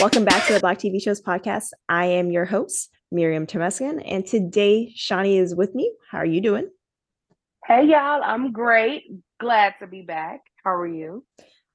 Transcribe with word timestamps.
Welcome 0.00 0.24
back 0.24 0.46
to 0.46 0.54
the 0.54 0.60
Black 0.60 0.78
TV 0.78 1.02
Shows 1.02 1.20
podcast. 1.20 1.72
I 1.86 2.06
am 2.06 2.30
your 2.30 2.46
host, 2.46 2.88
Miriam 3.12 3.46
Temeskin, 3.46 4.02
and 4.06 4.24
today 4.24 4.90
Shawnee 4.96 5.36
is 5.36 5.54
with 5.54 5.74
me. 5.74 5.92
How 6.10 6.16
are 6.16 6.24
you 6.24 6.40
doing? 6.40 6.70
Hey, 7.66 7.84
y'all. 7.84 8.22
I'm 8.24 8.50
great. 8.50 9.02
Glad 9.38 9.74
to 9.80 9.86
be 9.86 10.00
back. 10.00 10.40
How 10.64 10.72
are 10.72 10.86
you? 10.86 11.22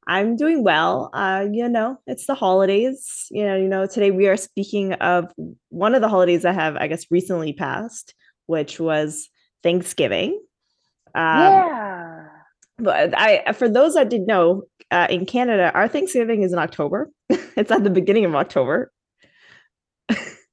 I'm 0.07 0.37
doing 0.37 0.63
well. 0.63 1.11
Uh, 1.13 1.45
you 1.51 1.69
know, 1.69 1.99
it's 2.07 2.25
the 2.25 2.33
holidays. 2.33 3.27
You 3.29 3.45
know, 3.45 3.57
you 3.57 3.67
know, 3.67 3.85
today 3.85 4.09
we 4.09 4.27
are 4.27 4.37
speaking 4.37 4.93
of 4.93 5.31
one 5.69 5.93
of 5.93 6.01
the 6.01 6.09
holidays 6.09 6.41
that 6.41 6.55
have, 6.55 6.77
I 6.77 6.87
guess, 6.87 7.05
recently 7.11 7.53
passed, 7.53 8.15
which 8.47 8.79
was 8.79 9.29
Thanksgiving. 9.61 10.41
Um, 11.13 11.41
yeah. 11.41 12.25
But 12.79 13.15
I, 13.15 13.53
for 13.53 13.69
those 13.69 13.93
that 13.93 14.09
didn't 14.09 14.25
know, 14.25 14.63
uh, 14.91 15.07
in 15.09 15.25
Canada, 15.25 15.71
our 15.73 15.87
Thanksgiving 15.87 16.43
is 16.43 16.53
in 16.53 16.59
October. 16.59 17.11
it's 17.57 17.71
at 17.71 17.83
the 17.83 17.89
beginning 17.89 18.25
of 18.25 18.35
October. 18.35 18.91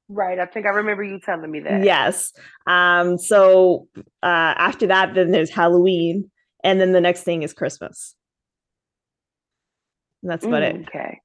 right. 0.09 0.39
I 0.39 0.47
think 0.47 0.67
I 0.67 0.71
remember 0.71 1.03
you 1.03 1.21
telling 1.21 1.51
me 1.51 1.61
that. 1.61 1.85
Yes. 1.85 2.33
Um, 2.67 3.19
so 3.19 3.89
uh, 4.23 4.55
after 4.57 4.87
that, 4.89 5.15
then 5.15 5.31
there's 5.31 5.51
Halloween, 5.51 6.31
and 6.65 6.81
then 6.81 6.93
the 6.93 7.01
next 7.01 7.23
thing 7.23 7.43
is 7.43 7.53
Christmas. 7.53 8.15
And 10.23 10.31
that's 10.31 10.45
about 10.45 10.63
mm, 10.63 10.87
Okay. 10.87 11.19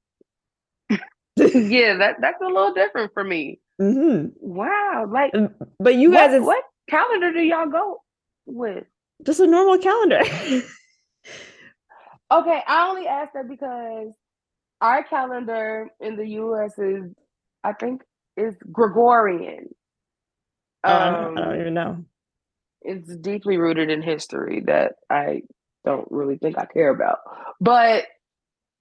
yeah, 1.70 1.96
that 1.98 2.16
that's 2.20 2.40
a 2.42 2.46
little 2.46 2.74
different 2.74 3.12
for 3.14 3.22
me. 3.22 3.60
Mm-hmm. 3.80 4.30
Wow, 4.40 5.08
like, 5.08 5.32
but 5.78 5.94
you 5.94 6.10
guys, 6.10 6.32
what, 6.32 6.42
what 6.42 6.64
calendar 6.90 7.32
do 7.32 7.38
y'all 7.40 7.68
go 7.68 8.02
with? 8.44 8.84
Just 9.24 9.38
a 9.38 9.46
normal 9.46 9.78
calendar. 9.78 10.22
Okay, 12.30 12.62
I 12.66 12.88
only 12.88 13.06
asked 13.06 13.32
that 13.34 13.48
because 13.48 14.08
our 14.80 15.02
calendar 15.04 15.88
in 16.00 16.16
the 16.16 16.26
US 16.26 16.78
is, 16.78 17.12
I 17.64 17.72
think, 17.72 18.02
is 18.36 18.54
Gregorian. 18.70 19.68
Oh, 20.84 20.92
um, 20.92 21.38
I 21.38 21.40
don't 21.40 21.60
even 21.60 21.74
know. 21.74 22.04
It's 22.82 23.16
deeply 23.16 23.56
rooted 23.56 23.90
in 23.90 24.02
history 24.02 24.62
that 24.66 24.94
I 25.10 25.42
don't 25.84 26.06
really 26.10 26.36
think 26.36 26.58
I 26.58 26.66
care 26.66 26.90
about. 26.90 27.18
But 27.60 28.04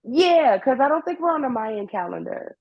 yeah, 0.03 0.57
because 0.57 0.79
I 0.79 0.87
don't 0.87 1.03
think 1.03 1.19
we're 1.19 1.33
on 1.33 1.41
the 1.41 1.49
Mayan 1.49 1.87
calendar. 1.87 2.55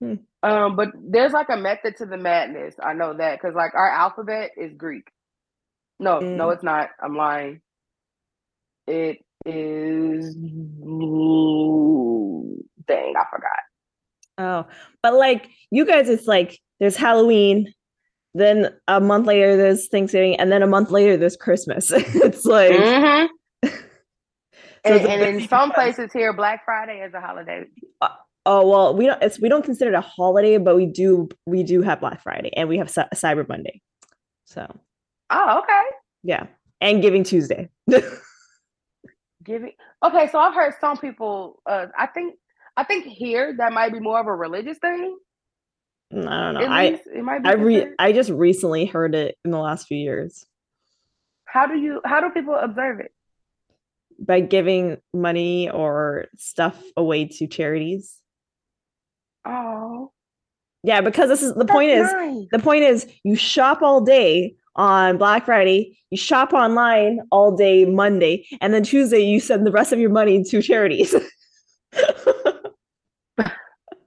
Hmm. 0.00 0.14
Um, 0.42 0.76
but 0.76 0.90
there's 0.94 1.32
like 1.32 1.48
a 1.48 1.56
method 1.56 1.96
to 1.96 2.06
the 2.06 2.16
madness. 2.16 2.74
I 2.80 2.92
know 2.92 3.14
that 3.14 3.40
because 3.40 3.56
like 3.56 3.74
our 3.74 3.90
alphabet 3.90 4.52
is 4.56 4.72
Greek. 4.74 5.10
No, 5.98 6.20
mm. 6.20 6.36
no, 6.36 6.50
it's 6.50 6.62
not. 6.62 6.90
I'm 7.02 7.16
lying. 7.16 7.60
It 8.86 9.24
is 9.48 10.34
dang, 12.86 13.14
I 13.16 13.24
forgot. 13.30 13.58
Oh, 14.38 14.66
but 15.02 15.14
like 15.14 15.48
you 15.70 15.84
guys, 15.84 16.08
it's 16.08 16.26
like 16.26 16.58
there's 16.80 16.96
Halloween, 16.96 17.72
then 18.34 18.74
a 18.86 19.00
month 19.00 19.26
later 19.26 19.56
there's 19.56 19.88
Thanksgiving, 19.88 20.38
and 20.38 20.50
then 20.52 20.62
a 20.62 20.66
month 20.66 20.90
later 20.90 21.16
there's 21.16 21.36
Christmas. 21.36 21.90
it's 21.94 22.44
like, 22.44 22.72
mm-hmm. 22.72 23.68
so 23.68 23.72
and, 24.84 25.06
and 25.06 25.22
in 25.40 25.48
some 25.48 25.72
places 25.72 26.12
here, 26.12 26.32
Black 26.32 26.64
Friday 26.64 27.00
is 27.00 27.12
a 27.14 27.20
holiday. 27.20 27.64
Uh, 28.00 28.08
oh 28.46 28.68
well, 28.68 28.96
we 28.96 29.06
don't. 29.06 29.22
It's 29.22 29.40
we 29.40 29.48
don't 29.48 29.64
consider 29.64 29.92
it 29.92 29.96
a 29.96 30.00
holiday, 30.00 30.58
but 30.58 30.76
we 30.76 30.86
do. 30.86 31.28
We 31.46 31.62
do 31.62 31.82
have 31.82 32.00
Black 32.00 32.22
Friday, 32.22 32.50
and 32.56 32.68
we 32.68 32.78
have 32.78 32.90
C- 32.90 33.02
Cyber 33.14 33.48
Monday. 33.48 33.80
So. 34.46 34.66
Oh 35.30 35.60
okay. 35.62 35.82
Yeah, 36.22 36.46
and 36.80 37.02
Giving 37.02 37.24
Tuesday. 37.24 37.68
giving 39.48 39.72
okay 40.04 40.28
so 40.30 40.38
i've 40.38 40.54
heard 40.54 40.74
some 40.80 40.96
people 40.98 41.60
uh 41.66 41.86
i 41.96 42.06
think 42.06 42.34
i 42.76 42.84
think 42.84 43.06
here 43.06 43.54
that 43.56 43.72
might 43.72 43.92
be 43.92 43.98
more 43.98 44.20
of 44.20 44.26
a 44.26 44.34
religious 44.34 44.78
thing. 44.78 45.18
I 46.10 46.14
don't 46.14 46.54
know. 46.54 46.60
I 46.60 46.84
it 47.14 47.22
might 47.22 47.42
be 47.42 47.48
i 47.48 47.52
re- 47.52 47.94
i 47.98 48.12
just 48.12 48.30
recently 48.30 48.86
heard 48.86 49.14
it 49.14 49.36
in 49.44 49.50
the 49.50 49.58
last 49.58 49.86
few 49.88 49.98
years. 49.98 50.46
How 51.44 51.66
do 51.66 51.76
you 51.76 52.00
how 52.04 52.20
do 52.20 52.30
people 52.30 52.54
observe 52.54 53.00
it? 53.00 53.12
By 54.18 54.40
giving 54.40 54.98
money 55.12 55.68
or 55.70 56.26
stuff 56.36 56.82
away 56.96 57.26
to 57.26 57.46
charities. 57.46 58.16
Oh. 59.44 60.12
Yeah 60.82 61.00
because 61.00 61.28
this 61.28 61.42
is 61.42 61.52
the 61.54 61.64
That's 61.64 61.72
point 61.72 61.90
is 61.90 62.08
the 62.52 62.58
point 62.58 62.84
is 62.84 63.06
you 63.24 63.36
shop 63.36 63.82
all 63.82 64.00
day 64.00 64.54
on 64.76 65.18
Black 65.18 65.44
Friday, 65.44 65.98
you 66.10 66.16
shop 66.16 66.52
online 66.52 67.20
all 67.30 67.56
day 67.56 67.84
Monday, 67.84 68.46
and 68.60 68.72
then 68.72 68.82
Tuesday 68.82 69.20
you 69.20 69.40
send 69.40 69.66
the 69.66 69.72
rest 69.72 69.92
of 69.92 69.98
your 69.98 70.10
money 70.10 70.42
to 70.44 70.62
charities. 70.62 71.14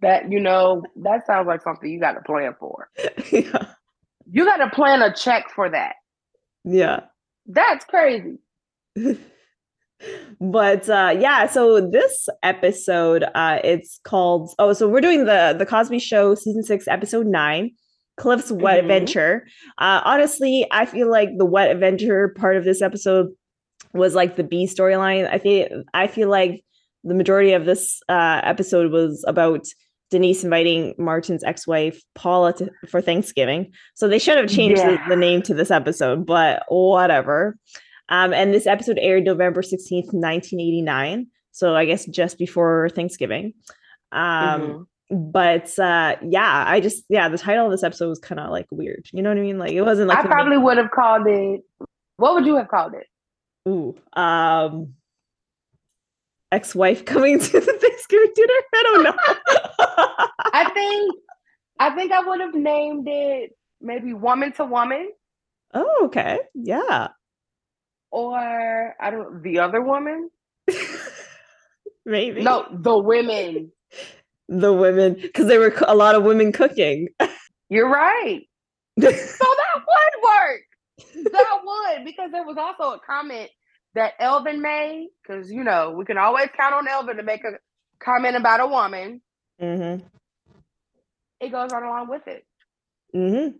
that 0.01 0.31
you 0.31 0.39
know, 0.39 0.83
that 1.03 1.25
sounds 1.25 1.47
like 1.47 1.61
something 1.61 1.89
you 1.89 1.99
got 1.99 2.13
to 2.13 2.21
plan 2.21 2.55
for. 2.59 2.89
Yeah. 3.31 3.65
You 4.29 4.45
got 4.45 4.57
to 4.57 4.69
plan 4.69 5.01
a 5.01 5.13
check 5.13 5.49
for 5.53 5.69
that. 5.69 5.95
Yeah. 6.63 7.01
That's 7.45 7.83
crazy. 7.85 8.37
but 10.39 10.89
uh 10.89 11.15
yeah 11.19 11.45
so 11.45 11.79
this 11.79 12.27
episode 12.43 13.23
uh 13.35 13.59
it's 13.63 13.99
called 14.03 14.53
oh 14.57 14.73
so 14.73 14.87
we're 14.87 15.01
doing 15.01 15.25
the 15.25 15.55
the 15.57 15.65
cosby 15.65 15.99
show 15.99 16.33
season 16.33 16.63
six 16.63 16.87
episode 16.87 17.27
nine 17.27 17.71
Cliff's 18.21 18.51
wet 18.51 18.77
mm-hmm. 18.77 18.81
adventure. 18.81 19.47
Uh, 19.79 19.99
honestly, 20.05 20.67
I 20.69 20.85
feel 20.85 21.09
like 21.09 21.29
the 21.37 21.45
wet 21.45 21.71
adventure 21.71 22.29
part 22.29 22.55
of 22.55 22.63
this 22.63 22.79
episode 22.79 23.29
was 23.93 24.13
like 24.13 24.35
the 24.35 24.43
B 24.43 24.67
storyline. 24.67 25.27
I 25.27 25.39
feel 25.39 25.83
I 25.95 26.05
feel 26.05 26.29
like 26.29 26.63
the 27.03 27.15
majority 27.15 27.53
of 27.53 27.65
this 27.65 27.99
uh, 28.09 28.41
episode 28.43 28.91
was 28.91 29.25
about 29.27 29.65
Denise 30.11 30.43
inviting 30.43 30.93
Martin's 30.99 31.43
ex-wife 31.43 31.99
Paula 32.13 32.53
to, 32.53 32.69
for 32.87 33.01
Thanksgiving. 33.01 33.73
So 33.95 34.07
they 34.07 34.19
should 34.19 34.37
have 34.37 34.49
changed 34.49 34.77
yeah. 34.77 35.03
the, 35.03 35.09
the, 35.09 35.15
name 35.15 35.41
to 35.43 35.55
this 35.55 35.71
episode, 35.71 36.27
but 36.27 36.63
whatever. 36.67 37.57
Um, 38.09 38.33
and 38.33 38.53
this 38.53 38.67
episode 38.67 38.99
aired 39.01 39.23
November 39.23 39.63
16th, 39.63 40.13
1989. 40.13 41.25
So 41.53 41.75
I 41.75 41.85
guess 41.85 42.05
just 42.05 42.37
before 42.37 42.89
Thanksgiving. 42.93 43.53
Um, 44.11 44.61
mm-hmm 44.61 44.81
but 45.11 45.77
uh 45.77 46.15
yeah 46.23 46.63
i 46.67 46.79
just 46.79 47.03
yeah 47.09 47.27
the 47.27 47.37
title 47.37 47.65
of 47.65 47.71
this 47.71 47.83
episode 47.83 48.07
was 48.07 48.19
kind 48.19 48.39
of 48.39 48.49
like 48.49 48.65
weird 48.71 49.05
you 49.11 49.21
know 49.21 49.29
what 49.29 49.37
i 49.37 49.41
mean? 49.41 49.59
Like 49.59 49.73
it 49.73 49.81
wasn't 49.81 50.07
like 50.07 50.19
i 50.19 50.25
probably 50.25 50.57
would 50.57 50.77
have 50.77 50.89
called 50.91 51.27
it 51.27 51.61
what 52.15 52.33
would 52.33 52.45
you 52.45 52.55
have 52.55 52.69
called 52.69 52.93
it? 52.93 53.07
Ooh 53.67 53.95
um 54.13 54.93
ex-wife 56.51 57.03
coming 57.03 57.39
to 57.39 57.59
the 57.59 57.73
thanksgiving 57.73 58.31
dinner? 58.35 58.53
I 58.73 58.83
don't 58.83 59.03
know. 59.03 59.15
I 60.53 60.69
think 60.73 61.15
i 61.79 61.89
think 61.95 62.11
i 62.11 62.19
would 62.23 62.39
have 62.39 62.53
named 62.53 63.07
it 63.09 63.51
maybe 63.81 64.13
woman 64.13 64.53
to 64.53 64.65
woman. 64.65 65.11
Oh 65.73 66.03
okay 66.05 66.39
yeah. 66.53 67.09
Or 68.11 68.95
i 68.99 69.09
don't 69.11 69.43
the 69.43 69.59
other 69.59 69.81
woman? 69.81 70.29
Maybe. 72.05 72.41
No 72.41 72.65
the 72.71 72.97
women 72.97 73.71
the 74.51 74.73
women 74.73 75.13
because 75.13 75.47
there 75.47 75.59
were 75.59 75.73
a 75.87 75.95
lot 75.95 76.13
of 76.13 76.23
women 76.23 76.51
cooking. 76.51 77.07
You're 77.69 77.89
right. 77.89 78.41
so 78.99 79.09
that 79.09 79.75
would 79.75 80.23
work. 80.23 80.61
That 81.31 81.59
would 81.63 82.05
because 82.05 82.31
there 82.31 82.43
was 82.43 82.57
also 82.57 82.95
a 82.95 82.99
comment 82.99 83.49
that 83.95 84.13
Elvin 84.19 84.61
made 84.61 85.09
because 85.21 85.49
you 85.49 85.63
know 85.63 85.91
we 85.91 86.03
can 86.05 86.17
always 86.17 86.49
count 86.55 86.75
on 86.75 86.87
Elvin 86.87 87.17
to 87.17 87.23
make 87.23 87.43
a 87.45 87.53
comment 87.99 88.35
about 88.35 88.59
a 88.59 88.67
woman. 88.67 89.21
Mm-hmm. 89.61 90.05
It 91.39 91.51
goes 91.51 91.71
right 91.71 91.83
along 91.83 92.09
with 92.09 92.27
it. 92.27 92.45
Mm-hmm. 93.15 93.57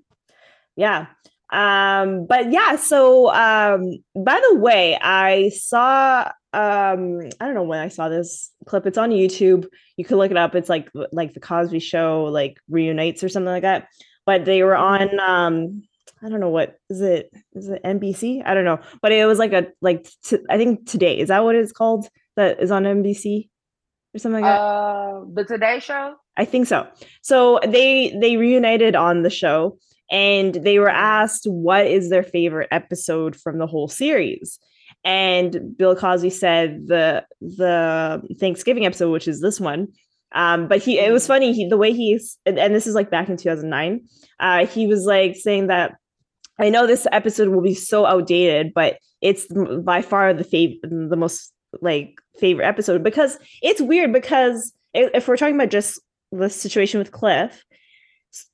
Yeah. 0.75 1.07
Um, 1.51 2.25
but 2.27 2.51
yeah, 2.51 2.75
so 2.75 3.29
um, 3.33 3.97
by 4.15 4.41
the 4.49 4.57
way, 4.57 4.97
I 5.01 5.49
saw 5.49 6.31
um 6.53 7.21
i 7.39 7.45
don't 7.45 7.53
know 7.53 7.63
when 7.63 7.79
i 7.79 7.87
saw 7.87 8.09
this 8.09 8.51
clip. 8.65 8.85
It's 8.85 8.97
on 8.97 9.11
youtube. 9.11 9.67
You 9.95 10.03
could 10.03 10.17
look 10.17 10.31
it 10.31 10.37
up. 10.37 10.53
It's 10.55 10.69
like 10.69 10.89
like 11.11 11.33
the 11.33 11.39
cosby 11.39 11.79
show 11.79 12.25
like 12.25 12.59
reunites 12.69 13.23
or 13.23 13.29
something 13.29 13.51
like 13.51 13.63
that. 13.63 13.87
But 14.25 14.45
they 14.45 14.63
were 14.63 14.73
mm-hmm. 14.73 15.19
on 15.19 15.55
um 15.55 15.83
i 16.23 16.29
don't 16.29 16.39
know 16.39 16.49
what 16.49 16.75
is 16.89 17.01
it 17.01 17.31
is 17.53 17.69
it 17.69 17.81
nbc 17.83 18.43
i 18.45 18.53
don't 18.53 18.65
know. 18.65 18.79
But 19.01 19.13
it 19.13 19.25
was 19.25 19.39
like 19.39 19.53
a 19.53 19.67
like 19.81 20.07
t- 20.23 20.45
I 20.49 20.57
think 20.57 20.89
today. 20.89 21.19
Is 21.19 21.29
that 21.29 21.43
what 21.43 21.55
it's 21.55 21.71
called? 21.71 22.07
That 22.35 22.61
is 22.61 22.71
on 22.71 22.83
nbc 22.83 23.49
or 24.13 24.19
something 24.19 24.41
like 24.41 24.51
that? 24.51 24.59
Uh 24.59 25.21
the 25.33 25.45
today 25.45 25.79
show? 25.79 26.15
I 26.35 26.45
think 26.45 26.67
so. 26.67 26.87
So 27.21 27.59
they 27.65 28.17
they 28.19 28.35
reunited 28.35 28.95
on 28.95 29.23
the 29.23 29.29
show 29.29 29.77
and 30.11 30.53
they 30.53 30.79
were 30.79 30.87
mm-hmm. 30.87 30.97
asked 30.97 31.45
what 31.45 31.87
is 31.87 32.09
their 32.09 32.23
favorite 32.23 32.67
episode 32.71 33.37
from 33.37 33.57
the 33.57 33.67
whole 33.67 33.87
series 33.87 34.59
and 35.03 35.75
Bill 35.77 35.95
Cosby 35.95 36.29
said 36.29 36.87
the 36.87 37.25
the 37.39 38.21
Thanksgiving 38.39 38.85
episode, 38.85 39.11
which 39.11 39.27
is 39.27 39.41
this 39.41 39.59
one. 39.59 39.89
Um, 40.33 40.67
but 40.67 40.81
he 40.81 40.99
it 40.99 41.11
was 41.11 41.27
funny 41.27 41.53
he 41.53 41.67
the 41.67 41.77
way 41.77 41.91
he's 41.91 42.37
and, 42.45 42.57
and 42.57 42.73
this 42.73 42.87
is 42.87 42.95
like 42.95 43.09
back 43.09 43.29
in 43.29 43.37
2009. 43.37 44.01
Uh, 44.39 44.65
he 44.65 44.87
was 44.87 45.05
like 45.05 45.35
saying 45.35 45.67
that 45.67 45.95
I 46.59 46.69
know 46.69 46.87
this 46.87 47.07
episode 47.11 47.49
will 47.49 47.61
be 47.61 47.73
so 47.73 48.05
outdated, 48.05 48.73
but 48.73 48.97
it's 49.21 49.47
by 49.83 50.01
far 50.01 50.33
the 50.33 50.43
fav- 50.43 50.79
the 50.83 51.17
most 51.17 51.51
like 51.81 52.15
favorite 52.39 52.65
episode 52.65 53.03
because 53.03 53.37
it's 53.61 53.81
weird 53.81 54.13
because 54.13 54.73
if 54.93 55.27
we're 55.27 55.37
talking 55.37 55.55
about 55.55 55.69
just 55.69 55.99
the 56.31 56.49
situation 56.49 56.99
with 56.99 57.11
Cliff. 57.11 57.63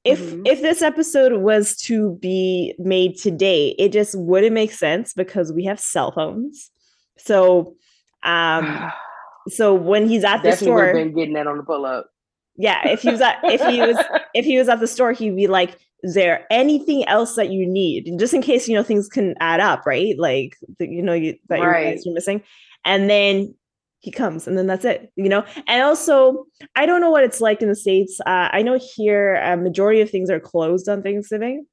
If 0.03 0.19
mm-hmm. 0.19 0.45
if 0.45 0.62
this 0.62 0.81
episode 0.81 1.41
was 1.41 1.75
to 1.83 2.18
be 2.21 2.75
made 2.79 3.18
today, 3.18 3.75
it 3.77 3.91
just 3.91 4.18
wouldn't 4.18 4.53
make 4.53 4.71
sense 4.71 5.13
because 5.13 5.51
we 5.51 5.65
have 5.65 5.79
cell 5.79 6.12
phones. 6.12 6.71
So 7.18 7.75
um 8.24 8.91
so 9.50 9.74
when 9.74 10.07
he's 10.07 10.24
at 10.24 10.38
the 10.38 10.50
Definitely 10.50 10.65
store 10.65 10.94
been 10.94 11.15
getting 11.15 11.33
that 11.33 11.47
on 11.47 11.57
the 11.57 11.63
pull 11.63 11.85
up. 11.85 12.09
Yeah, 12.56 12.88
if 12.88 13.01
he 13.01 13.12
was 13.12 13.21
at 13.21 13.39
if 13.44 13.62
he 13.65 13.81
was 13.81 13.97
if 14.33 14.45
he 14.45 14.57
was 14.57 14.69
at 14.69 14.79
the 14.79 14.88
store, 14.88 15.13
he'd 15.13 15.35
be 15.35 15.47
like, 15.47 15.77
is 16.03 16.13
there 16.13 16.45
anything 16.51 17.07
else 17.07 17.35
that 17.35 17.51
you 17.51 17.68
need 17.68 18.18
just 18.19 18.33
in 18.33 18.41
case 18.41 18.68
you 18.68 18.75
know 18.75 18.83
things 18.83 19.07
can 19.07 19.35
add 19.39 19.59
up 19.59 19.85
right 19.85 20.18
like 20.18 20.56
you 20.80 21.01
know 21.01 21.13
you, 21.13 21.35
that 21.50 21.59
right. 21.59 22.00
you're 22.03 22.13
missing 22.13 22.41
and 22.85 23.09
then 23.09 23.53
he 23.99 24.11
comes 24.11 24.47
and 24.47 24.57
then 24.57 24.67
that's 24.67 24.85
it 24.85 25.11
you 25.15 25.29
know? 25.29 25.44
And 25.67 25.83
also 25.83 26.45
i 26.75 26.85
don't 26.85 27.01
know 27.01 27.09
what 27.09 27.23
it's 27.23 27.41
like 27.41 27.61
in 27.61 27.69
the 27.69 27.75
states 27.75 28.19
uh, 28.25 28.49
i 28.51 28.61
know 28.61 28.79
here 28.95 29.35
a 29.35 29.57
majority 29.57 30.01
of 30.01 30.09
things 30.09 30.29
are 30.29 30.39
closed 30.39 30.88
on 30.88 31.03
thanksgiving 31.03 31.65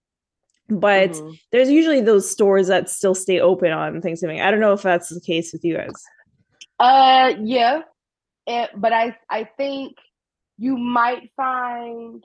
but 0.68 1.10
mm-hmm. 1.10 1.32
there's 1.52 1.70
usually 1.70 2.00
those 2.00 2.30
stores 2.30 2.68
that 2.68 2.88
still 2.88 3.14
stay 3.14 3.38
open 3.38 3.70
on 3.70 4.00
thanksgiving. 4.00 4.40
I 4.40 4.50
don't 4.50 4.60
know 4.60 4.72
if 4.72 4.80
that's 4.80 5.10
the 5.10 5.20
case 5.20 5.52
with 5.52 5.62
you 5.62 5.76
guys. 5.76 5.92
Uh 6.80 7.34
yeah 7.42 7.82
it, 8.46 8.70
but 8.76 8.92
i 8.92 9.16
i 9.30 9.44
think 9.56 9.96
you 10.58 10.76
might 10.76 11.30
find 11.36 12.24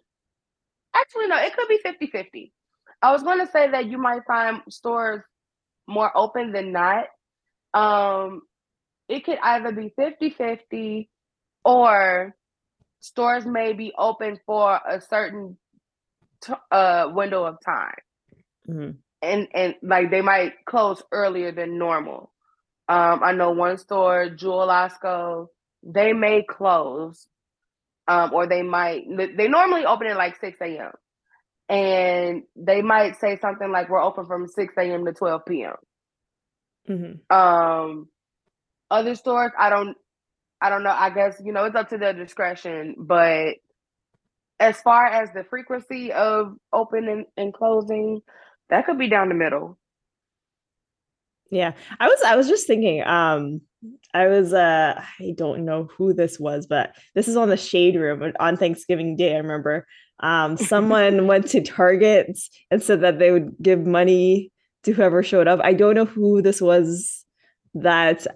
actually 0.96 1.28
no 1.28 1.38
it 1.38 1.56
could 1.56 1.68
be 1.68 1.80
50 1.82 2.08
50 2.08 2.54
i 3.02 3.12
was 3.12 3.24
going 3.24 3.40
to 3.40 3.52
say 3.52 3.70
that 3.70 3.86
you 3.86 3.98
might 3.98 4.24
find 4.26 4.62
stores 4.70 5.24
more 5.88 6.12
open 6.16 6.52
than 6.52 6.72
not 6.72 7.06
um 7.74 8.42
it 9.10 9.26
could 9.26 9.40
either 9.42 9.72
be 9.72 9.92
50 9.96 10.30
50 10.30 11.10
or 11.66 12.36
stores 13.00 13.46
may 13.46 13.74
be 13.74 13.92
open 13.98 14.40
for 14.46 14.80
a 14.88 15.02
certain 15.02 15.58
t- 16.44 16.54
uh, 16.72 17.10
window 17.12 17.44
of 17.44 17.58
time. 17.66 17.96
Mm-hmm. 18.70 18.92
And 19.22 19.48
and 19.54 19.76
like 19.82 20.12
they 20.12 20.22
might 20.22 20.54
close 20.66 21.02
earlier 21.12 21.52
than 21.52 21.78
normal. 21.78 22.32
Um, 22.88 23.22
I 23.24 23.34
know 23.34 23.52
one 23.52 23.78
store, 23.78 24.30
Jewel 24.30 24.68
Osco, 24.68 25.48
they 25.84 26.14
may 26.14 26.44
close, 26.48 27.28
um, 28.08 28.34
or 28.34 28.48
they 28.48 28.62
might. 28.62 29.04
They 29.36 29.48
normally 29.50 29.86
open 29.86 30.08
at 30.08 30.16
like 30.16 30.40
six 30.40 30.58
a.m. 30.62 30.92
and 31.68 32.44
they 32.56 32.82
might 32.82 33.20
say 33.20 33.38
something 33.42 33.70
like, 33.70 33.90
"We're 33.90 34.02
open 34.02 34.26
from 34.26 34.48
six 34.48 34.74
a.m. 34.78 35.06
to 35.06 35.12
twelve 35.12 35.46
p.m." 35.46 35.76
Mm-hmm. 36.90 37.36
Um, 37.36 38.08
other 38.92 39.16
stores, 39.16 39.52
I 39.58 39.70
don't 39.70 39.96
I 40.62 40.70
don't 40.70 40.84
know. 40.84 40.96
I 40.96 41.10
guess, 41.10 41.42
you 41.44 41.54
know, 41.54 41.66
it's 41.66 41.76
up 41.76 41.90
to 41.90 41.98
their 41.98 42.14
discretion. 42.14 42.96
But 42.98 43.56
as 44.60 44.82
far 44.82 45.06
as 45.06 45.30
the 45.34 45.44
frequency 45.44 46.12
of 46.12 46.56
opening 46.74 47.26
and, 47.38 47.54
closing, 47.54 48.22
that 48.70 48.86
could 48.86 49.00
be 49.00 49.10
down 49.10 49.30
the 49.30 49.36
middle. 49.36 49.78
Yeah. 51.50 51.74
I 52.00 52.08
was 52.08 52.22
I 52.26 52.36
was 52.36 52.48
just 52.48 52.68
thinking, 52.68 53.04
um, 53.04 53.62
I 54.14 54.28
was 54.28 54.54
uh 54.54 55.02
I 55.20 55.34
don't 55.36 55.66
know 55.66 55.88
who 55.98 56.14
this 56.14 56.40
was, 56.40 56.68
but 56.68 56.96
this 57.16 57.28
is 57.28 57.38
on 57.38 57.50
the 57.50 57.58
shade 57.58 57.96
room 57.96 58.34
on 58.40 58.58
Thanksgiving 58.58 59.16
Day, 59.16 59.34
I 59.34 59.40
remember. 59.40 59.88
Um, 60.20 60.58
someone 60.58 61.26
went 61.28 61.48
to 61.50 61.62
Target 61.62 62.38
and 62.70 62.84
said 62.84 63.02
that 63.02 63.18
they 63.18 63.32
would 63.32 63.56
give 63.62 63.86
money 63.86 64.52
to 64.84 64.92
whoever 64.92 65.24
showed 65.24 65.48
up. 65.48 65.60
I 65.64 65.74
don't 65.74 65.96
know 65.96 66.06
who 66.06 66.42
this 66.42 66.62
was 66.62 67.26
that 67.76 68.28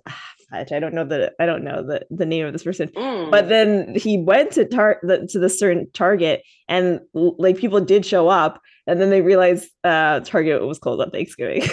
I 0.51 0.79
don't 0.79 0.93
know 0.93 1.05
the 1.05 1.33
I 1.39 1.45
don't 1.45 1.63
know 1.63 1.83
the, 1.85 2.05
the 2.09 2.25
name 2.25 2.45
of 2.45 2.53
this 2.53 2.63
person. 2.63 2.89
Mm. 2.89 3.31
But 3.31 3.49
then 3.49 3.95
he 3.95 4.17
went 4.17 4.51
to 4.53 4.65
tar 4.65 4.99
the, 5.03 5.27
to 5.31 5.39
the 5.39 5.49
certain 5.49 5.89
Target 5.93 6.43
and 6.67 6.99
like 7.13 7.57
people 7.57 7.79
did 7.81 8.05
show 8.05 8.27
up 8.27 8.61
and 8.87 8.99
then 9.01 9.09
they 9.09 9.21
realized 9.21 9.69
uh 9.83 10.19
Target 10.21 10.65
was 10.65 10.79
closed 10.79 11.01
on 11.01 11.11
Thanksgiving. 11.11 11.63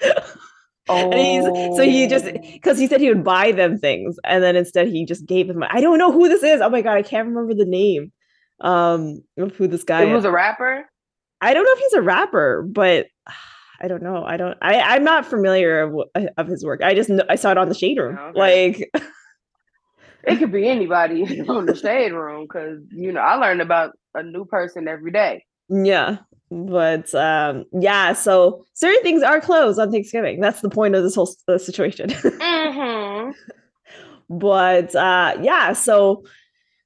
oh. 0.88 1.76
So 1.76 1.82
he 1.82 2.06
just 2.06 2.26
because 2.26 2.78
oh. 2.78 2.80
he 2.80 2.86
said 2.86 3.00
he 3.00 3.08
would 3.08 3.24
buy 3.24 3.52
them 3.52 3.78
things 3.78 4.18
and 4.24 4.42
then 4.42 4.56
instead 4.56 4.88
he 4.88 5.04
just 5.04 5.26
gave 5.26 5.48
them. 5.48 5.64
I 5.68 5.80
don't 5.80 5.98
know 5.98 6.12
who 6.12 6.28
this 6.28 6.42
is. 6.42 6.60
Oh 6.60 6.70
my 6.70 6.82
god, 6.82 6.96
I 6.96 7.02
can't 7.02 7.28
remember 7.28 7.54
the 7.54 7.64
name 7.64 8.12
um 8.60 9.22
of 9.36 9.54
who 9.56 9.68
this 9.68 9.84
guy. 9.84 10.02
It 10.02 10.12
was 10.12 10.22
is. 10.22 10.26
a 10.26 10.32
rapper. 10.32 10.88
I 11.40 11.54
don't 11.54 11.64
know 11.64 11.72
if 11.72 11.78
he's 11.78 11.92
a 11.92 12.02
rapper, 12.02 12.66
but 12.68 13.06
I 13.80 13.88
don't 13.88 14.02
know. 14.02 14.24
I 14.24 14.36
don't. 14.36 14.58
I 14.60 14.80
I'm 14.80 15.04
not 15.04 15.24
familiar 15.24 15.80
of, 15.80 15.94
of 16.36 16.46
his 16.48 16.64
work. 16.64 16.82
I 16.82 16.94
just 16.94 17.10
I 17.28 17.36
saw 17.36 17.52
it 17.52 17.58
on 17.58 17.68
the 17.68 17.74
Shade 17.74 17.98
Room. 17.98 18.18
Okay. 18.18 18.38
Like 18.38 18.90
it 20.24 20.38
could 20.38 20.52
be 20.52 20.68
anybody 20.68 21.40
on 21.48 21.66
the 21.66 21.76
Shade 21.76 22.12
Room 22.12 22.44
because 22.44 22.80
you 22.90 23.12
know 23.12 23.20
I 23.20 23.34
learned 23.34 23.60
about 23.60 23.92
a 24.14 24.22
new 24.22 24.44
person 24.44 24.88
every 24.88 25.12
day. 25.12 25.44
Yeah, 25.68 26.18
but 26.50 27.14
um, 27.14 27.64
yeah. 27.72 28.14
So 28.14 28.64
certain 28.74 29.02
things 29.02 29.22
are 29.22 29.40
closed 29.40 29.78
on 29.78 29.92
Thanksgiving. 29.92 30.40
That's 30.40 30.60
the 30.60 30.70
point 30.70 30.94
of 30.94 31.02
this 31.02 31.14
whole 31.14 31.30
uh, 31.46 31.58
situation. 31.58 32.08
mm-hmm. 32.10 33.30
But 34.28 34.94
uh, 34.94 35.36
yeah. 35.40 35.72
So 35.72 36.24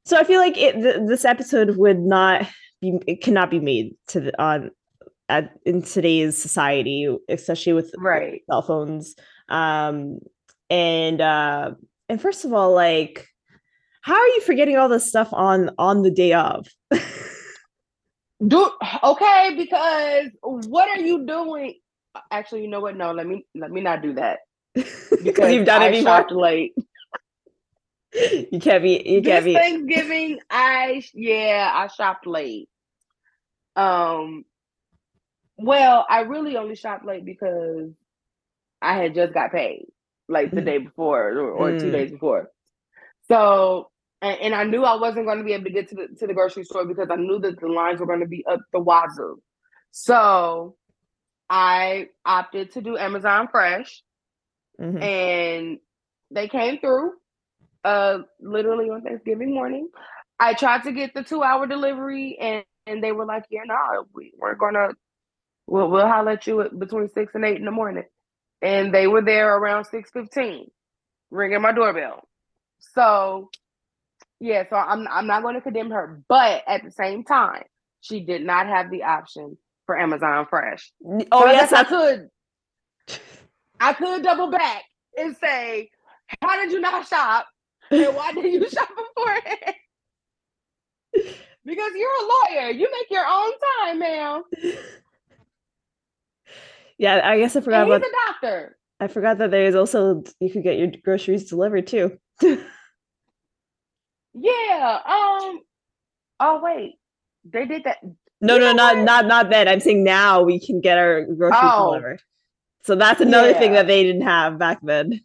so 0.04 0.18
I 0.18 0.24
feel 0.24 0.40
like 0.40 0.58
it. 0.58 0.74
Th- 0.74 1.00
this 1.06 1.24
episode 1.24 1.76
would 1.76 2.00
not 2.00 2.46
be. 2.80 2.98
It 3.06 3.22
cannot 3.22 3.50
be 3.50 3.60
made 3.60 3.94
to 4.08 4.20
the 4.20 4.42
on 4.42 4.70
at, 5.32 5.50
in 5.64 5.80
today's 5.82 6.40
society, 6.40 7.08
especially 7.28 7.72
with 7.72 7.94
right. 7.98 8.42
cell 8.50 8.62
phones. 8.62 9.16
Um, 9.48 10.18
and 10.68 11.20
uh, 11.20 11.72
and 12.08 12.20
first 12.20 12.44
of 12.44 12.52
all, 12.52 12.72
like, 12.74 13.26
how 14.02 14.14
are 14.14 14.28
you 14.28 14.42
forgetting 14.42 14.76
all 14.76 14.88
this 14.88 15.08
stuff 15.08 15.32
on 15.32 15.70
on 15.78 16.02
the 16.02 16.10
day 16.10 16.34
of? 16.34 16.68
Do 18.46 18.70
okay 19.04 19.54
because 19.56 20.28
what 20.42 20.88
are 20.90 21.00
you 21.00 21.24
doing? 21.26 21.74
Actually, 22.30 22.62
you 22.62 22.68
know 22.68 22.80
what? 22.80 22.96
No, 22.96 23.12
let 23.12 23.26
me 23.26 23.46
let 23.54 23.70
me 23.70 23.80
not 23.80 24.02
do 24.02 24.14
that 24.14 24.40
because 24.74 25.52
you've 25.52 25.66
done 25.66 25.82
it 25.82 25.92
before. 25.92 26.26
Late. 26.30 26.74
you 28.52 28.58
can't 28.60 28.82
be. 28.82 29.02
You 29.06 29.22
can't 29.22 29.44
this 29.44 29.44
be. 29.44 29.54
Thanksgiving, 29.54 30.40
I 30.50 31.02
yeah, 31.14 31.70
I 31.72 31.86
shopped 31.86 32.26
late. 32.26 32.68
Um, 33.76 34.44
well, 35.62 36.06
I 36.08 36.20
really 36.22 36.56
only 36.56 36.76
shopped 36.76 37.04
late 37.04 37.24
because 37.24 37.90
I 38.80 38.96
had 38.96 39.14
just 39.14 39.32
got 39.32 39.52
paid 39.52 39.86
like 40.28 40.50
the 40.50 40.60
mm. 40.60 40.64
day 40.64 40.78
before 40.78 41.30
or, 41.30 41.50
or 41.50 41.70
mm. 41.70 41.80
two 41.80 41.90
days 41.90 42.10
before. 42.10 42.50
So 43.28 43.90
and, 44.20 44.38
and, 44.40 44.54
I 44.54 44.64
knew 44.64 44.84
I 44.84 45.00
wasn't 45.00 45.26
going 45.26 45.38
to 45.38 45.44
be 45.44 45.52
able 45.52 45.64
to 45.64 45.70
get 45.70 45.88
to 45.88 45.94
the 45.94 46.08
to 46.18 46.26
the 46.26 46.34
grocery 46.34 46.64
store 46.64 46.86
because 46.86 47.08
I 47.10 47.16
knew 47.16 47.38
that 47.40 47.60
the 47.60 47.68
lines 47.68 48.00
were 48.00 48.06
going 48.06 48.20
to 48.20 48.26
be 48.26 48.44
up 48.46 48.60
the 48.72 48.80
wazoo. 48.80 49.40
So 49.90 50.76
I 51.50 52.08
opted 52.24 52.72
to 52.72 52.80
do 52.80 52.96
Amazon 52.96 53.48
Fresh, 53.50 54.02
mm-hmm. 54.80 55.02
and 55.02 55.78
they 56.30 56.48
came 56.48 56.78
through 56.78 57.12
uh 57.84 58.18
literally 58.40 58.90
on 58.90 59.02
Thanksgiving 59.02 59.54
morning. 59.54 59.88
I 60.38 60.54
tried 60.54 60.84
to 60.84 60.92
get 60.92 61.14
the 61.14 61.22
two 61.22 61.42
hour 61.42 61.66
delivery 61.66 62.36
and 62.40 62.64
and 62.86 63.02
they 63.02 63.12
were 63.12 63.26
like, 63.26 63.44
yeah, 63.50 63.62
no, 63.66 64.06
we 64.14 64.32
weren't 64.36 64.58
gonna 64.58 64.90
We'll 65.66 65.88
we'll 65.90 66.06
holler 66.06 66.32
at 66.32 66.46
you 66.46 66.68
between 66.76 67.08
six 67.08 67.34
and 67.34 67.44
eight 67.44 67.58
in 67.58 67.64
the 67.64 67.70
morning. 67.70 68.04
And 68.60 68.94
they 68.94 69.06
were 69.06 69.22
there 69.22 69.56
around 69.56 69.86
six 69.86 70.10
fifteen, 70.10 70.70
ringing 71.30 71.62
my 71.62 71.72
doorbell. 71.72 72.28
So 72.94 73.50
yeah, 74.40 74.64
so 74.68 74.76
I'm 74.76 75.06
I'm 75.08 75.26
not 75.26 75.42
going 75.42 75.54
to 75.54 75.60
condemn 75.60 75.90
her, 75.90 76.22
but 76.28 76.62
at 76.66 76.84
the 76.84 76.90
same 76.90 77.24
time, 77.24 77.62
she 78.00 78.20
did 78.20 78.44
not 78.44 78.66
have 78.66 78.90
the 78.90 79.04
option 79.04 79.56
for 79.86 79.98
Amazon 79.98 80.46
Fresh. 80.48 80.92
Oh 81.30 81.40
so 81.40 81.46
yes, 81.46 81.72
I 81.72 81.84
could. 81.84 82.28
I 83.80 83.92
could 83.94 84.22
double 84.22 84.50
back 84.50 84.82
and 85.16 85.36
say, 85.36 85.90
"How 86.40 86.56
did 86.56 86.72
you 86.72 86.80
not 86.80 87.06
shop? 87.08 87.46
And 87.90 88.14
why 88.14 88.32
did 88.32 88.52
you 88.52 88.68
shop 88.68 88.88
beforehand?" 89.16 89.76
because 91.64 91.92
you're 91.94 92.10
a 92.10 92.56
lawyer, 92.56 92.70
you 92.70 92.90
make 92.90 93.10
your 93.10 93.26
own 93.26 93.52
time, 93.78 93.98
ma'am. 93.98 94.42
Yeah, 97.02 97.20
I 97.24 97.36
guess 97.40 97.56
I 97.56 97.60
forgot 97.62 97.82
and 97.82 97.94
about 97.94 98.06
a 98.08 98.12
doctor. 98.28 98.78
I 99.00 99.08
forgot 99.08 99.38
that 99.38 99.50
there 99.50 99.64
is 99.64 99.74
also 99.74 100.22
you 100.38 100.50
could 100.50 100.62
get 100.62 100.78
your 100.78 100.92
groceries 101.04 101.48
delivered 101.48 101.88
too. 101.88 102.16
yeah. 104.32 105.00
Um. 105.04 105.58
Oh 106.38 106.60
wait, 106.62 107.00
they 107.42 107.66
did 107.66 107.82
that. 107.84 107.98
No, 108.40 108.56
no, 108.56 108.72
not 108.72 108.98
not 108.98 109.26
not 109.26 109.50
then. 109.50 109.66
I'm 109.66 109.80
saying 109.80 110.04
now 110.04 110.44
we 110.44 110.64
can 110.64 110.80
get 110.80 110.96
our 110.96 111.24
groceries 111.24 111.58
oh. 111.60 111.86
delivered. 111.86 112.22
So 112.84 112.94
that's 112.94 113.20
another 113.20 113.50
yeah. 113.50 113.58
thing 113.58 113.72
that 113.72 113.88
they 113.88 114.04
didn't 114.04 114.22
have 114.22 114.60
back 114.60 114.78
then. 114.80 115.22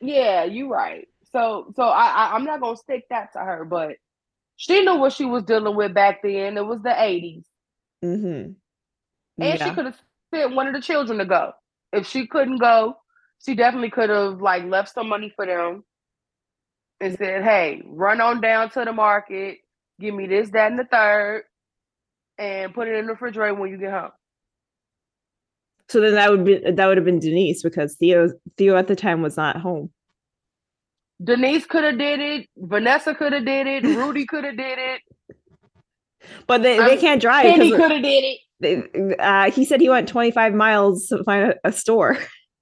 yeah, 0.00 0.44
you're 0.44 0.68
right. 0.68 1.06
So 1.32 1.70
so 1.76 1.82
I, 1.82 2.06
I 2.06 2.34
I'm 2.34 2.44
not 2.44 2.62
gonna 2.62 2.78
stick 2.78 3.04
that 3.10 3.34
to 3.34 3.40
her, 3.40 3.66
but 3.66 3.96
she 4.56 4.82
knew 4.82 4.96
what 4.96 5.12
she 5.12 5.26
was 5.26 5.42
dealing 5.42 5.76
with 5.76 5.92
back 5.92 6.22
then. 6.22 6.56
It 6.56 6.64
was 6.64 6.80
the 6.80 6.88
80s. 6.88 7.44
Mm-hmm. 8.02 8.52
And 9.38 9.58
yeah. 9.58 9.68
she 9.68 9.74
could 9.74 9.86
have 9.86 10.00
sent 10.34 10.54
one 10.54 10.66
of 10.66 10.74
the 10.74 10.80
children 10.80 11.18
to 11.18 11.24
go. 11.24 11.52
If 11.92 12.06
she 12.06 12.26
couldn't 12.26 12.58
go, 12.58 12.96
she 13.44 13.54
definitely 13.54 13.90
could 13.90 14.10
have 14.10 14.40
like 14.40 14.64
left 14.64 14.92
some 14.92 15.08
money 15.08 15.32
for 15.34 15.46
them. 15.46 15.84
and 17.00 17.16
said, 17.16 17.44
"Hey, 17.44 17.82
run 17.86 18.20
on 18.20 18.40
down 18.40 18.70
to 18.70 18.84
the 18.84 18.92
market, 18.92 19.58
give 20.00 20.14
me 20.14 20.26
this, 20.26 20.50
that, 20.50 20.70
and 20.70 20.78
the 20.78 20.84
third, 20.84 21.44
and 22.36 22.74
put 22.74 22.88
it 22.88 22.94
in 22.96 23.06
the 23.06 23.12
refrigerator 23.12 23.54
when 23.54 23.70
you 23.70 23.78
get 23.78 23.92
home." 23.92 24.10
So 25.88 26.00
then 26.00 26.14
that 26.14 26.30
would 26.30 26.44
be 26.44 26.58
that 26.58 26.86
would 26.86 26.96
have 26.96 27.06
been 27.06 27.20
Denise 27.20 27.62
because 27.62 27.94
Theo 27.94 28.28
Theo 28.56 28.76
at 28.76 28.88
the 28.88 28.96
time 28.96 29.22
was 29.22 29.36
not 29.36 29.56
home. 29.56 29.90
Denise 31.22 31.66
could 31.66 31.84
have 31.84 31.98
did 31.98 32.20
it. 32.20 32.48
Vanessa 32.56 33.14
could 33.14 33.32
have 33.32 33.44
did 33.44 33.66
it. 33.66 33.84
Rudy 33.84 34.26
could 34.28 34.44
have 34.44 34.56
did 34.56 34.78
it. 34.78 35.02
But 36.46 36.62
they, 36.62 36.78
they 36.78 36.96
can't 36.96 37.20
drive. 37.20 37.44
Penny 37.44 37.70
could 37.70 37.90
have 37.90 38.02
did 38.02 38.24
it. 38.24 38.38
They, 38.60 38.82
uh, 39.18 39.50
he 39.50 39.64
said 39.64 39.80
he 39.80 39.88
went 39.88 40.08
25 40.08 40.54
miles 40.54 41.06
to 41.08 41.22
find 41.22 41.50
a, 41.50 41.68
a 41.68 41.72
store. 41.72 42.18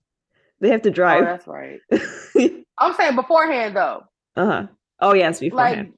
they 0.61 0.71
have 0.71 0.83
to 0.83 0.91
drive. 0.91 1.23
Oh, 1.23 1.25
that's 1.25 1.47
right. 1.47 1.81
I'm 2.79 2.95
saying 2.95 3.17
beforehand 3.17 3.76
though. 3.76 4.03
Uh 4.37 4.47
huh. 4.47 4.67
Oh 5.00 5.15
yes, 5.15 5.41
beforehand. 5.41 5.88
Like 5.88 5.97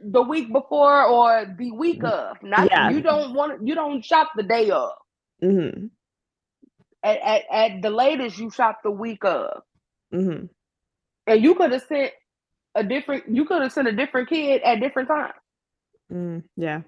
the 0.00 0.22
week 0.22 0.52
before 0.52 1.04
or 1.04 1.54
the 1.58 1.70
week 1.72 2.00
mm, 2.00 2.10
of. 2.10 2.42
Not 2.42 2.70
yeah. 2.70 2.90
you 2.90 3.00
don't 3.00 3.34
want 3.34 3.66
you 3.66 3.74
don't 3.74 4.04
shop 4.04 4.32
the 4.36 4.42
day 4.42 4.70
of. 4.70 4.90
Mm-hmm. 5.42 5.86
At, 7.02 7.18
at, 7.20 7.42
at 7.50 7.82
the 7.82 7.90
latest, 7.90 8.38
you 8.38 8.50
shop 8.50 8.80
the 8.82 8.90
week 8.90 9.24
of. 9.24 9.62
Mm-hmm. 10.12 10.46
And 11.26 11.42
you 11.42 11.54
could 11.54 11.72
have 11.72 11.82
sent 11.82 12.12
a 12.74 12.82
different. 12.82 13.24
You 13.28 13.44
could 13.44 13.62
have 13.62 13.72
sent 13.72 13.88
a 13.88 13.92
different 13.92 14.28
kid 14.28 14.62
at 14.62 14.80
different 14.80 15.08
times. 15.08 15.34
Mm, 16.12 16.42
yeah. 16.56 16.82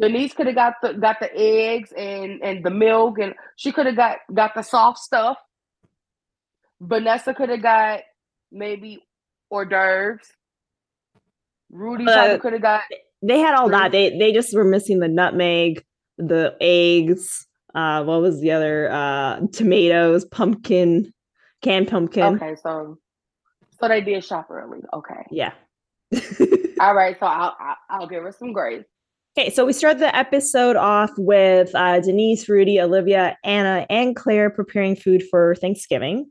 Denise 0.00 0.32
could 0.34 0.46
have 0.46 0.54
got 0.54 0.74
the 0.82 0.92
got 0.94 1.18
the 1.20 1.30
eggs 1.36 1.92
and 1.96 2.42
and 2.42 2.64
the 2.64 2.70
milk, 2.70 3.18
and 3.18 3.34
she 3.56 3.72
could 3.72 3.86
have 3.86 3.96
got 3.96 4.18
got 4.32 4.54
the 4.54 4.62
soft 4.62 4.98
stuff. 4.98 5.38
Vanessa 6.80 7.34
could 7.34 7.48
have 7.48 7.62
got 7.62 8.00
maybe 8.50 9.00
hors 9.50 9.66
d'oeuvres. 9.66 10.26
Rudy 11.70 12.06
uh, 12.06 12.38
could 12.38 12.52
have 12.52 12.62
got. 12.62 12.82
They 13.22 13.38
had 13.38 13.54
all 13.54 13.68
that. 13.70 13.92
They 13.92 14.16
they 14.16 14.32
just 14.32 14.54
were 14.54 14.64
missing 14.64 15.00
the 15.00 15.08
nutmeg, 15.08 15.84
the 16.18 16.56
eggs. 16.60 17.46
Uh, 17.74 18.04
what 18.04 18.20
was 18.20 18.40
the 18.40 18.52
other? 18.52 18.90
Uh, 18.90 19.40
tomatoes, 19.52 20.24
pumpkin, 20.26 21.12
canned 21.62 21.88
pumpkin. 21.88 22.36
Okay, 22.36 22.54
so 22.62 22.98
so 23.80 23.88
they 23.88 24.00
did 24.00 24.24
shop 24.24 24.48
early. 24.50 24.80
Okay. 24.92 25.26
Yeah. 25.30 25.52
all 26.80 26.94
right, 26.94 27.16
so 27.18 27.26
I'll, 27.26 27.56
I'll 27.58 27.76
I'll 27.90 28.06
give 28.06 28.22
her 28.22 28.32
some 28.32 28.52
grace. 28.52 28.84
Okay, 29.38 29.48
so 29.48 29.64
we 29.64 29.72
start 29.72 29.98
the 29.98 30.14
episode 30.14 30.76
off 30.76 31.10
with 31.16 31.74
uh, 31.74 32.00
Denise, 32.00 32.50
Rudy, 32.50 32.78
Olivia, 32.78 33.38
Anna, 33.44 33.86
and 33.88 34.14
Claire 34.14 34.50
preparing 34.50 34.94
food 34.94 35.22
for 35.30 35.54
Thanksgiving. 35.54 36.30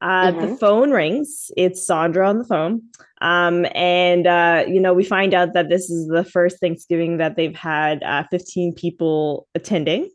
Uh, 0.00 0.32
mm-hmm. 0.32 0.40
The 0.40 0.56
phone 0.56 0.90
rings. 0.90 1.52
It's 1.56 1.86
Sandra 1.86 2.28
on 2.28 2.38
the 2.38 2.44
phone. 2.44 2.82
Um, 3.20 3.66
and, 3.72 4.26
uh, 4.26 4.64
you 4.66 4.80
know, 4.80 4.92
we 4.92 5.04
find 5.04 5.32
out 5.32 5.54
that 5.54 5.68
this 5.68 5.90
is 5.90 6.08
the 6.08 6.24
first 6.24 6.58
Thanksgiving 6.58 7.18
that 7.18 7.36
they've 7.36 7.54
had 7.54 8.02
uh, 8.02 8.24
15 8.32 8.74
people 8.74 9.46
attending. 9.54 10.10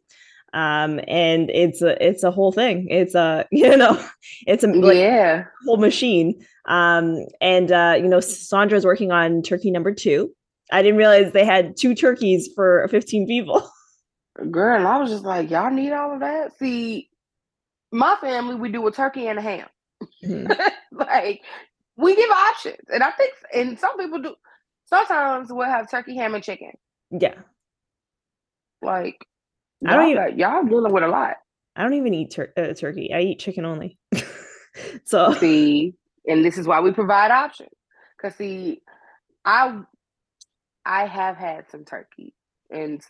Um, 0.51 0.99
and 1.07 1.49
it's 1.51 1.81
a 1.81 2.01
it's 2.05 2.23
a 2.23 2.31
whole 2.31 2.51
thing. 2.51 2.87
It's 2.89 3.13
a 3.13 3.45
you 3.51 3.75
know, 3.75 4.01
it's 4.47 4.63
a 4.63 4.67
like, 4.67 4.97
yeah 4.97 5.45
whole 5.65 5.77
machine. 5.77 6.45
Um, 6.65 7.25
and 7.39 7.71
uh, 7.71 7.95
you 7.97 8.07
know, 8.07 8.19
Sandra's 8.19 8.85
working 8.85 9.11
on 9.11 9.41
turkey 9.41 9.71
number 9.71 9.93
two. 9.93 10.33
I 10.75 10.81
didn't 10.81 10.97
realize 10.97 11.31
they 11.31 11.45
had 11.45 11.77
two 11.77 11.95
turkeys 11.95 12.49
for 12.53 12.85
15 12.89 13.27
people. 13.27 13.71
Girl, 14.51 14.85
I 14.85 14.97
was 14.97 15.09
just 15.09 15.23
like, 15.23 15.49
y'all 15.49 15.71
need 15.71 15.93
all 15.93 16.13
of 16.13 16.19
that. 16.19 16.57
See, 16.57 17.09
my 17.93 18.17
family, 18.19 18.55
we 18.55 18.67
do 18.67 18.85
a 18.85 18.91
turkey 18.91 19.27
and 19.27 19.39
a 19.39 19.41
ham. 19.41 19.67
Mm-hmm. 20.21 20.51
like 20.91 21.41
we 21.95 22.13
give 22.13 22.29
options, 22.29 22.89
and 22.93 23.01
I 23.01 23.11
think, 23.11 23.33
and 23.53 23.79
some 23.79 23.97
people 23.97 24.21
do. 24.21 24.35
Sometimes 24.87 25.47
we'll 25.49 25.65
have 25.65 25.89
turkey, 25.89 26.17
ham, 26.17 26.35
and 26.35 26.43
chicken. 26.43 26.73
Yeah. 27.09 27.35
Like 28.81 29.25
I 29.87 29.95
don't 29.95 30.09
even, 30.09 30.37
y'all 30.37 30.65
dealing 30.65 30.91
with 30.91 31.03
a 31.03 31.07
lot. 31.07 31.37
I 31.77 31.83
don't 31.83 31.93
even 31.93 32.13
eat 32.13 32.31
tur- 32.31 32.51
uh, 32.57 32.73
turkey. 32.73 33.13
I 33.13 33.21
eat 33.21 33.39
chicken 33.39 33.63
only. 33.63 33.97
so 35.05 35.33
see, 35.35 35.93
and 36.27 36.43
this 36.43 36.57
is 36.57 36.67
why 36.67 36.81
we 36.81 36.91
provide 36.91 37.31
options. 37.31 37.69
Cause 38.21 38.35
see, 38.35 38.81
I 39.45 39.79
I 40.85 41.07
have 41.07 41.37
had 41.37 41.69
some 41.71 41.85
turkey, 41.85 42.33
and 42.69 43.01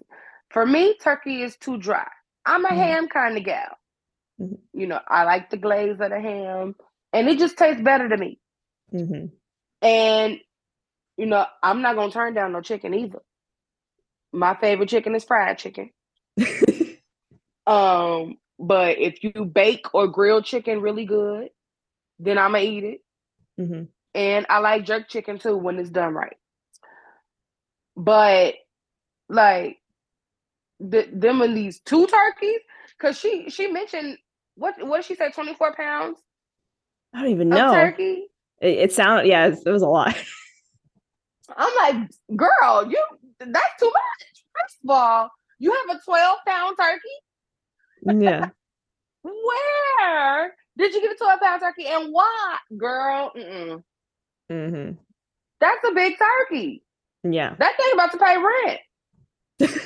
for 0.50 0.66
me, 0.66 0.96
turkey 1.02 1.42
is 1.42 1.58
too 1.58 1.78
dry. 1.78 2.08
I'm 2.46 2.66
a 2.66 2.70
mm-hmm. 2.70 2.78
ham 2.78 3.08
kind 3.08 3.38
of 3.38 3.44
gal. 3.44 3.78
Mm-hmm. 4.40 4.80
You 4.80 4.88
know, 4.88 5.00
I 5.08 5.24
like 5.24 5.50
the 5.50 5.58
glaze 5.58 6.00
of 6.00 6.10
the 6.10 6.20
ham, 6.20 6.76
and 7.14 7.28
it 7.28 7.40
just 7.40 7.58
tastes 7.58 7.82
better 7.82 8.08
to 8.10 8.18
me. 8.18 8.40
Mm-hmm. 8.94 9.26
And 9.82 10.40
you 11.18 11.26
know, 11.26 11.46
I'm 11.64 11.82
not 11.82 11.96
gonna 11.96 12.12
turn 12.12 12.34
down 12.34 12.52
no 12.52 12.62
chicken 12.62 12.94
either. 12.94 13.22
My 14.34 14.56
favorite 14.56 14.90
chicken 14.90 15.16
is 15.16 15.24
fried 15.24 15.58
chicken. 15.58 15.92
um, 17.68 18.38
but 18.60 19.00
if 19.00 19.24
you 19.24 19.46
bake 19.46 19.94
or 19.94 20.08
grill 20.08 20.42
chicken 20.42 20.82
really 20.82 21.06
good, 21.06 21.50
then 22.20 22.38
I'm 22.38 22.52
gonna 22.52 22.64
eat 22.64 22.84
it. 22.84 23.02
Mm-hmm. 23.60 23.84
And 24.14 24.46
I 24.50 24.60
like 24.60 24.86
jerk 24.86 25.10
chicken 25.10 25.40
too 25.40 25.58
when 25.58 25.80
it's 25.80 25.90
done 25.90 26.14
right. 26.14 26.38
But 27.96 28.56
like 29.30 29.78
the, 30.80 31.08
them 31.12 31.42
and 31.42 31.56
these 31.56 31.80
two 31.80 32.08
turkeys, 32.08 32.60
because 32.98 33.18
she 33.18 33.50
she 33.50 33.68
mentioned 33.68 34.18
what 34.56 34.76
what 34.86 34.98
did 34.98 35.06
she 35.06 35.16
say, 35.16 35.32
24 35.32 35.76
pounds? 35.76 36.20
I 37.14 37.22
don't 37.22 37.32
even 37.32 37.50
know. 37.50 37.74
Turkey. 37.74 38.28
It, 38.62 38.78
it 38.78 38.94
sounded 38.94 39.28
yeah, 39.28 39.48
it, 39.48 39.60
it 39.66 39.72
was 39.72 39.82
a 39.82 39.88
lot. 39.88 40.16
I'm 41.58 41.72
like, 41.78 42.10
girl, 42.36 42.90
you 42.90 43.04
that's 43.40 43.80
too 43.80 43.86
much. 43.86 44.44
First 44.54 44.78
of 44.84 44.90
all, 44.90 45.30
you 45.60 45.72
have 45.72 45.98
a 45.98 46.02
12 46.04 46.38
pound 46.48 46.78
turkey? 46.80 48.24
Yeah. 48.24 48.50
Where 49.22 50.56
did 50.78 50.94
you 50.94 51.02
get 51.02 51.12
a 51.12 51.16
12 51.16 51.40
pound 51.40 51.62
turkey 51.62 51.86
and 51.88 52.12
why? 52.12 52.58
Girl, 52.78 53.32
mm 53.36 53.84
mm-hmm. 54.52 54.92
That's 55.60 55.88
a 55.90 55.94
big 55.94 56.16
turkey. 56.20 56.84
Yeah. 57.26 57.56
That 57.58 57.78
thing 57.78 57.90
about 57.94 58.12
to 58.12 58.18
pay 58.18 58.38
rent. 58.38 58.80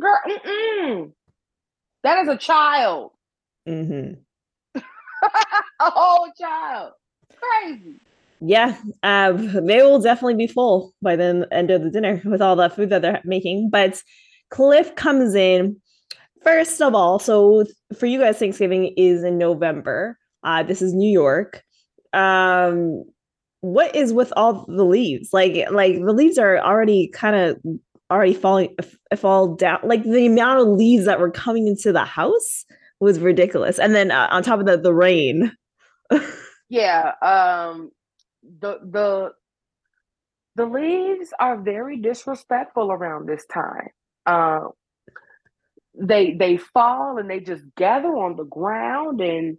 Girl, 0.00 0.20
mm-mm. 0.28 1.12
That 2.02 2.18
is 2.22 2.28
a 2.28 2.36
child. 2.36 3.12
Mm-hmm. 3.68 4.80
a 5.80 5.90
whole 5.90 6.30
child. 6.38 6.92
Crazy. 7.36 7.96
Yeah, 8.40 8.76
uh, 9.02 9.32
they 9.32 9.82
will 9.82 10.00
definitely 10.00 10.34
be 10.34 10.46
full 10.46 10.92
by 11.00 11.16
the 11.16 11.48
end 11.50 11.70
of 11.70 11.82
the 11.82 11.90
dinner 11.90 12.20
with 12.24 12.42
all 12.42 12.54
the 12.54 12.68
food 12.68 12.90
that 12.90 13.02
they're 13.02 13.22
making. 13.24 13.70
But 13.70 14.02
Cliff 14.50 14.94
comes 14.94 15.34
in 15.34 15.80
first 16.42 16.80
of 16.80 16.94
all. 16.94 17.18
So 17.18 17.64
for 17.98 18.06
you 18.06 18.20
guys, 18.20 18.38
Thanksgiving 18.38 18.94
is 18.96 19.24
in 19.24 19.38
November. 19.38 20.18
Uh, 20.44 20.62
this 20.62 20.80
is 20.82 20.94
New 20.94 21.10
York. 21.10 21.62
Um, 22.12 23.04
what 23.66 23.94
is 23.94 24.12
with 24.12 24.32
all 24.36 24.64
the 24.68 24.84
leaves? 24.84 25.30
Like, 25.32 25.70
like 25.70 25.94
the 25.94 26.12
leaves 26.12 26.38
are 26.38 26.58
already 26.58 27.08
kind 27.08 27.36
of 27.36 27.58
already 28.10 28.34
falling 28.34 28.74
fall 29.16 29.54
down. 29.56 29.80
Like 29.82 30.04
the 30.04 30.26
amount 30.26 30.60
of 30.60 30.68
leaves 30.68 31.06
that 31.06 31.20
were 31.20 31.30
coming 31.30 31.66
into 31.66 31.92
the 31.92 32.04
house 32.04 32.64
was 33.00 33.18
ridiculous. 33.18 33.78
And 33.78 33.94
then 33.94 34.10
uh, 34.10 34.28
on 34.30 34.42
top 34.42 34.60
of 34.60 34.66
that, 34.66 34.82
the 34.82 34.94
rain. 34.94 35.52
yeah. 36.68 37.12
Um 37.20 37.90
the 38.60 38.78
the 38.82 39.32
the 40.54 40.66
leaves 40.66 41.32
are 41.38 41.60
very 41.60 41.98
disrespectful 41.98 42.90
around 42.90 43.28
this 43.28 43.44
time. 43.52 43.88
Uh, 44.24 44.68
they 45.98 46.34
they 46.34 46.56
fall 46.56 47.18
and 47.18 47.28
they 47.28 47.40
just 47.40 47.64
gather 47.76 48.08
on 48.16 48.36
the 48.36 48.44
ground 48.44 49.20
and 49.20 49.58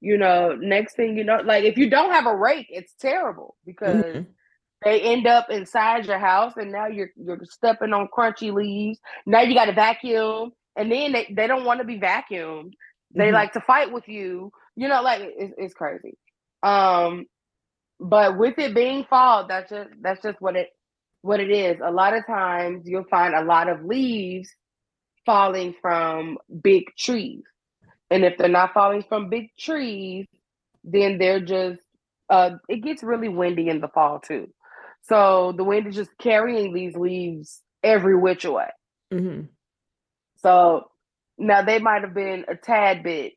you 0.00 0.16
know 0.16 0.56
next 0.60 0.96
thing 0.96 1.16
you 1.16 1.24
know 1.24 1.40
like 1.44 1.64
if 1.64 1.76
you 1.76 1.90
don't 1.90 2.12
have 2.12 2.26
a 2.26 2.34
rake 2.34 2.66
it's 2.70 2.94
terrible 3.00 3.56
because 3.64 4.04
mm-hmm. 4.04 4.30
they 4.84 5.00
end 5.00 5.26
up 5.26 5.50
inside 5.50 6.06
your 6.06 6.18
house 6.18 6.52
and 6.56 6.70
now 6.72 6.86
you're 6.86 7.10
you're 7.16 7.40
stepping 7.44 7.92
on 7.92 8.08
crunchy 8.16 8.52
leaves 8.52 8.98
now 9.26 9.40
you 9.40 9.54
got 9.54 9.66
to 9.66 9.72
vacuum 9.72 10.52
and 10.76 10.92
then 10.92 11.12
they, 11.12 11.32
they 11.34 11.46
don't 11.46 11.64
want 11.64 11.80
to 11.80 11.84
be 11.84 11.98
vacuumed 11.98 12.72
they 13.14 13.24
mm-hmm. 13.24 13.34
like 13.34 13.52
to 13.52 13.60
fight 13.60 13.92
with 13.92 14.08
you 14.08 14.52
you 14.76 14.88
know 14.88 15.02
like 15.02 15.20
it's, 15.22 15.54
it's 15.58 15.74
crazy 15.74 16.16
um 16.62 17.26
but 18.00 18.38
with 18.38 18.58
it 18.58 18.74
being 18.74 19.04
fall, 19.04 19.46
that's 19.46 19.70
just 19.70 19.90
that's 20.00 20.22
just 20.22 20.40
what 20.40 20.56
it 20.56 20.68
what 21.22 21.40
it 21.40 21.50
is. 21.50 21.78
A 21.84 21.90
lot 21.90 22.14
of 22.14 22.26
times 22.26 22.86
you'll 22.86 23.04
find 23.04 23.34
a 23.34 23.42
lot 23.42 23.68
of 23.68 23.84
leaves 23.84 24.48
falling 25.26 25.74
from 25.80 26.38
big 26.62 26.84
trees. 26.96 27.42
And 28.10 28.24
if 28.24 28.38
they're 28.38 28.48
not 28.48 28.72
falling 28.72 29.04
from 29.08 29.28
big 29.28 29.50
trees, 29.58 30.26
then 30.84 31.18
they're 31.18 31.40
just 31.40 31.80
uh 32.30 32.52
it 32.68 32.82
gets 32.82 33.02
really 33.02 33.28
windy 33.28 33.68
in 33.68 33.80
the 33.80 33.88
fall 33.88 34.20
too. 34.20 34.48
So 35.02 35.52
the 35.56 35.64
wind 35.64 35.86
is 35.86 35.94
just 35.94 36.16
carrying 36.18 36.74
these 36.74 36.96
leaves 36.96 37.62
every 37.82 38.16
which 38.16 38.44
way. 38.44 38.68
Mm-hmm. 39.12 39.46
So 40.38 40.90
now 41.38 41.62
they 41.62 41.78
might 41.78 42.02
have 42.02 42.14
been 42.14 42.44
a 42.48 42.56
tad 42.56 43.02
bit 43.02 43.34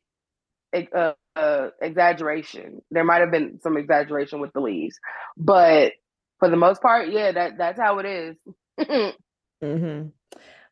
uh, 0.74 1.12
uh, 1.36 1.68
exaggeration. 1.80 2.82
There 2.90 3.04
might 3.04 3.20
have 3.20 3.30
been 3.30 3.60
some 3.62 3.76
exaggeration 3.76 4.40
with 4.40 4.52
the 4.52 4.60
leaves, 4.60 4.98
but 5.36 5.92
for 6.38 6.48
the 6.48 6.56
most 6.56 6.82
part, 6.82 7.08
yeah, 7.08 7.32
that 7.32 7.58
that's 7.58 7.80
how 7.80 7.98
it 7.98 8.06
is. 8.06 8.36
mm-hmm. 9.62 10.08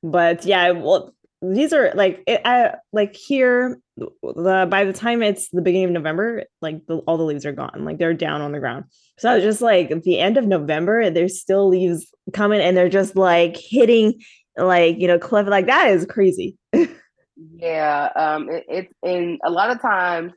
But 0.03 0.45
yeah, 0.45 0.71
well, 0.71 1.15
these 1.43 1.73
are 1.73 1.93
like 1.95 2.23
it, 2.27 2.41
I, 2.45 2.75
like 2.93 3.15
here. 3.15 3.79
The 3.97 4.67
by 4.71 4.85
the 4.85 4.93
time 4.93 5.23
it's 5.23 5.49
the 5.51 5.63
beginning 5.63 5.87
of 5.87 5.93
November, 5.93 6.45
like 6.63 6.87
the, 6.87 6.99
all 6.99 7.19
the 7.19 7.25
leaves 7.25 7.45
are 7.45 7.53
gone, 7.53 7.85
like 7.85 7.99
they're 7.99 8.15
down 8.15 8.41
on 8.41 8.53
the 8.53 8.61
ground. 8.61 8.85
So 9.19 9.35
it's 9.35 9.45
just 9.45 9.61
like 9.61 9.91
at 9.91 10.03
the 10.03 10.19
end 10.19 10.37
of 10.37 10.47
November, 10.47 11.11
there's 11.11 11.41
still 11.41 11.69
leaves 11.69 12.13
coming, 12.33 12.61
and 12.61 12.77
they're 12.77 12.89
just 12.89 13.17
like 13.17 13.57
hitting, 13.59 14.21
like 14.57 14.99
you 14.99 15.07
know, 15.07 15.19
cliff. 15.19 15.47
Like 15.47 15.67
that 15.67 15.91
is 15.91 16.07
crazy. 16.07 16.57
yeah, 16.73 18.09
um, 18.17 18.49
it, 18.51 18.65
it's 18.69 18.95
in 19.03 19.39
a 19.45 19.51
lot 19.51 19.71
of 19.71 19.81
times 19.83 20.33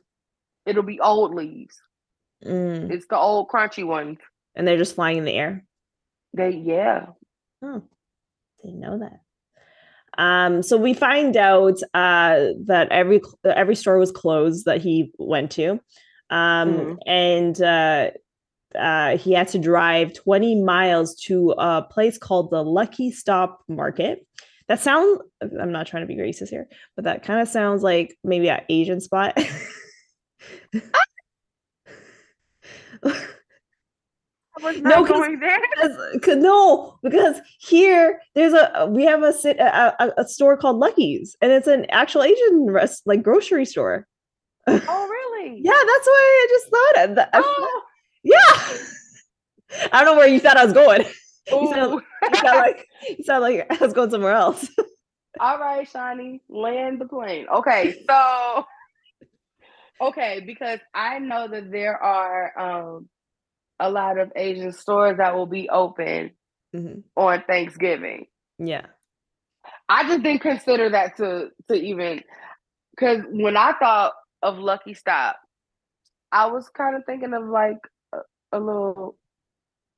it'll 0.66 0.82
be 0.82 1.00
old 1.00 1.34
leaves. 1.34 1.76
Mm. 2.44 2.90
It's 2.90 3.06
the 3.08 3.18
old 3.18 3.48
crunchy 3.48 3.86
ones. 3.86 4.18
And 4.54 4.66
they're 4.66 4.78
just 4.78 4.94
flying 4.94 5.18
in 5.18 5.24
the 5.24 5.32
air. 5.32 5.64
They 6.34 6.50
yeah. 6.50 7.06
Oh, 7.62 7.82
didn't 8.62 8.80
know 8.80 8.98
that. 8.98 9.20
Um, 10.18 10.62
so 10.62 10.76
we 10.76 10.94
find 10.94 11.36
out 11.36 11.80
uh, 11.94 12.52
that 12.66 12.88
every 12.90 13.20
every 13.44 13.74
store 13.74 13.98
was 13.98 14.12
closed 14.12 14.64
that 14.66 14.80
he 14.80 15.12
went 15.18 15.50
to, 15.52 15.80
um, 16.30 16.74
mm-hmm. 16.74 16.94
and 17.06 17.60
uh, 17.62 18.10
uh, 18.78 19.16
he 19.16 19.32
had 19.32 19.48
to 19.48 19.58
drive 19.58 20.14
20 20.14 20.62
miles 20.62 21.14
to 21.22 21.54
a 21.58 21.82
place 21.82 22.18
called 22.18 22.50
the 22.50 22.62
Lucky 22.62 23.10
Stop 23.10 23.62
Market. 23.68 24.26
That 24.66 24.80
sounds, 24.80 25.20
I'm 25.42 25.72
not 25.72 25.86
trying 25.86 26.04
to 26.04 26.06
be 26.06 26.16
racist 26.16 26.48
here, 26.48 26.68
but 26.96 27.04
that 27.04 27.22
kind 27.22 27.40
of 27.40 27.48
sounds 27.48 27.82
like 27.82 28.16
maybe 28.24 28.48
an 28.48 28.62
Asian 28.68 29.00
spot. 29.00 29.38
no, 34.60 35.04
going 35.04 35.40
there. 35.40 35.58
Because, 36.12 36.36
no, 36.38 36.98
because 37.02 37.40
here 37.58 38.20
there's 38.34 38.52
a 38.52 38.86
we 38.88 39.04
have 39.04 39.22
a, 39.22 39.34
a 39.58 40.12
a 40.18 40.26
store 40.26 40.56
called 40.56 40.78
Lucky's, 40.78 41.36
and 41.40 41.52
it's 41.52 41.66
an 41.66 41.86
actual 41.90 42.22
Asian 42.22 42.70
rest 42.70 43.02
like 43.06 43.22
grocery 43.22 43.64
store. 43.64 44.06
Oh, 44.66 45.08
really? 45.08 45.60
yeah, 45.62 45.72
that's 45.72 46.06
why 46.06 46.46
I 46.46 46.46
just 46.50 46.70
thought 46.70 47.20
it. 47.20 47.28
Oh. 47.34 47.80
Yeah. 48.26 48.78
I 49.92 50.02
don't 50.02 50.06
know 50.06 50.16
where 50.16 50.26
you 50.26 50.40
thought 50.40 50.56
I 50.56 50.64
was 50.64 50.72
going. 50.72 51.04
You 51.46 51.68
sound, 51.70 52.00
you 52.22 52.38
sound 52.38 52.58
like 52.58 52.86
you 53.06 53.22
sound 53.22 53.42
like 53.42 53.66
I 53.70 53.84
was 53.84 53.92
going 53.92 54.08
somewhere 54.08 54.32
else. 54.32 54.66
All 55.40 55.58
right, 55.58 55.86
Shiny, 55.86 56.40
land 56.48 57.02
the 57.02 57.04
plane. 57.04 57.46
Okay, 57.54 58.02
so 58.08 58.64
okay, 60.00 60.42
because 60.46 60.78
I 60.94 61.18
know 61.18 61.48
that 61.48 61.70
there 61.70 62.02
are 62.02 62.58
um 62.58 63.10
a 63.80 63.90
lot 63.90 64.18
of 64.18 64.32
Asian 64.36 64.72
stores 64.72 65.18
that 65.18 65.34
will 65.34 65.46
be 65.46 65.68
open 65.68 66.30
mm-hmm. 66.74 67.00
on 67.16 67.42
Thanksgiving. 67.46 68.26
Yeah. 68.58 68.86
I 69.88 70.04
just 70.04 70.22
didn't 70.22 70.42
consider 70.42 70.90
that 70.90 71.16
to 71.18 71.50
to 71.68 71.74
even 71.74 72.22
because 72.90 73.20
when 73.30 73.56
I 73.56 73.72
thought 73.78 74.12
of 74.42 74.58
Lucky 74.58 74.94
Stop, 74.94 75.36
I 76.30 76.46
was 76.46 76.68
kind 76.68 76.96
of 76.96 77.04
thinking 77.04 77.34
of 77.34 77.44
like 77.46 77.78
a, 78.12 78.18
a 78.52 78.58
little 78.58 79.16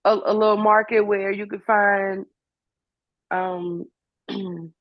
a, 0.04 0.14
a, 0.14 0.34
little 0.34 0.56
market 0.56 1.00
where 1.00 1.30
you 1.32 1.46
could 1.46 1.62
find 1.64 2.26
um 3.30 3.86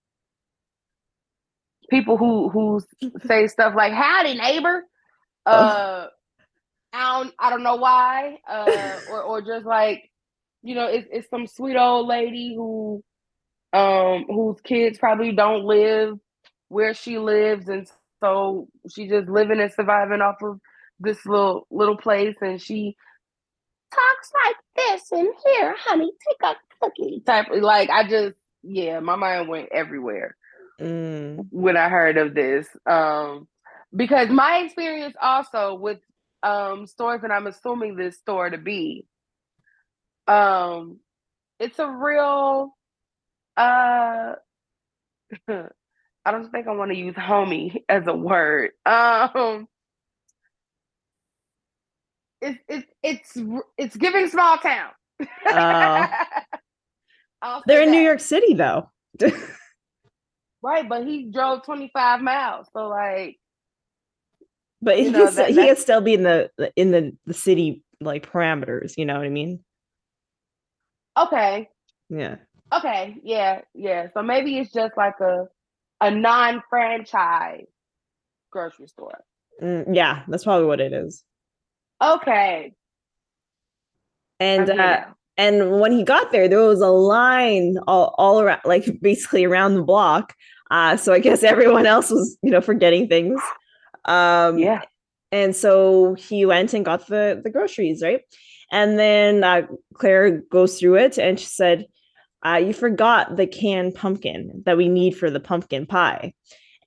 people 1.90 2.18
who 2.18 2.50
who 2.50 2.82
say 3.26 3.48
stuff 3.48 3.74
like 3.76 3.94
howdy 3.94 4.36
neighbor 4.36 4.84
uh 5.46 6.08
I 6.96 7.18
don't 7.18 7.34
I 7.40 7.50
don't 7.50 7.64
know 7.64 7.76
why, 7.76 8.40
uh, 8.50 9.00
or 9.12 9.22
or 9.22 9.42
just 9.42 9.66
like, 9.66 10.10
you 10.64 10.76
know, 10.76 10.88
it's 10.88 11.08
it's 11.12 11.30
some 11.30 11.48
sweet 11.48 11.76
old 11.76 12.08
lady 12.08 12.54
who, 12.56 13.04
um, 13.74 14.26
whose 14.28 14.62
kids 14.62 14.98
probably 14.98 15.34
don't 15.34 15.66
live 15.66 16.18
where 16.70 16.94
she 16.94 17.18
lives, 17.18 17.68
and 17.68 17.88
so 18.22 18.68
she's 18.90 19.10
just 19.10 19.28
living 19.28 19.60
and 19.60 19.72
surviving 19.74 20.22
off 20.22 20.42
of 20.42 20.60
this 21.00 21.26
little 21.26 21.68
little 21.70 21.98
place, 21.98 22.36
and 22.42 22.62
she 22.62 22.96
talks 23.94 24.32
like 24.46 24.56
this 24.76 25.12
and 25.12 25.30
here, 25.46 25.76
honey, 25.78 26.12
take 26.28 26.50
a 26.50 26.56
cookie 26.82 27.22
type. 27.26 27.48
Like 27.52 27.90
I 27.90 28.08
just, 28.08 28.36
yeah, 28.64 29.00
my 29.00 29.16
mind 29.16 29.48
went 29.48 29.70
everywhere 29.74 30.36
mm. 30.80 31.46
when 31.52 31.78
I 31.78 31.90
heard 31.90 32.18
of 32.18 32.34
this. 32.34 32.68
Um, 32.86 33.48
because 33.96 34.30
my 34.30 34.64
experience 34.66 35.16
also 35.22 35.76
with 35.76 36.00
um 36.44 36.88
stores 36.88 37.22
and 37.24 37.34
I'm 37.34 37.48
assuming 37.48 37.96
this 37.96 38.18
store 38.18 38.50
to 38.50 38.58
be. 38.58 39.06
Um 40.28 41.00
it's 41.60 41.80
a 41.80 41.90
real 41.90 42.76
uh 43.58 44.34
I 46.28 46.32
don't 46.32 46.52
think 46.52 46.68
I 46.68 46.72
want 46.74 46.92
to 46.92 46.98
use 46.98 47.16
homie 47.16 47.84
as 47.90 48.08
a 48.08 48.16
word. 48.16 48.72
Um 48.86 49.68
it's 52.42 52.60
it's 52.68 52.88
it's 53.04 53.38
it's 53.78 53.96
giving 53.96 54.28
small 54.30 54.58
town. 54.58 54.92
Uh, 55.50 56.08
they're 57.66 57.82
in 57.82 57.92
that. 57.92 57.92
New 57.92 58.02
York 58.02 58.20
City 58.20 58.54
though. 58.54 58.90
right, 60.62 60.88
but 60.88 61.06
he 61.08 61.32
drove 61.32 61.64
25 61.64 62.22
miles. 62.22 62.68
So 62.74 62.88
like 62.88 63.38
but 64.86 64.98
he, 65.00 65.10
know, 65.10 65.30
that, 65.30 65.50
he 65.50 65.56
can 65.56 65.76
still 65.76 66.00
be 66.00 66.14
in 66.14 66.24
the 66.24 66.50
in 66.78 66.92
the 66.92 67.18
the 67.26 67.34
city 67.34 67.84
like 68.00 68.32
parameters. 68.32 68.94
You 68.96 69.06
know 69.06 69.18
what 69.18 69.26
I 69.26 69.30
mean? 69.30 69.60
Okay. 71.20 71.70
Yeah. 72.10 72.36
Okay. 72.72 73.18
Yeah. 73.24 73.62
Yeah. 73.74 74.08
So 74.14 74.22
maybe 74.22 74.58
it's 74.60 74.72
just 74.72 74.96
like 74.96 75.20
a 75.20 75.48
a 76.02 76.12
non-franchise 76.12 77.66
grocery 78.52 78.88
store. 78.88 79.24
Mm, 79.62 79.96
yeah, 79.96 80.24
that's 80.28 80.44
probably 80.44 80.68
what 80.68 80.80
it 80.80 80.94
is. 80.94 81.24
Okay. 82.04 82.74
And 84.40 84.70
uh, 84.70 85.06
and 85.38 85.80
when 85.80 85.94
he 85.94 86.04
got 86.04 86.32
there, 86.32 86.48
there 86.48 86.60
was 86.60 86.82
a 86.82 86.90
line 86.90 87.78
all, 87.88 88.14
all 88.18 88.42
around, 88.42 88.62
like 88.66 89.02
basically 89.02 89.46
around 89.46 89.76
the 89.76 89.82
block. 89.82 90.34
Uh, 90.70 90.98
so 90.98 91.14
I 91.14 91.20
guess 91.20 91.44
everyone 91.44 91.86
else 91.86 92.10
was, 92.12 92.38
you 92.44 92.52
know, 92.52 92.62
forgetting 92.62 93.08
things. 93.08 93.42
Um, 94.06 94.58
yeah. 94.58 94.82
And 95.32 95.56
so 95.56 96.14
he 96.16 96.46
went 96.46 96.74
and 96.74 96.86
got 96.86 97.08
the 97.08 97.42
the 97.44 97.50
groceries, 97.50 98.02
right? 98.02 98.22
And 98.72 98.98
then 98.98 99.44
uh, 99.44 99.64
Claire 99.94 100.42
goes 100.52 100.80
through 100.80 100.96
it 100.96 101.18
and 101.18 101.40
she 101.40 101.46
said, 101.48 101.86
uh, 102.46 102.62
"You 102.66 102.74
forgot 102.74 103.36
the 103.36 103.48
canned 103.48 103.96
pumpkin 103.96 104.64
that 104.66 104.78
we 104.78 104.88
need 104.88 105.18
for 105.18 105.30
the 105.30 105.40
pumpkin 105.40 105.86
pie." 105.86 106.34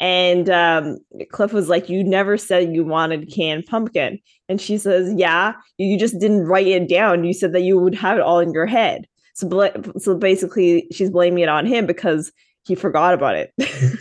And 0.00 0.48
um, 0.48 0.98
Cliff 1.30 1.52
was 1.52 1.68
like, 1.68 1.88
"You 1.88 2.04
never 2.04 2.38
said 2.38 2.74
you 2.74 2.84
wanted 2.84 3.32
canned 3.32 3.66
pumpkin." 3.66 4.20
And 4.48 4.60
she 4.60 4.78
says, 4.78 5.12
"Yeah, 5.16 5.54
you 5.76 5.98
just 5.98 6.18
didn't 6.18 6.46
write 6.46 6.68
it 6.68 6.88
down. 6.88 7.24
You 7.24 7.34
said 7.34 7.52
that 7.52 7.62
you 7.62 7.78
would 7.78 7.94
have 7.96 8.16
it 8.16 8.22
all 8.22 8.38
in 8.38 8.52
your 8.52 8.66
head." 8.66 9.06
So, 9.34 9.48
bl- 9.48 9.98
so 9.98 10.16
basically, 10.16 10.88
she's 10.92 11.10
blaming 11.10 11.42
it 11.42 11.48
on 11.48 11.66
him 11.66 11.86
because 11.86 12.32
he 12.64 12.74
forgot 12.74 13.14
about 13.14 13.34
it. 13.34 13.52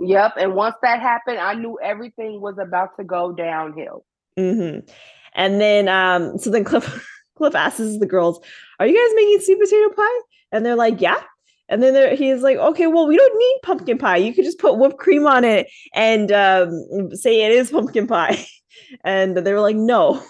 Yep. 0.00 0.34
And 0.38 0.54
once 0.54 0.76
that 0.82 1.00
happened, 1.00 1.38
I 1.38 1.54
knew 1.54 1.78
everything 1.82 2.40
was 2.40 2.56
about 2.58 2.96
to 2.98 3.04
go 3.04 3.32
downhill. 3.32 4.04
Mm-hmm. 4.38 4.88
And 5.34 5.60
then, 5.60 5.88
um, 5.88 6.38
so 6.38 6.50
then 6.50 6.64
Cliff, 6.64 7.06
Cliff 7.36 7.54
asks 7.54 7.98
the 7.98 8.06
girls, 8.06 8.40
"Are 8.78 8.86
you 8.86 8.94
guys 8.94 9.14
making 9.14 9.40
sweet 9.40 9.60
potato 9.60 9.94
pie?" 9.94 10.20
And 10.52 10.64
they're 10.64 10.76
like, 10.76 11.00
"Yeah." 11.00 11.22
And 11.68 11.82
then 11.82 12.16
he's 12.16 12.42
like, 12.42 12.56
"Okay, 12.56 12.86
well, 12.86 13.06
we 13.06 13.16
don't 13.16 13.38
need 13.38 13.58
pumpkin 13.62 13.98
pie. 13.98 14.16
You 14.16 14.34
could 14.34 14.44
just 14.44 14.58
put 14.58 14.78
whipped 14.78 14.98
cream 14.98 15.26
on 15.26 15.44
it 15.44 15.68
and 15.94 16.32
um, 16.32 17.14
say 17.14 17.42
it 17.42 17.52
is 17.52 17.70
pumpkin 17.70 18.06
pie." 18.06 18.44
And 19.04 19.36
they 19.36 19.52
were 19.52 19.60
like, 19.60 19.76
"No." 19.76 20.22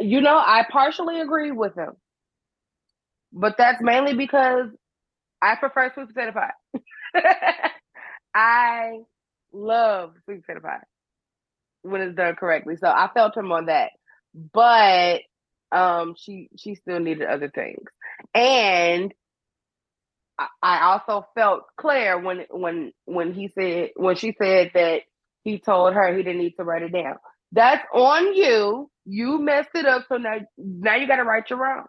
You 0.00 0.20
know, 0.20 0.36
I 0.36 0.64
partially 0.70 1.20
agree 1.20 1.50
with 1.50 1.74
him, 1.74 1.92
but 3.32 3.56
that's 3.58 3.82
mainly 3.82 4.14
because 4.14 4.68
I 5.42 5.56
prefer 5.56 5.92
sweet 5.92 6.08
potato 6.08 6.32
pie. 6.32 6.52
I 8.34 9.00
love 9.52 10.14
sweet 10.24 10.44
potato 10.46 10.60
pie 10.60 10.80
when 11.82 12.02
it's 12.02 12.16
done 12.16 12.36
correctly. 12.36 12.76
So 12.76 12.88
I 12.88 13.08
felt 13.14 13.36
him 13.36 13.52
on 13.52 13.66
that. 13.66 13.90
But 14.52 15.22
um 15.72 16.14
she 16.18 16.48
she 16.56 16.74
still 16.76 17.00
needed 17.00 17.28
other 17.28 17.50
things. 17.50 17.84
And 18.34 19.12
I, 20.38 20.46
I 20.62 20.80
also 20.92 21.26
felt 21.34 21.64
Claire 21.78 22.18
when 22.18 22.44
when 22.50 22.92
when 23.04 23.32
he 23.32 23.48
said 23.48 23.90
when 23.96 24.16
she 24.16 24.34
said 24.40 24.72
that 24.74 25.02
he 25.44 25.58
told 25.58 25.94
her 25.94 26.16
he 26.16 26.22
didn't 26.22 26.40
need 26.40 26.56
to 26.56 26.64
write 26.64 26.82
it 26.82 26.92
down. 26.92 27.16
That's 27.52 27.84
on 27.94 28.34
you. 28.34 28.90
You 29.06 29.38
messed 29.38 29.70
it 29.74 29.86
up, 29.86 30.04
so 30.08 30.16
now 30.18 30.36
now 30.58 30.96
you 30.96 31.06
got 31.06 31.16
to 31.16 31.24
write 31.24 31.50
your 31.50 31.64
own. 31.66 31.86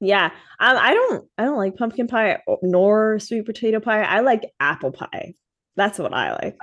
Yeah. 0.00 0.26
Um, 0.58 0.76
I 0.78 0.94
don't 0.94 1.28
I 1.36 1.44
don't 1.44 1.58
like 1.58 1.76
pumpkin 1.76 2.06
pie 2.06 2.40
nor 2.62 3.18
sweet 3.18 3.44
potato 3.44 3.80
pie. 3.80 4.02
I 4.02 4.20
like 4.20 4.50
apple 4.58 4.92
pie. 4.92 5.34
That's 5.76 5.98
what 5.98 6.12
I 6.12 6.32
like. 6.32 6.58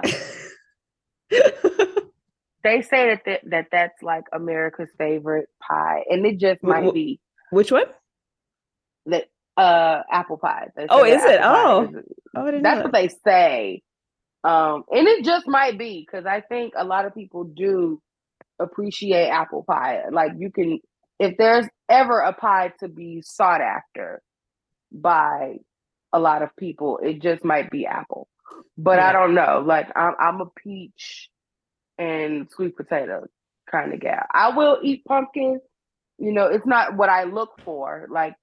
they 2.64 2.82
say 2.82 3.10
that 3.10 3.26
th- 3.26 3.42
that 3.46 3.68
that's 3.72 4.02
like 4.02 4.24
America's 4.34 4.90
favorite 4.98 5.50
pie, 5.62 6.04
and 6.10 6.26
it 6.26 6.40
just 6.40 6.64
might 6.64 6.78
w- 6.78 6.94
be. 6.94 7.20
Which 7.52 7.72
one? 7.72 7.86
That 9.06 9.26
uh 9.56 10.02
apple 10.12 10.38
pie. 10.38 10.68
Oh, 10.90 11.04
is 11.04 11.24
it? 11.24 11.40
Oh, 11.44 11.84
is, 11.84 12.04
oh, 12.36 12.60
that's 12.62 12.84
what 12.84 12.94
they 12.94 13.10
say. 13.24 13.84
Um, 14.44 14.84
and 14.92 15.08
it 15.08 15.26
just 15.26 15.48
might 15.48 15.78
be 15.78 16.06
because 16.06 16.26
I 16.26 16.42
think 16.42 16.74
a 16.76 16.84
lot 16.84 17.06
of 17.06 17.14
people 17.14 17.44
do 17.44 18.02
appreciate 18.60 19.30
apple 19.30 19.64
pie. 19.64 20.04
Like 20.12 20.32
you 20.38 20.52
can, 20.52 20.80
if 21.20 21.38
there's 21.38 21.68
ever 21.90 22.20
a 22.20 22.34
pie 22.34 22.74
to 22.80 22.88
be 22.88 23.22
sought 23.22 23.62
after 23.62 24.22
by 24.92 25.58
a 26.14 26.20
lot 26.20 26.42
of 26.42 26.56
people, 26.58 27.00
it 27.04 27.22
just 27.22 27.44
might 27.44 27.70
be 27.70 27.86
apple. 27.86 28.28
But 28.78 28.98
yeah. 28.98 29.10
I 29.10 29.12
don't 29.14 29.34
know. 29.34 29.64
Like 29.66 29.88
I'm, 29.96 30.14
I'm 30.20 30.42
a 30.42 30.46
peach 30.64 31.30
and 31.98 32.48
sweet 32.52 32.76
potato 32.76 33.28
kind 33.70 33.94
of 33.94 34.00
gal. 34.00 34.26
I 34.34 34.56
will 34.56 34.80
eat 34.82 35.04
pumpkin. 35.06 35.60
You 36.18 36.32
know, 36.32 36.48
it's 36.48 36.66
not 36.66 36.96
what 36.96 37.10
I 37.10 37.26
look 37.26 37.60
for. 37.64 38.08
Like 38.10 38.36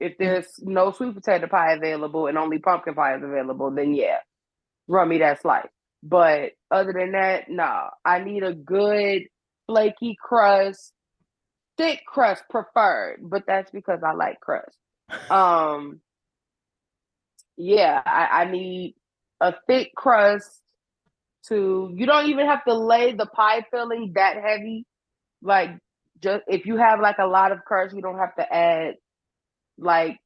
if 0.00 0.18
there's 0.18 0.46
no 0.60 0.92
sweet 0.92 1.14
potato 1.14 1.46
pie 1.46 1.74
available 1.74 2.26
and 2.26 2.36
only 2.36 2.58
pumpkin 2.58 2.94
pie 2.94 3.16
is 3.16 3.22
available, 3.22 3.70
then 3.70 3.94
yeah, 3.94 4.18
run 4.88 5.08
me 5.08 5.18
that 5.18 5.40
slice. 5.40 5.68
But 6.02 6.52
other 6.70 6.92
than 6.92 7.12
that, 7.12 7.48
no, 7.48 7.64
nah, 7.64 7.90
I 8.04 8.18
need 8.24 8.42
a 8.42 8.54
good 8.54 9.22
flaky 9.66 10.16
crust, 10.20 10.92
thick 11.76 12.04
crust 12.06 12.44
preferred, 12.50 13.18
but 13.22 13.44
that's 13.46 13.70
because 13.70 14.00
I 14.02 14.12
like 14.12 14.40
crust. 14.40 14.76
Um, 15.30 16.00
yeah, 17.56 18.02
I, 18.04 18.42
I 18.42 18.50
need 18.50 18.94
a 19.40 19.54
thick 19.66 19.94
crust 19.94 20.48
to 21.48 21.90
you 21.94 22.06
don't 22.06 22.28
even 22.28 22.46
have 22.46 22.64
to 22.64 22.74
lay 22.74 23.12
the 23.12 23.26
pie 23.26 23.64
filling 23.70 24.12
that 24.14 24.36
heavy. 24.36 24.86
Like 25.42 25.70
just 26.22 26.44
if 26.46 26.66
you 26.66 26.76
have 26.76 27.00
like 27.00 27.18
a 27.18 27.26
lot 27.26 27.52
of 27.52 27.64
crust, 27.64 27.94
you 27.94 28.02
don't 28.02 28.18
have 28.18 28.34
to 28.36 28.52
add 28.52 28.94
like 29.78 30.18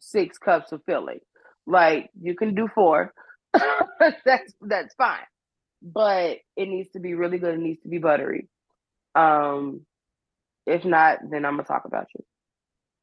six 0.00 0.38
cups 0.38 0.72
of 0.72 0.82
filling. 0.86 1.20
Like 1.66 2.10
you 2.20 2.34
can 2.34 2.54
do 2.54 2.68
four. 2.74 3.12
that's 4.24 4.54
that's 4.60 4.94
fine. 4.94 5.18
But 5.82 6.38
it 6.56 6.68
needs 6.68 6.90
to 6.90 7.00
be 7.00 7.14
really 7.14 7.38
good. 7.38 7.54
It 7.54 7.60
needs 7.60 7.82
to 7.82 7.88
be 7.88 7.98
buttery. 7.98 8.48
Um, 9.14 9.86
if 10.66 10.84
not, 10.84 11.18
then 11.30 11.44
I'm 11.44 11.54
gonna 11.54 11.64
talk 11.64 11.84
about 11.84 12.06
you. 12.14 12.24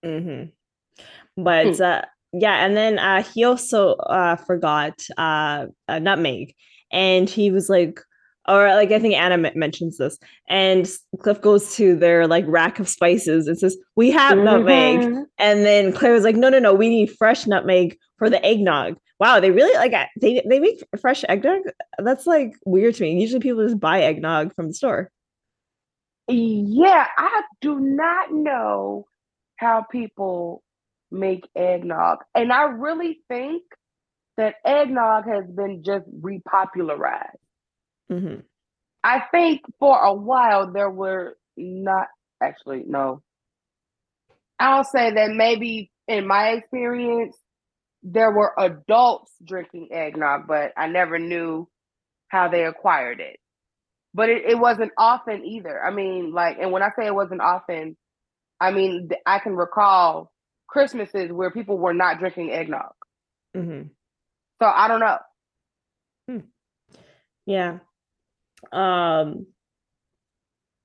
Mm-hmm. 0.10 1.44
But 1.44 1.78
hmm. 1.78 1.84
uh, 1.84 2.02
yeah, 2.34 2.66
and 2.66 2.76
then 2.76 3.00
uh, 3.00 3.24
he 3.24 3.44
also 3.44 3.94
uh, 3.94 4.36
forgot 4.36 5.00
uh, 5.18 5.68
a 5.88 6.00
nutmeg, 6.00 6.54
and 6.92 7.30
he 7.30 7.52
was 7.52 7.70
like, 7.70 8.00
or 8.48 8.68
like 8.70 8.92
I 8.92 9.00
think 9.00 9.16
Anna 9.16 9.52
mentions 9.56 9.98
this, 9.98 10.18
and 10.50 10.90
Cliff 11.20 11.42
goes 11.42 11.76
to 11.76 11.96
their 11.96 12.28
like 12.28 12.46
rack 12.48 12.80
of 12.80 12.90
spices 12.90 13.48
and 13.48 13.58
says, 13.58 13.78
"We 13.96 14.12
have 14.12 14.38
mm-hmm. 14.38 14.46
nutmeg," 14.46 15.26
and 15.38 15.66
then 15.66 15.92
Claire 15.94 16.14
was 16.14 16.24
like, 16.24 16.36
"No, 16.36 16.50
no, 16.50 16.60
no, 16.60 16.74
we 16.74 16.90
need 16.90 17.16
fresh 17.18 17.48
nutmeg 17.48 17.98
for 18.18 18.30
the 18.30 18.44
eggnog." 18.46 18.98
Wow, 19.20 19.40
they 19.40 19.52
really 19.52 19.76
like 19.78 19.94
they 20.22 20.42
they 20.48 20.60
make 20.60 20.84
fresh 21.00 21.24
eggnog. 21.28 21.62
That's 22.00 22.28
like 22.28 22.54
weird 22.66 22.96
to 22.96 23.04
me. 23.04 23.20
Usually 23.20 23.40
people 23.40 23.66
just 23.66 23.80
buy 23.80 24.02
eggnog 24.02 24.54
from 24.54 24.68
the 24.68 24.74
store. 24.74 25.12
Yeah, 26.28 27.06
I 27.18 27.42
do 27.62 27.80
not 27.80 28.32
know 28.32 29.06
how 29.58 29.86
people 29.90 30.64
make 31.10 31.48
eggnog. 31.56 32.20
And 32.36 32.52
I 32.52 32.64
really 32.64 33.20
think 33.28 33.64
that 34.36 34.56
eggnog 34.66 35.26
has 35.26 35.46
been 35.50 35.84
just 35.84 36.06
repopularized. 36.12 37.38
Mm-hmm. 38.12 38.42
I 39.04 39.22
think 39.32 39.62
for 39.80 39.98
a 39.98 40.14
while 40.14 40.72
there 40.72 40.90
were 40.90 41.38
not 41.56 42.08
actually, 42.42 42.84
no. 42.86 43.22
I'll 44.60 44.84
say 44.84 45.12
that 45.12 45.32
maybe 45.32 45.92
in 46.08 46.28
my 46.28 46.50
experience, 46.50 47.38
there 48.04 48.32
were 48.32 48.54
adults 48.58 49.32
drinking 49.44 49.90
eggnog, 49.92 50.48
but 50.48 50.72
I 50.78 50.88
never 50.88 51.20
knew 51.20 51.68
how 52.28 52.50
they 52.50 52.66
acquired 52.66 53.20
it. 53.20 53.40
But 54.18 54.30
it, 54.30 54.46
it 54.48 54.58
wasn't 54.58 54.92
often 54.98 55.46
either. 55.46 55.80
I 55.80 55.92
mean, 55.92 56.34
like, 56.34 56.58
and 56.60 56.72
when 56.72 56.82
I 56.82 56.90
say 56.98 57.06
it 57.06 57.14
wasn't 57.14 57.40
often, 57.40 57.96
I 58.60 58.72
mean, 58.72 59.12
I 59.28 59.38
can 59.38 59.56
recall 59.56 60.32
Christmases 60.68 61.32
where 61.32 61.52
people 61.52 61.78
were 61.78 61.94
not 61.94 62.18
drinking 62.18 62.52
eggnog. 62.52 62.94
Mm-hmm. 63.56 63.90
So 64.60 64.68
I 64.68 64.88
don't 64.88 65.00
know. 65.02 65.18
Hmm. 66.28 66.40
Yeah. 67.46 67.78
Um. 68.72 69.46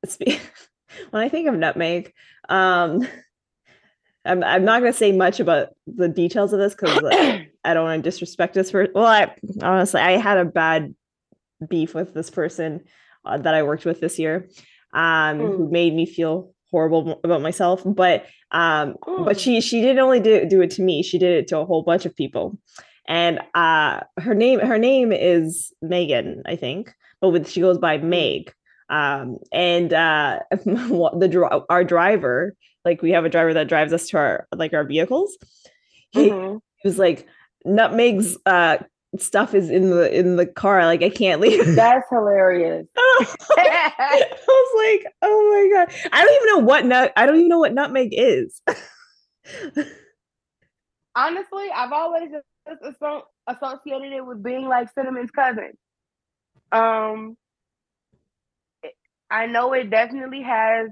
when 0.19 1.23
I 1.23 1.31
think 1.31 1.49
of 1.49 1.55
nutmeg, 1.55 2.13
um, 2.51 3.09
I'm 4.27 4.45
I'm 4.45 4.67
not 4.67 4.81
going 4.81 4.93
to 4.93 4.99
say 4.99 5.11
much 5.11 5.41
about 5.41 5.71
the 5.87 6.09
details 6.11 6.53
of 6.53 6.59
this 6.59 6.75
because 6.75 7.01
like, 7.01 7.51
I 7.65 7.73
don't 7.73 7.85
want 7.85 8.05
to 8.05 8.11
disrespect 8.11 8.53
this 8.53 8.71
person. 8.71 8.93
Well, 8.95 9.07
I 9.07 9.35
honestly 9.63 10.03
I 10.03 10.19
had 10.19 10.37
a 10.37 10.45
bad 10.45 10.95
beef 11.67 11.95
with 11.95 12.13
this 12.13 12.29
person 12.29 12.85
uh, 13.25 13.39
that 13.39 13.55
I 13.55 13.63
worked 13.63 13.85
with 13.85 14.01
this 14.01 14.19
year, 14.19 14.49
um, 14.93 15.39
mm. 15.39 15.57
who 15.57 15.71
made 15.71 15.95
me 15.95 16.07
feel 16.07 16.53
horrible 16.73 17.21
about 17.23 17.43
myself 17.43 17.83
but 17.85 18.25
um 18.51 18.95
mm. 19.07 19.25
but 19.25 19.39
she 19.39 19.61
she 19.61 19.81
didn't 19.81 19.99
only 19.99 20.19
do, 20.19 20.47
do 20.47 20.63
it 20.63 20.71
to 20.71 20.83
me 20.83 21.03
she 21.03 21.19
did 21.19 21.31
it 21.31 21.47
to 21.47 21.59
a 21.59 21.67
whole 21.67 21.83
bunch 21.83 22.07
of 22.07 22.17
people 22.17 22.59
and 23.07 23.39
uh 23.55 24.01
her 24.19 24.35
name 24.35 24.59
her 24.59 24.79
name 24.79 25.13
is 25.13 25.73
megan 25.83 26.43
i 26.47 26.57
think 26.57 26.91
but 27.21 27.29
with 27.29 27.49
she 27.49 27.61
goes 27.61 27.79
by 27.79 27.99
mm. 27.99 28.05
meg 28.05 28.55
um 28.89 29.37
and 29.53 29.93
uh 29.93 30.41
the 30.51 31.65
our 31.69 31.85
driver 31.85 32.57
like 32.87 33.03
we 33.03 33.11
have 33.11 33.27
a 33.27 33.29
driver 33.29 33.53
that 33.53 33.69
drives 33.69 33.93
us 33.93 34.09
to 34.09 34.17
our 34.17 34.49
like 34.57 34.73
our 34.73 34.85
vehicles 34.85 35.37
he, 36.11 36.31
mm-hmm. 36.31 36.57
he 36.79 36.89
was 36.89 36.99
like 36.99 37.27
nutmeg's 37.67 38.39
uh 38.47 38.79
stuff 39.19 39.55
is 39.55 39.69
in 39.71 39.91
the 39.91 40.19
in 40.19 40.37
the 40.37 40.47
car. 40.47 40.85
Like 40.87 41.03
I 41.03 41.11
can't 41.11 41.41
leave. 41.41 41.67
That's 41.77 42.09
hilarious. 42.09 42.87
I 42.97 44.25
was 44.47 45.03
like, 45.05 45.13
oh 45.23 45.71
my 45.73 45.85
god. 45.85 45.95
I 46.13 46.25
don't 46.25 46.35
even 46.35 46.49
know 46.49 46.67
what 46.67 46.87
nut 46.87 47.13
I 47.17 47.27
don't 47.27 47.37
even 47.37 47.49
know 47.49 47.59
what 47.59 47.75
nutmeg 47.75 48.11
is. 48.13 48.61
Honestly, 51.15 51.67
I've 51.75 51.93
always 51.93 52.31
just 52.31 52.47
associated 53.47 54.13
it 54.13 54.25
with 54.25 54.43
being 54.43 54.67
like 54.67 54.89
cinnamon's 54.95 55.31
cousin. 55.31 55.73
Um 56.71 57.37
I 59.31 59.47
know 59.47 59.73
it 59.73 59.91
definitely 59.91 60.43
has 60.43 60.89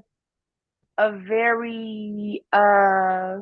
a 0.99 1.13
very 1.13 2.45
uh 2.53 3.39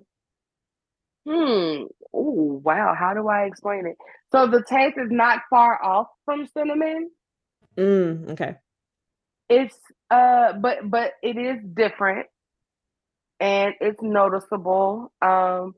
hmm. 1.29 1.83
Oh 2.13 2.61
wow. 2.65 2.95
How 2.99 3.15
do 3.15 3.29
i 3.29 3.45
explain 3.45 3.87
it? 3.87 3.97
So 4.33 4.47
the 4.47 4.65
taste 4.69 4.97
is 4.97 5.11
not 5.11 5.41
far 5.51 5.83
off 5.83 6.09
from 6.25 6.47
cinnamon? 6.47 7.11
Mm, 7.77 8.31
okay. 8.33 8.57
It's 9.49 9.77
uh 10.11 10.55
but 10.55 10.91
but 10.91 11.13
it 11.23 11.37
is 11.37 11.59
different 11.75 12.27
and 13.41 13.75
it's 13.81 14.01
noticeable. 14.03 15.13
Um 15.21 15.75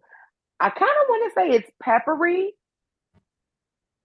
i 0.61 0.71
kind 0.71 0.83
of 0.83 1.09
want 1.09 1.33
to 1.33 1.41
say 1.41 1.57
it's 1.57 1.71
peppery. 1.83 2.55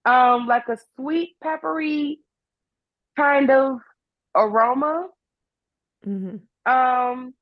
Um 0.06 0.48
like 0.48 0.68
a 0.68 0.78
sweet 0.96 1.36
peppery 1.44 2.20
kind 3.18 3.50
of 3.52 3.78
aroma. 4.36 5.08
Mm-hmm. 6.06 6.72
um 6.72 7.34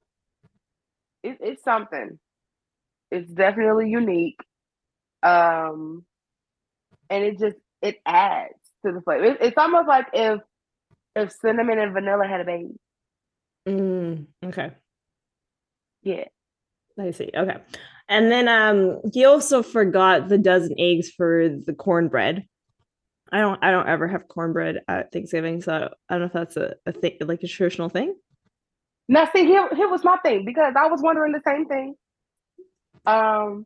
it, 1.23 1.37
it's 1.41 1.63
something 1.63 2.19
it's 3.13 3.31
definitely 3.31 3.89
unique. 3.89 4.39
Um, 5.21 6.05
and 7.09 7.23
it 7.23 7.39
just 7.39 7.57
it 7.81 7.97
adds 8.05 8.53
to 8.85 8.91
the 8.91 9.01
flavor. 9.01 9.25
It, 9.25 9.37
it's 9.41 9.57
almost 9.57 9.87
like 9.87 10.07
if 10.13 10.41
if 11.15 11.31
cinnamon 11.31 11.79
and 11.79 11.93
vanilla 11.93 12.27
had 12.27 12.41
a 12.41 12.45
baby. 12.45 12.75
Mm, 13.67 14.25
okay. 14.45 14.71
Yeah. 16.01 16.25
I 16.99 17.11
see. 17.11 17.29
Okay. 17.35 17.57
And 18.09 18.31
then 18.31 18.47
um 18.47 19.01
he 19.13 19.25
also 19.25 19.63
forgot 19.63 20.27
the 20.27 20.37
dozen 20.37 20.75
eggs 20.77 21.09
for 21.09 21.49
the 21.49 21.73
cornbread. 21.73 22.45
I 23.31 23.39
don't 23.39 23.63
I 23.63 23.71
don't 23.71 23.87
ever 23.87 24.07
have 24.07 24.27
cornbread 24.27 24.81
at 24.87 25.11
Thanksgiving, 25.11 25.61
so 25.61 25.93
I 26.09 26.13
don't 26.13 26.21
know 26.21 26.25
if 26.25 26.33
that's 26.33 26.57
a, 26.57 26.75
a 26.85 26.91
thing 26.91 27.17
like 27.21 27.43
a 27.43 27.47
traditional 27.47 27.89
thing. 27.89 28.15
Now 29.07 29.29
see 29.33 29.45
here 29.45 29.69
here 29.75 29.89
was 29.89 30.03
my 30.03 30.17
thing 30.17 30.45
because 30.45 30.73
I 30.77 30.87
was 30.87 31.01
wondering 31.01 31.31
the 31.31 31.41
same 31.45 31.65
thing. 31.65 31.95
Um, 33.05 33.65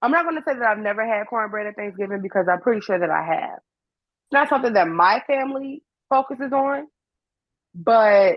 I'm 0.00 0.10
not 0.10 0.24
going 0.24 0.36
to 0.36 0.42
say 0.46 0.54
that 0.54 0.62
I've 0.62 0.78
never 0.78 1.04
had 1.06 1.26
cornbread 1.26 1.66
at 1.66 1.76
Thanksgiving 1.76 2.22
because 2.22 2.46
I'm 2.50 2.60
pretty 2.60 2.80
sure 2.80 2.98
that 2.98 3.10
I 3.10 3.24
have. 3.24 3.58
It's 3.58 4.32
not 4.32 4.48
something 4.48 4.74
that 4.74 4.88
my 4.88 5.22
family 5.26 5.82
focuses 6.08 6.52
on, 6.52 6.86
but 7.74 8.36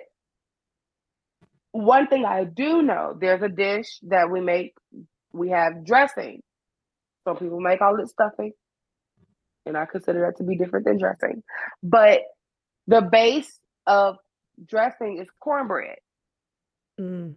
one 1.71 2.07
thing 2.07 2.25
I 2.25 2.43
do 2.43 2.81
know 2.81 3.15
there's 3.19 3.41
a 3.41 3.49
dish 3.49 3.99
that 4.03 4.29
we 4.29 4.41
make. 4.41 4.73
We 5.33 5.49
have 5.49 5.85
dressing. 5.85 6.41
Some 7.25 7.37
people 7.37 7.59
make 7.59 7.81
all 7.81 7.95
this 7.95 8.11
stuffing, 8.11 8.53
and 9.65 9.77
I 9.77 9.85
consider 9.85 10.21
that 10.21 10.37
to 10.37 10.43
be 10.43 10.57
different 10.57 10.85
than 10.85 10.97
dressing. 10.97 11.43
But 11.83 12.21
the 12.87 13.01
base 13.01 13.59
of 13.85 14.17
dressing 14.65 15.19
is 15.21 15.27
cornbread. 15.39 15.97
Mm. 16.99 17.35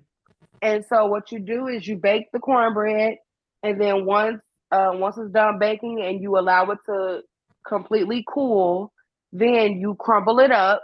And 0.64 0.82
so 0.86 1.04
what 1.06 1.30
you 1.30 1.40
do 1.40 1.68
is 1.68 1.86
you 1.86 1.96
bake 1.96 2.32
the 2.32 2.38
cornbread, 2.40 3.18
and 3.62 3.78
then 3.78 4.06
once 4.06 4.40
uh, 4.72 4.92
once 4.94 5.18
it's 5.18 5.30
done 5.30 5.58
baking 5.58 6.02
and 6.02 6.22
you 6.22 6.38
allow 6.38 6.70
it 6.70 6.78
to 6.86 7.20
completely 7.68 8.24
cool, 8.26 8.90
then 9.30 9.78
you 9.78 9.94
crumble 9.96 10.40
it 10.40 10.50
up, 10.50 10.82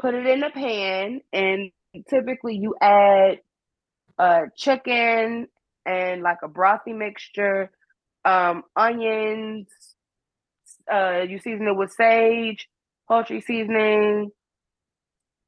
put 0.00 0.14
it 0.14 0.26
in 0.26 0.42
a 0.42 0.50
pan, 0.50 1.20
and 1.32 1.70
typically 2.10 2.56
you 2.56 2.74
add 2.82 3.38
uh, 4.18 4.42
chicken 4.56 5.46
and 5.86 6.22
like 6.22 6.38
a 6.42 6.48
brothy 6.48 6.96
mixture, 6.96 7.70
um, 8.24 8.64
onions. 8.76 9.68
Uh, 10.92 11.24
you 11.28 11.38
season 11.38 11.68
it 11.68 11.76
with 11.76 11.92
sage, 11.92 12.68
poultry 13.06 13.40
seasoning, 13.40 14.32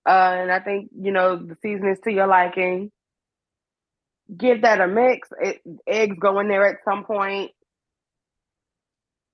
uh, 0.07 0.37
and 0.39 0.53
I 0.53 0.61
think 0.61 0.91
you 0.99 1.13
know 1.13 1.37
the 1.37 1.57
seasonings 1.63 1.99
to 2.05 2.13
your 2.13 2.27
liking. 2.27 2.91
Give 4.37 4.63
that 4.63 4.81
a 4.81 4.89
mix. 4.89 5.29
It, 5.41 5.61
eggs 5.87 6.17
go 6.21 6.41
in 6.41 6.49
there 6.49 6.67
at 6.67 6.79
some 6.85 7.05
point. 7.05 7.51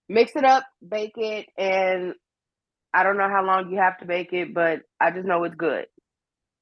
Mix 0.08 0.34
it 0.34 0.44
up, 0.44 0.64
bake 0.86 1.12
it, 1.16 1.46
and 1.56 2.14
I 2.92 3.04
don't 3.04 3.16
know 3.16 3.28
how 3.28 3.44
long 3.44 3.70
you 3.70 3.78
have 3.78 3.98
to 3.98 4.06
bake 4.06 4.32
it, 4.32 4.52
but 4.52 4.80
I 5.00 5.12
just 5.12 5.26
know 5.26 5.44
it's 5.44 5.54
good. 5.54 5.86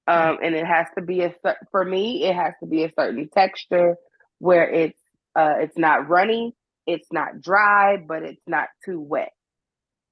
Um, 0.07 0.39
and 0.43 0.55
it 0.55 0.67
has 0.67 0.87
to 0.97 1.05
be 1.05 1.23
a 1.23 1.35
for 1.71 1.85
me. 1.85 2.25
It 2.25 2.35
has 2.35 2.55
to 2.61 2.67
be 2.67 2.85
a 2.85 2.93
certain 2.99 3.29
texture 3.29 3.97
where 4.39 4.69
it's 4.69 4.99
uh, 5.37 5.55
it's 5.61 5.79
not 5.79 6.09
runny, 6.09 6.55
it's 6.87 7.09
not 7.13 7.41
dry, 7.41 7.97
but 7.99 8.23
it's 8.23 8.43
not 8.47 8.69
too 8.85 9.01
wet. 9.01 9.33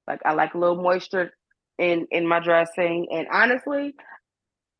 Like 0.07 0.21
I 0.25 0.33
like 0.33 0.53
a 0.53 0.57
little 0.57 0.81
moisture 0.81 1.31
in 1.77 2.07
in 2.11 2.27
my 2.27 2.39
dressing, 2.39 3.07
and 3.11 3.27
honestly, 3.31 3.95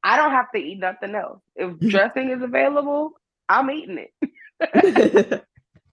I 0.04 0.18
don't 0.18 0.32
have 0.32 0.52
to 0.54 0.60
eat 0.60 0.80
nothing 0.80 1.16
else. 1.16 1.42
If 1.56 1.80
dressing 1.92 2.32
is 2.32 2.42
available, 2.42 3.14
I'm 3.50 3.70
eating 3.72 4.00
it. 4.00 4.14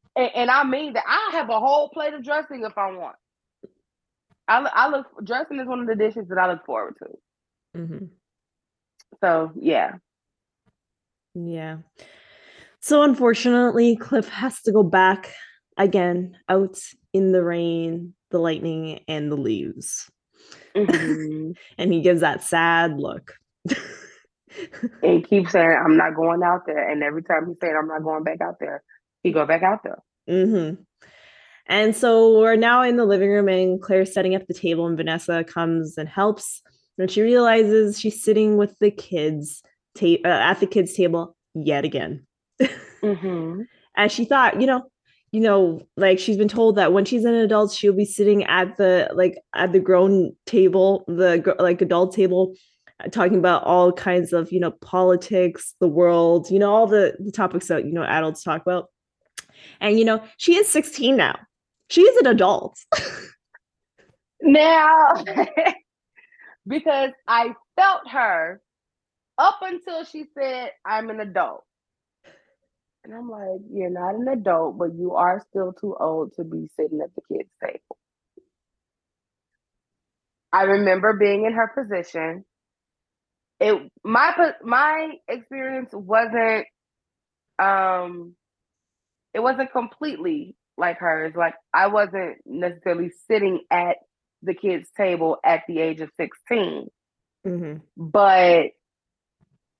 and, 0.16 0.30
and, 0.34 0.50
I 0.50 0.64
mean 0.64 0.94
that 0.94 1.04
I 1.06 1.30
have 1.32 1.50
a 1.50 1.60
whole 1.60 1.90
plate 1.90 2.14
of 2.14 2.24
dressing 2.24 2.64
if 2.64 2.78
I 2.78 2.92
want. 2.92 3.16
I, 4.48 4.60
I 4.74 4.88
look 4.88 5.06
dressing 5.22 5.60
is 5.60 5.66
one 5.66 5.80
of 5.80 5.86
the 5.86 5.94
dishes 5.94 6.28
that 6.28 6.38
I 6.38 6.50
look 6.50 6.64
forward 6.64 6.94
to. 7.02 7.78
Mm-hmm. 7.78 8.04
So 9.22 9.52
yeah. 9.56 9.92
Yeah. 11.34 11.78
So 12.80 13.02
unfortunately, 13.02 13.96
Cliff 13.96 14.28
has 14.28 14.60
to 14.62 14.72
go 14.72 14.82
back 14.82 15.34
again 15.76 16.36
out 16.48 16.78
in 17.12 17.32
the 17.32 17.42
rain, 17.42 18.14
the 18.30 18.38
lightning, 18.38 19.00
and 19.08 19.30
the 19.30 19.36
leaves. 19.36 20.10
Mm-hmm. 20.76 21.52
and 21.78 21.92
he 21.92 22.00
gives 22.00 22.20
that 22.20 22.42
sad 22.42 22.98
look. 22.98 23.34
and 23.68 23.78
he 25.02 25.22
keeps 25.22 25.52
saying, 25.52 25.78
I'm 25.84 25.96
not 25.96 26.14
going 26.14 26.42
out 26.42 26.66
there. 26.66 26.88
And 26.88 27.02
every 27.02 27.22
time 27.22 27.46
he 27.46 27.54
said, 27.60 27.74
I'm 27.76 27.88
not 27.88 28.02
going 28.02 28.24
back 28.24 28.40
out 28.40 28.56
there, 28.60 28.82
he 29.22 29.32
go 29.32 29.46
back 29.46 29.62
out 29.62 29.82
there. 29.82 29.98
Mm-hmm. 30.28 30.82
And 31.66 31.96
so 31.96 32.38
we're 32.38 32.56
now 32.56 32.82
in 32.82 32.96
the 32.96 33.06
living 33.06 33.30
room, 33.30 33.48
and 33.48 33.80
Claire's 33.80 34.12
setting 34.12 34.34
up 34.34 34.46
the 34.46 34.54
table, 34.54 34.86
and 34.86 34.96
Vanessa 34.96 35.44
comes 35.44 35.96
and 35.96 36.08
helps. 36.08 36.62
And 36.98 37.10
she 37.10 37.22
realizes 37.22 37.98
she's 37.98 38.22
sitting 38.22 38.56
with 38.56 38.78
the 38.80 38.90
kids 38.90 39.62
ta- 39.94 40.18
uh, 40.24 40.28
at 40.28 40.60
the 40.60 40.66
kids' 40.66 40.92
table 40.92 41.34
yet 41.54 41.84
again. 41.84 42.26
mm-hmm. 42.60 43.62
And 43.96 44.12
she 44.12 44.26
thought, 44.26 44.60
you 44.60 44.66
know, 44.66 44.82
you 45.34 45.40
know, 45.40 45.84
like 45.96 46.20
she's 46.20 46.36
been 46.36 46.46
told 46.46 46.76
that 46.76 46.92
when 46.92 47.04
she's 47.04 47.24
an 47.24 47.34
adult, 47.34 47.72
she'll 47.72 47.92
be 47.92 48.04
sitting 48.04 48.44
at 48.44 48.76
the 48.76 49.10
like 49.14 49.36
at 49.52 49.72
the 49.72 49.80
grown 49.80 50.32
table, 50.46 51.04
the 51.08 51.56
like 51.58 51.82
adult 51.82 52.14
table, 52.14 52.54
uh, 53.00 53.08
talking 53.08 53.38
about 53.38 53.64
all 53.64 53.92
kinds 53.92 54.32
of 54.32 54.52
you 54.52 54.60
know 54.60 54.70
politics, 54.70 55.74
the 55.80 55.88
world, 55.88 56.48
you 56.52 56.60
know, 56.60 56.72
all 56.72 56.86
the, 56.86 57.16
the 57.18 57.32
topics 57.32 57.66
that 57.66 57.84
you 57.84 57.92
know 57.92 58.04
adults 58.04 58.44
talk 58.44 58.62
about. 58.62 58.90
And 59.80 59.98
you 59.98 60.04
know, 60.04 60.22
she 60.36 60.54
is 60.54 60.68
16 60.68 61.16
now. 61.16 61.36
She 61.90 62.02
is 62.02 62.16
an 62.18 62.28
adult. 62.28 62.78
now 64.40 65.24
because 66.68 67.10
I 67.26 67.54
felt 67.74 68.08
her 68.08 68.60
up 69.36 69.58
until 69.62 70.04
she 70.04 70.26
said, 70.38 70.70
I'm 70.84 71.10
an 71.10 71.18
adult. 71.18 71.64
And 73.04 73.12
I'm 73.12 73.28
like, 73.28 73.60
you're 73.70 73.90
not 73.90 74.14
an 74.14 74.26
adult, 74.28 74.78
but 74.78 74.94
you 74.94 75.14
are 75.14 75.44
still 75.50 75.74
too 75.74 75.94
old 75.98 76.32
to 76.36 76.44
be 76.44 76.70
sitting 76.74 77.00
at 77.02 77.10
the 77.14 77.20
kids' 77.30 77.50
table. 77.62 77.98
I 80.50 80.62
remember 80.62 81.12
being 81.12 81.44
in 81.44 81.52
her 81.52 81.68
position. 81.68 82.44
It 83.60 83.90
my 84.02 84.32
my 84.62 85.12
experience 85.28 85.90
wasn't 85.92 86.66
um 87.58 88.34
it 89.34 89.40
wasn't 89.40 89.72
completely 89.72 90.56
like 90.78 90.98
hers. 90.98 91.34
Like 91.36 91.54
I 91.74 91.88
wasn't 91.88 92.38
necessarily 92.46 93.10
sitting 93.28 93.60
at 93.70 93.96
the 94.42 94.54
kids' 94.54 94.88
table 94.96 95.38
at 95.44 95.62
the 95.68 95.80
age 95.80 96.00
of 96.00 96.10
16. 96.16 96.88
Mm-hmm. 97.46 97.78
But 97.96 98.70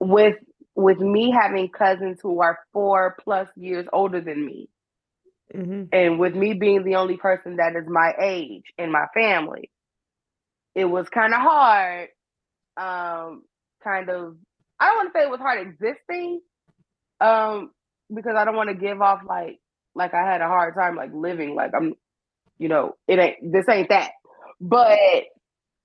with 0.00 0.36
with 0.74 0.98
me 0.98 1.30
having 1.30 1.68
cousins 1.68 2.18
who 2.22 2.40
are 2.40 2.58
four 2.72 3.16
plus 3.22 3.48
years 3.56 3.86
older 3.92 4.20
than 4.20 4.44
me, 4.44 4.68
mm-hmm. 5.54 5.84
and 5.92 6.18
with 6.18 6.34
me 6.34 6.54
being 6.54 6.84
the 6.84 6.96
only 6.96 7.16
person 7.16 7.56
that 7.56 7.76
is 7.76 7.86
my 7.88 8.12
age 8.20 8.64
in 8.78 8.90
my 8.90 9.06
family, 9.14 9.70
it 10.74 10.84
was 10.84 11.08
kind 11.08 11.32
of 11.32 11.40
hard. 11.40 12.08
Um, 12.76 13.44
kind 13.84 14.10
of, 14.10 14.36
I 14.80 14.86
don't 14.86 14.96
want 14.96 15.12
to 15.12 15.18
say 15.18 15.24
it 15.24 15.30
was 15.30 15.40
hard 15.40 15.66
existing, 15.66 16.40
um, 17.20 17.70
because 18.12 18.34
I 18.36 18.44
don't 18.44 18.56
want 18.56 18.70
to 18.70 18.74
give 18.74 19.00
off 19.00 19.20
like 19.26 19.58
like 19.94 20.12
I 20.12 20.28
had 20.28 20.40
a 20.40 20.48
hard 20.48 20.74
time 20.74 20.96
like 20.96 21.10
living. 21.14 21.54
Like 21.54 21.70
I'm, 21.74 21.94
you 22.58 22.68
know, 22.68 22.96
it 23.06 23.18
ain't 23.18 23.52
this 23.52 23.68
ain't 23.68 23.90
that 23.90 24.10
but 24.60 24.98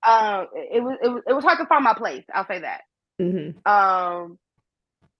um, 0.06 0.46
it 0.54 0.82
was 0.82 0.98
it 1.02 1.08
was 1.08 1.22
it 1.26 1.32
was 1.32 1.44
hard 1.44 1.58
to 1.58 1.66
find 1.66 1.84
my 1.84 1.94
place. 1.94 2.24
I'll 2.32 2.46
say 2.46 2.60
that. 2.60 2.82
Mm-hmm. 3.20 3.70
Um, 3.70 4.38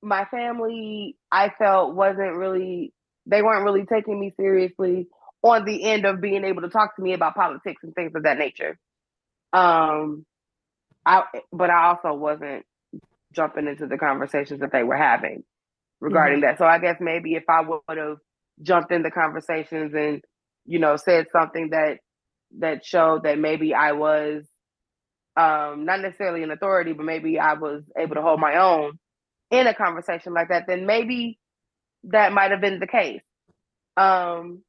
my 0.02 0.24
family, 0.26 1.16
I 1.30 1.50
felt 1.58 1.94
wasn't 1.94 2.34
really 2.34 2.92
they 3.26 3.42
weren't 3.42 3.64
really 3.64 3.84
taking 3.84 4.18
me 4.18 4.32
seriously 4.36 5.08
on 5.42 5.64
the 5.64 5.84
end 5.84 6.04
of 6.04 6.20
being 6.20 6.44
able 6.44 6.62
to 6.62 6.68
talk 6.68 6.96
to 6.96 7.02
me 7.02 7.12
about 7.12 7.34
politics 7.34 7.82
and 7.82 7.94
things 7.94 8.12
of 8.14 8.24
that 8.24 8.38
nature. 8.38 8.78
Um, 9.52 10.24
I 11.04 11.22
but 11.52 11.70
I 11.70 11.88
also 11.88 12.14
wasn't 12.14 12.64
jumping 13.32 13.66
into 13.66 13.86
the 13.86 13.98
conversations 13.98 14.60
that 14.60 14.72
they 14.72 14.82
were 14.82 14.96
having 14.96 15.44
regarding 16.00 16.40
mm-hmm. 16.40 16.46
that. 16.46 16.58
So 16.58 16.64
I 16.64 16.78
guess 16.78 16.96
maybe 17.00 17.34
if 17.34 17.44
I 17.48 17.62
would 17.62 17.96
have 17.96 18.18
jumped 18.62 18.92
in 18.92 19.02
the 19.02 19.10
conversations 19.10 19.94
and 19.94 20.22
you 20.66 20.78
know 20.78 20.96
said 20.96 21.26
something 21.32 21.70
that 21.70 21.98
that 22.58 22.84
showed 22.84 23.22
that 23.24 23.38
maybe 23.38 23.74
I 23.74 23.92
was 23.92 24.44
um, 25.36 25.84
not 25.84 26.00
necessarily 26.00 26.42
an 26.42 26.50
authority, 26.50 26.92
but 26.92 27.06
maybe 27.06 27.38
I 27.38 27.54
was 27.54 27.82
able 27.96 28.16
to 28.16 28.22
hold 28.22 28.40
my 28.40 28.56
own 28.56 28.98
in 29.50 29.66
a 29.66 29.74
conversation 29.74 30.32
like 30.32 30.48
that, 30.48 30.66
then 30.66 30.86
maybe 30.86 31.38
that 32.04 32.32
might 32.32 32.50
have 32.50 32.60
been 32.60 32.80
the 32.80 32.86
case. 32.86 33.22
Um, 33.96 34.62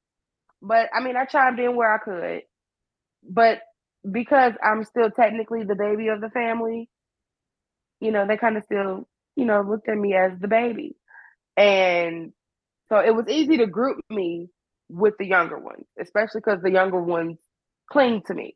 but 0.61 0.89
I 0.93 1.01
mean, 1.01 1.15
I 1.15 1.25
chimed 1.25 1.59
in 1.59 1.75
where 1.75 1.93
I 1.93 1.97
could, 1.99 2.41
but 3.23 3.61
because 4.09 4.53
I'm 4.63 4.83
still 4.83 5.11
technically 5.11 5.63
the 5.63 5.75
baby 5.75 6.07
of 6.07 6.21
the 6.21 6.29
family, 6.29 6.89
you 7.99 8.11
know, 8.11 8.25
they 8.27 8.37
kind 8.37 8.57
of 8.57 8.63
still, 8.63 9.07
you 9.35 9.45
know, 9.45 9.61
looked 9.61 9.87
at 9.87 9.97
me 9.97 10.15
as 10.15 10.31
the 10.39 10.47
baby. 10.47 10.95
And 11.55 12.33
so 12.89 12.99
it 12.99 13.15
was 13.15 13.27
easy 13.29 13.57
to 13.57 13.67
group 13.67 13.99
me 14.09 14.49
with 14.89 15.13
the 15.17 15.25
younger 15.25 15.59
ones, 15.59 15.85
especially 15.99 16.41
because 16.43 16.61
the 16.61 16.71
younger 16.71 17.01
ones 17.01 17.37
cling 17.89 18.23
to 18.27 18.33
me, 18.33 18.55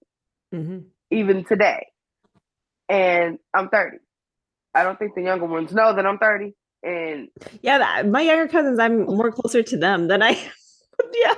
mm-hmm. 0.54 0.80
even 1.12 1.46
today. 1.46 1.88
And 2.90 3.40
I'm 3.54 3.70
30. 3.70 3.98
I 4.76 4.84
don't 4.84 5.00
think 5.00 5.16
the 5.16 5.24
younger 5.24 5.46
ones 5.46 5.74
know 5.74 5.96
that 5.96 6.06
I'm 6.06 6.18
30. 6.18 6.54
And 6.84 7.30
yeah, 7.62 7.80
that, 7.80 8.08
my 8.08 8.22
younger 8.22 8.48
cousins, 8.48 8.78
I'm 8.78 9.06
more 9.06 9.32
closer 9.32 9.64
to 9.64 9.78
them 9.78 10.08
than 10.08 10.22
I 10.22 10.32
am 10.32 10.52
yeah. 11.14 11.34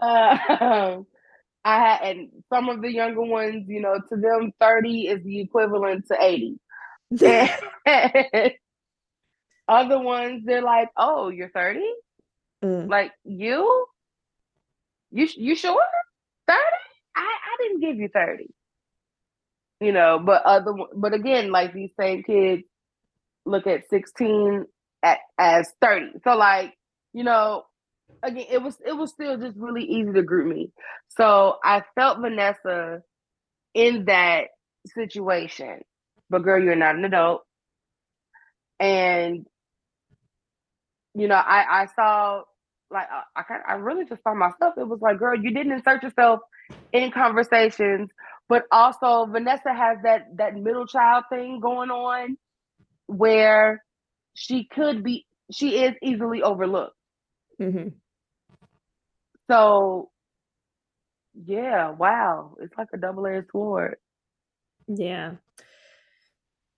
uh, 0.00 0.98
I 1.64 1.80
had, 1.80 2.02
and 2.02 2.28
some 2.52 2.68
of 2.68 2.80
the 2.80 2.92
younger 2.92 3.22
ones, 3.22 3.64
you 3.66 3.80
know, 3.80 4.00
to 4.08 4.16
them, 4.16 4.52
30 4.60 5.08
is 5.08 5.24
the 5.24 5.40
equivalent 5.40 6.06
to 6.06 6.16
80. 6.20 6.60
other 9.68 9.98
ones, 9.98 10.44
they're 10.44 10.62
like, 10.62 10.90
oh, 10.96 11.28
you're 11.30 11.48
30? 11.48 11.80
Mm. 12.62 12.88
Like, 12.88 13.10
you? 13.24 13.86
You 15.10 15.28
you 15.36 15.56
sure? 15.56 15.82
30? 16.46 16.60
I, 17.16 17.20
I 17.20 17.56
didn't 17.62 17.80
give 17.80 17.96
you 17.96 18.08
30. 18.14 18.48
You 19.80 19.92
know, 19.92 20.18
but 20.24 20.42
other 20.44 20.72
but 20.94 21.12
again, 21.12 21.50
like 21.52 21.74
these 21.74 21.90
same 22.00 22.22
kids 22.22 22.62
look 23.44 23.66
at 23.66 23.88
16 23.90 24.64
at, 25.02 25.18
as 25.38 25.70
30. 25.80 26.18
So 26.24 26.36
like, 26.36 26.74
you 27.12 27.24
know, 27.24 27.64
again, 28.22 28.46
it 28.50 28.62
was 28.62 28.76
it 28.84 28.92
was 28.92 29.10
still 29.10 29.36
just 29.38 29.56
really 29.56 29.84
easy 29.84 30.12
to 30.12 30.22
group 30.22 30.46
me. 30.46 30.72
So 31.16 31.56
I 31.64 31.82
felt 31.94 32.20
Vanessa 32.20 33.02
in 33.74 34.06
that 34.06 34.48
situation. 34.94 35.80
But 36.28 36.42
girl, 36.42 36.62
you're 36.62 36.76
not 36.76 36.96
an 36.96 37.04
adult. 37.04 37.42
And 38.80 39.46
you 41.14 41.28
know, 41.28 41.36
I 41.36 41.82
I 41.82 41.86
saw 41.94 42.42
like 42.90 43.06
I 43.10 43.42
I, 43.42 43.72
I 43.72 43.74
really 43.74 44.04
just 44.04 44.22
saw 44.22 44.34
myself. 44.34 44.74
It 44.76 44.88
was 44.88 45.00
like, 45.00 45.18
girl, 45.18 45.38
you 45.38 45.52
didn't 45.52 45.72
insert 45.72 46.02
yourself 46.02 46.40
in 46.92 47.10
conversations, 47.12 48.10
but 48.48 48.64
also 48.70 49.26
Vanessa 49.26 49.72
has 49.74 49.98
that 50.04 50.26
that 50.36 50.56
middle 50.56 50.86
child 50.86 51.24
thing 51.30 51.60
going 51.60 51.90
on 51.90 52.36
where 53.06 53.82
she 54.34 54.64
could 54.64 55.02
be 55.02 55.26
she 55.52 55.82
is 55.84 55.94
easily 56.02 56.42
overlooked. 56.42 56.96
Mm-hmm. 57.60 57.88
So 59.50 60.10
yeah, 61.44 61.90
wow. 61.90 62.56
It's 62.60 62.76
like 62.78 62.88
a 62.94 62.98
double-edged 62.98 63.50
sword. 63.52 63.96
Yeah. 64.88 65.32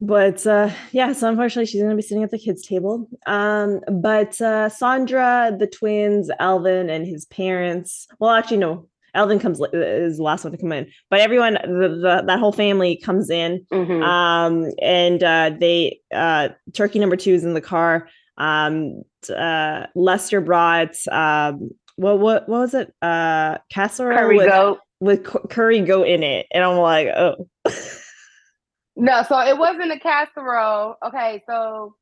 But 0.00 0.46
uh 0.46 0.70
yeah, 0.92 1.12
so 1.12 1.28
unfortunately 1.28 1.66
she's 1.66 1.82
gonna 1.82 1.96
be 1.96 2.02
sitting 2.02 2.22
at 2.22 2.30
the 2.30 2.38
kids' 2.38 2.66
table. 2.66 3.08
Um, 3.26 3.80
but 3.90 4.40
uh 4.40 4.68
Sandra, 4.68 5.54
the 5.58 5.66
twins, 5.66 6.30
Alvin, 6.38 6.88
and 6.88 7.06
his 7.06 7.26
parents. 7.26 8.06
Well, 8.18 8.30
actually, 8.30 8.58
no, 8.58 8.88
Alvin 9.18 9.40
comes 9.40 9.60
is 9.72 10.18
the 10.18 10.22
last 10.22 10.44
one 10.44 10.52
to 10.52 10.58
come 10.58 10.70
in, 10.70 10.88
but 11.10 11.18
everyone, 11.18 11.54
the, 11.54 11.88
the 12.00 12.24
that 12.24 12.38
whole 12.38 12.52
family 12.52 13.00
comes 13.04 13.30
in. 13.30 13.66
Mm-hmm. 13.72 14.00
Um, 14.02 14.70
and 14.80 15.22
uh 15.24 15.50
they 15.58 15.98
uh 16.14 16.50
turkey 16.72 17.00
number 17.00 17.16
two 17.16 17.34
is 17.34 17.42
in 17.42 17.54
the 17.54 17.60
car. 17.60 18.08
Um 18.36 19.02
uh 19.28 19.86
Lester 19.96 20.40
brought 20.40 20.94
um 21.10 21.70
what 21.96 22.20
what 22.20 22.48
what 22.48 22.60
was 22.60 22.74
it? 22.74 22.94
Uh 23.02 23.58
casserole 23.70 24.16
curry 24.16 24.36
with, 24.36 24.48
goat 24.48 24.78
with 25.00 25.24
curry 25.50 25.80
goat 25.80 26.06
in 26.06 26.22
it, 26.22 26.46
and 26.52 26.62
I'm 26.62 26.78
like, 26.78 27.08
oh. 27.08 27.44
no, 28.96 29.24
so 29.28 29.40
it 29.40 29.58
wasn't 29.58 29.90
a 29.90 29.98
casserole. 29.98 30.94
Okay, 31.04 31.42
so 31.48 31.96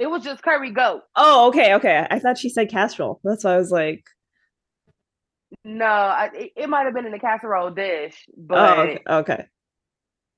it 0.00 0.08
was 0.08 0.24
just 0.24 0.42
curry 0.42 0.72
goat. 0.72 1.02
Oh, 1.14 1.46
okay, 1.48 1.74
okay. 1.74 2.04
I 2.10 2.18
thought 2.18 2.36
she 2.36 2.48
said 2.48 2.68
casserole. 2.68 3.20
That's 3.22 3.44
why 3.44 3.54
I 3.54 3.58
was 3.58 3.70
like. 3.70 4.02
No, 5.64 5.86
I, 5.86 6.30
it, 6.34 6.52
it 6.56 6.68
might 6.68 6.84
have 6.84 6.94
been 6.94 7.06
in 7.06 7.14
a 7.14 7.18
casserole 7.18 7.70
dish, 7.70 8.26
but 8.36 8.78
oh, 8.78 8.82
okay. 8.82 8.98
okay. 9.08 9.46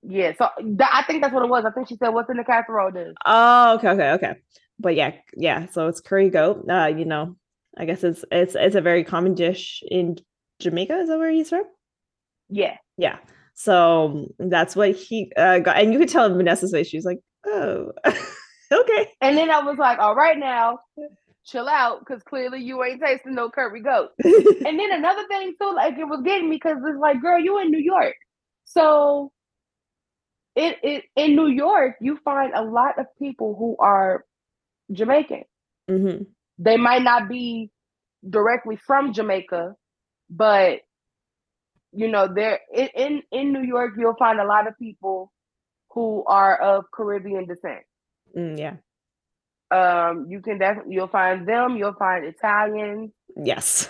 Yeah, 0.03 0.33
so 0.39 0.49
th- 0.59 0.81
I 0.81 1.03
think 1.03 1.23
that's 1.23 1.35
what 1.35 1.45
it 1.45 1.51
was. 1.51 1.65
I 1.65 1.71
think 1.71 1.89
she 1.89 1.97
said, 1.97 2.09
"What's 2.11 2.31
in 2.31 2.37
the 2.37 2.45
casserole 2.45 2.91
dish?" 2.91 3.15
Oh, 3.27 3.75
okay, 3.75 3.89
okay, 3.91 4.11
okay. 4.13 4.35
But 4.79 4.95
yeah, 4.95 5.13
yeah. 5.37 5.67
So 5.71 5.89
it's 5.89 6.01
curry 6.01 6.31
goat. 6.31 6.65
Uh, 6.71 6.87
you 6.87 7.05
know, 7.05 7.37
I 7.77 7.85
guess 7.85 8.03
it's 8.03 8.25
it's 8.33 8.55
it's 8.55 8.77
a 8.77 8.81
very 8.81 9.05
common 9.05 9.35
dish 9.35 9.83
in 9.89 10.17
Jamaica. 10.61 11.01
Is 11.01 11.09
that 11.09 11.19
where 11.19 11.31
he's 11.31 11.51
from? 11.51 11.65
Yeah. 12.49 12.77
Yeah. 12.97 13.19
So 13.55 14.29
that's 14.39 14.75
what 14.75 14.93
he 14.93 15.31
uh, 15.37 15.59
got, 15.59 15.77
and 15.77 15.93
you 15.93 15.99
could 15.99 16.09
tell 16.09 16.25
in 16.25 16.37
Vanessa's 16.37 16.73
face. 16.73 16.89
She's 16.89 17.05
like, 17.05 17.19
"Oh, 17.47 17.93
okay." 18.73 19.11
And 19.21 19.37
then 19.37 19.51
I 19.51 19.61
was 19.63 19.77
like, 19.77 19.99
"All 19.99 20.15
right, 20.15 20.39
now, 20.39 20.79
chill 21.51 21.69
out, 21.69 22.01
because 22.01 22.23
clearly 22.23 22.61
you 22.63 22.83
ain't 22.85 23.03
tasting 23.03 23.35
no 23.35 23.51
curry 23.51 23.83
goat." 23.83 24.11
and 24.25 24.79
then 24.79 24.93
another 24.93 25.27
thing 25.29 25.55
too, 25.61 25.73
like 25.75 25.99
it 25.99 26.05
was 26.05 26.23
getting 26.25 26.49
me 26.49 26.57
because 26.57 26.79
it's 26.85 26.99
like, 26.99 27.21
"Girl, 27.21 27.39
you 27.39 27.61
in 27.61 27.71
New 27.71 27.83
York, 27.83 28.17
so 28.65 29.33
it, 30.55 30.77
it 30.83 31.05
in 31.17 31.37
New 31.37 31.49
York 31.49 31.97
you 32.01 32.19
find 32.25 32.53
a 32.55 32.63
lot 32.63 32.99
of 32.99 33.07
people 33.19 33.57
who 33.59 33.77
are 33.79 34.25
Jamaican." 34.93 35.45
Mm-hmm 35.91 36.23
they 36.61 36.77
might 36.77 37.03
not 37.03 37.29
be 37.29 37.71
directly 38.29 38.77
from 38.77 39.13
Jamaica, 39.15 39.75
but 40.29 40.81
you 41.93 42.07
know, 42.07 42.29
there 42.33 42.61
in 42.73 43.23
in 43.33 43.53
New 43.53 43.63
York, 43.63 43.95
you'll 43.99 44.15
find 44.17 44.39
a 44.39 44.45
lot 44.45 44.69
of 44.69 44.79
people 44.79 45.33
who 45.93 46.23
are 46.27 46.57
of 46.61 46.85
Caribbean 46.95 47.47
descent. 47.47 47.83
Mm, 48.37 48.59
yeah. 48.59 48.75
Um, 49.71 50.27
you 50.29 50.41
can 50.41 50.59
definitely 50.59 50.95
you'll 50.95 51.09
find 51.09 51.47
them. 51.47 51.77
You'll 51.77 51.95
find 51.95 52.25
Italians. 52.25 53.13
Yes. 53.37 53.89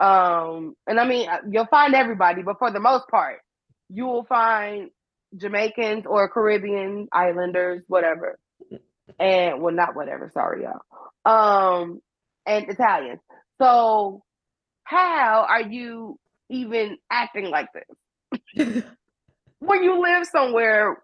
Um, 0.00 0.74
and 0.86 0.98
I 0.98 1.06
mean, 1.06 1.28
uh, 1.28 1.38
you'll 1.48 1.66
find 1.66 1.94
everybody, 1.94 2.42
but 2.42 2.58
for 2.58 2.70
the 2.70 2.80
most 2.80 3.08
part, 3.08 3.38
you 3.88 4.06
will 4.06 4.24
find 4.24 4.90
Jamaicans 5.36 6.04
or 6.06 6.28
Caribbean 6.28 7.08
islanders, 7.12 7.82
whatever. 7.86 8.38
And 9.18 9.62
well, 9.62 9.74
not 9.74 9.94
whatever. 9.94 10.30
Sorry, 10.34 10.64
y'all 10.64 10.80
um, 11.24 12.00
and 12.46 12.68
Italians. 12.68 13.20
So, 13.60 14.22
how 14.84 15.46
are 15.48 15.62
you 15.62 16.18
even 16.50 16.98
acting 17.10 17.50
like 17.50 17.68
this 17.72 18.44
when 19.60 19.82
you 19.82 20.02
live 20.02 20.26
somewhere 20.26 21.02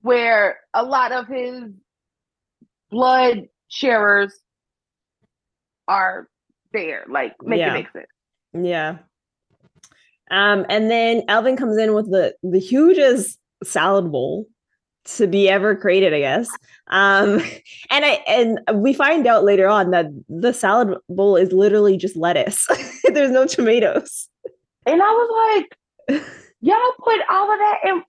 where 0.00 0.58
a 0.74 0.82
lot 0.82 1.12
of 1.12 1.28
his 1.28 1.64
blood 2.90 3.48
sharers 3.68 4.38
are 5.86 6.28
there? 6.72 7.04
Like, 7.08 7.34
make 7.42 7.58
yeah. 7.58 7.70
it 7.70 7.72
make 7.74 7.92
sense. 7.92 8.06
Yeah. 8.54 8.98
Um, 10.30 10.66
and 10.68 10.90
then 10.90 11.22
Alvin 11.28 11.56
comes 11.56 11.78
in 11.78 11.94
with 11.94 12.10
the 12.10 12.34
the 12.42 12.58
hugest 12.58 13.38
salad 13.64 14.12
bowl 14.12 14.46
to 15.16 15.26
be 15.26 15.48
ever 15.48 15.74
created, 15.74 16.12
I 16.12 16.20
guess. 16.20 16.48
Um, 16.88 17.40
and 17.90 18.04
I 18.04 18.22
and 18.26 18.60
we 18.74 18.92
find 18.92 19.26
out 19.26 19.44
later 19.44 19.68
on 19.68 19.90
that 19.90 20.06
the 20.28 20.52
salad 20.52 20.98
bowl 21.08 21.36
is 21.36 21.52
literally 21.52 21.96
just 21.96 22.16
lettuce. 22.16 22.66
There's 23.04 23.30
no 23.30 23.46
tomatoes. 23.46 24.28
And 24.86 25.02
I 25.02 25.10
was 25.10 25.66
like, 26.08 26.22
y'all 26.60 26.92
put 27.02 27.20
all 27.30 27.52
of 27.52 27.58
that 27.58 27.78
in 27.84 28.02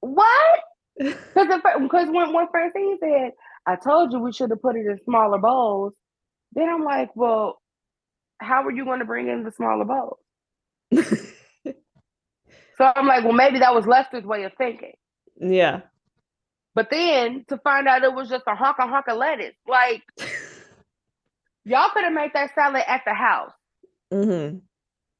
what? 0.00 0.60
Because 0.98 1.60
because 1.80 2.08
when 2.08 2.32
when 2.32 2.48
Francine 2.50 2.98
said, 3.00 3.32
I 3.66 3.76
told 3.76 4.12
you 4.12 4.20
we 4.20 4.32
should 4.32 4.50
have 4.50 4.62
put 4.62 4.76
it 4.76 4.86
in 4.86 4.98
smaller 5.04 5.38
bowls, 5.38 5.92
then 6.52 6.68
I'm 6.68 6.84
like, 6.84 7.10
well, 7.16 7.60
how 8.38 8.64
are 8.64 8.70
you 8.70 8.84
going 8.84 9.00
to 9.00 9.04
bring 9.04 9.28
in 9.28 9.44
the 9.44 9.50
smaller 9.50 9.84
bowls? 9.84 10.18
so 12.76 12.92
I'm 12.94 13.06
like, 13.06 13.24
well, 13.24 13.32
maybe 13.32 13.58
that 13.58 13.74
was 13.74 13.86
Lester's 13.86 14.24
way 14.24 14.44
of 14.44 14.52
thinking. 14.56 14.94
Yeah. 15.40 15.80
But 16.74 16.90
then 16.90 17.44
to 17.48 17.58
find 17.58 17.88
out 17.88 18.04
it 18.04 18.14
was 18.14 18.28
just 18.28 18.44
a 18.46 18.54
hunk 18.54 18.78
of 18.78 19.16
lettuce. 19.16 19.54
Like 19.66 20.02
y'all 21.64 21.90
could 21.92 22.04
have 22.04 22.12
made 22.12 22.32
that 22.34 22.54
salad 22.54 22.82
at 22.86 23.02
the 23.06 23.14
house. 23.14 23.52
Mm-hmm. 24.12 24.58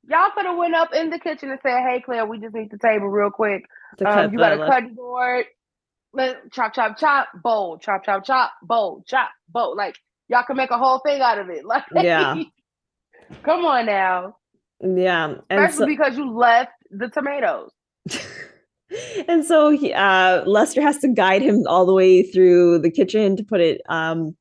Y'all 0.08 0.30
could 0.34 0.46
have 0.46 0.56
went 0.56 0.74
up 0.74 0.94
in 0.94 1.10
the 1.10 1.18
kitchen 1.18 1.50
and 1.50 1.58
said, 1.62 1.80
"Hey, 1.80 2.00
Claire, 2.04 2.26
we 2.26 2.38
just 2.38 2.54
need 2.54 2.70
the 2.70 2.78
table 2.78 3.08
real 3.08 3.30
quick. 3.30 3.64
Um, 4.04 4.32
you 4.32 4.38
got 4.38 4.52
a 4.52 4.58
cutting 4.58 4.94
board. 4.94 5.46
Chop, 6.52 6.74
chop, 6.74 6.98
chop, 6.98 7.28
bowl, 7.42 7.78
chop, 7.78 8.04
chop, 8.04 8.24
chop, 8.24 8.52
bowl, 8.62 9.04
chop, 9.06 9.30
bowl. 9.48 9.76
Like 9.76 9.96
y'all 10.28 10.44
can 10.44 10.56
make 10.56 10.70
a 10.70 10.78
whole 10.78 11.00
thing 11.00 11.20
out 11.20 11.38
of 11.38 11.48
it. 11.50 11.64
Like, 11.64 11.84
yeah. 11.94 12.42
come 13.42 13.64
on 13.64 13.86
now. 13.86 14.36
Yeah, 14.80 15.34
and 15.50 15.60
especially 15.64 15.78
so- 15.78 15.86
because 15.86 16.16
you 16.16 16.30
left 16.30 16.72
the 16.90 17.08
tomatoes. 17.08 17.70
and 19.28 19.44
so 19.44 19.70
he, 19.70 19.92
uh, 19.92 20.44
Lester 20.44 20.80
has 20.80 20.98
to 20.98 21.08
guide 21.08 21.42
him 21.42 21.64
all 21.66 21.86
the 21.86 21.94
way 21.94 22.22
through 22.22 22.78
the 22.78 22.90
kitchen 22.90 23.36
to 23.36 23.44
put 23.44 23.60
it 23.60 23.80
um, 23.88 24.36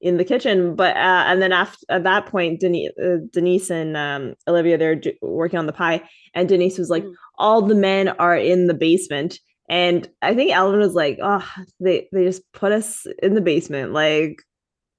in 0.00 0.16
the 0.16 0.24
kitchen. 0.24 0.76
But 0.76 0.96
uh, 0.96 1.24
and 1.26 1.42
then 1.42 1.52
after 1.52 1.84
at 1.88 2.04
that 2.04 2.26
point, 2.26 2.60
Denise, 2.60 2.90
uh, 3.02 3.16
Denise 3.32 3.70
and 3.70 3.96
um, 3.96 4.34
Olivia 4.46 4.78
they're 4.78 5.00
working 5.22 5.58
on 5.58 5.66
the 5.66 5.72
pie, 5.72 6.02
and 6.34 6.48
Denise 6.48 6.78
was 6.78 6.90
like, 6.90 7.04
mm. 7.04 7.12
"All 7.38 7.62
the 7.62 7.74
men 7.74 8.08
are 8.08 8.36
in 8.36 8.66
the 8.66 8.74
basement." 8.74 9.38
And 9.68 10.08
I 10.22 10.34
think 10.34 10.52
Alvin 10.52 10.80
was 10.80 10.94
like, 10.94 11.18
"Oh, 11.22 11.46
they 11.80 12.08
they 12.12 12.24
just 12.24 12.42
put 12.52 12.72
us 12.72 13.06
in 13.22 13.34
the 13.34 13.40
basement. 13.40 13.92
Like, 13.92 14.42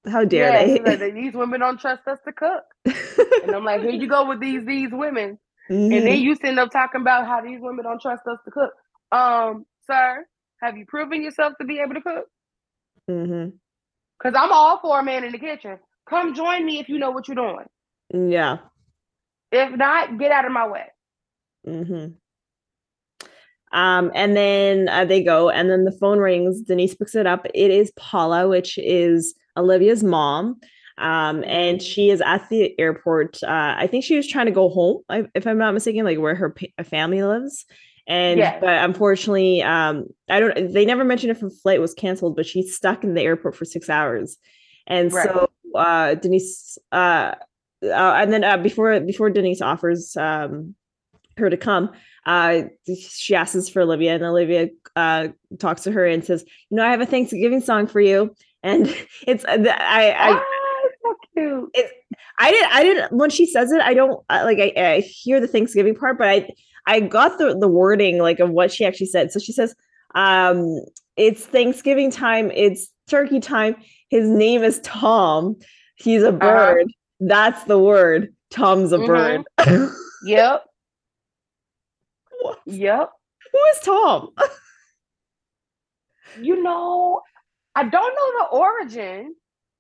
how 0.08 0.26
dare 0.26 0.52
yeah, 0.52 0.66
they? 0.66 0.98
Like, 0.98 1.14
these 1.14 1.34
women 1.34 1.60
don't 1.60 1.80
trust 1.80 2.08
us 2.08 2.20
to 2.26 2.32
cook." 2.32 2.64
and 3.44 3.56
I'm 3.56 3.66
like, 3.66 3.82
"Here 3.82 3.92
you 3.92 4.08
go 4.08 4.28
with 4.28 4.40
these 4.40 4.66
these 4.66 4.92
women." 4.92 5.40
Mm-hmm. 5.70 5.84
And 5.84 5.92
then 5.92 6.14
mm-hmm. 6.14 6.24
you 6.24 6.36
end 6.44 6.60
up 6.60 6.72
talking 6.72 7.02
about 7.02 7.28
how 7.28 7.42
these 7.42 7.60
women 7.62 7.86
don't 7.86 8.02
trust 8.02 8.24
us 8.28 8.40
to 8.46 8.52
cook. 8.52 8.74
Um, 9.12 9.66
sir, 9.86 10.26
have 10.62 10.78
you 10.78 10.86
proven 10.88 11.24
yourself 11.24 11.54
to 11.60 11.66
be 11.66 11.80
able 11.80 11.96
to 11.96 12.02
cook? 12.02 12.26
Mm-hmm. 13.10 13.50
Cause 14.22 14.34
I'm 14.36 14.52
all 14.52 14.80
for 14.82 15.00
a 15.00 15.04
man 15.04 15.24
in 15.24 15.32
the 15.32 15.40
kitchen. 15.40 15.80
Come 16.10 16.34
join 16.34 16.66
me 16.66 16.80
if 16.80 16.90
you 16.90 16.98
know 16.98 17.12
what 17.12 17.28
you're 17.28 17.36
doing. 17.36 17.66
Yeah. 18.14 18.58
If 19.52 19.76
not, 19.78 20.18
get 20.20 20.32
out 20.32 20.46
of 20.46 20.52
my 20.52 20.68
way. 20.68 20.86
Mm-hmm. 21.68 22.14
Um, 23.72 24.12
and 24.16 24.36
then 24.36 24.90
uh, 24.90 25.06
they 25.06 25.24
go, 25.24 25.50
and 25.50 25.70
then 25.70 25.86
the 25.86 25.92
phone 25.92 26.20
rings. 26.20 26.62
Denise 26.62 26.96
picks 26.96 27.16
it 27.16 27.28
up. 27.28 27.46
It 27.54 27.72
is 27.72 27.92
Paula, 27.96 28.48
which 28.48 28.78
is 28.78 29.36
Olivia's 29.58 30.04
mom. 30.04 30.60
Um, 30.98 31.44
and 31.46 31.82
she 31.82 32.10
is 32.10 32.22
at 32.22 32.50
the 32.50 32.78
airport. 32.80 33.42
Uh, 33.44 33.76
I 33.78 33.88
think 33.88 34.04
she 34.04 34.18
was 34.18 34.28
trying 34.28 34.48
to 34.48 34.52
go 34.52 34.70
home, 34.70 35.04
if 35.34 35.48
I'm 35.48 35.58
not 35.58 35.74
mistaken, 35.74 36.04
like 36.04 36.20
where 36.20 36.36
her 36.36 36.54
family 36.84 37.24
lives 37.24 37.66
and 38.08 38.40
yes. 38.40 38.58
but 38.60 38.84
unfortunately 38.84 39.62
um 39.62 40.08
i 40.30 40.40
don't 40.40 40.74
they 40.74 40.84
never 40.84 41.04
mentioned 41.04 41.30
if 41.30 41.42
her 41.42 41.50
flight 41.52 41.80
was 41.80 41.94
canceled 41.94 42.36
but 42.36 42.44
she's 42.44 42.76
stuck 42.76 43.04
in 43.04 43.14
the 43.14 43.22
airport 43.22 43.56
for 43.56 43.66
six 43.66 43.88
hours 43.88 44.38
and 44.88 45.14
right. 45.14 45.28
so 45.28 45.50
uh 45.76 46.16
denise 46.16 46.80
uh, 46.92 47.36
uh 47.84 48.14
and 48.18 48.34
then 48.34 48.44
uh, 48.44 48.58
before 48.58 49.00
before 49.02 49.30
denise 49.30 49.62
offers 49.62 50.18
um 50.18 50.74
her 51.40 51.50
to 51.50 51.58
come, 51.58 51.90
uh, 52.26 52.64
she 52.86 53.36
asks 53.36 53.70
for 53.70 53.82
Olivia, 53.82 54.16
and 54.16 54.24
Olivia 54.24 54.70
uh, 54.96 55.30
talks 55.60 55.84
to 55.84 55.92
her 55.92 56.06
and 56.06 56.24
says, 56.24 56.44
"You 56.70 56.78
know, 56.78 56.86
I 56.86 56.92
have 56.92 57.02
a 57.02 57.06
Thanksgiving 57.06 57.62
song 57.62 57.88
for 57.88 58.02
you." 58.02 58.36
And 58.64 58.88
it's 59.28 59.46
uh, 59.46 59.58
I 59.68 60.12
I. 60.12 60.30
Oh, 60.32 60.90
so 61.04 61.16
cute. 61.34 61.70
It's 61.74 61.92
I 62.40 62.52
didn't 62.52 62.72
I 62.72 62.84
didn't 62.84 63.12
when 63.14 63.30
she 63.30 63.46
says 63.46 63.72
it 63.72 63.82
I 63.82 63.94
don't 63.94 64.24
like 64.30 64.60
I, 64.60 64.74
I 64.76 65.00
hear 65.00 65.40
the 65.40 65.48
Thanksgiving 65.48 65.96
part 65.96 66.18
but 66.18 66.28
I 66.28 66.50
I 66.86 67.02
got 67.02 67.38
the 67.38 67.56
the 67.58 67.68
wording 67.68 68.18
like 68.18 68.40
of 68.40 68.50
what 68.50 68.72
she 68.72 68.86
actually 68.86 69.08
said. 69.08 69.32
So 69.32 69.40
she 69.40 69.52
says, 69.52 69.76
um, 70.16 70.82
it's 71.18 71.46
Thanksgiving 71.46 72.10
time, 72.12 72.52
it's 72.52 72.90
turkey 73.08 73.40
time. 73.40 73.76
His 74.10 74.28
name 74.28 74.64
is 74.64 74.80
Tom. 74.84 75.58
He's 75.96 76.24
a 76.24 76.30
uh-huh. 76.30 76.38
bird. 76.38 76.84
Uh-huh. 76.84 77.28
That's 77.28 77.64
the 77.66 77.78
word. 77.78 78.34
Tom's 78.50 78.92
a 78.92 78.98
mm-hmm. 78.98 79.44
bird. 79.68 79.92
yep. 80.24 80.66
What? 82.42 82.60
Yep. 82.66 83.12
Who 83.52 83.60
is 83.74 83.80
Tom? 83.84 84.30
you 86.42 86.62
know, 86.62 87.22
I 87.76 87.84
don't 87.84 87.92
know 87.92 88.40
the 88.40 88.58
origin, 88.58 89.36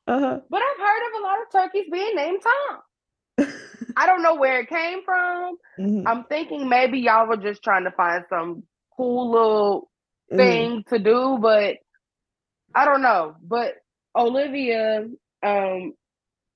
uh-huh. 0.08 0.40
but 0.50 0.62
I've 0.62 0.80
heard 0.80 1.08
of 1.08 1.20
a 1.20 1.24
lot 1.24 1.42
of 1.42 1.52
turkeys 1.52 1.88
being 1.92 2.16
named 2.16 2.42
Tom. 2.42 3.48
I 3.98 4.06
don't 4.06 4.24
know 4.24 4.36
where 4.36 4.62
it 4.62 4.70
came 4.70 5.04
from. 5.04 5.58
Mm-hmm. 5.80 6.08
I'm 6.08 6.24
thinking 6.26 6.70
maybe 6.70 7.00
y'all 7.00 7.28
were 7.28 7.38
just 7.38 7.64
trying 7.64 7.86
to 7.86 7.92
find 7.92 8.24
some 8.30 8.64
cool 8.96 9.32
little 9.32 9.90
mm-hmm. 10.32 10.38
thing 10.38 10.72
mm-hmm. 10.72 10.96
to 10.96 11.00
do, 11.00 11.38
but 11.42 11.78
I 12.74 12.86
don't 12.86 13.02
know. 13.02 13.36
But 13.42 13.76
Olivia, 14.16 15.06
um, 15.44 15.94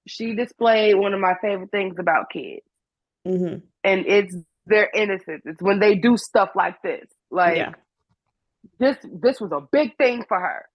she 0.08 0.36
displayed 0.36 0.96
one 0.96 1.14
of 1.14 1.20
my 1.20 1.36
favorite 1.42 1.72
things 1.72 1.96
about 2.00 2.30
kids, 2.32 2.66
mm-hmm. 3.28 3.60
and 3.84 4.06
it's 4.06 4.36
their 4.66 4.90
innocence. 4.94 5.44
It's 5.46 5.62
when 5.62 5.80
they 5.80 5.96
do 5.96 6.18
stuff 6.18 6.50
like 6.56 6.82
this. 6.82 7.06
Like 7.32 7.58
yeah. 7.58 7.72
this, 8.80 8.98
this 9.04 9.42
was 9.42 9.52
a 9.52 9.62
big 9.72 9.98
thing 9.98 10.24
for 10.28 10.40
her. 10.40 10.66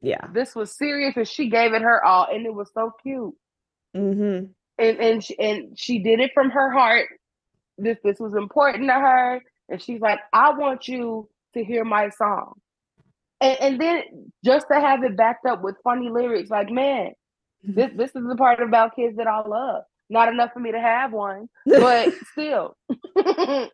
Yeah, 0.00 0.26
this 0.32 0.54
was 0.54 0.76
serious, 0.76 1.16
and 1.16 1.26
she 1.26 1.48
gave 1.48 1.72
it 1.72 1.80
her 1.80 2.04
all, 2.04 2.26
and 2.30 2.44
it 2.44 2.54
was 2.54 2.70
so 2.74 2.92
cute. 3.02 3.34
Mm-hmm 3.96 4.46
and 4.78 4.98
and 4.98 5.24
she, 5.24 5.38
and 5.38 5.78
she 5.78 5.98
did 5.98 6.20
it 6.20 6.32
from 6.34 6.50
her 6.50 6.70
heart. 6.70 7.08
This 7.78 7.98
this 8.04 8.18
was 8.18 8.34
important 8.34 8.88
to 8.88 8.94
her, 8.94 9.40
and 9.68 9.82
she's 9.82 10.00
like, 10.00 10.20
I 10.32 10.52
want 10.52 10.88
you 10.88 11.28
to 11.54 11.64
hear 11.64 11.84
my 11.84 12.10
song, 12.10 12.54
and, 13.40 13.60
and 13.60 13.80
then 13.80 14.02
just 14.44 14.66
to 14.72 14.80
have 14.80 15.02
it 15.02 15.16
backed 15.16 15.46
up 15.46 15.62
with 15.62 15.76
funny 15.84 16.08
lyrics, 16.10 16.50
like 16.50 16.70
man, 16.70 17.12
this 17.62 17.90
this 17.96 18.10
is 18.14 18.22
the 18.26 18.36
part 18.36 18.60
about 18.60 18.96
kids 18.96 19.16
that 19.16 19.26
I 19.26 19.46
love. 19.46 19.84
Not 20.10 20.28
enough 20.28 20.52
for 20.52 20.60
me 20.60 20.72
to 20.72 20.80
have 20.80 21.12
one, 21.12 21.48
but 21.66 22.12
still. 22.32 22.76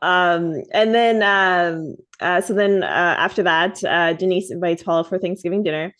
um 0.00 0.62
and 0.72 0.94
then 0.94 1.24
um 1.24 1.96
uh 2.20 2.40
so 2.40 2.54
then 2.54 2.84
uh 2.84 3.16
after 3.18 3.42
that 3.42 3.82
uh 3.82 4.12
denise 4.12 4.48
invites 4.48 4.80
paula 4.84 5.02
for 5.02 5.18
thanksgiving 5.18 5.64
dinner 5.64 5.92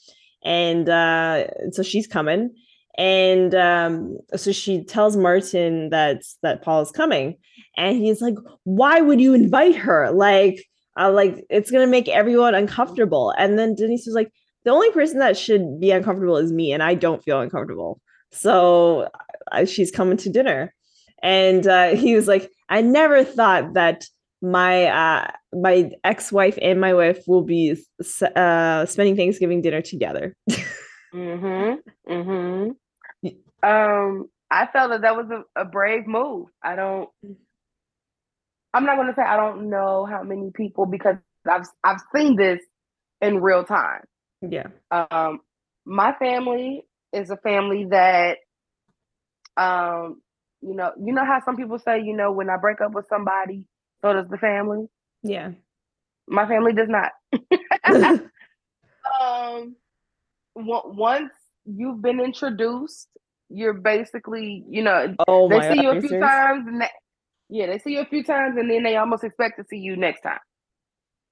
and 0.44 0.88
uh 0.88 1.44
so 1.72 1.82
she's 1.82 2.06
coming 2.06 2.48
and 2.98 3.54
um, 3.54 4.18
so 4.34 4.50
she 4.50 4.82
tells 4.84 5.16
Martin 5.16 5.90
that 5.90 6.22
that 6.42 6.62
Paul 6.62 6.82
is 6.82 6.90
coming, 6.90 7.36
and 7.76 7.96
he's 7.96 8.20
like, 8.20 8.34
"Why 8.64 9.00
would 9.00 9.20
you 9.20 9.34
invite 9.34 9.76
her? 9.76 10.10
Like, 10.10 10.64
uh, 10.98 11.12
like 11.12 11.44
it's 11.48 11.70
gonna 11.70 11.86
make 11.86 12.08
everyone 12.08 12.56
uncomfortable." 12.56 13.32
And 13.38 13.56
then 13.56 13.76
Denise 13.76 14.04
was 14.04 14.16
like, 14.16 14.32
"The 14.64 14.72
only 14.72 14.90
person 14.90 15.20
that 15.20 15.36
should 15.36 15.78
be 15.78 15.92
uncomfortable 15.92 16.36
is 16.38 16.52
me, 16.52 16.72
and 16.72 16.82
I 16.82 16.94
don't 16.94 17.22
feel 17.22 17.40
uncomfortable. 17.40 18.00
So 18.32 19.08
uh, 19.52 19.64
she's 19.64 19.90
coming 19.90 20.16
to 20.18 20.30
dinner." 20.30 20.74
And 21.22 21.66
uh, 21.66 21.96
he 21.96 22.14
was 22.14 22.28
like, 22.28 22.50
"I 22.68 22.82
never 22.82 23.24
thought 23.24 23.74
that." 23.74 24.04
my 24.40 24.84
uh 24.84 25.28
my 25.52 25.90
ex-wife 26.04 26.56
and 26.62 26.80
my 26.80 26.94
wife 26.94 27.24
will 27.26 27.42
be 27.42 27.76
uh 28.36 28.86
spending 28.86 29.16
thanksgiving 29.16 29.60
dinner 29.60 29.82
together 29.82 30.36
mm-hmm 31.12 31.74
mm-hmm 32.08 32.68
um, 33.62 34.28
I 34.50 34.66
felt 34.72 34.90
that 34.90 35.02
that 35.02 35.16
was 35.16 35.26
a, 35.30 35.60
a 35.60 35.64
brave 35.64 36.06
move. 36.06 36.46
I 36.62 36.76
don't. 36.76 37.08
I'm 38.72 38.84
not 38.84 38.96
going 38.96 39.08
to 39.08 39.14
say 39.14 39.22
I 39.22 39.36
don't 39.36 39.70
know 39.70 40.04
how 40.04 40.22
many 40.22 40.50
people 40.54 40.86
because 40.86 41.16
I've 41.50 41.66
I've 41.82 42.00
seen 42.14 42.36
this 42.36 42.60
in 43.20 43.40
real 43.40 43.64
time. 43.64 44.02
Yeah. 44.42 44.68
Um, 44.90 45.40
my 45.84 46.12
family 46.18 46.84
is 47.12 47.30
a 47.30 47.36
family 47.36 47.86
that, 47.90 48.38
um, 49.56 50.20
you 50.60 50.74
know, 50.74 50.92
you 51.02 51.12
know 51.12 51.24
how 51.24 51.40
some 51.44 51.56
people 51.56 51.78
say, 51.78 52.02
you 52.02 52.16
know, 52.16 52.32
when 52.32 52.50
I 52.50 52.56
break 52.56 52.80
up 52.80 52.92
with 52.92 53.06
somebody, 53.08 53.64
so 54.02 54.12
does 54.12 54.28
the 54.28 54.38
family. 54.38 54.86
Yeah. 55.22 55.52
My 56.26 56.46
family 56.46 56.72
does 56.72 56.88
not. 56.88 57.12
um, 59.20 59.76
once 60.54 61.32
you've 61.64 62.02
been 62.02 62.20
introduced 62.20 63.08
you're 63.50 63.74
basically, 63.74 64.64
you 64.68 64.82
know, 64.82 65.14
oh 65.26 65.48
they 65.48 65.60
see 65.60 65.76
God, 65.76 65.82
you 65.82 65.90
a 65.90 66.00
few 66.00 66.08
serious? 66.10 66.28
times 66.28 66.66
and 66.66 66.80
that, 66.82 66.90
yeah, 67.48 67.66
they 67.66 67.78
see 67.78 67.92
you 67.92 68.00
a 68.00 68.06
few 68.06 68.22
times 68.22 68.56
and 68.58 68.70
then 68.70 68.82
they 68.82 68.96
almost 68.96 69.24
expect 69.24 69.58
to 69.58 69.64
see 69.68 69.78
you 69.78 69.96
next 69.96 70.20
time. 70.20 70.38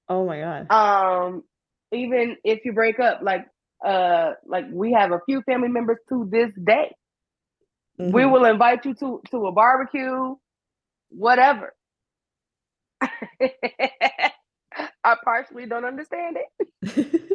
Oh 0.09 0.25
my 0.25 0.39
God. 0.39 0.71
Um, 0.71 1.43
even 1.91 2.37
if 2.43 2.65
you 2.65 2.73
break 2.73 2.99
up, 2.99 3.19
like 3.21 3.45
uh 3.85 4.31
like 4.45 4.65
we 4.71 4.93
have 4.93 5.11
a 5.11 5.19
few 5.25 5.41
family 5.43 5.69
members 5.69 5.99
to 6.09 6.27
this 6.31 6.51
day. 6.63 6.95
Mm-hmm. 7.99 8.11
We 8.11 8.25
will 8.25 8.45
invite 8.45 8.85
you 8.85 8.93
to 8.95 9.21
to 9.31 9.47
a 9.47 9.51
barbecue, 9.51 10.35
whatever. 11.09 11.73
I 15.03 15.15
partially 15.23 15.65
don't 15.65 15.85
understand 15.85 16.37
it. 16.37 17.31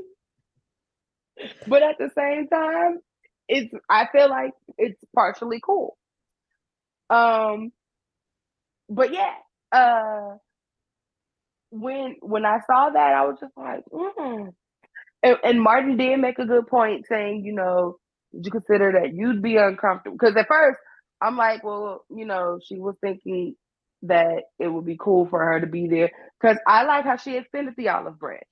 but 1.66 1.82
at 1.82 1.98
the 1.98 2.10
same 2.16 2.48
time, 2.48 3.00
it's 3.48 3.72
I 3.88 4.08
feel 4.12 4.28
like 4.28 4.52
it's 4.78 5.02
partially 5.14 5.60
cool. 5.64 5.96
Um 7.10 7.72
but 8.88 9.12
yeah, 9.12 9.34
uh 9.72 10.36
when 11.70 12.16
when 12.20 12.44
I 12.44 12.58
saw 12.66 12.90
that 12.90 13.14
I 13.14 13.24
was 13.24 13.38
just 13.40 13.56
like, 13.56 13.84
mm. 13.92 14.52
And, 15.22 15.36
and 15.44 15.62
Martin 15.62 15.96
did 15.96 16.18
make 16.18 16.38
a 16.38 16.46
good 16.46 16.66
point 16.66 17.06
saying, 17.08 17.44
you 17.44 17.54
know, 17.54 17.96
did 18.32 18.46
you 18.46 18.50
consider 18.50 18.92
that 18.92 19.14
you'd 19.14 19.42
be 19.42 19.56
uncomfortable? 19.56 20.16
Because 20.18 20.36
at 20.36 20.48
first 20.48 20.78
I'm 21.20 21.36
like, 21.36 21.62
well, 21.62 22.04
you 22.10 22.24
know, 22.24 22.58
she 22.64 22.78
was 22.78 22.96
thinking 23.00 23.54
that 24.02 24.44
it 24.58 24.68
would 24.68 24.84
be 24.84 24.96
cool 24.98 25.26
for 25.26 25.38
her 25.38 25.60
to 25.60 25.66
be 25.66 25.86
there 25.86 26.10
because 26.40 26.58
I 26.66 26.84
like 26.84 27.04
how 27.04 27.16
she 27.16 27.36
extended 27.36 27.74
the 27.76 27.90
olive 27.90 28.18
branch. 28.18 28.42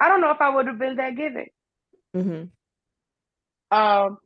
I 0.00 0.08
don't 0.08 0.20
know 0.20 0.32
if 0.32 0.40
I 0.40 0.54
would 0.54 0.66
have 0.66 0.78
been 0.78 0.96
that 0.96 1.16
giving. 1.16 1.48
Mm-hmm. 2.14 3.76
Um, 3.76 4.18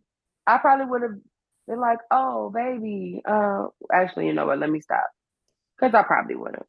I 0.46 0.58
probably 0.58 0.86
would 0.86 1.02
have 1.02 1.18
been 1.68 1.80
like, 1.80 1.98
"Oh, 2.10 2.50
baby." 2.50 3.22
Uh, 3.26 3.66
actually, 3.92 4.26
you 4.26 4.32
know 4.32 4.46
what? 4.46 4.58
Let 4.58 4.70
me 4.70 4.80
stop 4.80 5.06
because 5.78 5.94
I 5.94 6.02
probably 6.02 6.34
would 6.34 6.56
have. 6.56 6.66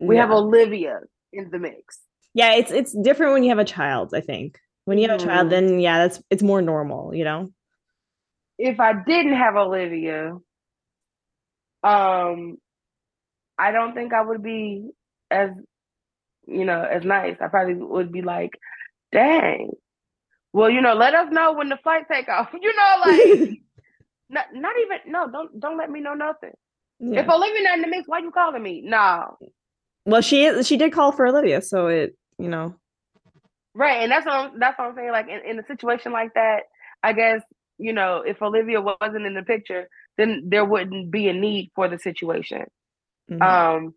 We 0.00 0.16
yeah. 0.16 0.22
have 0.22 0.30
Olivia 0.30 1.00
in 1.32 1.50
the 1.50 1.58
mix. 1.58 1.98
Yeah, 2.34 2.54
it's 2.54 2.70
it's 2.70 2.92
different 2.92 3.32
when 3.32 3.42
you 3.42 3.50
have 3.50 3.58
a 3.58 3.64
child. 3.64 4.14
I 4.14 4.20
think 4.20 4.58
when 4.84 4.98
you 4.98 5.08
have 5.08 5.20
a 5.20 5.24
child, 5.24 5.50
mm-hmm. 5.50 5.66
then 5.66 5.80
yeah, 5.80 5.98
that's 5.98 6.22
it's 6.30 6.42
more 6.42 6.62
normal. 6.62 7.14
You 7.14 7.24
know. 7.24 7.52
If 8.58 8.78
I 8.78 8.92
didn't 8.92 9.34
have 9.34 9.56
Olivia, 9.56 10.32
um, 11.82 12.58
I 13.58 13.72
don't 13.72 13.94
think 13.94 14.12
I 14.12 14.22
would 14.22 14.42
be 14.42 14.90
as 15.30 15.50
you 16.46 16.64
know 16.64 16.82
as 16.82 17.04
nice. 17.04 17.36
I 17.40 17.48
probably 17.48 17.74
would 17.74 18.12
be 18.12 18.22
like, 18.22 18.52
"Dang, 19.12 19.70
well, 20.52 20.70
you 20.70 20.80
know, 20.80 20.94
let 20.94 21.14
us 21.14 21.28
know 21.30 21.52
when 21.52 21.68
the 21.68 21.78
flight 21.82 22.06
take 22.10 22.28
off. 22.28 22.48
You 22.60 22.76
know, 22.76 23.02
like 23.06 23.58
not, 24.28 24.46
not 24.52 24.72
even 24.84 25.12
no, 25.12 25.30
don't 25.30 25.58
don't 25.60 25.78
let 25.78 25.90
me 25.90 26.00
know 26.00 26.14
nothing. 26.14 26.52
Yeah. 26.98 27.22
If 27.22 27.28
Olivia 27.28 27.62
not 27.62 27.76
in 27.76 27.82
the 27.82 27.88
mix, 27.88 28.06
why 28.06 28.18
you 28.18 28.30
calling 28.30 28.62
me? 28.62 28.82
No. 28.84 29.38
Well, 30.04 30.20
she 30.20 30.62
she 30.62 30.76
did 30.76 30.92
call 30.92 31.12
for 31.12 31.26
Olivia, 31.26 31.62
so 31.62 31.86
it 31.86 32.16
you 32.40 32.48
know. 32.48 32.74
Right, 33.74 34.02
and 34.02 34.10
that's 34.10 34.26
what 34.26 34.34
I'm, 34.34 34.58
that's 34.58 34.78
what 34.78 34.88
I'm 34.88 34.94
saying. 34.96 35.12
Like 35.12 35.26
in, 35.28 35.50
in 35.50 35.58
a 35.58 35.66
situation 35.66 36.12
like 36.12 36.34
that, 36.34 36.62
I 37.02 37.12
guess 37.12 37.42
you 37.78 37.92
know 37.92 38.22
if 38.26 38.42
Olivia 38.42 38.80
wasn't 38.80 39.26
in 39.26 39.34
the 39.34 39.42
picture, 39.42 39.88
then 40.18 40.44
there 40.46 40.64
wouldn't 40.64 41.10
be 41.10 41.28
a 41.28 41.32
need 41.32 41.70
for 41.74 41.88
the 41.88 41.98
situation. 41.98 42.64
Mm-hmm. 43.30 43.42
Um, 43.42 43.94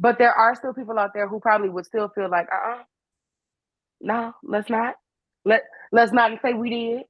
but 0.00 0.18
there 0.18 0.32
are 0.32 0.54
still 0.54 0.74
people 0.74 0.98
out 0.98 1.12
there 1.14 1.28
who 1.28 1.40
probably 1.40 1.68
would 1.68 1.86
still 1.86 2.08
feel 2.08 2.28
like, 2.28 2.48
uh, 2.52 2.70
uh-uh, 2.70 2.82
no, 4.00 4.32
let's 4.42 4.68
not. 4.68 4.96
Let 5.44 5.62
let's 5.92 6.12
not 6.12 6.32
say 6.42 6.52
we 6.52 6.70
did. 6.70 7.02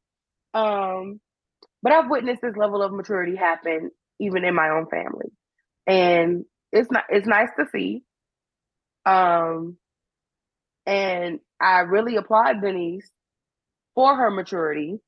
Um, 0.60 1.20
but 1.82 1.92
I've 1.92 2.10
witnessed 2.10 2.42
this 2.42 2.56
level 2.56 2.82
of 2.82 2.92
maturity 2.92 3.36
happen 3.36 3.90
even 4.20 4.44
in 4.44 4.54
my 4.54 4.70
own 4.70 4.86
family, 4.86 5.32
and 5.86 6.44
it's 6.72 6.90
not 6.90 7.04
it's 7.08 7.26
nice 7.26 7.48
to 7.58 7.66
see. 7.72 8.02
Um, 9.06 9.76
and 10.86 11.40
I 11.60 11.80
really 11.80 12.16
applaud 12.16 12.60
Denise 12.60 13.10
for 13.94 14.14
her 14.14 14.30
maturity 14.30 14.98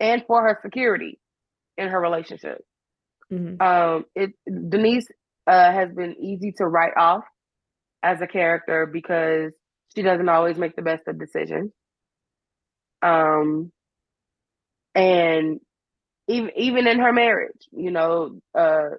and 0.00 0.24
for 0.26 0.42
her 0.42 0.58
security 0.62 1.18
in 1.76 1.88
her 1.88 2.00
relationship. 2.00 2.64
Mm-hmm. 3.32 3.62
Um, 3.62 4.04
it 4.14 4.32
Denise 4.46 5.06
uh, 5.46 5.72
has 5.72 5.90
been 5.92 6.16
easy 6.20 6.52
to 6.58 6.66
write 6.66 6.96
off 6.96 7.24
as 8.02 8.20
a 8.20 8.26
character 8.26 8.86
because 8.86 9.52
she 9.94 10.02
doesn't 10.02 10.28
always 10.28 10.56
make 10.56 10.76
the 10.76 10.82
best 10.82 11.02
of 11.06 11.18
decisions. 11.18 11.72
Um, 13.00 13.72
and 14.94 15.60
even 16.28 16.50
even 16.56 16.86
in 16.86 16.98
her 17.00 17.12
marriage, 17.12 17.66
you 17.72 17.90
know, 17.90 18.40
uh, 18.54 18.90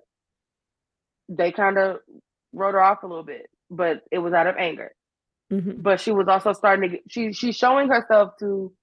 they 1.30 1.52
kind 1.52 1.78
of 1.78 1.98
wrote 2.52 2.74
her 2.74 2.84
off 2.84 3.04
a 3.04 3.08
little 3.08 3.24
bit, 3.24 3.48
but 3.70 4.02
it 4.12 4.20
was 4.20 4.34
out 4.34 4.48
of 4.48 4.56
anger. 4.58 4.92
Mm-hmm. 5.54 5.82
But 5.82 6.02
she 6.02 6.12
was 6.12 6.28
also 6.28 6.54
starting 6.54 6.90
to 6.90 6.98
get, 6.98 7.04
she 7.10 7.32
she's 7.34 7.56
showing 7.56 7.90
herself 7.90 8.34
to 8.40 8.74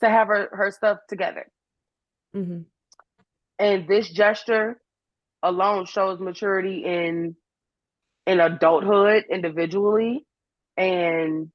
to 0.00 0.08
have 0.08 0.28
her 0.28 0.48
her 0.52 0.70
stuff 0.70 0.98
together. 1.08 1.46
Mm-hmm. 2.36 2.62
And 3.58 3.88
this 3.88 4.10
gesture 4.10 4.78
alone 5.42 5.86
shows 5.86 6.20
maturity 6.20 6.84
in 6.84 7.36
in 8.26 8.40
adulthood 8.40 9.24
individually 9.30 10.26
and 10.76 11.50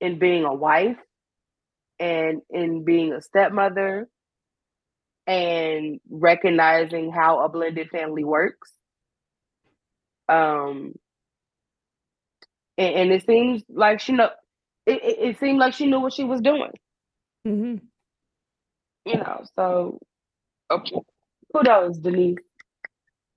in 0.00 0.18
being 0.18 0.44
a 0.44 0.54
wife 0.54 0.96
and 2.00 2.40
in 2.50 2.84
being 2.84 3.12
a 3.12 3.20
stepmother 3.20 4.08
and 5.26 6.00
recognizing 6.10 7.12
how 7.12 7.44
a 7.44 7.48
blended 7.48 7.88
family 7.90 8.24
works 8.24 8.72
um 10.28 10.94
and, 12.80 12.94
and 12.94 13.12
it 13.12 13.26
seems 13.26 13.62
like 13.68 14.00
she 14.00 14.12
know 14.12 14.30
it, 14.86 15.04
it, 15.04 15.18
it, 15.28 15.38
seemed 15.38 15.58
like 15.58 15.74
she 15.74 15.86
knew 15.86 16.00
what 16.00 16.12
she 16.12 16.24
was 16.24 16.40
doing 16.40 16.72
mm-hmm. 17.46 17.76
you 19.04 19.16
know 19.16 19.44
so 19.54 19.98
okay. 20.70 20.96
kudos 21.54 21.98
denise 21.98 22.38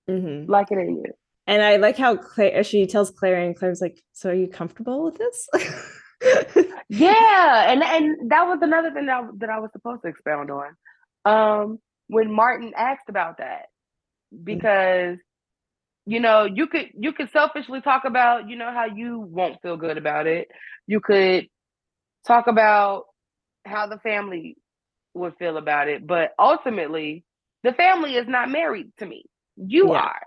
mm-hmm. 0.09 0.49
like 0.49 0.71
it 0.71 0.79
in 0.79 0.97
you 0.97 1.13
and 1.45 1.61
I 1.61 1.75
like 1.75 1.97
how 1.97 2.15
Claire 2.15 2.63
she 2.63 2.85
tells 2.87 3.11
Claire, 3.11 3.41
and 3.41 3.55
Claire's 3.55 3.81
like, 3.81 4.01
"So 4.13 4.29
are 4.29 4.33
you 4.33 4.47
comfortable 4.47 5.03
with 5.03 5.17
this?" 5.17 5.49
yeah, 6.89 7.71
and 7.71 7.83
and 7.83 8.31
that 8.31 8.47
was 8.47 8.59
another 8.61 8.91
thing 8.91 9.07
that 9.07 9.23
I, 9.23 9.27
that 9.39 9.49
I 9.49 9.59
was 9.59 9.71
supposed 9.73 10.03
to 10.03 10.07
expound 10.07 10.51
on. 10.51 10.75
Um, 11.25 11.79
when 12.07 12.31
Martin 12.31 12.71
asked 12.77 13.09
about 13.09 13.39
that, 13.39 13.65
because 14.43 15.17
you 16.05 16.19
know 16.19 16.45
you 16.45 16.67
could 16.67 16.89
you 16.97 17.13
could 17.13 17.31
selfishly 17.31 17.81
talk 17.81 18.03
about 18.05 18.49
you 18.49 18.55
know 18.55 18.71
how 18.71 18.85
you 18.85 19.19
won't 19.19 19.61
feel 19.61 19.77
good 19.77 19.97
about 19.97 20.27
it. 20.27 20.49
You 20.87 20.99
could 20.99 21.47
talk 22.27 22.47
about 22.47 23.05
how 23.65 23.87
the 23.87 23.97
family 23.99 24.57
would 25.13 25.35
feel 25.37 25.57
about 25.57 25.87
it, 25.87 26.05
but 26.05 26.31
ultimately, 26.37 27.23
the 27.63 27.73
family 27.73 28.15
is 28.15 28.27
not 28.27 28.49
married 28.49 28.91
to 28.99 29.05
me. 29.05 29.25
You 29.55 29.89
yeah. 29.91 29.99
are. 29.99 30.21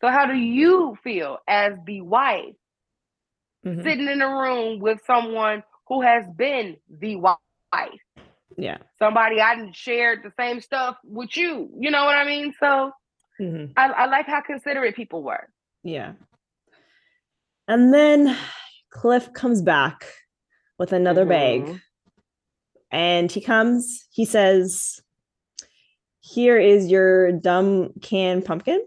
So 0.00 0.08
how 0.08 0.26
do 0.26 0.34
you 0.34 0.96
feel 1.02 1.38
as 1.48 1.72
the 1.86 2.02
wife 2.02 2.54
mm-hmm. 3.66 3.82
sitting 3.82 4.08
in 4.08 4.22
a 4.22 4.28
room 4.28 4.78
with 4.80 5.00
someone 5.06 5.62
who 5.88 6.02
has 6.02 6.24
been 6.36 6.76
the 6.88 7.16
wife? 7.16 7.38
Yeah. 8.56 8.78
Somebody 8.98 9.40
I 9.40 9.56
didn't 9.56 9.76
shared 9.76 10.20
the 10.22 10.32
same 10.38 10.60
stuff 10.60 10.96
with 11.04 11.36
you. 11.36 11.70
You 11.78 11.90
know 11.90 12.04
what 12.04 12.16
I 12.16 12.24
mean? 12.24 12.52
So 12.60 12.92
mm-hmm. 13.40 13.72
I, 13.76 13.86
I 13.86 14.06
like 14.06 14.26
how 14.26 14.40
considerate 14.40 14.96
people 14.96 15.22
were. 15.22 15.48
Yeah. 15.82 16.12
And 17.66 17.92
then 17.92 18.36
Cliff 18.90 19.32
comes 19.32 19.62
back 19.62 20.04
with 20.78 20.92
another 20.92 21.24
mm-hmm. 21.24 21.66
bag. 21.66 21.80
And 22.90 23.30
he 23.30 23.40
comes, 23.40 24.06
he 24.10 24.24
says, 24.24 25.00
Here 26.20 26.58
is 26.58 26.90
your 26.90 27.32
dumb 27.32 27.90
canned 28.00 28.44
pumpkin 28.44 28.80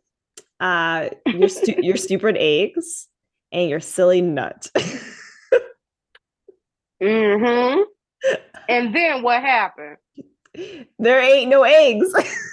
uh, 0.62 1.10
your 1.26 1.50
stu- 1.50 1.82
your 1.82 1.98
stupid 1.98 2.38
eggs, 2.40 3.08
and 3.52 3.70
your 3.70 3.82
silly 3.82 4.22
nut. 4.22 4.70
mm-hmm. 7.02 7.82
And 8.70 8.96
then 8.96 9.24
what 9.24 9.42
happened? 9.42 9.98
There 11.00 11.20
ain't 11.20 11.50
no 11.50 11.64
eggs. 11.64 12.14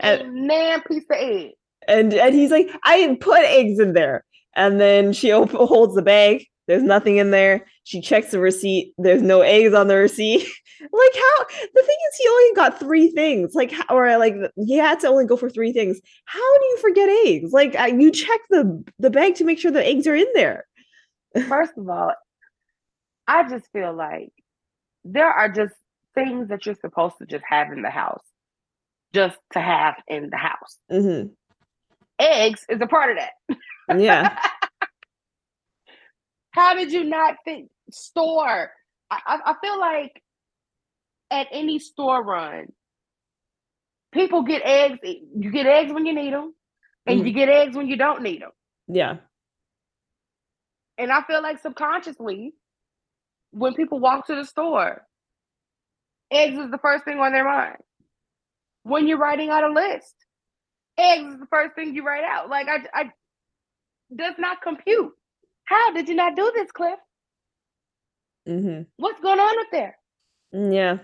and 0.00 0.46
man, 0.46 0.82
piece 0.82 1.04
of 1.10 1.16
egg. 1.16 1.52
And 1.86 2.14
and 2.14 2.34
he's 2.34 2.50
like, 2.50 2.70
I 2.84 2.98
didn't 2.98 3.20
put 3.20 3.40
eggs 3.40 3.78
in 3.78 3.92
there. 3.92 4.24
And 4.56 4.80
then 4.80 5.12
she 5.12 5.32
op- 5.32 5.50
holds 5.50 5.94
the 5.94 6.02
bag. 6.02 6.46
There's 6.66 6.82
nothing 6.82 7.18
in 7.18 7.30
there. 7.30 7.66
She 7.82 8.00
checks 8.00 8.30
the 8.30 8.38
receipt. 8.38 8.94
There's 8.96 9.20
no 9.20 9.42
eggs 9.42 9.74
on 9.74 9.88
the 9.88 9.96
receipt. 9.96 10.48
like 10.92 11.14
how 11.14 11.44
the 11.60 11.82
thing 11.82 11.96
is 12.08 12.16
he 12.18 12.28
only 12.28 12.54
got 12.54 12.78
three 12.78 13.08
things 13.08 13.54
like 13.54 13.72
how, 13.72 13.84
or 13.90 14.16
like 14.18 14.34
he 14.56 14.76
had 14.76 15.00
to 15.00 15.08
only 15.08 15.24
go 15.24 15.36
for 15.36 15.48
three 15.48 15.72
things 15.72 16.00
how 16.24 16.58
do 16.58 16.64
you 16.66 16.78
forget 16.78 17.08
eggs 17.26 17.52
like 17.52 17.78
uh, 17.78 17.84
you 17.84 18.10
check 18.10 18.40
the 18.50 18.84
the 18.98 19.10
bag 19.10 19.34
to 19.34 19.44
make 19.44 19.58
sure 19.58 19.70
the 19.70 19.86
eggs 19.86 20.06
are 20.06 20.16
in 20.16 20.26
there 20.34 20.64
first 21.48 21.72
of 21.76 21.88
all 21.88 22.12
i 23.26 23.48
just 23.48 23.70
feel 23.72 23.94
like 23.94 24.32
there 25.04 25.30
are 25.30 25.48
just 25.48 25.74
things 26.14 26.48
that 26.48 26.66
you're 26.66 26.74
supposed 26.74 27.16
to 27.18 27.26
just 27.26 27.44
have 27.48 27.72
in 27.72 27.82
the 27.82 27.90
house 27.90 28.24
just 29.14 29.38
to 29.52 29.60
have 29.60 29.94
in 30.08 30.28
the 30.30 30.36
house 30.36 30.78
mm-hmm. 30.92 31.28
eggs 32.18 32.64
is 32.68 32.80
a 32.80 32.86
part 32.86 33.10
of 33.10 33.16
that 33.16 33.98
yeah 33.98 34.38
how 36.50 36.74
did 36.74 36.92
you 36.92 37.04
not 37.04 37.36
think 37.44 37.70
store 37.90 38.70
I, 39.10 39.40
I 39.46 39.54
feel 39.60 39.78
like 39.78 40.22
at 41.30 41.48
any 41.50 41.78
store 41.78 42.22
run, 42.22 42.66
people 44.12 44.42
get 44.42 44.62
eggs. 44.64 44.98
You 45.02 45.50
get 45.50 45.66
eggs 45.66 45.92
when 45.92 46.06
you 46.06 46.14
need 46.14 46.32
them, 46.32 46.54
and 47.06 47.20
mm. 47.20 47.26
you 47.26 47.32
get 47.32 47.48
eggs 47.48 47.76
when 47.76 47.88
you 47.88 47.96
don't 47.96 48.22
need 48.22 48.42
them. 48.42 48.50
Yeah. 48.88 49.16
And 50.96 51.10
I 51.10 51.22
feel 51.22 51.42
like 51.42 51.60
subconsciously, 51.60 52.54
when 53.50 53.74
people 53.74 53.98
walk 53.98 54.26
to 54.28 54.36
the 54.36 54.44
store, 54.44 55.02
eggs 56.30 56.58
is 56.58 56.70
the 56.70 56.78
first 56.78 57.04
thing 57.04 57.18
on 57.18 57.32
their 57.32 57.44
mind. 57.44 57.76
When 58.84 59.08
you're 59.08 59.18
writing 59.18 59.50
out 59.50 59.64
a 59.64 59.72
list, 59.72 60.14
eggs 60.96 61.34
is 61.34 61.40
the 61.40 61.46
first 61.46 61.74
thing 61.74 61.94
you 61.94 62.04
write 62.06 62.24
out. 62.24 62.48
Like 62.48 62.68
I, 62.68 62.86
I 62.94 63.10
does 64.14 64.34
not 64.38 64.62
compute. 64.62 65.10
How 65.64 65.92
did 65.92 66.08
you 66.08 66.14
not 66.14 66.36
do 66.36 66.52
this, 66.54 66.70
Cliff? 66.70 66.98
Mm-hmm. 68.48 68.82
What's 68.96 69.20
going 69.20 69.40
on 69.40 69.58
up 69.60 69.66
there? 69.72 69.98
Yeah. 70.52 70.98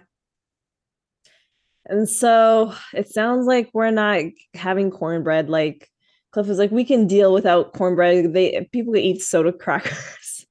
And 1.87 2.09
so 2.09 2.75
it 2.95 3.09
sounds 3.09 3.47
like 3.47 3.71
we're 3.73 3.91
not 3.91 4.21
having 4.55 4.91
cornbread. 4.91 5.49
Like 5.49 5.89
Cliff 6.33 6.49
is 6.49 6.59
like, 6.59 6.71
we 6.71 6.85
can 6.85 7.07
deal 7.07 7.33
without 7.33 7.73
cornbread. 7.73 8.33
They 8.33 8.69
people 8.71 8.93
can 8.93 9.03
eat 9.03 9.23
soda 9.23 9.53
crackers. 9.53 10.47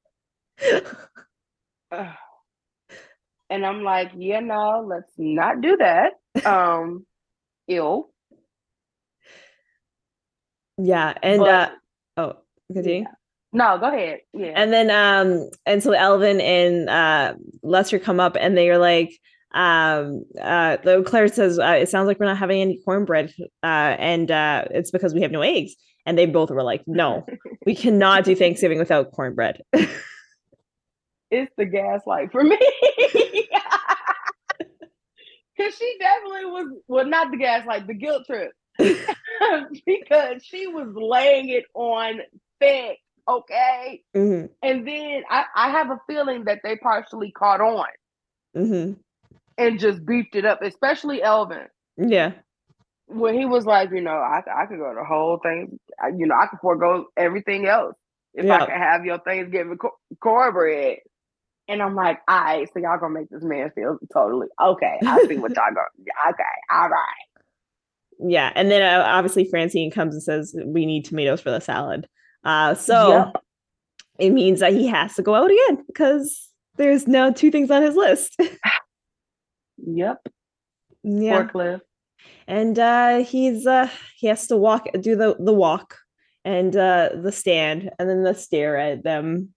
and 1.92 3.66
I'm 3.66 3.84
like, 3.84 4.12
yeah, 4.18 4.40
no, 4.40 4.86
let's 4.88 5.12
not 5.18 5.62
do 5.62 5.78
that. 5.78 6.14
Um, 6.46 7.06
ill. 7.70 8.10
Yeah, 10.78 11.14
and 11.24 11.40
but, 11.40 11.50
uh, 11.50 11.70
oh, 12.18 12.34
continue. 12.74 13.02
Yeah. 13.02 13.12
No, 13.52 13.78
go 13.80 13.88
ahead. 13.88 14.20
Yeah. 14.34 14.54
And 14.56 14.72
then 14.72 14.92
um, 14.92 15.50
and 15.66 15.82
so 15.82 15.94
Elvin 15.94 16.40
and 16.42 16.90
uh 16.90 17.34
Lester 17.64 18.00
come 18.00 18.20
up 18.20 18.38
and 18.40 18.58
they 18.58 18.70
are 18.70 18.78
like, 18.78 19.12
um 19.54 20.24
uh 20.40 20.78
though 20.84 21.02
claire 21.02 21.28
says 21.28 21.58
uh, 21.58 21.78
it 21.80 21.90
sounds 21.90 22.06
like 22.06 22.20
we're 22.20 22.28
not 22.28 22.38
having 22.38 22.62
any 22.62 22.80
cornbread 22.86 23.34
uh 23.64 23.96
and 23.98 24.30
uh 24.30 24.66
it's 24.70 24.92
because 24.92 25.16
we 25.16 25.24
have 25.24 25.32
no 25.32 25.42
eggs 25.42 25.74
and 26.06 26.20
they 26.20 26.28
both 26.28 26.52
were 26.52 26.62
like 26.62 26.84
no 26.86 27.26
we 27.66 27.74
cannot 27.74 28.24
do 28.24 28.36
thanksgiving 28.36 28.78
without 28.78 29.12
cornbread 29.12 29.64
it's 31.32 31.52
the 31.58 31.66
gaslight 31.66 32.32
for 32.32 32.44
me 32.44 32.60
because 35.60 35.76
she 35.76 35.98
definitely 36.00 36.46
was 36.46 36.68
well 36.88 37.06
not 37.06 37.32
the 37.32 37.38
gaslight 37.38 37.86
the 37.86 37.94
guilt 37.94 38.26
trip 38.26 38.52
because 39.86 40.44
she 40.44 40.68
was 40.68 40.88
laying 40.96 41.50
it 41.50 41.66
on 41.74 42.20
thick 42.60 42.98
okay 43.28 44.02
mm-hmm. 44.16 44.46
and 44.64 44.88
then 44.88 45.24
I, 45.30 45.44
I 45.56 45.70
have 45.70 45.92
a 45.92 46.00
feeling 46.08 46.46
that 46.46 46.62
they 46.64 46.78
partially 46.78 47.32
caught 47.32 47.62
on 47.62 47.88
mm-hmm 48.56 48.94
and 49.60 49.80
just 49.80 50.04
beefed 50.06 50.36
it 50.36 50.46
up, 50.46 50.62
especially 50.64 51.22
Elvin. 51.22 51.68
Yeah. 51.98 52.32
When 53.08 53.38
he 53.38 53.46
was 53.46 53.66
like, 53.66 53.92
you 53.92 54.02
know, 54.02 54.12
I, 54.12 54.42
I 54.56 54.66
could 54.66 54.80
go 54.80 54.94
the 54.96 55.04
whole 55.04 55.40
thing, 55.40 55.80
I, 56.02 56.10
you 56.16 56.26
know, 56.26 56.36
I 56.36 56.48
could 56.48 56.60
forego 56.62 57.08
everything 57.18 57.68
else 57.68 57.96
if 58.34 58.46
yeah. 58.46 58.56
I 58.56 58.60
could 58.66 58.70
have 58.70 59.06
your 59.06 59.20
Thanksgiving 59.20 59.78
co- 59.78 59.98
cornbread. 60.22 61.00
And 61.70 61.84
I'm 61.84 61.96
like, 61.96 62.20
all 62.28 62.42
right, 62.42 62.68
so 62.74 62.80
y'all 62.80 63.00
gonna 63.00 63.14
make 63.14 63.30
this 63.30 63.44
man 63.44 63.72
feel 63.76 64.00
totally 64.12 64.48
okay. 64.60 64.98
I 65.06 65.24
see 65.28 65.38
what 65.38 65.56
y'all 65.56 65.66
gonna 65.68 65.88
Okay, 66.32 66.44
all 66.72 66.90
right. 66.90 68.28
Yeah, 68.28 68.52
and 68.56 68.70
then 68.70 68.82
uh, 68.82 69.04
obviously 69.06 69.46
Francine 69.46 69.92
comes 69.92 70.16
and 70.16 70.24
says 70.24 70.56
we 70.66 70.86
need 70.86 71.06
tomatoes 71.06 71.42
for 71.42 71.52
the 71.52 71.62
salad. 71.62 72.08
Uh, 72.44 72.74
so 72.74 73.10
yep. 73.10 73.44
it 74.18 74.32
means 74.32 74.62
that 74.62 74.74
he 74.74 74.88
has 74.88 75.14
to 75.16 75.22
go 75.22 75.36
out 75.36 75.52
again 75.52 75.84
because 75.88 76.50
there's 76.76 77.08
now 77.08 77.30
two 77.32 77.52
things 77.52 77.70
on 77.70 77.84
his 77.84 77.96
list. 77.96 78.36
Yep. 79.86 80.28
Yeah. 81.04 81.44
Cliff. 81.46 81.82
and 82.48 82.78
uh 82.78 83.20
he's 83.20 83.66
uh 83.66 83.90
he 84.18 84.28
has 84.28 84.48
to 84.48 84.58
walk 84.58 84.88
do 85.00 85.16
the 85.16 85.36
the 85.40 85.54
walk 85.54 85.96
and 86.44 86.76
uh 86.76 87.10
the 87.16 87.32
stand 87.32 87.90
and 87.98 88.10
then 88.10 88.24
the 88.24 88.36
stare 88.36 88.78
at 88.78 89.04
them 89.04 89.54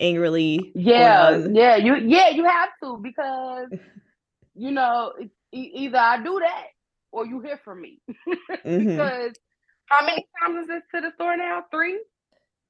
angrily 0.00 0.72
yeah 0.74 1.36
yeah 1.50 1.76
you 1.76 1.96
yeah 1.96 2.28
you 2.30 2.44
have 2.44 2.70
to 2.82 2.98
because 3.02 3.68
you 4.54 4.70
know 4.70 5.12
either 5.52 5.98
i 5.98 6.22
do 6.22 6.38
that 6.40 6.66
or 7.12 7.26
you 7.26 7.40
hear 7.40 7.60
from 7.64 7.80
me. 7.82 8.00
Mm-hmm. 8.66 8.88
because 8.88 9.32
how 9.86 10.04
many 10.04 10.26
times 10.38 10.62
is 10.62 10.68
this 10.68 10.82
to 10.94 11.00
the 11.00 11.12
store 11.14 11.36
now? 11.36 11.64
Three? 11.70 11.98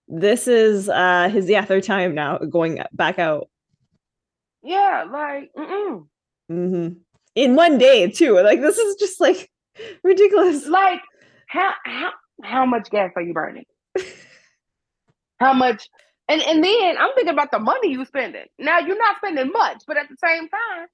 This 0.07 0.47
is 0.47 0.89
uh 0.89 1.29
his 1.29 1.49
yeah 1.49 1.65
third 1.65 1.83
time 1.83 2.15
now 2.15 2.39
going 2.39 2.81
back 2.93 3.19
out. 3.19 3.49
Yeah 4.63 5.07
like 5.11 5.51
mm 5.57 6.07
mm-hmm. 6.51 6.95
in 7.35 7.57
one 7.57 7.79
day 7.79 8.09
too. 8.09 8.41
Like 8.41 8.61
this 8.61 8.79
is 8.79 8.97
just 8.97 9.21
like 9.21 9.51
ridiculous. 10.05 10.67
Like 10.67 11.01
how 11.49 11.73
how 11.85 12.11
how 12.45 12.67
much 12.67 12.91
gas 12.91 13.11
are 13.17 13.23
you 13.23 13.33
burning? 13.33 13.65
How 15.39 15.55
much 15.55 15.89
and 16.31 16.43
and 16.43 16.65
then 16.65 16.97
i'm 16.99 17.13
thinking 17.15 17.35
about 17.35 17.51
the 17.51 17.59
money 17.59 17.93
you're 17.93 18.07
spending 18.07 18.47
now 18.59 18.79
you're 18.79 18.99
not 18.99 19.17
spending 19.19 19.53
much 19.53 19.83
but 19.87 19.99
at 19.99 20.09
the 20.09 20.17
same 20.25 20.49
time 20.49 20.87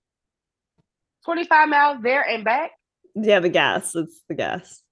25 1.25 1.69
miles 1.69 2.03
there 2.03 2.23
and 2.23 2.45
back 2.45 2.73
yeah 3.15 3.39
the 3.39 3.49
gas 3.49 3.95
it's 3.95 4.23
the 4.29 4.35
gas 4.35 4.83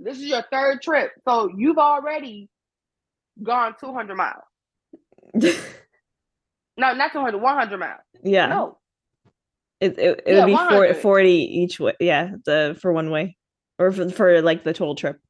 this 0.00 0.18
is 0.18 0.24
your 0.24 0.44
third 0.50 0.82
trip 0.82 1.12
so 1.24 1.48
you've 1.56 1.78
already 1.78 2.48
gone 3.42 3.74
200 3.80 4.14
miles. 4.14 4.42
no, 5.34 5.52
not 6.76 7.12
200, 7.12 7.38
100 7.38 7.78
miles. 7.78 8.00
Yeah. 8.22 8.46
No. 8.46 8.78
It, 9.80 9.98
it, 9.98 10.22
it 10.26 10.34
yeah, 10.34 10.44
would 10.44 10.94
be 10.94 11.00
40, 11.00 11.30
each 11.30 11.78
way. 11.78 11.94
Yeah. 12.00 12.30
The, 12.44 12.76
for 12.80 12.92
one 12.92 13.10
way 13.10 13.36
or 13.78 13.92
for, 13.92 14.08
for 14.10 14.42
like 14.42 14.64
the 14.64 14.72
total 14.72 14.94
trip. 14.94 15.20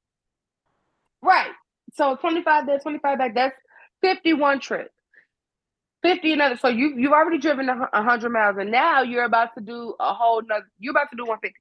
Right. 1.23 1.51
So 1.95 2.17
25 2.17 2.67
there, 2.67 2.79
25 2.79 3.19
back. 3.19 3.35
That's 3.35 3.57
51 4.03 4.61
trips. 4.61 4.91
50 6.03 6.33
another. 6.33 6.57
So 6.57 6.69
you, 6.69 6.95
you've 6.97 7.13
already 7.13 7.39
driven 7.39 7.69
a 7.69 7.75
100 7.75 8.31
miles 8.31 8.57
and 8.59 8.71
now 8.71 9.03
you're 9.03 9.25
about 9.25 9.55
to 9.57 9.61
do 9.65 9.95
a 9.99 10.15
whole 10.15 10.43
nother, 10.43 10.71
you're 10.79 10.93
about 10.93 11.11
to 11.11 11.17
do 11.17 11.25
150. 11.25 11.55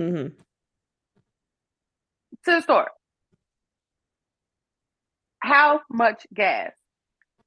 Mm-hmm. 0.00 0.40
To 2.44 2.50
the 2.50 2.60
store 2.60 2.88
how 5.46 5.80
much 5.88 6.26
gas 6.34 6.72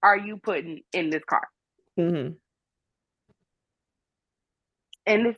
are 0.01 0.17
you 0.17 0.37
putting 0.37 0.81
in 0.93 1.09
this 1.09 1.23
car? 1.29 1.47
Mm-hmm. 1.99 2.33
And 5.05 5.25
this 5.25 5.35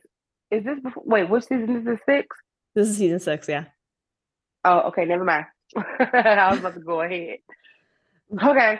is 0.50 0.64
this 0.64 0.80
before, 0.80 1.02
wait, 1.04 1.28
what 1.28 1.42
season 1.42 1.76
is 1.76 1.84
this 1.84 2.00
six? 2.06 2.36
This 2.74 2.88
is 2.88 2.98
season 2.98 3.18
six, 3.18 3.48
yeah. 3.48 3.64
Oh, 4.64 4.80
okay, 4.88 5.04
never 5.04 5.24
mind. 5.24 5.46
I 5.76 6.48
was 6.50 6.60
about 6.60 6.74
to 6.74 6.80
go 6.80 7.00
ahead. 7.00 7.38
Okay. 8.40 8.78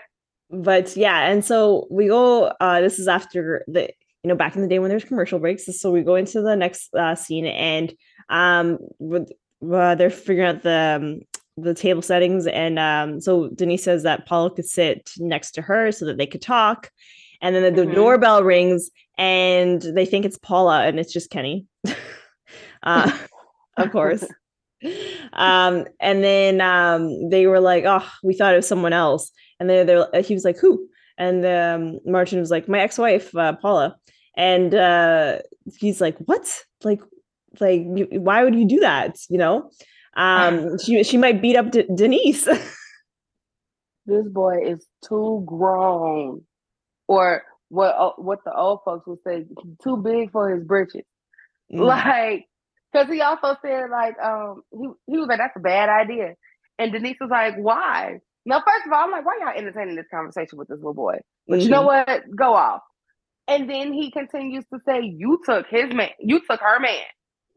But 0.50 0.96
yeah, 0.96 1.30
and 1.30 1.44
so 1.44 1.86
we 1.90 2.08
go 2.08 2.52
uh 2.60 2.80
this 2.80 2.98
is 2.98 3.08
after 3.08 3.64
the 3.68 3.90
you 4.22 4.28
know 4.28 4.36
back 4.36 4.54
in 4.54 4.62
the 4.62 4.68
day 4.68 4.78
when 4.78 4.90
there's 4.90 5.04
commercial 5.04 5.38
breaks. 5.38 5.64
So 5.80 5.90
we 5.90 6.02
go 6.02 6.14
into 6.14 6.42
the 6.42 6.56
next 6.56 6.94
uh, 6.94 7.14
scene 7.14 7.46
and 7.46 7.92
um 8.28 8.78
with, 8.98 9.30
uh, 9.70 9.94
they're 9.94 10.10
figuring 10.10 10.48
out 10.48 10.62
the 10.62 11.00
um, 11.00 11.20
the 11.56 11.74
table 11.74 12.02
settings 12.02 12.46
and 12.46 12.78
um, 12.78 13.20
so 13.20 13.48
denise 13.50 13.84
says 13.84 14.02
that 14.02 14.26
paula 14.26 14.50
could 14.50 14.64
sit 14.64 15.10
next 15.18 15.52
to 15.52 15.62
her 15.62 15.92
so 15.92 16.06
that 16.06 16.16
they 16.16 16.26
could 16.26 16.40
talk 16.40 16.90
and 17.42 17.54
then 17.54 17.62
the, 17.62 17.82
the 17.82 17.86
mm-hmm. 17.86 17.94
doorbell 17.94 18.42
rings 18.42 18.90
and 19.18 19.82
they 19.82 20.06
think 20.06 20.24
it's 20.24 20.38
paula 20.38 20.84
and 20.84 20.98
it's 20.98 21.12
just 21.12 21.30
kenny 21.30 21.66
uh, 22.82 23.18
of 23.76 23.92
course 23.92 24.24
um, 25.32 25.86
and 26.00 26.24
then 26.24 26.60
um, 26.60 27.28
they 27.28 27.46
were 27.46 27.60
like 27.60 27.84
oh 27.86 28.06
we 28.22 28.34
thought 28.34 28.54
it 28.54 28.58
was 28.58 28.68
someone 28.68 28.92
else. 28.92 29.30
And 29.60 29.70
then 29.70 29.86
they 29.86 30.22
he 30.22 30.34
was 30.34 30.44
like 30.44 30.58
who? 30.58 30.88
And 31.18 31.44
um, 31.46 32.00
martin 32.04 32.40
was 32.40 32.50
like 32.50 32.68
my 32.68 32.80
ex-wife 32.80 33.34
uh, 33.36 33.54
paula. 33.54 33.96
And 34.36 34.74
uh, 34.74 35.38
he's 35.76 36.00
like 36.00 36.16
what? 36.18 36.46
Like 36.84 37.00
like 37.60 37.82
why 37.86 38.42
would 38.44 38.54
you 38.54 38.66
do 38.66 38.80
that? 38.80 39.18
You 39.28 39.38
know? 39.38 39.70
Um, 40.14 40.78
she 40.84 41.02
she 41.04 41.16
might 41.16 41.42
beat 41.42 41.56
up 41.56 41.70
Denise. 41.70 42.44
this 44.06 44.28
boy 44.28 44.58
is 44.64 44.86
too 45.06 45.42
grown, 45.46 46.42
or 47.08 47.42
what 47.68 47.94
uh, 47.96 48.12
what 48.16 48.40
the 48.44 48.54
old 48.54 48.80
folks 48.84 49.06
would 49.06 49.18
say, 49.26 49.44
too 49.82 49.96
big 49.96 50.30
for 50.30 50.50
his 50.54 50.64
britches. 50.64 51.04
Mm. 51.72 51.86
Like, 51.86 52.46
because 52.92 53.08
he 53.08 53.20
also 53.20 53.56
said 53.62 53.90
like, 53.90 54.18
um, 54.22 54.62
he 54.70 54.88
he 55.06 55.18
was 55.18 55.28
like, 55.28 55.38
that's 55.38 55.56
a 55.56 55.60
bad 55.60 55.88
idea, 55.88 56.34
and 56.78 56.92
Denise 56.92 57.16
was 57.20 57.30
like, 57.30 57.56
why? 57.56 58.18
Now, 58.44 58.58
first 58.58 58.86
of 58.86 58.92
all, 58.92 59.04
I'm 59.04 59.10
like, 59.10 59.24
why 59.24 59.38
y'all 59.40 59.56
entertaining 59.56 59.94
this 59.94 60.06
conversation 60.10 60.58
with 60.58 60.68
this 60.68 60.78
little 60.78 60.94
boy? 60.94 61.18
But 61.46 61.56
mm-hmm. 61.56 61.64
you 61.64 61.70
know 61.70 61.86
mm-hmm. 61.86 62.10
what? 62.10 62.36
Go 62.36 62.54
off. 62.54 62.82
And 63.46 63.68
then 63.70 63.92
he 63.92 64.10
continues 64.10 64.64
to 64.72 64.80
say, 64.86 65.00
"You 65.02 65.40
took 65.44 65.66
his 65.68 65.92
man. 65.92 66.10
You 66.18 66.40
took 66.40 66.60
her 66.60 66.80
man." 66.80 67.04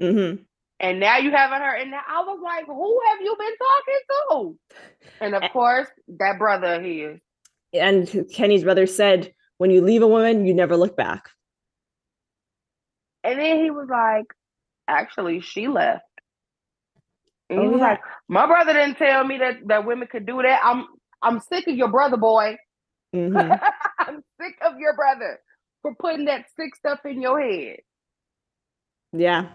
Mm-hmm 0.02 0.44
and 0.80 1.00
now 1.00 1.18
you 1.18 1.32
haven't 1.32 1.62
heard. 1.62 1.82
And 1.82 1.94
I 1.96 2.22
was 2.22 2.40
like, 2.44 2.66
who 2.66 3.02
have 3.10 3.22
you 3.22 3.36
been 3.38 3.56
talking 3.58 4.58
to? 5.10 5.16
And 5.22 5.36
of 5.36 5.52
course, 5.52 5.88
that 6.20 6.38
brother 6.38 6.82
here. 6.82 7.20
And 7.74 8.28
Kenny's 8.34 8.64
brother 8.64 8.88
said, 8.88 9.34
when 9.58 9.72
you 9.72 9.82
leave 9.82 10.02
a 10.02 10.08
woman, 10.08 10.46
you 10.46 10.54
never 10.54 10.76
look 10.76 10.98
back. 10.98 11.30
And 13.24 13.40
then 13.40 13.64
he 13.64 13.72
was 13.72 13.88
like, 13.90 14.26
actually, 14.88 15.42
she 15.42 15.68
left. 15.68 16.04
And 17.50 17.60
he 17.60 17.68
oh, 17.68 17.72
was 17.72 17.82
like, 17.82 18.00
my 18.28 18.48
brother 18.48 18.74
didn't 18.74 18.98
tell 18.98 19.24
me 19.24 19.38
that, 19.38 19.68
that 19.68 19.86
women 19.86 20.08
could 20.12 20.26
do 20.26 20.42
that. 20.42 20.62
I'm 20.64 20.86
I'm 21.22 21.40
sick 21.40 21.68
of 21.68 21.76
your 21.76 21.90
brother, 21.90 22.18
boy. 22.18 22.58
Mm-hmm. 23.16 23.38
I'm 24.00 24.22
sick 24.40 24.56
of 24.62 24.78
your 24.80 24.96
brother 24.96 25.40
for 25.82 25.96
putting 25.96 26.26
that 26.26 26.46
sick 26.56 26.76
stuff 26.76 27.00
in 27.06 27.22
your 27.22 27.42
head. 27.42 27.78
Yeah. 29.14 29.50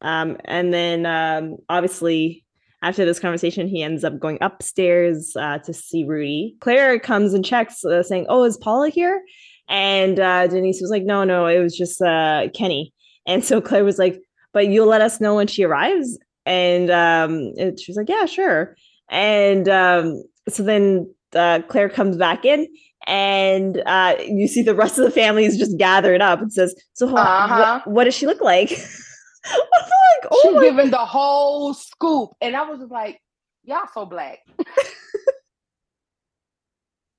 Um, 0.00 0.36
and 0.44 0.72
then 0.72 1.06
um, 1.06 1.58
obviously 1.68 2.44
after 2.82 3.04
this 3.04 3.20
conversation, 3.20 3.68
he 3.68 3.82
ends 3.82 4.02
up 4.02 4.18
going 4.18 4.38
upstairs 4.40 5.36
uh, 5.36 5.58
to 5.58 5.72
see 5.72 6.04
Rudy. 6.04 6.56
Claire 6.60 6.98
comes 6.98 7.32
and 7.32 7.44
checks, 7.44 7.84
uh, 7.84 8.02
saying, 8.02 8.26
"Oh, 8.28 8.44
is 8.44 8.56
Paula 8.56 8.88
here?" 8.88 9.22
And 9.68 10.18
uh, 10.18 10.48
Denise 10.48 10.80
was 10.80 10.90
like, 10.90 11.04
"No, 11.04 11.22
no, 11.22 11.46
it 11.46 11.60
was 11.60 11.76
just 11.76 12.02
uh, 12.02 12.48
Kenny." 12.54 12.92
And 13.26 13.44
so 13.44 13.60
Claire 13.60 13.84
was 13.84 13.98
like, 13.98 14.20
"But 14.52 14.68
you'll 14.68 14.86
let 14.88 15.00
us 15.00 15.20
know 15.20 15.36
when 15.36 15.46
she 15.46 15.64
arrives." 15.64 16.18
And 16.44 16.90
um, 16.90 17.54
she 17.78 17.90
was 17.90 17.96
like, 17.96 18.08
"Yeah, 18.08 18.26
sure." 18.26 18.76
And 19.08 19.68
um, 19.68 20.22
so 20.48 20.62
then 20.62 21.12
uh, 21.34 21.60
Claire 21.68 21.88
comes 21.88 22.16
back 22.16 22.44
in, 22.44 22.66
and 23.06 23.82
uh, 23.86 24.16
you 24.26 24.48
see 24.48 24.62
the 24.62 24.74
rest 24.74 24.98
of 24.98 25.04
the 25.04 25.10
family 25.10 25.44
is 25.44 25.58
just 25.58 25.76
gathered 25.78 26.20
up 26.20 26.40
and 26.40 26.52
says, 26.52 26.74
"So, 26.94 27.14
uh-huh. 27.14 27.82
what, 27.84 27.94
what 27.94 28.04
does 28.04 28.14
she 28.14 28.26
look 28.26 28.40
like?" 28.40 28.70
like, 29.44 30.30
oh 30.30 30.60
she 30.60 30.68
giving 30.68 30.90
the 30.90 30.98
whole 30.98 31.74
scoop, 31.74 32.30
and 32.40 32.56
I 32.56 32.62
was 32.62 32.80
just 32.80 32.92
like, 32.92 33.20
y'all 33.64 33.86
so 33.92 34.06
black. 34.06 34.38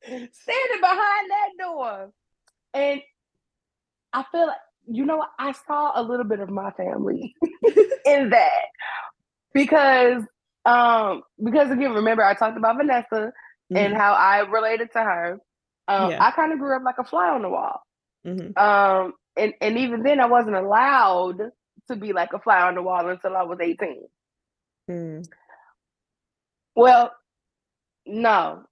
Standing 0.04 0.82
behind 0.82 1.30
that 1.30 1.50
door, 1.60 2.12
and 2.74 3.02
I 4.12 4.26
feel 4.32 4.48
like 4.48 4.58
you 4.88 5.06
know 5.06 5.26
I 5.40 5.54
saw 5.68 5.92
a 5.96 6.04
little 6.04 6.26
bit 6.26 6.40
of 6.40 6.50
my 6.50 6.72
family 6.72 7.36
in 8.06 8.30
that 8.30 8.68
because 9.54 10.24
um 10.66 11.24
because 11.44 11.72
again 11.72 11.94
remember 11.94 12.24
I 12.24 12.34
talked 12.34 12.58
about 12.58 12.78
Vanessa 12.78 13.06
mm-hmm. 13.12 13.78
and 13.78 13.94
how 13.94 14.14
I 14.14 14.40
related 14.40 14.92
to 14.94 15.00
her. 15.00 15.40
Um, 15.88 16.12
yeah. 16.12 16.24
I 16.24 16.32
kind 16.32 16.54
of 16.54 16.60
grew 16.60 16.76
up 16.76 16.84
like 16.84 16.98
a 17.00 17.04
fly 17.04 17.30
on 17.30 17.42
the 17.42 17.50
wall. 17.50 17.82
Mm-hmm. 18.26 18.58
Um, 18.58 19.14
and 19.36 19.54
and 19.60 19.78
even 19.78 20.04
then 20.04 20.20
I 20.20 20.26
wasn't 20.26 20.56
allowed 20.56 21.40
to 21.90 21.96
be 21.96 22.14
like 22.14 22.32
a 22.34 22.40
fly 22.40 22.62
on 22.62 22.76
the 22.76 22.82
wall 22.82 23.10
until 23.10 23.36
I 23.36 23.44
was 23.44 23.60
18. 23.62 24.04
Mm. 24.90 25.28
Well, 26.76 27.12
no. 28.06 28.64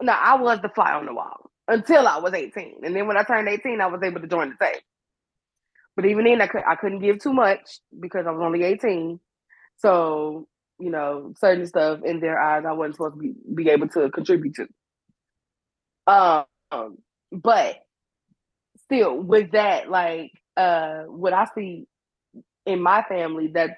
No, 0.00 0.12
I 0.12 0.36
was 0.36 0.60
the 0.60 0.68
fly 0.68 0.92
on 0.92 1.06
the 1.06 1.14
wall 1.14 1.47
until 1.68 2.08
I 2.08 2.18
was 2.18 2.34
18. 2.34 2.80
And 2.84 2.96
then 2.96 3.06
when 3.06 3.18
I 3.18 3.24
turned 3.24 3.48
18, 3.48 3.80
I 3.80 3.86
was 3.86 4.02
able 4.02 4.20
to 4.22 4.26
join 4.28 4.50
the 4.58 4.66
team. 4.66 4.80
But 5.96 6.06
even 6.06 6.24
then, 6.24 6.40
I, 6.42 6.46
could, 6.48 6.62
I 6.68 6.76
couldn't 6.76 7.00
give 7.00 7.20
too 7.20 7.32
much 7.32 7.80
because 7.98 8.26
I 8.26 8.32
was 8.32 8.42
only 8.42 8.64
18. 8.64 9.20
So, 9.78 10.48
you 10.80 10.90
know, 10.90 11.34
certain 11.38 11.66
stuff 11.66 12.00
in 12.04 12.20
their 12.20 12.40
eyes 12.40 12.64
I 12.68 12.72
wasn't 12.72 12.96
supposed 12.96 13.14
to 13.16 13.20
be, 13.20 13.34
be 13.54 13.70
able 13.70 13.88
to 13.90 14.10
contribute 14.10 14.56
to. 14.56 14.68
Um, 16.06 16.98
but 17.32 17.76
still, 18.84 19.16
with 19.18 19.52
that, 19.52 19.90
like, 19.90 20.32
uh, 20.56 21.02
what 21.04 21.32
I 21.32 21.46
see 21.54 21.86
in 22.66 22.82
my 22.82 23.02
family 23.02 23.50
that's 23.54 23.72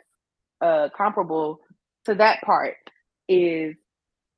uh, 0.60 0.88
comparable 0.96 1.60
to 2.06 2.14
that 2.16 2.42
part 2.42 2.76
is 3.28 3.76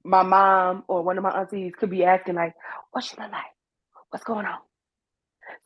my 0.04 0.22
mom 0.22 0.84
or 0.88 1.02
one 1.02 1.18
of 1.18 1.24
my 1.24 1.30
aunties 1.40 1.74
could 1.78 1.90
be 1.90 2.04
asking 2.04 2.34
like, 2.36 2.54
"What's 2.92 3.16
look 3.18 3.30
like? 3.32 3.52
What's 4.10 4.24
going 4.24 4.46
on?" 4.46 4.58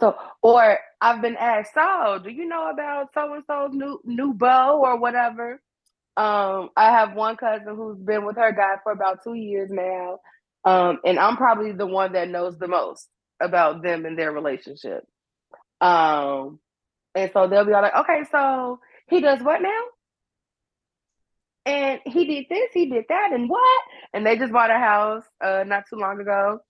So, 0.01 0.17
or 0.43 0.79
I've 1.01 1.23
been 1.23 1.37
asked, 1.37 1.75
so 1.75 2.19
do 2.23 2.31
you 2.31 2.47
know 2.47 2.71
about 2.71 3.09
so 3.15 3.35
and 3.35 3.45
so's 3.47 3.73
new 3.73 4.01
new 4.05 4.35
beau 4.35 4.81
or 4.83 4.99
whatever? 4.99 5.61
Um, 6.17 6.71
I 6.77 6.91
have 6.93 7.15
one 7.15 7.37
cousin 7.37 7.77
who's 7.77 7.99
been 7.99 8.25
with 8.25 8.37
her 8.37 8.53
guy 8.53 8.77
for 8.83 8.93
about 8.93 9.23
two 9.23 9.35
years 9.35 9.71
now. 9.71 10.21
Um, 10.65 10.99
and 11.05 11.19
I'm 11.19 11.37
probably 11.37 11.73
the 11.73 11.87
one 11.87 12.13
that 12.15 12.29
knows 12.29 12.59
the 12.59 12.69
most 12.69 13.09
about 13.41 13.83
them 13.83 14.07
and 14.07 14.19
their 14.19 14.33
relationship. 14.33 15.07
Um, 15.81 16.59
and 17.15 17.31
so 17.33 17.49
they'll 17.49 17.65
be 17.65 17.73
all 17.73 17.83
like, 17.83 17.97
okay, 17.97 18.25
so 18.31 18.81
he 19.09 19.21
does 19.21 19.43
what 19.43 19.63
now? 19.63 19.81
And 21.67 22.01
he 22.07 22.25
did 22.25 22.47
this, 22.49 22.69
he 22.73 22.89
did 22.89 23.05
that, 23.09 23.31
and 23.33 23.51
what? 23.51 23.83
And 24.15 24.25
they 24.25 24.39
just 24.39 24.53
bought 24.53 24.71
a 24.71 24.79
house 24.79 25.25
uh 25.45 25.65
not 25.67 25.85
too 25.91 25.97
long 25.97 26.21
ago. 26.21 26.61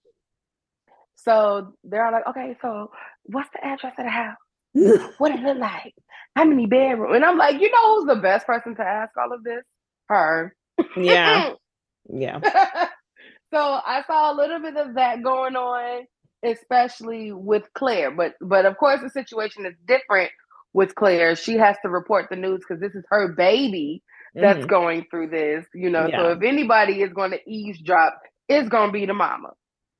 So 1.15 1.73
they're 1.83 2.05
all 2.05 2.11
like, 2.11 2.27
okay, 2.27 2.55
so 2.61 2.91
what's 3.23 3.49
the 3.51 3.65
address 3.65 3.93
of 3.97 4.05
the 4.05 4.11
house? 4.11 4.37
what 5.17 5.31
it 5.31 5.39
look 5.41 5.57
like? 5.57 5.93
How 6.35 6.45
many 6.45 6.65
bedrooms? 6.67 7.15
And 7.15 7.25
I'm 7.25 7.37
like, 7.37 7.59
you 7.59 7.71
know 7.71 7.95
who's 7.95 8.07
the 8.07 8.21
best 8.21 8.45
person 8.45 8.75
to 8.75 8.83
ask 8.83 9.11
all 9.17 9.33
of 9.33 9.43
this? 9.43 9.63
Her. 10.07 10.55
Yeah. 10.95 11.53
yeah. 12.09 12.39
so 13.53 13.59
I 13.59 14.03
saw 14.05 14.31
a 14.31 14.35
little 14.35 14.59
bit 14.59 14.77
of 14.77 14.95
that 14.95 15.23
going 15.23 15.55
on, 15.55 16.05
especially 16.43 17.31
with 17.31 17.63
Claire. 17.73 18.11
But 18.11 18.35
but 18.41 18.65
of 18.65 18.77
course 18.77 19.01
the 19.01 19.09
situation 19.09 19.65
is 19.65 19.75
different 19.87 20.31
with 20.73 20.95
Claire. 20.95 21.35
She 21.35 21.57
has 21.57 21.75
to 21.83 21.89
report 21.89 22.27
the 22.29 22.35
news 22.35 22.59
because 22.59 22.79
this 22.79 22.93
is 22.93 23.03
her 23.09 23.33
baby 23.33 24.03
that's 24.41 24.59
mm-hmm. 24.59 24.67
going 24.67 25.05
through 25.09 25.29
this, 25.29 25.65
you 25.73 25.89
know. 25.89 26.07
Yeah. 26.07 26.17
So 26.17 26.31
if 26.31 26.43
anybody 26.43 27.01
is 27.01 27.11
going 27.13 27.31
to 27.31 27.39
eavesdrop, 27.49 28.19
it's 28.47 28.69
going 28.69 28.89
to 28.89 28.93
be 28.93 29.05
the 29.05 29.13
mama. 29.13 29.53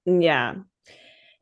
Yeah 0.06 0.56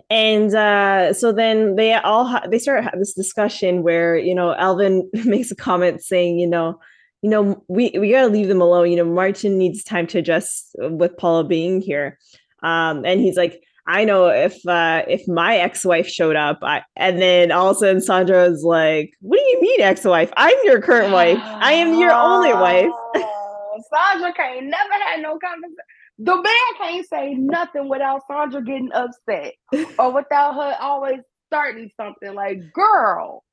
and 0.09 0.53
uh, 0.53 1.13
so 1.13 1.31
then 1.31 1.75
they 1.75 1.93
all 1.93 2.25
ha- 2.25 2.45
they 2.49 2.59
start 2.59 2.85
this 2.97 3.13
discussion 3.13 3.81
where 3.83 4.17
you 4.17 4.35
know 4.35 4.53
Alvin 4.55 5.09
makes 5.25 5.51
a 5.51 5.55
comment 5.55 6.01
saying 6.01 6.37
you 6.37 6.47
know 6.47 6.79
you 7.21 7.29
know 7.29 7.63
we 7.67 7.91
we 7.97 8.11
gotta 8.11 8.27
leave 8.27 8.47
them 8.47 8.61
alone 8.61 8.89
you 8.91 8.97
know 8.97 9.05
Martin 9.05 9.57
needs 9.57 9.83
time 9.83 10.07
to 10.07 10.19
adjust 10.19 10.75
with 10.77 11.17
Paula 11.17 11.43
being 11.43 11.81
here 11.81 12.19
um, 12.61 13.05
and 13.05 13.19
he's 13.19 13.37
like 13.37 13.63
I 13.87 14.03
know 14.05 14.27
if 14.27 14.65
uh, 14.67 15.03
if 15.07 15.27
my 15.27 15.57
ex-wife 15.57 16.07
showed 16.07 16.35
up 16.35 16.59
I, 16.61 16.83
and 16.95 17.21
then 17.21 17.51
all 17.51 17.69
of 17.69 17.77
a 17.77 17.79
sudden 17.79 18.01
Sandra 18.01 18.45
is 18.45 18.63
like 18.63 19.11
what 19.21 19.37
do 19.37 19.43
you 19.43 19.61
mean 19.61 19.81
ex-wife 19.81 20.31
I'm 20.37 20.57
your 20.63 20.81
current 20.81 21.13
wife 21.13 21.39
I 21.41 21.73
am 21.73 21.99
your 21.99 22.11
only 22.11 22.53
wife 22.53 22.91
Sandra 23.15 24.33
can't 24.33 24.65
never 24.65 24.93
had 25.05 25.21
no 25.21 25.37
conversation 25.37 25.75
the 26.17 26.35
man 26.35 26.77
can't 26.77 27.07
say 27.07 27.33
nothing 27.33 27.89
without 27.89 28.21
Sandra 28.29 28.63
getting 28.63 28.91
upset 28.93 29.53
or 29.99 30.13
without 30.13 30.55
her 30.55 30.77
always 30.79 31.19
starting 31.47 31.89
something 31.99 32.33
like, 32.33 32.59
girl, 32.73 33.43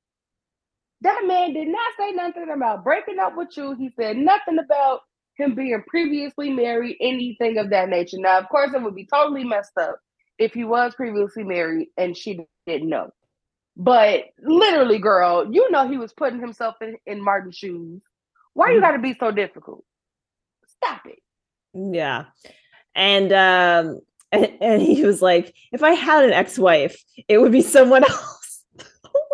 that 1.01 1.23
man 1.27 1.53
did 1.53 1.69
not 1.69 1.93
say 1.99 2.13
nothing 2.13 2.51
about 2.55 2.85
breaking 2.85 3.19
up 3.19 3.37
with 3.37 3.49
you. 3.57 3.75
He 3.75 3.91
said 3.99 4.17
nothing 4.17 4.59
about 4.59 5.01
him 5.37 5.55
being 5.55 5.83
previously 5.89 6.51
married, 6.51 6.97
anything 7.01 7.59
of 7.59 7.71
that 7.71 7.89
nature. 7.89 8.19
Now, 8.19 8.39
of 8.39 8.49
course, 8.49 8.71
it 8.75 8.83
would 8.83 8.95
be 8.95 9.09
totally 9.13 9.45
messed 9.45 9.77
up 9.81 9.97
if 10.39 10.53
he 10.53 10.65
was 10.65 10.95
previously 10.95 11.45
married 11.45 11.89
and 11.97 12.17
she 12.17 12.47
didn't 12.67 12.89
know. 12.89 13.11
But 13.77 14.25
literally, 14.43 14.99
girl, 14.99 15.53
you 15.53 15.71
know 15.71 15.89
he 15.89 15.97
was 15.97 16.13
putting 16.13 16.41
himself 16.41 16.77
in, 16.81 16.97
in 17.07 17.23
Martin's 17.23 17.57
shoes. 17.57 18.03
Why 18.55 18.69
you 18.69 18.75
mm-hmm. 18.75 18.85
gotta 18.85 18.99
be 18.99 19.17
so 19.19 19.31
difficult? 19.31 19.85
Stop 20.67 21.03
it. 21.07 21.19
Yeah. 21.75 22.27
And 22.95 23.33
um 23.33 24.01
and, 24.31 24.51
and 24.61 24.83
he 24.83 25.05
was 25.05 25.23
like, 25.23 25.55
if 25.73 25.83
I 25.83 25.93
had 25.93 26.25
an 26.25 26.33
ex-wife, 26.33 26.97
it 27.29 27.39
would 27.39 27.53
be 27.53 27.63
someone 27.63 28.05
else. 28.09 28.65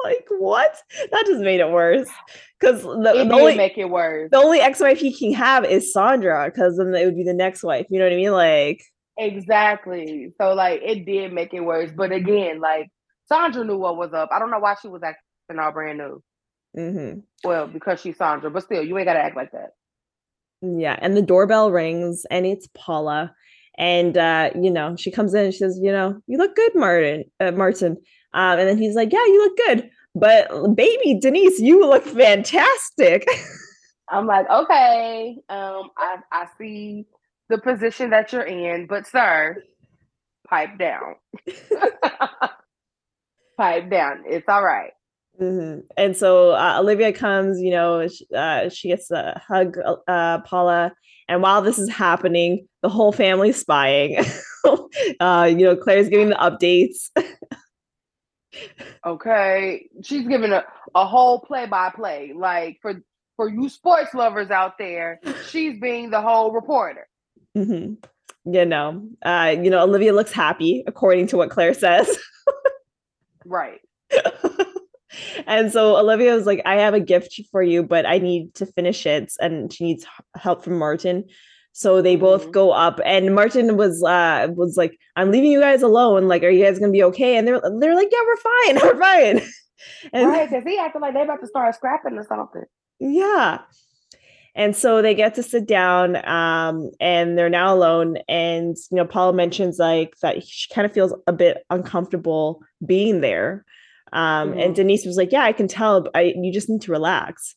like, 0.04 0.26
what? 0.38 0.76
That 1.10 1.24
just 1.26 1.40
made 1.40 1.60
it 1.60 1.70
worse. 1.70 2.08
Because 2.60 2.82
the, 2.82 3.12
it 3.14 3.28
the 3.28 3.34
only 3.34 3.56
make 3.56 3.78
it 3.78 3.88
worse. 3.88 4.30
The 4.32 4.38
only 4.38 4.58
ex-wife 4.60 4.98
he 4.98 5.16
can 5.16 5.32
have 5.32 5.64
is 5.64 5.92
Sandra, 5.92 6.50
because 6.52 6.76
then 6.76 6.92
it 6.94 7.04
would 7.04 7.16
be 7.16 7.22
the 7.22 7.32
next 7.32 7.62
wife. 7.62 7.86
You 7.88 8.00
know 8.00 8.04
what 8.04 8.12
I 8.12 8.16
mean? 8.16 8.32
Like 8.32 8.82
exactly. 9.18 10.32
So 10.40 10.54
like 10.54 10.80
it 10.82 11.04
did 11.04 11.32
make 11.32 11.52
it 11.52 11.60
worse. 11.60 11.90
But 11.94 12.12
again, 12.12 12.60
like 12.60 12.88
Sandra 13.26 13.64
knew 13.64 13.76
what 13.76 13.96
was 13.96 14.12
up. 14.12 14.30
I 14.32 14.38
don't 14.38 14.50
know 14.50 14.58
why 14.58 14.76
she 14.80 14.88
was 14.88 15.02
acting 15.02 15.58
all 15.58 15.72
brand 15.72 15.98
new. 15.98 16.22
Mm-hmm. 16.76 17.20
Well, 17.44 17.66
because 17.66 18.00
she's 18.00 18.16
Sandra, 18.16 18.50
but 18.50 18.62
still, 18.62 18.82
you 18.82 18.96
ain't 18.98 19.06
gotta 19.06 19.20
act 19.20 19.36
like 19.36 19.52
that. 19.52 19.70
Yeah, 20.62 20.98
and 21.00 21.16
the 21.16 21.22
doorbell 21.22 21.70
rings 21.70 22.24
and 22.30 22.46
it's 22.46 22.68
Paula. 22.74 23.32
And 23.76 24.16
uh, 24.16 24.50
you 24.60 24.70
know, 24.70 24.96
she 24.96 25.10
comes 25.10 25.34
in 25.34 25.44
and 25.44 25.52
she 25.52 25.58
says, 25.58 25.78
you 25.82 25.92
know, 25.92 26.20
you 26.26 26.38
look 26.38 26.56
good, 26.56 26.74
Martin. 26.74 27.24
Uh, 27.40 27.52
Martin. 27.52 27.96
Um, 28.34 28.58
and 28.58 28.68
then 28.68 28.78
he's 28.78 28.94
like, 28.94 29.12
Yeah, 29.12 29.24
you 29.24 29.38
look 29.44 29.56
good. 29.66 29.90
But 30.14 30.74
baby 30.74 31.18
Denise, 31.20 31.60
you 31.60 31.86
look 31.86 32.04
fantastic. 32.04 33.26
I'm 34.10 34.26
like, 34.26 34.48
okay, 34.50 35.36
um, 35.48 35.90
I, 35.98 36.16
I 36.32 36.46
see 36.58 37.06
the 37.48 37.58
position 37.58 38.10
that 38.10 38.32
you're 38.32 38.42
in, 38.42 38.86
but 38.86 39.06
sir, 39.06 39.62
pipe 40.48 40.78
down. 40.78 41.14
pipe 43.56 43.90
down. 43.90 44.24
It's 44.26 44.48
all 44.48 44.64
right. 44.64 44.92
Mm-hmm. 45.40 45.80
And 45.96 46.16
so 46.16 46.50
uh, 46.50 46.76
Olivia 46.80 47.12
comes, 47.12 47.60
you 47.60 47.70
know, 47.70 48.08
uh, 48.34 48.68
she 48.68 48.88
gets 48.88 49.10
a 49.10 49.40
hug 49.46 49.76
uh, 50.08 50.40
Paula. 50.40 50.92
And 51.28 51.42
while 51.42 51.62
this 51.62 51.78
is 51.78 51.88
happening, 51.88 52.66
the 52.82 52.88
whole 52.88 53.12
family's 53.12 53.60
spying. 53.60 54.18
uh, 55.20 55.48
you 55.50 55.64
know, 55.64 55.76
Claire's 55.76 56.08
giving 56.08 56.30
the 56.30 56.34
updates. 56.36 57.10
okay. 59.06 59.88
She's 60.02 60.26
giving 60.26 60.52
a, 60.52 60.64
a 60.94 61.06
whole 61.06 61.40
play 61.40 61.66
by 61.66 61.90
play. 61.90 62.32
Like 62.34 62.78
for 62.82 63.02
for 63.36 63.48
you 63.48 63.68
sports 63.68 64.14
lovers 64.14 64.50
out 64.50 64.78
there, 64.78 65.20
she's 65.48 65.78
being 65.78 66.10
the 66.10 66.20
whole 66.20 66.50
reporter. 66.50 67.06
Mm-hmm. 67.58 68.52
You 68.52 68.64
know, 68.64 69.08
uh, 69.22 69.56
you 69.60 69.68
know, 69.68 69.82
Olivia 69.82 70.12
looks 70.12 70.32
happy 70.32 70.84
according 70.86 71.26
to 71.28 71.36
what 71.36 71.50
Claire 71.50 71.74
says. 71.74 72.18
right 73.44 73.80
and 75.46 75.72
so 75.72 75.96
Olivia 75.96 76.34
was 76.34 76.46
like, 76.46 76.62
I 76.64 76.76
have 76.76 76.94
a 76.94 77.00
gift 77.00 77.40
for 77.50 77.62
you, 77.62 77.82
but 77.82 78.06
I 78.06 78.18
need 78.18 78.54
to 78.54 78.66
finish 78.66 79.06
it. 79.06 79.32
And 79.40 79.72
she 79.72 79.84
needs 79.84 80.06
help 80.36 80.64
from 80.64 80.78
Martin. 80.78 81.24
So 81.72 82.02
they 82.02 82.16
both 82.16 82.42
mm-hmm. 82.42 82.50
go 82.50 82.72
up, 82.72 82.98
and 83.04 83.36
Martin 83.36 83.76
was 83.76 84.02
uh 84.02 84.48
was 84.50 84.76
like, 84.76 84.98
"I'm 85.14 85.30
leaving 85.30 85.52
you 85.52 85.60
guys 85.60 85.80
alone. 85.80 86.26
Like, 86.26 86.42
are 86.42 86.48
you 86.48 86.64
guys 86.64 86.80
gonna 86.80 86.90
be 86.90 87.04
okay?" 87.04 87.36
And 87.36 87.46
they're 87.46 87.60
they're 87.78 87.94
like, 87.94 88.08
"Yeah, 88.10 88.18
we're 88.26 88.36
fine, 88.36 88.74
we're 88.82 88.98
fine." 88.98 89.48
and, 90.12 90.28
right, 90.28 90.50
because 90.50 90.64
he 90.64 90.76
acted 90.76 91.02
like 91.02 91.14
they 91.14 91.22
about 91.22 91.40
to 91.40 91.46
start 91.46 91.72
scrapping 91.76 92.18
or 92.18 92.26
something. 92.28 92.64
Yeah, 92.98 93.60
and 94.58 94.74
so 94.74 95.00
they 95.00 95.14
get 95.14 95.36
to 95.36 95.42
sit 95.44 95.68
down, 95.68 96.16
um, 96.26 96.90
and 96.98 97.38
they're 97.38 97.48
now 97.48 97.72
alone. 97.72 98.18
And 98.28 98.76
you 98.90 98.96
know, 98.96 99.04
Paula 99.04 99.32
mentions 99.32 99.78
like 99.78 100.16
that 100.20 100.44
she 100.44 100.66
kind 100.74 100.84
of 100.84 100.92
feels 100.92 101.14
a 101.28 101.32
bit 101.32 101.64
uncomfortable 101.70 102.60
being 102.84 103.20
there. 103.20 103.64
Um, 104.12 104.50
mm-hmm. 104.50 104.58
And 104.58 104.74
Denise 104.74 105.06
was 105.06 105.16
like, 105.16 105.30
Yeah, 105.30 105.44
I 105.44 105.52
can 105.52 105.68
tell. 105.68 106.08
I, 106.12 106.34
you 106.36 106.52
just 106.52 106.68
need 106.68 106.82
to 106.82 106.90
relax. 106.90 107.54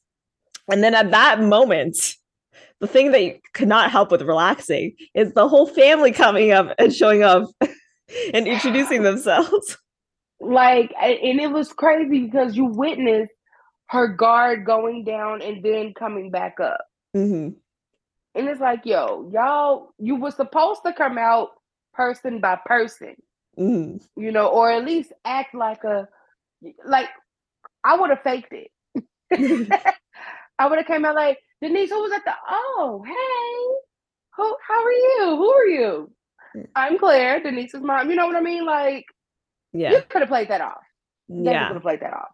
And 0.71 0.83
then 0.83 0.93
at 0.93 1.09
that 1.09 1.41
moment, 1.41 2.15
the 2.81 2.87
thing 2.87 3.11
that 3.13 3.23
you 3.23 3.39
could 3.55 3.67
not 3.67 3.89
help 3.89 4.11
with 4.11 4.21
relaxing 4.21 4.95
is 5.15 5.33
the 5.33 5.49
whole 5.49 5.65
family 5.65 6.11
coming 6.11 6.51
up 6.51 6.75
and 6.77 6.93
showing 6.93 7.23
up 7.23 7.49
and 8.33 8.47
introducing 8.47 9.03
themselves. 9.03 9.77
Like, 10.43 10.91
and 10.99 11.39
it 11.39 11.51
was 11.51 11.71
crazy 11.71 12.21
because 12.21 12.57
you 12.57 12.65
witnessed 12.65 13.31
her 13.89 14.07
guard 14.07 14.65
going 14.65 15.03
down 15.03 15.43
and 15.43 15.63
then 15.63 15.93
coming 15.93 16.31
back 16.31 16.59
up. 16.59 16.81
Mm-hmm. 17.15 17.57
And 18.33 18.47
it's 18.47 18.61
like, 18.61 18.85
yo, 18.85 19.29
y'all, 19.31 19.93
you 19.99 20.15
were 20.15 20.31
supposed 20.31 20.81
to 20.85 20.93
come 20.93 21.17
out 21.17 21.49
person 21.93 22.39
by 22.39 22.57
person, 22.65 23.15
mm-hmm. 23.57 24.21
you 24.21 24.31
know, 24.31 24.47
or 24.47 24.71
at 24.71 24.85
least 24.85 25.11
act 25.25 25.53
like 25.53 25.83
a 25.83 26.07
like 26.85 27.09
I 27.83 27.97
would 27.97 28.09
have 28.09 28.21
faked 28.21 28.53
it. 28.53 28.71
I 30.59 30.67
would 30.67 30.77
have 30.77 30.87
came 30.87 31.05
out 31.05 31.15
like 31.15 31.39
Denise, 31.61 31.89
who 31.89 32.01
was 32.01 32.11
at 32.13 32.23
the 32.23 32.33
oh 32.49 33.03
hey, 33.05 33.81
who 34.35 34.57
how 34.67 34.83
are 34.83 34.91
you? 34.91 35.35
Who 35.35 35.51
are 35.51 35.65
you? 35.65 36.11
I'm 36.75 36.97
Claire, 36.97 37.41
Denise's 37.41 37.81
mom. 37.81 38.09
You 38.09 38.15
know 38.15 38.27
what 38.27 38.35
I 38.35 38.41
mean? 38.41 38.65
Like, 38.65 39.05
yeah, 39.73 39.91
you 39.91 40.01
could 40.07 40.21
have 40.21 40.29
played 40.29 40.49
that 40.49 40.61
off. 40.61 40.83
Yeah, 41.27 41.67
could 41.67 41.75
have 41.75 41.83
played 41.83 42.01
that 42.01 42.13
off. 42.13 42.29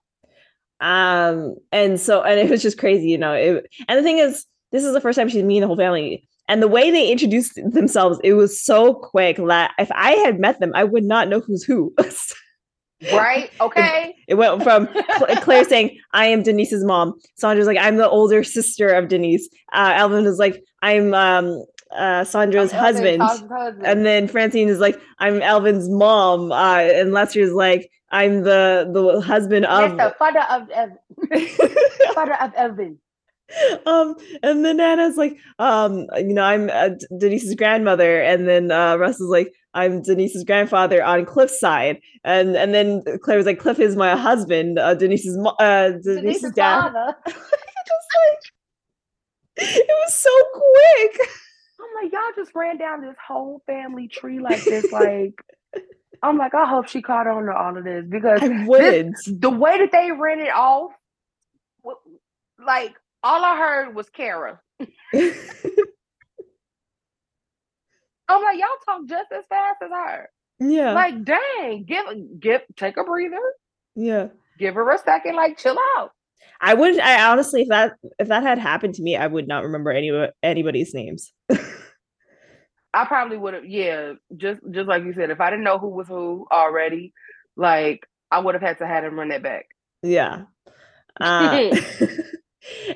Um, 0.79 1.55
and 1.71 1.99
so 1.99 2.21
and 2.21 2.39
it 2.39 2.49
was 2.49 2.61
just 2.61 2.77
crazy, 2.77 3.07
you 3.07 3.17
know. 3.17 3.33
It, 3.33 3.67
and 3.87 3.97
the 3.97 4.03
thing 4.03 4.19
is, 4.19 4.45
this 4.71 4.83
is 4.83 4.93
the 4.93 5.01
first 5.01 5.17
time 5.17 5.29
she's 5.29 5.43
meeting 5.43 5.61
the 5.61 5.67
whole 5.67 5.77
family. 5.77 6.27
And 6.49 6.61
the 6.61 6.67
way 6.67 6.91
they 6.91 7.11
introduced 7.11 7.55
themselves, 7.55 8.19
it 8.23 8.33
was 8.33 8.63
so 8.63 8.93
quick 8.93 9.37
that 9.37 9.71
if 9.77 9.91
I 9.91 10.11
had 10.11 10.39
met 10.39 10.59
them, 10.59 10.71
I 10.75 10.85
would 10.85 11.03
not 11.03 11.27
know 11.27 11.39
who's 11.39 11.63
who. 11.63 11.93
Right? 13.13 13.51
Okay. 13.61 14.15
It, 14.27 14.33
it 14.33 14.35
went 14.35 14.63
from 14.63 14.87
Claire 15.41 15.63
saying, 15.65 15.99
I 16.13 16.25
am 16.25 16.41
Denise's 16.41 16.83
mom. 16.83 17.13
Sandra's 17.35 17.67
like, 17.67 17.77
I'm 17.77 17.97
the 17.97 18.09
older 18.09 18.43
sister 18.43 18.89
of 18.89 19.07
Denise. 19.07 19.47
Uh, 19.71 19.93
Alvin 19.93 20.25
is 20.25 20.39
like, 20.39 20.63
I'm 20.81 21.13
um, 21.13 21.63
uh, 21.91 22.23
Sandra's 22.23 22.71
husband. 22.71 23.21
husband. 23.21 23.85
And 23.85 24.05
then 24.05 24.27
Francine 24.27 24.67
is 24.67 24.79
like, 24.79 24.99
I'm 25.19 25.41
Alvin's 25.41 25.89
mom. 25.89 26.51
Uh, 26.51 26.79
and 26.79 27.13
Lester's 27.13 27.53
like, 27.53 27.91
I'm 28.09 28.43
the 28.43 28.89
the 28.93 29.21
husband 29.21 29.65
of 29.65 29.97
yes, 29.97 30.09
the 30.09 30.15
father 30.17 30.43
of 30.49 30.69
Evan. 30.69 30.97
father 32.13 32.35
of 32.41 32.53
Evan. 32.53 32.99
Um, 33.85 34.15
and 34.43 34.65
then 34.65 34.77
Nana's 34.77 35.15
like, 35.15 35.37
um, 35.59 36.07
you 36.17 36.33
know, 36.33 36.43
I'm 36.43 36.69
uh, 36.69 36.89
Denise's 37.17 37.55
grandmother, 37.55 38.21
and 38.21 38.47
then 38.47 38.71
uh, 38.71 38.97
Russ 38.97 39.19
is 39.19 39.29
like, 39.29 39.53
I'm 39.73 40.01
Denise's 40.01 40.43
grandfather 40.43 41.03
on 41.03 41.25
Cliff's 41.25 41.59
side, 41.59 42.01
and 42.23 42.55
and 42.55 42.73
then 42.73 43.03
Claire 43.23 43.37
was 43.37 43.45
like, 43.45 43.59
Cliff 43.59 43.79
is 43.79 43.95
my 43.95 44.15
husband, 44.15 44.79
uh, 44.79 44.95
Denise's 44.95 45.37
uh, 45.59 45.89
Denise's, 45.91 46.21
Denise's 46.21 46.51
dad. 46.53 46.91
Just 47.25 48.07
like, 48.17 48.51
it 49.57 49.87
was 49.87 50.13
so 50.13 50.29
quick. 50.53 51.29
I'm 51.79 52.03
like, 52.03 52.11
y'all 52.11 52.21
just 52.35 52.53
ran 52.53 52.77
down 52.77 53.01
this 53.01 53.15
whole 53.25 53.61
family 53.65 54.07
tree 54.07 54.39
like 54.39 54.63
this, 54.63 54.91
like. 54.91 55.33
I'm 56.23 56.37
like, 56.37 56.55
I 56.55 56.65
hope 56.67 56.87
she 56.87 57.03
caught 57.03 57.27
on 57.27 57.45
to 57.45 57.55
all 57.55 57.77
of 57.77 57.83
this 57.83 58.03
because 58.09 58.41
I 58.41 58.65
would. 58.65 59.13
This, 59.13 59.29
the 59.39 59.51
way 59.51 59.77
that 59.77 59.91
they 59.91 60.11
ran 60.11 60.39
it 60.39 60.51
off, 60.51 60.91
like 62.65 62.95
all 63.23 63.43
I 63.43 63.57
heard 63.57 63.95
was 63.95 64.09
Kara. 64.09 64.59
I'm 68.29 68.43
like, 68.43 68.59
y'all 68.59 68.67
talk 68.85 69.05
just 69.07 69.31
as 69.31 69.45
fast 69.47 69.77
as 69.81 69.89
her. 69.89 70.29
Yeah. 70.59 70.93
Like, 70.93 71.23
dang, 71.23 71.85
give 71.85 72.05
give 72.39 72.61
take 72.75 72.97
a 72.97 73.03
breather. 73.03 73.37
Yeah. 73.95 74.27
Give 74.57 74.75
her 74.75 74.89
a 74.89 74.97
second, 74.97 75.35
like 75.35 75.57
chill 75.57 75.77
out. 75.97 76.11
I 76.59 76.73
would 76.73 76.99
I 76.99 77.29
honestly 77.29 77.61
if 77.61 77.69
that 77.69 77.93
if 78.19 78.27
that 78.27 78.43
had 78.43 78.57
happened 78.57 78.95
to 78.95 79.03
me, 79.03 79.15
I 79.15 79.27
would 79.27 79.47
not 79.47 79.63
remember 79.63 79.91
any 79.91 80.11
anybody's 80.41 80.93
names. 80.93 81.31
I 82.93 83.05
probably 83.05 83.37
would 83.37 83.53
have, 83.53 83.65
yeah, 83.65 84.13
just 84.35 84.61
just 84.71 84.87
like 84.87 85.03
you 85.03 85.13
said, 85.13 85.29
if 85.29 85.39
I 85.39 85.51
didn't 85.51 85.65
know 85.65 85.77
who 85.77 85.89
was 85.89 86.07
who 86.07 86.47
already, 86.51 87.13
like 87.55 88.07
I 88.31 88.39
would 88.39 88.55
have 88.55 88.61
had 88.61 88.79
to 88.79 88.87
had 88.87 89.03
him 89.03 89.19
run 89.19 89.29
that 89.29 89.43
back. 89.43 89.67
Yeah. 90.01 90.43
Uh, 91.19 91.69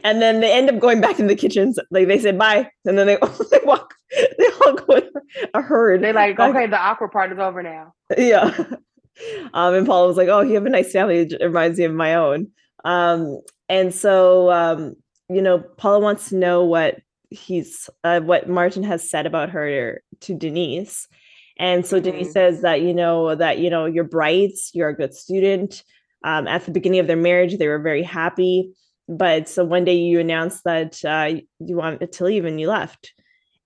and 0.04 0.22
then 0.22 0.40
they 0.40 0.52
end 0.52 0.70
up 0.70 0.80
going 0.80 1.02
back 1.02 1.20
in 1.20 1.28
the 1.28 1.36
kitchens. 1.36 1.80
Like 1.90 2.08
they 2.08 2.20
said 2.20 2.38
bye, 2.38 2.70
and 2.86 2.98
then 2.98 3.08
they, 3.08 3.18
they 3.52 3.60
walk. 3.64 3.94
They 4.12 4.48
all 4.66 4.74
go 4.74 4.96
in 4.96 5.10
a 5.54 5.62
herd. 5.62 6.02
They 6.02 6.14
like 6.14 6.40
okay, 6.40 6.68
the 6.68 6.80
awkward 6.80 7.12
part 7.12 7.32
is 7.32 7.40
over 7.40 7.64
now. 7.64 7.94
Yeah. 8.18 8.58
Um, 9.54 9.76
and 9.76 9.86
Paul 9.86 10.08
was 10.08 10.18
like, 10.18 10.30
"Oh, 10.30 10.42
you 10.42 10.56
have 10.56 10.66
a 10.66 10.70
nice 10.70 10.94
family. 10.94 11.20
It 11.20 11.42
reminds 11.42 11.78
me 11.78 11.84
of 11.84 11.94
my 11.94 12.16
own." 12.16 12.48
Um, 12.86 13.42
and 13.70 13.94
so 13.94 14.50
um, 14.50 14.96
you 15.30 15.42
know, 15.42 15.60
Paula 15.60 16.00
wants 16.00 16.30
to 16.30 16.38
know 16.38 16.64
what 16.64 17.02
he's 17.30 17.90
uh, 18.04 18.22
what 18.22 18.50
Martin 18.50 18.84
has 18.84 19.08
said 19.08 19.26
about 19.26 19.50
her 19.50 20.02
to 20.22 20.34
Denise. 20.34 21.08
And 21.60 21.86
so 21.86 21.98
mm-hmm. 21.98 22.12
Denise 22.12 22.32
says 22.32 22.62
that 22.62 22.82
you 22.82 22.94
know 22.94 23.36
that 23.36 23.60
you 23.60 23.70
know 23.70 23.86
you're 23.86 24.06
bright, 24.06 24.54
you're 24.74 24.90
a 24.90 24.96
good 24.96 25.14
student. 25.14 25.84
Um, 26.24 26.48
at 26.48 26.66
the 26.66 26.72
beginning 26.72 27.00
of 27.00 27.08
their 27.08 27.18
marriage, 27.18 27.58
they 27.58 27.68
were 27.68 27.80
very 27.80 28.04
happy 28.04 28.74
but 29.18 29.48
so 29.48 29.64
one 29.64 29.86
day 29.86 29.96
you 29.96 30.20
announced 30.20 30.64
that 30.64 31.04
uh, 31.06 31.40
you 31.60 31.76
wanted 31.76 32.12
to 32.12 32.24
leave 32.24 32.46
and 32.46 32.60
you 32.60 32.68
left 32.68 33.14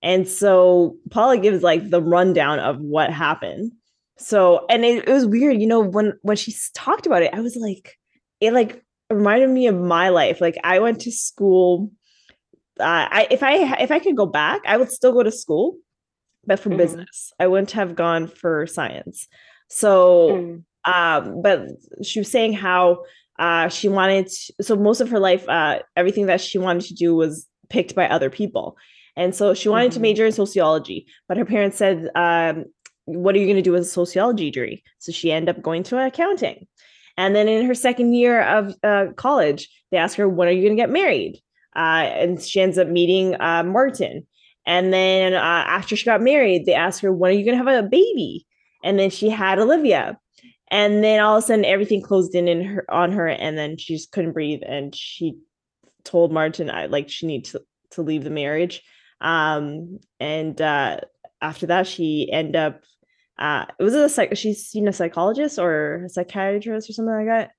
and 0.02 0.28
so 0.28 0.96
paula 1.10 1.38
gives 1.38 1.62
like 1.62 1.88
the 1.90 2.02
rundown 2.02 2.58
of 2.58 2.78
what 2.80 3.12
happened 3.12 3.72
so 4.18 4.66
and 4.68 4.84
it, 4.84 5.08
it 5.08 5.12
was 5.12 5.26
weird 5.26 5.60
you 5.60 5.66
know 5.66 5.80
when 5.80 6.12
when 6.22 6.36
she 6.36 6.54
talked 6.74 7.06
about 7.06 7.22
it 7.22 7.32
i 7.32 7.40
was 7.40 7.56
like 7.56 7.96
it 8.40 8.52
like 8.52 8.82
reminded 9.08 9.48
me 9.48 9.66
of 9.66 9.76
my 9.76 10.08
life 10.08 10.40
like 10.40 10.58
i 10.64 10.78
went 10.78 11.00
to 11.00 11.12
school 11.12 11.90
uh, 12.78 13.08
I 13.10 13.28
if 13.30 13.42
I 13.42 13.80
if 13.80 13.90
I 13.90 13.98
could 13.98 14.16
go 14.16 14.26
back, 14.26 14.62
I 14.66 14.76
would 14.76 14.90
still 14.90 15.12
go 15.12 15.22
to 15.22 15.30
school, 15.30 15.78
but 16.44 16.60
for 16.60 16.68
mm-hmm. 16.68 16.78
business. 16.78 17.32
I 17.38 17.46
wouldn't 17.46 17.70
have 17.72 17.94
gone 17.94 18.28
for 18.28 18.66
science. 18.66 19.28
So, 19.68 20.64
mm. 20.86 20.92
um, 20.92 21.42
but 21.42 21.68
she 22.02 22.20
was 22.20 22.30
saying 22.30 22.52
how 22.52 23.04
uh, 23.38 23.68
she 23.68 23.88
wanted 23.88 24.28
to, 24.28 24.54
so 24.62 24.76
most 24.76 25.00
of 25.00 25.10
her 25.10 25.18
life 25.18 25.48
uh, 25.48 25.80
everything 25.96 26.26
that 26.26 26.40
she 26.40 26.58
wanted 26.58 26.84
to 26.84 26.94
do 26.94 27.14
was 27.14 27.46
picked 27.68 27.94
by 27.94 28.08
other 28.08 28.30
people. 28.30 28.76
And 29.16 29.34
so 29.34 29.54
she 29.54 29.68
wanted 29.68 29.90
mm-hmm. 29.90 29.94
to 29.94 30.00
major 30.00 30.26
in 30.26 30.32
sociology 30.32 31.06
but 31.28 31.36
her 31.36 31.44
parents 31.44 31.76
said 31.76 32.08
um, 32.14 32.64
what 33.04 33.34
are 33.34 33.38
you 33.38 33.46
going 33.46 33.56
to 33.56 33.62
do 33.62 33.72
with 33.72 33.82
a 33.82 33.84
sociology 33.84 34.50
degree? 34.50 34.82
So 34.98 35.12
she 35.12 35.32
ended 35.32 35.54
up 35.54 35.62
going 35.62 35.82
to 35.84 36.04
accounting. 36.04 36.66
And 37.16 37.34
then 37.34 37.48
in 37.48 37.64
her 37.66 37.74
second 37.74 38.12
year 38.12 38.42
of 38.42 38.74
uh, 38.82 39.06
college 39.16 39.68
they 39.90 39.96
asked 39.96 40.16
her 40.16 40.28
when 40.28 40.48
are 40.48 40.52
you 40.52 40.62
going 40.62 40.76
to 40.76 40.82
get 40.82 40.90
married? 40.90 41.40
Uh, 41.74 42.08
and 42.08 42.42
she 42.42 42.60
ends 42.60 42.78
up 42.78 42.88
meeting 42.88 43.40
uh, 43.40 43.62
martin. 43.62 44.26
And 44.66 44.92
then 44.92 45.34
uh, 45.34 45.64
after 45.66 45.96
she 45.96 46.04
got 46.04 46.22
married 46.22 46.66
they 46.66 46.74
asked 46.74 47.00
her 47.00 47.12
when 47.12 47.30
are 47.30 47.34
you 47.34 47.44
going 47.44 47.58
to 47.58 47.64
have 47.64 47.84
a 47.84 47.88
baby? 47.88 48.46
And 48.84 48.98
then 48.98 49.10
she 49.10 49.28
had 49.28 49.58
olivia 49.58 50.18
and 50.70 51.04
then 51.04 51.20
all 51.20 51.36
of 51.36 51.44
a 51.44 51.46
sudden 51.46 51.64
everything 51.64 52.02
closed 52.02 52.34
in, 52.34 52.48
in 52.48 52.64
her 52.64 52.84
on 52.90 53.12
her 53.12 53.28
and 53.28 53.56
then 53.56 53.76
she 53.76 53.94
just 53.94 54.12
couldn't 54.12 54.32
breathe 54.32 54.62
and 54.66 54.94
she 54.94 55.36
told 56.04 56.32
martin 56.32 56.70
i 56.70 56.86
like 56.86 57.08
she 57.08 57.26
needs 57.26 57.52
to, 57.52 57.62
to 57.90 58.02
leave 58.02 58.24
the 58.24 58.30
marriage. 58.30 58.82
Um 59.20 59.98
and 60.20 60.60
uh 60.60 61.00
after 61.40 61.66
that 61.66 61.86
she 61.86 62.28
ended 62.30 62.56
up 62.56 62.82
uh 63.38 63.66
was 63.78 63.94
it 63.94 64.04
a 64.04 64.08
psych 64.08 64.36
she's 64.36 64.66
seen 64.66 64.88
a 64.88 64.92
psychologist 64.92 65.58
or 65.58 66.04
a 66.04 66.08
psychiatrist 66.08 66.90
or 66.90 66.92
something 66.92 67.26
like 67.26 67.50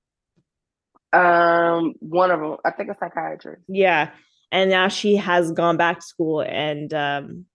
that? 1.12 1.18
Um 1.18 1.94
one 2.00 2.30
of 2.30 2.40
them 2.40 2.56
i 2.64 2.70
think 2.70 2.90
a 2.90 2.96
psychiatrist. 2.98 3.62
Yeah. 3.68 4.10
And 4.50 4.70
now 4.70 4.88
she 4.88 5.16
has 5.16 5.52
gone 5.52 5.76
back 5.76 6.00
to 6.00 6.06
school 6.06 6.40
and 6.42 6.92
um 6.94 7.46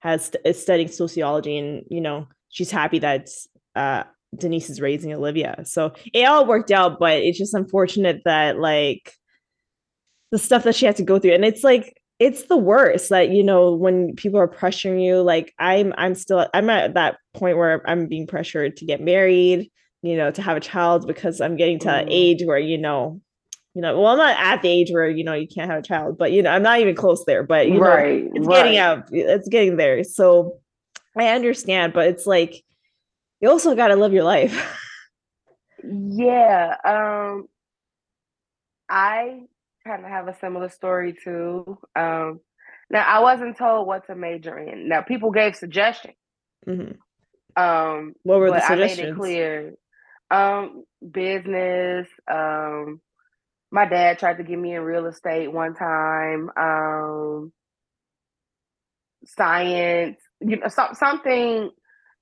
has 0.00 0.30
is 0.44 0.60
studying 0.60 0.88
sociology 0.88 1.58
and 1.58 1.84
you 1.90 2.00
know 2.00 2.28
she's 2.50 2.70
happy 2.70 2.98
that 3.00 3.28
uh 3.74 4.04
Denise 4.38 4.70
is 4.70 4.80
raising 4.80 5.12
Olivia. 5.12 5.62
So 5.64 5.92
it 6.12 6.24
all 6.24 6.46
worked 6.46 6.70
out, 6.70 6.98
but 6.98 7.18
it's 7.18 7.38
just 7.38 7.54
unfortunate 7.54 8.22
that 8.24 8.58
like 8.58 9.14
the 10.32 10.38
stuff 10.38 10.64
that 10.64 10.74
she 10.74 10.86
had 10.86 10.96
to 10.96 11.02
go 11.02 11.18
through. 11.18 11.34
And 11.34 11.44
it's 11.44 11.64
like 11.64 11.96
it's 12.18 12.44
the 12.44 12.56
worst 12.56 13.10
that 13.10 13.30
you 13.30 13.44
know 13.44 13.74
when 13.74 14.14
people 14.14 14.40
are 14.40 14.48
pressuring 14.48 15.04
you 15.04 15.20
like 15.20 15.52
i'm 15.58 15.92
i'm 15.98 16.14
still 16.14 16.46
i'm 16.54 16.70
at 16.70 16.94
that 16.94 17.18
point 17.34 17.56
where 17.56 17.88
i'm 17.88 18.06
being 18.06 18.26
pressured 18.26 18.76
to 18.76 18.86
get 18.86 19.00
married 19.00 19.70
you 20.02 20.16
know 20.16 20.30
to 20.30 20.42
have 20.42 20.56
a 20.56 20.60
child 20.60 21.06
because 21.06 21.40
i'm 21.40 21.56
getting 21.56 21.78
to 21.78 21.88
mm. 21.88 22.06
age 22.08 22.42
where 22.44 22.58
you 22.58 22.78
know 22.78 23.20
you 23.74 23.82
know 23.82 24.00
well 24.00 24.12
i'm 24.12 24.18
not 24.18 24.36
at 24.38 24.62
the 24.62 24.68
age 24.68 24.90
where 24.90 25.08
you 25.08 25.24
know 25.24 25.34
you 25.34 25.46
can't 25.46 25.70
have 25.70 25.80
a 25.80 25.86
child 25.86 26.16
but 26.16 26.32
you 26.32 26.42
know 26.42 26.50
i'm 26.50 26.62
not 26.62 26.80
even 26.80 26.94
close 26.94 27.24
there 27.26 27.42
but 27.42 27.68
you 27.68 27.78
right, 27.78 28.24
know 28.24 28.30
it's 28.34 28.46
right. 28.46 28.64
getting 28.64 28.78
out 28.78 29.08
it's 29.12 29.48
getting 29.48 29.76
there 29.76 30.02
so 30.02 30.58
i 31.18 31.28
understand 31.28 31.92
but 31.92 32.06
it's 32.06 32.26
like 32.26 32.62
you 33.46 33.52
also 33.52 33.76
got 33.76 33.88
to 33.88 33.94
live 33.94 34.12
your 34.12 34.24
life. 34.24 34.76
yeah. 35.84 36.74
Um, 36.84 37.46
I 38.88 39.42
kind 39.86 40.04
of 40.04 40.10
have 40.10 40.26
a 40.26 40.36
similar 40.40 40.68
story 40.68 41.14
too. 41.22 41.78
Um, 41.94 42.40
now 42.90 43.04
I 43.06 43.20
wasn't 43.20 43.56
told 43.56 43.86
what 43.86 44.04
to 44.08 44.16
major 44.16 44.58
in. 44.58 44.88
Now 44.88 45.02
people 45.02 45.30
gave 45.30 45.54
suggestions. 45.54 46.16
Mm-hmm. 46.66 47.62
Um, 47.62 48.14
what 48.24 48.40
were 48.40 48.50
the 48.50 48.66
suggestions? 48.66 48.98
I 48.98 49.02
made 49.02 49.10
it 49.10 49.16
clear. 49.16 49.74
Um, 50.28 50.84
business. 51.08 52.08
Um, 52.28 53.00
my 53.70 53.86
dad 53.86 54.18
tried 54.18 54.38
to 54.38 54.42
get 54.42 54.58
me 54.58 54.74
in 54.74 54.82
real 54.82 55.06
estate 55.06 55.52
one 55.52 55.74
time. 55.74 56.50
Um, 56.56 57.52
science. 59.24 60.18
You 60.40 60.56
know, 60.56 60.66
so, 60.66 60.88
something 60.94 61.70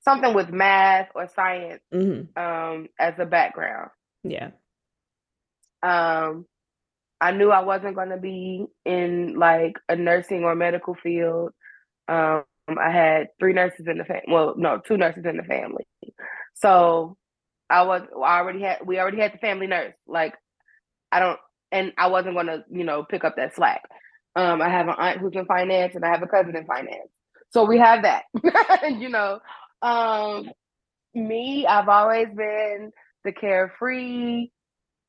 something 0.04 0.34
with 0.34 0.50
math 0.50 1.08
or 1.14 1.28
science 1.34 1.82
mm-hmm. 1.92 2.38
um, 2.40 2.88
as 2.98 3.14
a 3.18 3.26
background. 3.26 3.90
Yeah. 4.22 4.50
Um, 5.82 6.46
I 7.20 7.32
knew 7.32 7.50
I 7.50 7.60
wasn't 7.60 7.94
going 7.94 8.10
to 8.10 8.18
be 8.18 8.66
in 8.84 9.34
like 9.38 9.74
a 9.88 9.96
nursing 9.96 10.44
or 10.44 10.54
medical 10.54 10.94
field. 10.94 11.52
Um, 12.08 12.44
I 12.68 12.90
had 12.90 13.28
three 13.38 13.52
nurses 13.52 13.86
in 13.86 13.98
the 13.98 14.04
family. 14.04 14.24
Well, 14.28 14.54
no, 14.56 14.80
two 14.86 14.96
nurses 14.96 15.24
in 15.26 15.36
the 15.36 15.42
family. 15.42 15.86
So 16.54 17.16
I 17.68 17.82
was. 17.82 18.02
I 18.22 18.38
already 18.38 18.62
had. 18.62 18.78
We 18.86 18.98
already 18.98 19.20
had 19.20 19.32
the 19.34 19.38
family 19.38 19.66
nurse. 19.66 19.94
Like 20.06 20.34
I 21.12 21.20
don't, 21.20 21.38
and 21.72 21.92
I 21.96 22.08
wasn't 22.08 22.34
going 22.34 22.46
to, 22.46 22.64
you 22.70 22.84
know, 22.84 23.04
pick 23.04 23.24
up 23.24 23.36
that 23.36 23.54
slack. 23.54 23.82
Um, 24.36 24.60
I 24.60 24.68
have 24.68 24.88
an 24.88 24.94
aunt 24.98 25.20
who's 25.20 25.34
in 25.34 25.46
finance, 25.46 25.94
and 25.94 26.04
I 26.04 26.08
have 26.08 26.22
a 26.22 26.26
cousin 26.26 26.56
in 26.56 26.66
finance. 26.66 27.08
So 27.50 27.64
we 27.64 27.78
have 27.78 28.02
that. 28.02 28.24
you 28.98 29.08
know, 29.08 29.38
um, 29.84 30.50
me, 31.14 31.66
I've 31.66 31.88
always 31.88 32.28
been 32.34 32.90
the 33.24 33.32
carefree. 33.32 34.48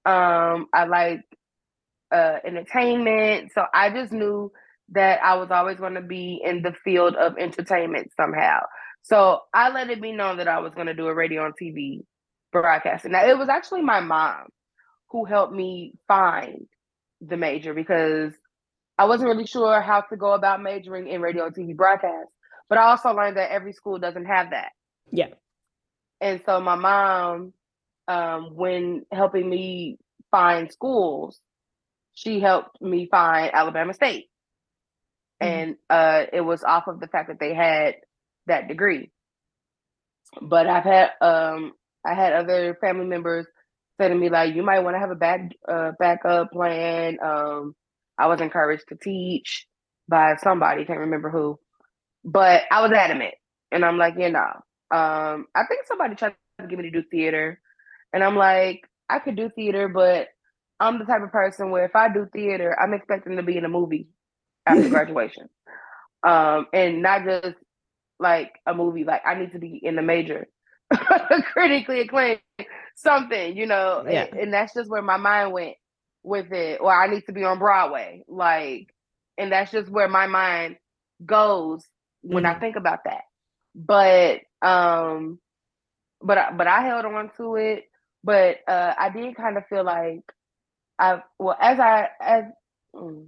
Um, 0.05 0.67
I 0.73 0.85
like 0.87 1.21
uh, 2.13 2.37
entertainment, 2.45 3.51
so 3.53 3.65
I 3.73 3.89
just 3.89 4.11
knew 4.11 4.51
that 4.89 5.19
I 5.23 5.35
was 5.37 5.49
always 5.49 5.77
going 5.77 5.95
to 5.95 6.01
be 6.01 6.41
in 6.43 6.61
the 6.61 6.73
field 6.83 7.15
of 7.15 7.37
entertainment 7.39 8.11
somehow. 8.15 8.59
So 9.03 9.41
I 9.53 9.71
let 9.71 9.89
it 9.89 10.01
be 10.01 10.11
known 10.11 10.37
that 10.37 10.47
I 10.47 10.59
was 10.59 10.73
going 10.75 10.87
to 10.87 10.93
do 10.93 11.07
a 11.07 11.13
radio 11.13 11.45
and 11.45 11.53
TV 11.59 12.01
broadcasting. 12.51 13.11
Now 13.11 13.25
it 13.27 13.37
was 13.37 13.49
actually 13.49 13.81
my 13.81 13.99
mom 13.99 14.47
who 15.09 15.25
helped 15.25 15.53
me 15.53 15.93
find 16.07 16.67
the 17.21 17.37
major 17.37 17.73
because 17.73 18.33
I 18.97 19.05
wasn't 19.05 19.29
really 19.29 19.47
sure 19.47 19.81
how 19.81 20.01
to 20.01 20.17
go 20.17 20.33
about 20.33 20.61
majoring 20.61 21.07
in 21.07 21.21
radio 21.21 21.45
and 21.45 21.55
TV 21.55 21.75
broadcast. 21.75 22.29
But 22.69 22.77
I 22.77 22.83
also 22.83 23.13
learned 23.13 23.37
that 23.37 23.51
every 23.51 23.73
school 23.73 23.99
doesn't 23.99 24.25
have 24.25 24.51
that. 24.51 24.71
Yeah. 25.11 25.29
And 26.21 26.41
so 26.45 26.59
my 26.59 26.75
mom 26.75 27.53
um, 28.07 28.55
when 28.55 29.05
helping 29.11 29.49
me 29.49 29.97
find 30.31 30.71
schools, 30.71 31.39
she 32.13 32.39
helped 32.39 32.81
me 32.81 33.07
find 33.09 33.53
Alabama 33.53 33.93
State. 33.93 34.25
Mm-hmm. 35.41 35.47
And 35.47 35.75
uh, 35.89 36.25
it 36.31 36.41
was 36.41 36.63
off 36.63 36.87
of 36.87 36.99
the 36.99 37.07
fact 37.07 37.29
that 37.29 37.39
they 37.39 37.53
had 37.53 37.95
that 38.47 38.67
degree. 38.67 39.11
But 40.41 40.67
I've 40.67 40.83
had 40.83 41.11
um, 41.21 41.73
I 42.05 42.13
had 42.13 42.33
other 42.33 42.77
family 42.81 43.05
members 43.05 43.47
say 43.99 44.09
to 44.09 44.15
me 44.15 44.29
like, 44.29 44.53
"You 44.53 44.63
might 44.63 44.79
want 44.79 44.95
to 44.95 44.99
have 44.99 45.11
a 45.11 45.15
back 45.15 45.51
uh, 45.67 45.91
backup 45.97 46.51
plan." 46.51 47.17
Um, 47.23 47.75
I 48.17 48.27
was 48.27 48.41
encouraged 48.41 48.85
to 48.89 48.95
teach 48.95 49.65
by 50.07 50.35
somebody, 50.41 50.85
can't 50.85 50.99
remember 50.99 51.29
who, 51.29 51.59
but 52.25 52.63
I 52.71 52.81
was 52.81 52.91
adamant, 52.91 53.35
and 53.71 53.85
I'm 53.85 53.97
like, 53.97 54.15
"Yeah, 54.17 54.29
no." 54.29 54.97
Um, 54.97 55.47
I 55.55 55.63
think 55.67 55.85
somebody 55.87 56.15
tried 56.15 56.35
to 56.59 56.67
get 56.67 56.77
me 56.77 56.89
to 56.89 56.91
do 56.91 57.03
theater, 57.09 57.61
and 58.13 58.23
I'm 58.23 58.35
like, 58.35 58.81
I 59.09 59.19
could 59.19 59.35
do 59.35 59.49
theater, 59.49 59.87
but 59.87 60.29
I'm 60.79 60.99
the 60.99 61.05
type 61.05 61.21
of 61.21 61.31
person 61.31 61.71
where 61.71 61.85
if 61.85 61.95
I 61.95 62.11
do 62.11 62.27
theater, 62.33 62.75
I'm 62.79 62.93
expecting 62.93 63.37
to 63.37 63.43
be 63.43 63.57
in 63.57 63.65
a 63.65 63.69
movie 63.69 64.09
after 64.65 64.89
graduation. 64.89 65.49
Um, 66.25 66.67
and 66.73 67.01
not 67.01 67.23
just 67.23 67.55
like 68.19 68.53
a 68.65 68.73
movie, 68.73 69.03
like 69.03 69.21
I 69.25 69.35
need 69.35 69.51
to 69.53 69.59
be 69.59 69.79
in 69.81 69.95
the 69.95 70.01
major, 70.01 70.47
critically 71.53 72.01
acclaimed 72.01 72.39
something, 72.95 73.55
you 73.55 73.67
know. 73.67 74.03
Yeah. 74.09 74.25
And, 74.31 74.39
and 74.39 74.53
that's 74.53 74.73
just 74.73 74.89
where 74.89 75.01
my 75.01 75.17
mind 75.17 75.53
went 75.53 75.75
with 76.23 76.51
it. 76.51 76.79
Or 76.81 76.93
I 76.93 77.07
need 77.07 77.25
to 77.27 77.33
be 77.33 77.43
on 77.43 77.59
Broadway. 77.59 78.23
Like, 78.27 78.93
and 79.37 79.51
that's 79.51 79.71
just 79.71 79.89
where 79.89 80.07
my 80.09 80.27
mind 80.27 80.77
goes 81.25 81.83
when 82.25 82.43
mm-hmm. 82.43 82.55
I 82.55 82.59
think 82.59 82.75
about 82.75 82.99
that. 83.05 83.23
But 83.75 84.41
um 84.61 85.39
but 86.21 86.57
but 86.57 86.67
I 86.67 86.81
held 86.81 87.05
on 87.05 87.31
to 87.37 87.55
it. 87.55 87.85
But 88.23 88.57
uh 88.67 88.93
I 88.97 89.09
did 89.09 89.35
kind 89.35 89.57
of 89.57 89.67
feel 89.67 89.83
like 89.83 90.23
I 90.99 91.21
well 91.39 91.57
as 91.59 91.79
I 91.79 92.09
as 92.21 92.43
mm, 92.95 93.27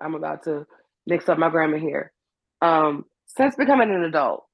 I'm 0.00 0.14
about 0.14 0.44
to 0.44 0.66
mix 1.06 1.28
up 1.28 1.38
my 1.38 1.50
grammar 1.50 1.78
here. 1.78 2.12
Um, 2.60 3.04
since 3.26 3.56
becoming 3.56 3.90
an 3.90 4.04
adult, 4.04 4.44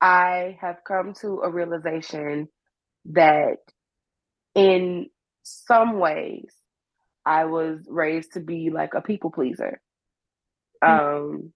I 0.00 0.56
have 0.60 0.78
come 0.86 1.14
to 1.20 1.40
a 1.44 1.50
realization 1.50 2.48
that 3.06 3.58
in 4.54 5.08
some 5.42 5.98
ways 5.98 6.52
I 7.24 7.46
was 7.46 7.80
raised 7.88 8.32
to 8.34 8.40
be 8.40 8.70
like 8.70 8.94
a 8.94 9.00
people 9.00 9.30
pleaser. 9.30 9.80
Mm-hmm. 10.82 11.34
Um, 11.34 11.52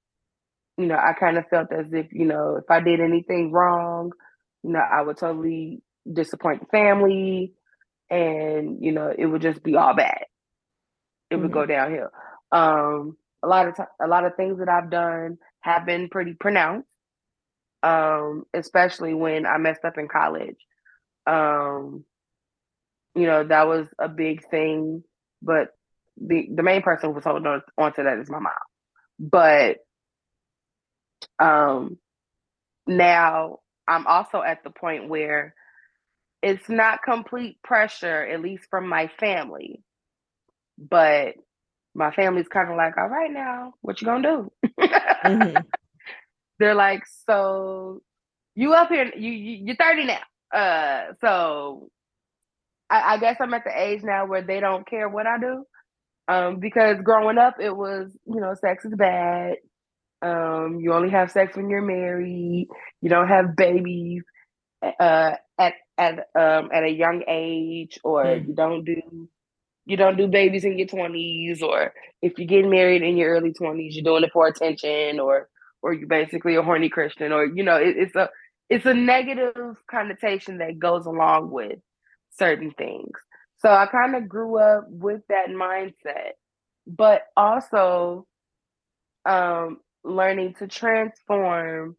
you 0.78 0.86
know, 0.86 0.96
I 0.96 1.12
kind 1.12 1.36
of 1.38 1.46
felt 1.48 1.72
as 1.72 1.92
if, 1.92 2.12
you 2.12 2.24
know, 2.24 2.56
if 2.56 2.70
I 2.70 2.80
did 2.80 3.00
anything 3.00 3.52
wrong, 3.52 4.12
you 4.62 4.70
know, 4.70 4.80
I 4.80 5.02
would 5.02 5.18
totally 5.18 5.82
disappoint 6.10 6.60
the 6.60 6.66
family 6.66 7.52
and, 8.10 8.82
you 8.82 8.92
know, 8.92 9.12
it 9.16 9.26
would 9.26 9.42
just 9.42 9.62
be 9.62 9.76
all 9.76 9.94
bad. 9.94 10.24
It 11.30 11.34
mm-hmm. 11.34 11.42
would 11.42 11.52
go 11.52 11.60
mm-hmm. 11.60 11.70
downhill. 11.70 12.08
Um, 12.50 13.16
a 13.42 13.48
lot 13.48 13.68
of 13.68 13.76
t- 13.76 13.82
a 14.00 14.06
lot 14.06 14.24
of 14.24 14.36
things 14.36 14.58
that 14.58 14.68
I've 14.68 14.90
done 14.90 15.38
have 15.60 15.86
been 15.86 16.08
pretty 16.08 16.34
pronounced. 16.34 16.88
Um, 17.82 18.44
especially 18.54 19.12
when 19.12 19.44
I 19.44 19.58
messed 19.58 19.84
up 19.84 19.98
in 19.98 20.06
college. 20.06 20.58
Um, 21.26 22.04
you 23.16 23.26
know, 23.26 23.42
that 23.42 23.66
was 23.66 23.88
a 23.98 24.08
big 24.08 24.48
thing, 24.50 25.02
but 25.42 25.70
the 26.16 26.48
the 26.54 26.62
main 26.62 26.82
person 26.82 27.08
who 27.08 27.16
was 27.16 27.24
holding 27.24 27.46
on, 27.46 27.62
on 27.76 27.92
to 27.94 28.04
that 28.04 28.18
is 28.18 28.30
my 28.30 28.38
mom. 28.38 28.52
But 29.18 29.78
um 31.38 31.98
now 32.86 33.58
I'm 33.88 34.06
also 34.06 34.42
at 34.42 34.64
the 34.64 34.70
point 34.70 35.08
where 35.08 35.54
it's 36.42 36.68
not 36.68 37.02
complete 37.04 37.58
pressure, 37.62 38.24
at 38.24 38.40
least 38.40 38.64
from 38.70 38.88
my 38.88 39.08
family, 39.20 39.82
but 40.78 41.34
my 41.94 42.10
family's 42.10 42.48
kind 42.48 42.70
of 42.70 42.76
like, 42.76 42.96
all 42.96 43.08
right 43.08 43.30
now, 43.30 43.74
what 43.80 44.00
you 44.00 44.06
gonna 44.06 44.22
do? 44.62 44.70
mm-hmm. 44.80 45.56
They're 46.58 46.74
like, 46.74 47.02
so 47.26 48.02
you 48.54 48.74
up 48.74 48.88
here, 48.88 49.10
you, 49.16 49.30
you 49.32 49.66
you're 49.66 49.76
30 49.76 50.06
now. 50.06 50.18
Uh 50.52 51.14
so 51.20 51.88
I, 52.90 53.14
I 53.14 53.18
guess 53.18 53.36
I'm 53.40 53.54
at 53.54 53.64
the 53.64 53.72
age 53.74 54.02
now 54.02 54.26
where 54.26 54.42
they 54.42 54.60
don't 54.60 54.86
care 54.86 55.08
what 55.08 55.26
I 55.26 55.38
do. 55.38 55.64
Um, 56.28 56.60
because 56.60 56.98
growing 57.02 57.38
up 57.38 57.56
it 57.60 57.74
was, 57.74 58.16
you 58.26 58.40
know, 58.40 58.54
sex 58.54 58.84
is 58.84 58.94
bad. 58.94 59.56
Um, 60.22 60.78
you 60.80 60.92
only 60.92 61.10
have 61.10 61.30
sex 61.30 61.56
when 61.56 61.68
you're 61.68 61.82
married, 61.82 62.68
you 63.00 63.08
don't 63.08 63.28
have 63.28 63.56
babies 63.56 64.22
uh 64.98 65.34
at 65.58 65.74
at 65.96 66.18
um 66.34 66.70
at 66.72 66.82
a 66.82 66.90
young 66.90 67.22
age, 67.28 67.98
or 68.04 68.24
mm. 68.24 68.48
you 68.48 68.54
don't 68.54 68.84
do 68.84 69.28
you 69.84 69.96
don't 69.96 70.16
do 70.16 70.28
babies 70.28 70.64
in 70.64 70.78
your 70.78 70.86
20s 70.86 71.60
or 71.60 71.92
if 72.20 72.38
you 72.38 72.46
get 72.46 72.64
married 72.64 73.02
in 73.02 73.16
your 73.16 73.30
early 73.30 73.52
20s 73.52 73.88
you're 73.90 74.04
doing 74.04 74.22
it 74.22 74.30
for 74.32 74.46
attention 74.46 75.18
or 75.18 75.48
or 75.82 75.92
you're 75.92 76.06
basically 76.06 76.54
a 76.54 76.62
horny 76.62 76.88
christian 76.88 77.32
or 77.32 77.46
you 77.46 77.64
know 77.64 77.74
it, 77.74 77.96
it's 77.96 78.14
a 78.14 78.30
it's 78.72 78.86
a 78.86 78.94
negative 78.94 79.76
connotation 79.90 80.56
that 80.58 80.78
goes 80.78 81.04
along 81.04 81.50
with 81.50 81.78
certain 82.30 82.70
things. 82.70 83.18
So 83.58 83.68
i 83.70 83.84
kind 83.84 84.16
of 84.16 84.26
grew 84.26 84.58
up 84.58 84.86
with 84.88 85.20
that 85.28 85.48
mindset. 85.48 86.32
But 86.86 87.22
also 87.36 88.26
um 89.26 89.78
learning 90.04 90.54
to 90.58 90.66
transform 90.66 91.96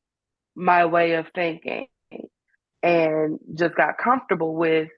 my 0.56 0.86
way 0.86 1.14
of 1.14 1.28
thinking 1.34 1.88
and 2.82 3.40
just 3.56 3.76
got 3.76 3.98
comfortable 3.98 4.56
with 4.56 4.90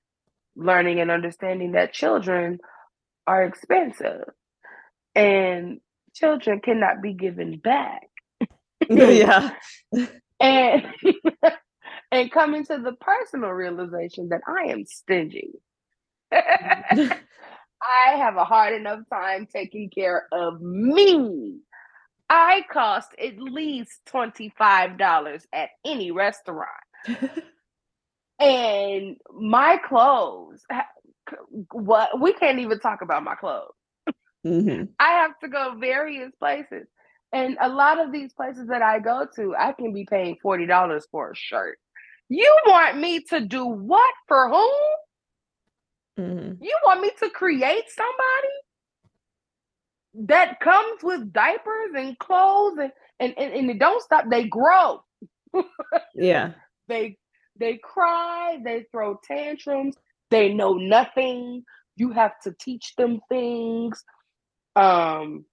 learning 0.56 0.99
and 0.99 1.12
understanding 1.12 1.74
that 1.74 1.93
children 1.93 2.60
are 3.28 3.43
expensive 3.43 4.24
and 5.16 5.80
children 6.14 6.62
cannot 6.62 7.01
be 7.01 7.14
given 7.14 7.58
back. 7.58 8.08
yeah. 8.89 9.51
and 10.39 10.84
and 12.12 12.32
coming 12.32 12.66
to 12.66 12.78
the 12.78 12.93
personal 12.99 13.51
realization 13.51 14.30
that 14.30 14.41
I 14.47 14.72
am 14.72 14.86
stingy. 14.86 15.51
I 16.32 18.14
have 18.18 18.36
a 18.36 18.45
hard 18.45 18.74
enough 18.74 19.01
time 19.12 19.47
taking 19.53 19.89
care 19.89 20.28
of 20.32 20.62
me. 20.62 21.60
I 22.30 22.63
cost 22.71 23.09
at 23.23 23.38
least 23.38 24.01
$25 24.11 25.45
at 25.53 25.69
any 25.86 26.11
restaurant. 26.11 26.69
and 28.39 29.17
my 29.32 29.78
clothes 29.88 30.63
what 31.71 32.19
we 32.19 32.34
can't 32.34 32.59
even 32.59 32.80
talk 32.80 33.01
about 33.01 33.23
my 33.23 33.36
clothes. 33.36 33.73
Mm-hmm. 34.45 34.86
I 34.99 35.09
have 35.09 35.38
to 35.39 35.47
go 35.47 35.76
various 35.80 36.32
places. 36.39 36.88
And 37.34 37.57
a 37.59 37.67
lot 37.67 37.99
of 37.99 38.11
these 38.11 38.32
places 38.34 38.67
that 38.67 38.82
I 38.82 38.99
go 38.99 39.28
to, 39.36 39.55
I 39.57 39.73
can 39.73 39.93
be 39.93 40.05
paying 40.05 40.38
$40 40.43 41.01
for 41.11 41.32
a 41.32 41.36
shirt. 41.36 41.78
You 42.30 42.55
want 42.67 42.97
me 42.99 43.21
to 43.30 43.41
do 43.41 43.65
what 43.65 44.13
for 44.28 44.49
whom? 44.49 46.26
Mm-hmm. 46.26 46.63
You 46.63 46.78
want 46.86 47.01
me 47.01 47.11
to 47.19 47.30
create 47.30 47.86
somebody 47.89 48.53
that 50.24 50.59
comes 50.59 51.03
with 51.03 51.34
diapers 51.34 51.91
and 51.95 52.18
clothes 52.20 52.78
and, 52.80 52.91
and, 53.20 53.34
and, 53.38 53.53
and 53.53 53.70
it 53.72 53.80
don't 53.80 54.01
stop, 54.01 54.26
they 54.30 54.45
grow. 54.45 55.03
yeah. 56.16 56.51
They 56.88 57.18
they 57.57 57.80
cry, 57.82 58.59
they 58.63 58.86
throw 58.91 59.20
tantrums, 59.24 59.95
they 60.30 60.53
know 60.53 60.74
nothing. 60.74 61.63
You 61.95 62.11
have 62.11 62.39
to 62.43 62.53
teach 62.59 62.93
them 62.97 63.22
things. 63.30 64.03
Um, 64.76 65.45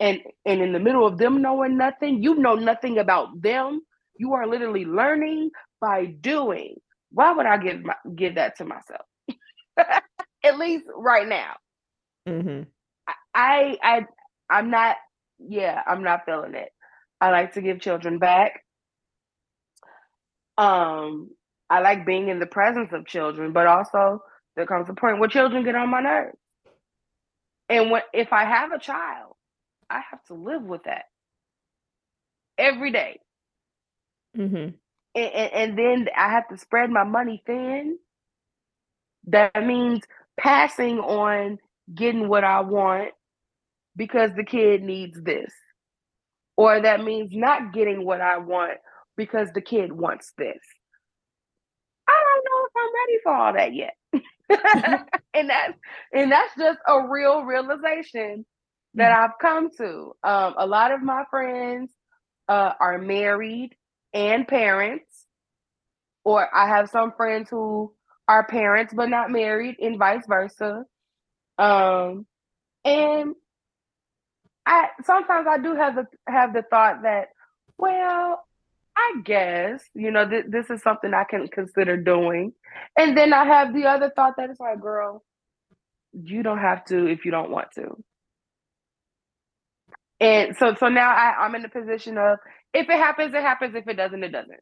and 0.00 0.20
and 0.46 0.62
in 0.62 0.72
the 0.72 0.78
middle 0.78 1.06
of 1.06 1.18
them 1.18 1.42
knowing 1.42 1.76
nothing, 1.76 2.22
you 2.22 2.34
know 2.36 2.54
nothing 2.54 2.98
about 2.98 3.40
them. 3.42 3.80
You 4.18 4.34
are 4.34 4.46
literally 4.46 4.84
learning 4.84 5.50
by 5.80 6.06
doing. 6.06 6.76
Why 7.10 7.32
would 7.32 7.46
I 7.46 7.58
give 7.58 7.82
my, 7.84 7.94
give 8.14 8.36
that 8.36 8.56
to 8.56 8.64
myself? 8.64 9.06
At 10.44 10.58
least 10.58 10.86
right 10.94 11.28
now. 11.28 11.54
Mm-hmm. 12.28 12.62
I 13.34 13.78
I 13.82 14.06
I'm 14.50 14.70
not. 14.70 14.96
Yeah, 15.38 15.80
I'm 15.86 16.02
not 16.02 16.24
feeling 16.24 16.54
it. 16.54 16.70
I 17.20 17.30
like 17.30 17.54
to 17.54 17.62
give 17.62 17.80
children 17.80 18.18
back. 18.18 18.64
Um, 20.56 21.30
I 21.68 21.80
like 21.80 22.06
being 22.06 22.28
in 22.28 22.38
the 22.38 22.46
presence 22.46 22.92
of 22.92 23.06
children, 23.06 23.52
but 23.52 23.66
also 23.66 24.22
there 24.56 24.66
comes 24.66 24.88
a 24.88 24.94
point 24.94 25.18
where 25.18 25.28
children 25.28 25.64
get 25.64 25.74
on 25.74 25.90
my 25.90 26.00
nerves. 26.00 26.38
And 27.68 27.90
when 27.90 28.02
if 28.12 28.32
I 28.32 28.44
have 28.44 28.72
a 28.72 28.78
child, 28.78 29.34
I 29.90 30.00
have 30.10 30.22
to 30.26 30.34
live 30.34 30.62
with 30.62 30.84
that 30.84 31.06
every 32.58 32.92
day. 32.92 33.20
Mm-hmm. 34.36 34.76
And, 35.16 35.32
and, 35.34 35.52
and 35.52 35.78
then 35.78 36.08
I 36.16 36.30
have 36.30 36.48
to 36.48 36.58
spread 36.58 36.90
my 36.90 37.04
money 37.04 37.42
thin. 37.46 37.98
That 39.28 39.64
means 39.64 40.02
passing 40.38 40.98
on 40.98 41.58
getting 41.92 42.28
what 42.28 42.44
I 42.44 42.60
want 42.60 43.12
because 43.96 44.30
the 44.36 44.44
kid 44.44 44.82
needs 44.82 45.20
this. 45.22 45.52
Or 46.56 46.80
that 46.80 47.02
means 47.02 47.30
not 47.32 47.72
getting 47.72 48.04
what 48.04 48.20
I 48.20 48.38
want 48.38 48.78
because 49.16 49.48
the 49.54 49.60
kid 49.60 49.92
wants 49.92 50.32
this 50.38 50.60
I 52.06 52.22
don't 52.24 52.44
know 52.44 52.66
if 52.66 52.72
I'm 52.76 52.94
ready 53.00 53.18
for 53.22 53.34
all 53.34 53.52
that 53.52 53.74
yet. 53.74 53.96
and 55.34 55.50
that's 55.50 55.78
and 56.12 56.30
that's 56.30 56.54
just 56.56 56.78
a 56.86 57.08
real 57.08 57.42
realization 57.42 58.44
that 58.94 59.16
mm. 59.16 59.24
I've 59.24 59.38
come 59.40 59.70
to. 59.78 60.12
Um, 60.22 60.54
a 60.58 60.66
lot 60.66 60.92
of 60.92 61.02
my 61.02 61.24
friends 61.30 61.90
uh, 62.48 62.72
are 62.78 62.98
married 62.98 63.74
and 64.12 64.46
parents, 64.46 65.26
or 66.24 66.54
I 66.54 66.68
have 66.68 66.90
some 66.90 67.12
friends 67.16 67.48
who 67.50 67.92
are 68.28 68.46
parents 68.46 68.92
but 68.94 69.08
not 69.08 69.30
married, 69.30 69.76
and 69.80 69.98
vice 69.98 70.26
versa. 70.28 70.84
Um, 71.58 72.26
and 72.84 73.34
I 74.66 74.88
sometimes 75.04 75.46
I 75.48 75.58
do 75.58 75.74
have 75.74 75.94
the 75.94 76.06
have 76.26 76.52
the 76.52 76.62
thought 76.62 77.02
that, 77.02 77.28
well, 77.76 78.44
I 78.96 79.20
guess 79.24 79.82
you 79.94 80.10
know 80.10 80.28
th- 80.28 80.46
this 80.48 80.70
is 80.70 80.82
something 80.82 81.12
I 81.12 81.24
can 81.24 81.48
consider 81.48 81.96
doing, 81.96 82.52
and 82.96 83.16
then 83.16 83.32
I 83.32 83.44
have 83.44 83.74
the 83.74 83.86
other 83.86 84.10
thought 84.14 84.34
that 84.38 84.50
it's 84.50 84.60
like, 84.60 84.80
girl, 84.80 85.22
you 86.12 86.42
don't 86.42 86.58
have 86.58 86.84
to 86.86 87.06
if 87.06 87.24
you 87.24 87.30
don't 87.30 87.50
want 87.50 87.72
to. 87.74 87.96
And 90.20 90.56
so, 90.56 90.74
so 90.78 90.88
now 90.88 91.10
I, 91.10 91.34
I'm 91.40 91.54
in 91.54 91.62
the 91.62 91.68
position 91.68 92.16
of 92.16 92.38
if 92.72 92.88
it 92.88 92.96
happens, 92.96 93.34
it 93.34 93.42
happens. 93.42 93.74
If 93.74 93.86
it 93.86 93.94
doesn't, 93.94 94.24
it 94.24 94.32
doesn't. 94.32 94.60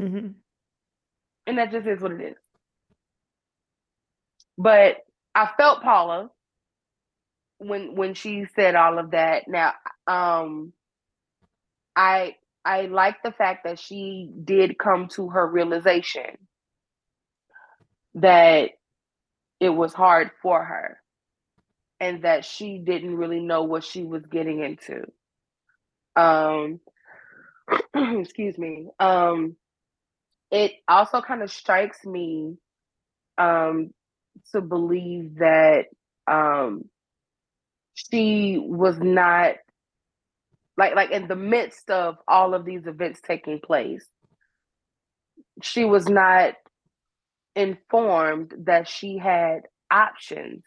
Mm-hmm. 0.00 0.28
And 1.46 1.58
that 1.58 1.70
just 1.70 1.86
is 1.86 2.00
what 2.00 2.12
it 2.12 2.20
is. 2.20 2.36
But 4.58 4.98
I 5.34 5.50
felt 5.56 5.82
Paula 5.82 6.30
when 7.62 7.94
when 7.96 8.14
she 8.14 8.46
said 8.56 8.74
all 8.76 8.98
of 8.98 9.12
that. 9.12 9.48
Now, 9.48 9.74
um, 10.06 10.72
I 11.96 12.36
I 12.64 12.82
like 12.82 13.22
the 13.22 13.32
fact 13.32 13.64
that 13.64 13.78
she 13.78 14.30
did 14.44 14.78
come 14.78 15.08
to 15.16 15.30
her 15.30 15.46
realization 15.46 16.38
that 18.14 18.70
it 19.60 19.70
was 19.70 19.92
hard 19.94 20.30
for 20.42 20.64
her 20.64 20.98
and 22.00 22.22
that 22.24 22.44
she 22.44 22.78
didn't 22.78 23.16
really 23.16 23.40
know 23.40 23.62
what 23.64 23.84
she 23.84 24.04
was 24.04 24.24
getting 24.26 24.60
into. 24.62 25.04
Um 26.16 26.80
excuse 28.20 28.58
me. 28.58 28.88
Um 29.00 29.56
it 30.50 30.72
also 30.88 31.20
kind 31.22 31.42
of 31.42 31.50
strikes 31.52 32.04
me 32.04 32.56
um 33.38 33.92
to 34.52 34.60
believe 34.60 35.36
that 35.36 35.86
um 36.28 36.84
she 37.94 38.58
was 38.58 38.98
not 38.98 39.54
like 40.76 40.94
like 40.94 41.10
in 41.10 41.28
the 41.28 41.36
midst 41.36 41.90
of 41.90 42.16
all 42.26 42.54
of 42.54 42.64
these 42.64 42.86
events 42.86 43.20
taking 43.20 43.60
place 43.60 44.06
she 45.62 45.84
was 45.84 46.08
not 46.08 46.54
informed 47.54 48.54
that 48.64 48.88
she 48.88 49.18
had 49.18 49.62
options 49.90 50.62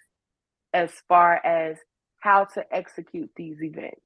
as 0.73 0.91
far 1.07 1.33
as 1.43 1.77
how 2.19 2.45
to 2.53 2.63
execute 2.71 3.31
these 3.35 3.61
events. 3.61 4.01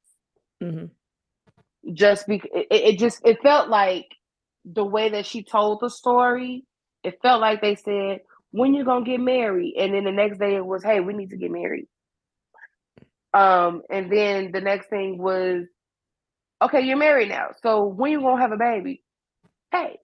Mm-hmm. 0.61 1.93
just 1.93 2.27
because 2.27 2.49
it, 2.53 2.67
it 2.69 2.99
just 2.99 3.21
it 3.25 3.41
felt 3.41 3.69
like 3.69 4.07
the 4.65 4.83
way 4.83 5.07
that 5.11 5.25
she 5.25 5.41
told 5.41 5.79
the 5.79 5.89
story 5.89 6.65
it 7.01 7.17
felt 7.21 7.39
like 7.39 7.61
they 7.61 7.75
said 7.75 8.19
when 8.51 8.73
you're 8.73 8.83
gonna 8.83 9.05
get 9.05 9.21
married? 9.21 9.75
And 9.79 9.93
then 9.93 10.03
the 10.03 10.11
next 10.11 10.37
day 10.37 10.55
it 10.55 10.65
was 10.65 10.83
hey 10.83 10.99
we 10.99 11.13
need 11.13 11.29
to 11.29 11.37
get 11.37 11.49
married 11.49 11.87
um 13.33 13.83
and 13.89 14.11
then 14.11 14.51
the 14.51 14.61
next 14.61 14.89
thing 14.89 15.17
was 15.17 15.65
okay, 16.61 16.81
you're 16.81 16.97
married 16.97 17.29
now. 17.29 17.49
So 17.61 17.85
when 17.85 18.11
you 18.11 18.21
gonna 18.21 18.41
have 18.41 18.51
a 18.51 18.57
baby? 18.57 19.03
Hey, 19.71 19.99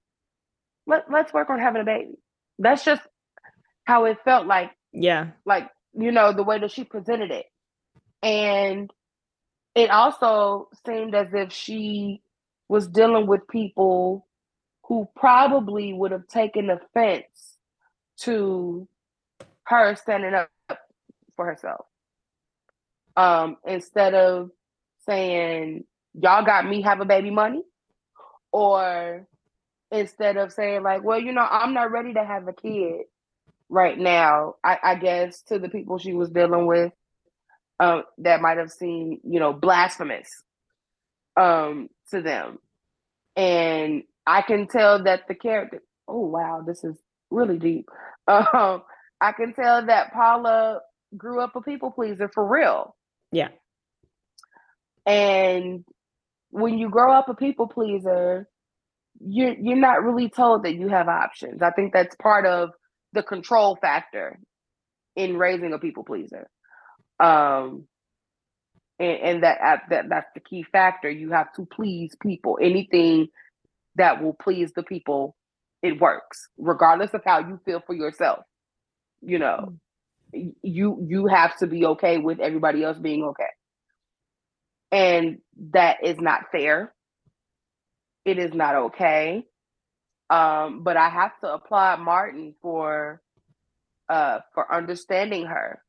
let, 0.88 1.12
let's 1.12 1.34
work 1.34 1.50
on 1.50 1.60
having 1.60 1.82
a 1.82 1.86
baby. 1.86 2.18
That's 2.60 2.84
just 2.86 3.02
how 3.86 4.06
it 4.06 4.18
felt 4.24 4.48
like. 4.48 4.72
Yeah. 4.94 5.32
Like, 5.46 5.70
you 5.94 6.12
know, 6.12 6.32
the 6.32 6.44
way 6.44 6.60
that 6.60 6.72
she 6.72 6.84
presented 6.84 7.32
it. 7.32 7.46
And 8.24 8.90
it 9.76 9.90
also 9.90 10.70
seemed 10.86 11.16
as 11.16 11.28
if 11.34 11.52
she 11.52 12.22
was 12.70 12.88
dealing 12.88 13.28
with 13.28 13.48
people 13.48 14.26
who 14.88 15.08
probably 15.16 15.94
would 15.94 16.12
have 16.12 16.28
taken 16.28 16.70
offense 16.70 17.58
to 18.22 18.88
her 19.64 19.96
standing 19.96 20.34
up 20.34 20.50
for 21.36 21.46
herself. 21.46 21.86
Um, 23.18 23.58
instead 23.66 24.14
of 24.14 24.52
saying, 25.06 25.86
y'all 26.14 26.46
got 26.46 26.68
me 26.68 26.82
have 26.82 27.02
a 27.02 27.06
baby 27.06 27.32
money 27.32 27.62
or 28.52 29.28
instead 29.92 30.38
of 30.38 30.52
saying 30.52 30.82
like 30.82 31.04
well 31.04 31.20
you 31.20 31.32
know 31.32 31.46
i'm 31.50 31.74
not 31.74 31.92
ready 31.92 32.14
to 32.14 32.24
have 32.24 32.48
a 32.48 32.54
kid 32.54 33.02
right 33.70 33.98
now 34.00 34.56
i, 34.64 34.78
I 34.82 34.96
guess 34.96 35.42
to 35.44 35.60
the 35.60 35.70
people 35.70 35.98
she 35.98 36.14
was 36.14 36.30
dealing 36.30 36.66
with 36.66 36.92
um, 37.78 38.04
that 38.20 38.42
might 38.42 38.58
have 38.58 38.72
seemed 38.72 39.20
you 39.26 39.40
know 39.40 39.52
blasphemous 39.52 40.30
um, 41.36 41.90
to 42.12 42.22
them. 42.22 42.60
And 43.36 44.04
i 44.26 44.42
can 44.42 44.68
tell 44.68 45.04
that 45.04 45.28
the 45.28 45.36
character 45.36 45.82
oh 46.08 46.26
wow 46.26 46.64
this 46.66 46.84
is 46.84 46.96
really 47.30 47.58
deep. 47.58 47.90
Um, 48.28 48.82
i 49.22 49.34
can 49.34 49.54
tell 49.54 49.86
that 49.86 50.12
paula 50.12 50.80
grew 51.16 51.42
up 51.42 51.56
a 51.56 51.62
people 51.62 51.92
pleaser 51.92 52.28
for 52.28 52.44
real 52.44 52.96
yeah 53.36 53.50
and 55.06 55.86
when 56.50 56.78
you 56.78 56.90
grow 56.90 57.14
up 57.14 57.30
a 57.30 57.36
people 57.36 57.68
pleaser, 57.68 58.48
you're 59.20 59.54
you're 59.54 59.78
not 59.78 60.04
really 60.04 60.30
told 60.30 60.64
that 60.64 60.76
you 60.76 60.88
have 60.90 61.08
options. 61.08 61.62
I 61.62 61.72
think 61.72 61.94
that's 61.94 62.16
part 62.16 62.46
of 62.46 62.72
the 63.14 63.24
control 63.24 63.78
factor 63.82 64.40
in 65.16 65.38
raising 65.38 65.74
a 65.74 65.80
people 65.80 66.04
pleaser. 66.04 66.50
Um 67.20 67.88
and, 69.00 69.20
and 69.22 69.44
that 69.44 69.82
that 69.90 70.06
that's 70.10 70.32
the 70.34 70.42
key 70.42 70.66
factor. 70.72 71.10
You 71.10 71.32
have 71.32 71.54
to 71.54 71.66
please 71.66 72.16
people. 72.22 72.58
Anything 72.62 73.28
that 73.96 74.24
will 74.24 74.34
please 74.34 74.72
the 74.76 74.84
people, 74.84 75.36
it 75.82 76.00
works, 76.02 76.48
regardless 76.58 77.14
of 77.14 77.22
how 77.26 77.40
you 77.40 77.60
feel 77.66 77.82
for 77.86 77.94
yourself. 77.96 78.46
You 79.22 79.40
know, 79.40 79.60
mm. 79.70 79.78
You 80.62 81.06
you 81.08 81.28
have 81.28 81.58
to 81.60 81.68
be 81.68 81.86
okay 81.86 82.18
with 82.18 82.40
everybody 82.40 82.84
else 82.84 82.98
being 82.98 83.24
okay. 83.24 83.50
And 84.92 85.40
that 85.72 85.98
is 86.04 86.20
not 86.20 86.52
fair. 86.52 86.94
It 88.26 88.40
is 88.40 88.54
not 88.54 88.76
okay. 88.76 89.46
Um, 90.30 90.84
but 90.84 90.98
I 90.98 91.10
have 91.10 91.40
to 91.42 91.54
applaud 91.54 92.00
Martin 92.00 92.56
for 92.62 93.22
uh 94.10 94.40
for 94.54 94.74
understanding 94.74 95.46
her 95.46 95.82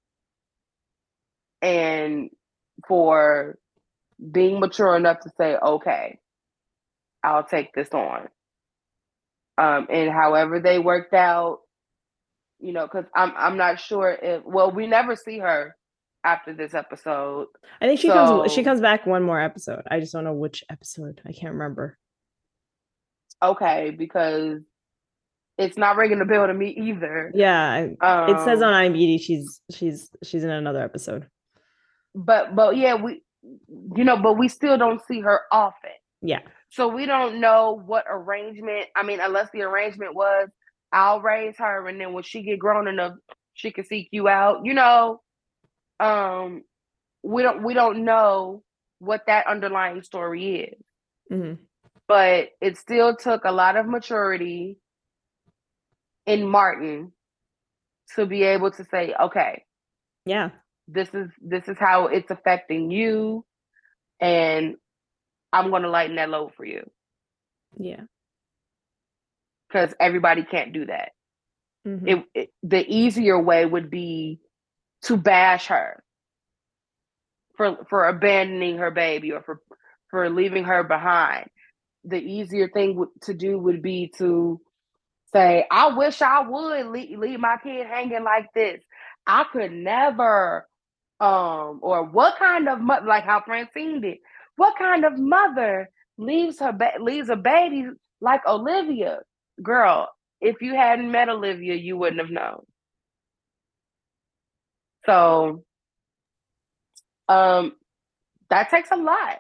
and 1.62 2.30
for 2.88 3.58
being 4.32 4.60
mature 4.60 4.96
enough 4.96 5.20
to 5.20 5.30
say, 5.38 5.56
okay, 5.56 6.18
I'll 7.22 7.44
take 7.44 7.74
this 7.74 7.90
on. 7.92 8.28
Um, 9.58 9.86
and 9.90 10.10
however 10.10 10.60
they 10.60 10.78
worked 10.78 11.14
out, 11.14 11.60
you 12.58 12.72
know, 12.72 12.86
because 12.86 13.04
I'm 13.14 13.32
I'm 13.36 13.56
not 13.56 13.80
sure 13.80 14.10
if 14.10 14.42
well, 14.44 14.70
we 14.70 14.86
never 14.86 15.16
see 15.16 15.38
her 15.38 15.76
after 16.24 16.52
this 16.52 16.74
episode. 16.74 17.46
I 17.80 17.86
think 17.86 18.00
she 18.00 18.08
so, 18.08 18.14
comes 18.14 18.52
she 18.52 18.64
comes 18.64 18.80
back 18.80 19.06
one 19.06 19.22
more 19.22 19.40
episode. 19.40 19.82
I 19.90 20.00
just 20.00 20.12
don't 20.12 20.24
know 20.24 20.32
which 20.32 20.64
episode. 20.70 21.20
I 21.26 21.32
can't 21.32 21.52
remember. 21.52 21.98
Okay, 23.42 23.94
because 23.96 24.60
it's 25.58 25.78
not 25.78 25.96
ringing 25.96 26.18
the 26.18 26.24
bell 26.24 26.46
to 26.46 26.54
me 26.54 26.70
either. 26.70 27.30
Yeah, 27.34 27.88
um, 28.00 28.30
it 28.30 28.44
says 28.44 28.62
on 28.62 28.74
um, 28.74 28.92
IMDb 28.92 29.20
she's 29.20 29.60
she's 29.70 30.10
she's 30.22 30.44
in 30.44 30.50
another 30.50 30.82
episode. 30.82 31.26
But 32.14 32.54
but 32.56 32.76
yeah, 32.76 32.94
we 32.94 33.22
you 33.96 34.04
know, 34.04 34.16
but 34.16 34.38
we 34.38 34.48
still 34.48 34.76
don't 34.76 35.00
see 35.06 35.20
her 35.20 35.42
often. 35.52 35.90
Yeah. 36.22 36.40
So 36.70 36.88
we 36.88 37.06
don't 37.06 37.40
know 37.40 37.80
what 37.86 38.04
arrangement. 38.10 38.86
I 38.96 39.02
mean, 39.02 39.20
unless 39.20 39.48
the 39.52 39.62
arrangement 39.62 40.14
was 40.14 40.48
I'll 40.92 41.20
raise 41.20 41.56
her 41.58 41.86
and 41.88 42.00
then 42.00 42.12
when 42.12 42.22
she 42.22 42.42
get 42.42 42.58
grown 42.58 42.88
enough, 42.88 43.14
she 43.54 43.70
can 43.70 43.84
seek 43.84 44.08
you 44.12 44.28
out. 44.28 44.64
You 44.64 44.74
know, 44.74 45.20
um 46.00 46.62
we 47.22 47.42
don't 47.42 47.62
we 47.62 47.74
don't 47.74 48.04
know 48.04 48.62
what 48.98 49.22
that 49.26 49.46
underlying 49.46 50.02
story 50.02 50.56
is 50.56 50.82
mm-hmm. 51.32 51.54
but 52.06 52.48
it 52.60 52.76
still 52.76 53.16
took 53.16 53.44
a 53.44 53.52
lot 53.52 53.76
of 53.76 53.86
maturity 53.86 54.78
in 56.26 56.46
martin 56.46 57.12
to 58.14 58.26
be 58.26 58.42
able 58.42 58.70
to 58.70 58.84
say 58.84 59.14
okay 59.20 59.64
yeah 60.24 60.50
this 60.88 61.08
is 61.14 61.30
this 61.40 61.66
is 61.66 61.76
how 61.78 62.06
it's 62.06 62.30
affecting 62.30 62.90
you 62.90 63.44
and 64.20 64.76
i'm 65.52 65.70
going 65.70 65.82
to 65.82 65.90
lighten 65.90 66.16
that 66.16 66.30
load 66.30 66.52
for 66.54 66.64
you 66.64 66.88
yeah 67.78 68.02
because 69.68 69.94
everybody 70.01 70.43
can't 70.43 70.72
do 70.72 70.86
that 70.86 71.12
mm-hmm. 71.86 72.09
it, 72.09 72.24
it, 72.34 72.51
the 72.62 72.84
easier 72.88 73.40
way 73.40 73.64
would 73.64 73.90
be 73.90 74.40
to 75.02 75.16
bash 75.16 75.66
her 75.66 76.02
for 77.56 77.78
for 77.88 78.09
abandoning 78.09 78.78
her 78.78 78.90
baby 78.90 79.32
or 79.32 79.43
for 79.43 79.60
for 80.10 80.30
leaving 80.30 80.64
her 80.64 80.84
behind. 80.84 81.48
The 82.05 82.18
easier 82.18 82.68
thing 82.68 83.06
to 83.22 83.34
do 83.34 83.59
would 83.59 83.82
be 83.82 84.12
to 84.18 84.60
say, 85.32 85.66
I 85.70 85.97
wish 85.97 86.22
I 86.22 86.47
would 86.48 86.86
leave, 86.86 87.18
leave 87.18 87.40
my 87.40 87.56
kid 87.62 87.86
hanging 87.86 88.22
like 88.22 88.47
this. 88.55 88.80
I 89.26 89.44
could 89.52 89.72
never. 89.72 90.66
Um, 91.18 91.80
or 91.80 92.05
what 92.05 92.38
kind 92.38 92.68
of 92.68 92.78
mother, 92.80 93.06
like 93.06 93.24
how 93.24 93.40
Francine 93.40 94.02
did, 94.02 94.18
what 94.56 94.76
kind 94.76 95.02
of 95.02 95.18
mother 95.18 95.88
leaves 96.18 96.60
her 96.60 96.72
ba- 96.72 97.01
leaves 97.01 97.30
a 97.30 97.36
baby 97.36 97.86
like 98.20 98.47
Olivia? 98.47 99.20
Girl, 99.62 100.10
if 100.40 100.60
you 100.60 100.74
hadn't 100.74 101.10
met 101.10 101.28
Olivia, 101.28 101.74
you 101.74 101.96
wouldn't 101.96 102.20
have 102.20 102.30
known. 102.30 102.64
So 105.06 105.64
um 107.28 107.72
that 108.50 108.70
takes 108.70 108.90
a 108.90 108.96
lot. 108.96 109.38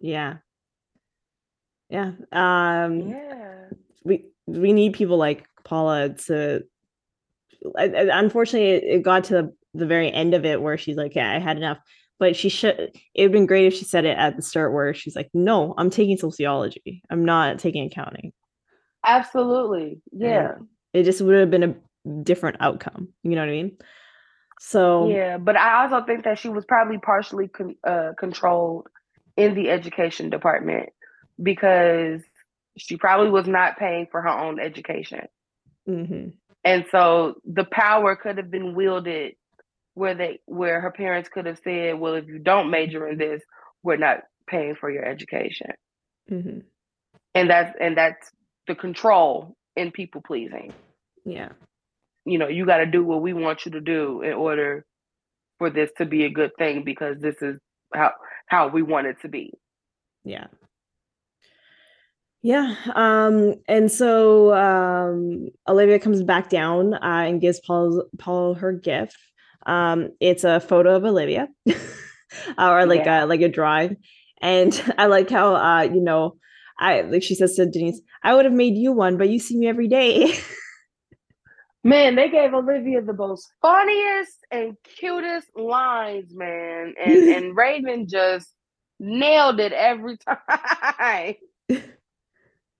Yeah. 0.00 0.38
Yeah. 1.90 2.12
Um 2.32 3.08
yeah. 3.08 3.64
We 4.04 4.24
we 4.46 4.72
need 4.72 4.94
people 4.94 5.18
like 5.18 5.46
Paula 5.64 6.10
to 6.26 6.64
unfortunately 7.74 8.88
it 8.88 9.02
got 9.02 9.24
to 9.24 9.34
the, 9.34 9.54
the 9.74 9.86
very 9.86 10.10
end 10.10 10.34
of 10.34 10.44
it 10.44 10.62
where 10.62 10.78
she's 10.78 10.96
like, 10.96 11.14
Yeah, 11.14 11.30
I 11.30 11.38
had 11.38 11.56
enough. 11.56 11.78
But 12.18 12.34
she 12.34 12.48
should 12.48 12.78
it 12.78 12.92
would 13.16 13.22
have 13.22 13.32
been 13.32 13.46
great 13.46 13.66
if 13.66 13.74
she 13.74 13.84
said 13.84 14.04
it 14.04 14.16
at 14.16 14.36
the 14.36 14.42
start 14.42 14.72
where 14.72 14.94
she's 14.94 15.16
like, 15.16 15.28
No, 15.34 15.74
I'm 15.76 15.90
taking 15.90 16.16
sociology. 16.16 17.02
I'm 17.10 17.24
not 17.24 17.58
taking 17.58 17.84
accounting. 17.84 18.32
Absolutely. 19.08 20.02
Yeah. 20.12 20.56
And 20.56 20.68
it 20.92 21.04
just 21.04 21.22
would 21.22 21.34
have 21.34 21.50
been 21.50 21.62
a 21.64 21.74
different 22.22 22.58
outcome. 22.60 23.08
You 23.22 23.30
know 23.30 23.40
what 23.40 23.48
I 23.48 23.52
mean? 23.52 23.78
So 24.60 25.08
yeah, 25.08 25.38
but 25.38 25.56
I 25.56 25.82
also 25.82 26.04
think 26.04 26.24
that 26.24 26.38
she 26.38 26.48
was 26.48 26.64
probably 26.64 26.98
partially 26.98 27.48
con- 27.48 27.76
uh, 27.86 28.12
controlled 28.18 28.88
in 29.36 29.54
the 29.54 29.70
education 29.70 30.30
department 30.30 30.90
because 31.40 32.22
she 32.76 32.96
probably 32.96 33.30
was 33.30 33.46
not 33.46 33.78
paying 33.78 34.08
for 34.10 34.20
her 34.20 34.28
own 34.28 34.58
education, 34.58 35.28
mm-hmm. 35.88 36.30
and 36.64 36.84
so 36.90 37.36
the 37.44 37.64
power 37.64 38.16
could 38.16 38.36
have 38.36 38.50
been 38.50 38.74
wielded 38.74 39.34
where 39.94 40.14
they 40.14 40.40
where 40.46 40.80
her 40.80 40.90
parents 40.90 41.28
could 41.28 41.46
have 41.46 41.60
said, 41.62 41.98
"Well, 42.00 42.14
if 42.14 42.26
you 42.26 42.40
don't 42.40 42.70
major 42.70 43.06
in 43.06 43.16
this, 43.16 43.42
we're 43.84 43.96
not 43.96 44.24
paying 44.48 44.74
for 44.74 44.90
your 44.90 45.04
education," 45.04 45.70
mm-hmm. 46.28 46.58
and 47.36 47.50
that's 47.50 47.76
and 47.80 47.96
that's 47.96 48.32
the 48.68 48.76
control 48.76 49.56
in 49.74 49.90
people 49.90 50.22
pleasing. 50.24 50.72
Yeah 51.24 51.50
you 52.28 52.38
know, 52.38 52.48
you 52.48 52.66
got 52.66 52.78
to 52.78 52.86
do 52.86 53.02
what 53.02 53.22
we 53.22 53.32
want 53.32 53.64
you 53.64 53.72
to 53.72 53.80
do 53.80 54.22
in 54.22 54.34
order 54.34 54.84
for 55.58 55.70
this 55.70 55.90
to 55.98 56.04
be 56.04 56.24
a 56.24 56.30
good 56.30 56.50
thing 56.58 56.84
because 56.84 57.16
this 57.20 57.36
is 57.40 57.58
how 57.94 58.12
how 58.46 58.68
we 58.68 58.82
want 58.82 59.06
it 59.06 59.16
to 59.22 59.28
be. 59.28 59.52
Yeah. 60.24 60.46
Yeah. 62.42 62.76
Um, 62.94 63.54
and 63.66 63.90
so 63.90 64.54
um, 64.54 65.48
Olivia 65.66 65.98
comes 65.98 66.22
back 66.22 66.50
down 66.50 66.94
uh, 66.94 66.98
and 67.02 67.40
gives 67.40 67.60
Paul 67.60 68.04
Paul 68.18 68.54
her 68.54 68.72
gift. 68.72 69.16
Um, 69.66 70.10
it's 70.20 70.44
a 70.44 70.60
photo 70.60 70.96
of 70.96 71.04
Olivia, 71.04 71.48
or 72.58 72.86
like 72.86 73.06
yeah. 73.06 73.24
a 73.24 73.26
like 73.26 73.40
a 73.40 73.48
drawing. 73.48 73.96
And 74.40 74.80
I 74.98 75.06
like 75.06 75.30
how 75.30 75.56
uh, 75.56 75.82
you 75.82 76.02
know, 76.02 76.36
I 76.78 77.02
like 77.02 77.22
she 77.22 77.34
says 77.34 77.54
to 77.56 77.66
Denise, 77.66 78.00
I 78.22 78.34
would 78.34 78.44
have 78.44 78.54
made 78.54 78.76
you 78.76 78.92
one, 78.92 79.16
but 79.16 79.28
you 79.28 79.38
see 79.38 79.56
me 79.56 79.68
every 79.68 79.88
day. 79.88 80.38
Man, 81.84 82.16
they 82.16 82.28
gave 82.28 82.52
Olivia 82.54 83.00
the 83.00 83.12
most 83.12 83.50
funniest 83.62 84.44
and 84.50 84.76
cutest 84.82 85.46
lines, 85.56 86.34
man. 86.34 86.94
And 87.02 87.16
and 87.34 87.56
Raven 87.56 88.08
just 88.08 88.52
nailed 88.98 89.60
it 89.60 89.72
every 89.72 90.18
time. 90.18 91.34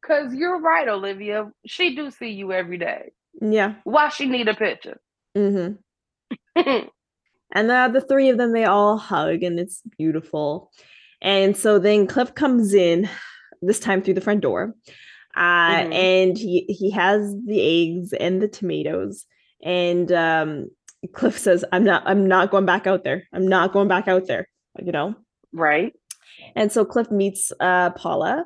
Cause 0.04 0.34
you're 0.34 0.60
right, 0.60 0.88
Olivia. 0.88 1.50
She 1.66 1.94
do 1.94 2.10
see 2.10 2.30
you 2.30 2.52
every 2.52 2.78
day. 2.78 3.12
Yeah. 3.40 3.74
Why 3.84 4.08
she 4.08 4.26
need 4.26 4.48
a 4.48 4.54
picture? 4.54 5.00
Mm-hmm. 5.36 6.88
and 7.52 7.70
uh, 7.70 7.88
the 7.88 8.00
three 8.00 8.30
of 8.30 8.38
them, 8.38 8.52
they 8.52 8.64
all 8.64 8.96
hug, 8.96 9.42
and 9.42 9.60
it's 9.60 9.82
beautiful. 9.96 10.70
And 11.20 11.56
so 11.56 11.78
then 11.78 12.06
Cliff 12.06 12.34
comes 12.34 12.74
in, 12.74 13.08
this 13.62 13.80
time 13.80 14.02
through 14.02 14.14
the 14.14 14.20
front 14.20 14.40
door, 14.40 14.74
uh, 15.36 15.40
mm-hmm. 15.40 15.93
and 15.93 16.39
he 16.39 16.64
he 16.68 16.90
has 16.90 17.35
the 17.47 17.60
eggs 17.60 18.12
and 18.12 18.43
the 18.43 18.48
tomatoes 18.48 19.26
and 19.62 20.12
um, 20.12 20.70
cliff 21.12 21.39
says 21.39 21.64
i'm 21.72 21.85
not 21.85 22.02
i'm 22.06 22.26
not 22.26 22.51
going 22.51 22.66
back 22.66 22.86
out 22.86 23.05
there. 23.05 23.24
I'm 23.32 23.47
not 23.47 23.72
going 23.72 23.89
back 23.89 24.09
out 24.09 24.26
there 24.26 24.48
you 24.80 24.93
know? 24.93 25.14
Right. 25.52 25.93
And 26.55 26.70
so 26.70 26.85
cliff 26.85 27.10
meets 27.10 27.52
uh, 27.60 27.90
paula 27.90 28.44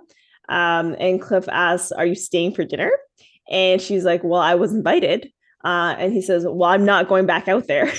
um, 0.49 0.97
and 0.99 1.21
cliff 1.21 1.49
asks 1.51 1.93
are 1.93 2.07
you 2.07 2.15
staying 2.15 2.55
for 2.55 2.65
dinner? 2.65 2.91
And 3.51 3.81
she's 3.81 4.05
like 4.05 4.23
well 4.23 4.41
i 4.41 4.55
was 4.55 4.73
invited 4.73 5.31
uh, 5.65 5.95
and 5.99 6.13
he 6.13 6.23
says 6.23 6.45
well 6.47 6.71
i'm 6.71 6.85
not 6.85 7.09
going 7.09 7.27
back 7.27 7.49
out 7.49 7.67
there. 7.67 7.93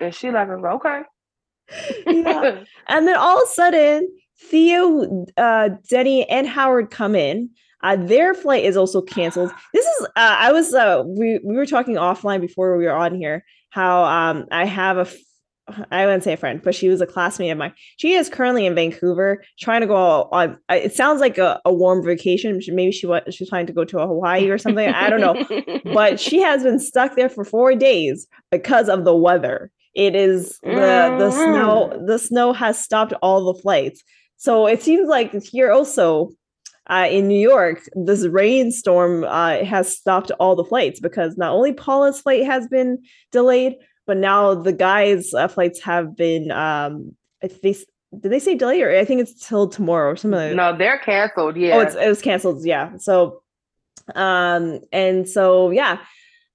And 0.00 0.14
she 0.14 0.30
like 0.30 0.48
okay. 0.48 1.02
Yeah. 2.06 2.64
and 2.88 3.06
then 3.06 3.16
all 3.16 3.38
of 3.38 3.44
a 3.44 3.52
sudden 3.52 4.08
Theo, 4.50 5.26
uh, 5.36 5.70
Denny, 5.88 6.28
and 6.28 6.46
Howard 6.46 6.90
come 6.90 7.14
in. 7.14 7.50
Uh, 7.82 7.96
their 7.96 8.32
flight 8.32 8.64
is 8.64 8.76
also 8.76 9.02
canceled. 9.02 9.50
This 9.74 9.84
is 9.84 10.06
uh, 10.06 10.10
I 10.16 10.52
was 10.52 10.72
uh, 10.72 11.02
we 11.06 11.40
we 11.44 11.56
were 11.56 11.66
talking 11.66 11.96
offline 11.96 12.40
before 12.40 12.76
we 12.76 12.84
were 12.84 12.92
on 12.92 13.14
here 13.14 13.44
how 13.72 14.04
um 14.04 14.46
I 14.52 14.66
have 14.66 14.98
a 14.98 15.06
I 15.90 16.04
wouldn't 16.04 16.24
say 16.24 16.32
a 16.32 16.36
friend, 16.36 16.60
but 16.62 16.74
she 16.74 16.88
was 16.88 17.00
a 17.00 17.06
classmate 17.06 17.50
of 17.50 17.58
mine. 17.58 17.72
She 17.96 18.12
is 18.12 18.28
currently 18.28 18.66
in 18.66 18.74
Vancouver, 18.74 19.44
trying 19.60 19.80
to 19.80 19.86
go 19.86 20.28
on. 20.32 20.58
It 20.68 20.92
sounds 20.92 21.20
like 21.20 21.38
a, 21.38 21.60
a 21.64 21.72
warm 21.72 22.04
vacation. 22.04 22.60
Maybe 22.68 22.92
she 22.92 23.06
was 23.06 23.22
she's 23.30 23.48
trying 23.48 23.66
to 23.66 23.72
go 23.72 23.84
to 23.84 24.00
a 24.00 24.06
Hawaii 24.06 24.50
or 24.50 24.58
something. 24.58 24.88
I 24.88 25.08
don't 25.08 25.20
know, 25.20 25.80
but 25.94 26.20
she 26.20 26.40
has 26.40 26.62
been 26.62 26.78
stuck 26.78 27.16
there 27.16 27.28
for 27.28 27.44
four 27.44 27.74
days 27.74 28.26
because 28.50 28.88
of 28.88 29.04
the 29.04 29.14
weather. 29.14 29.70
It 29.94 30.16
is 30.16 30.58
the 30.62 31.14
the 31.18 31.30
snow. 31.30 31.90
Mm-hmm. 31.92 32.06
The 32.06 32.18
snow 32.18 32.52
has 32.52 32.82
stopped 32.82 33.14
all 33.22 33.52
the 33.52 33.60
flights. 33.60 34.02
So 34.42 34.66
it 34.66 34.82
seems 34.82 35.08
like 35.08 35.40
here 35.40 35.70
also 35.70 36.32
uh, 36.90 37.06
in 37.08 37.28
New 37.28 37.38
York, 37.38 37.88
this 37.94 38.26
rainstorm 38.26 39.22
uh, 39.22 39.64
has 39.64 39.96
stopped 39.96 40.32
all 40.40 40.56
the 40.56 40.64
flights 40.64 40.98
because 40.98 41.36
not 41.36 41.52
only 41.52 41.72
Paula's 41.72 42.20
flight 42.20 42.44
has 42.44 42.66
been 42.66 42.98
delayed, 43.30 43.76
but 44.04 44.16
now 44.16 44.52
the 44.52 44.72
guys' 44.72 45.32
uh, 45.32 45.46
flights 45.46 45.80
have 45.82 46.16
been. 46.16 46.50
Um, 46.50 47.14
they 47.40 47.76
did 48.20 48.32
they 48.32 48.40
say 48.40 48.56
delayed 48.56 48.82
or 48.82 48.98
I 48.98 49.04
think 49.04 49.20
it's 49.20 49.46
till 49.46 49.68
tomorrow 49.68 50.10
or 50.10 50.16
something. 50.16 50.40
Like 50.40 50.56
no, 50.56 50.76
they're 50.76 50.98
canceled. 50.98 51.56
Yeah. 51.56 51.76
Oh, 51.76 51.80
it's, 51.80 51.94
it 51.94 52.08
was 52.08 52.20
canceled. 52.20 52.66
Yeah. 52.66 52.96
So, 52.96 53.42
um, 54.16 54.80
and 54.92 55.28
so 55.28 55.70
yeah, 55.70 55.98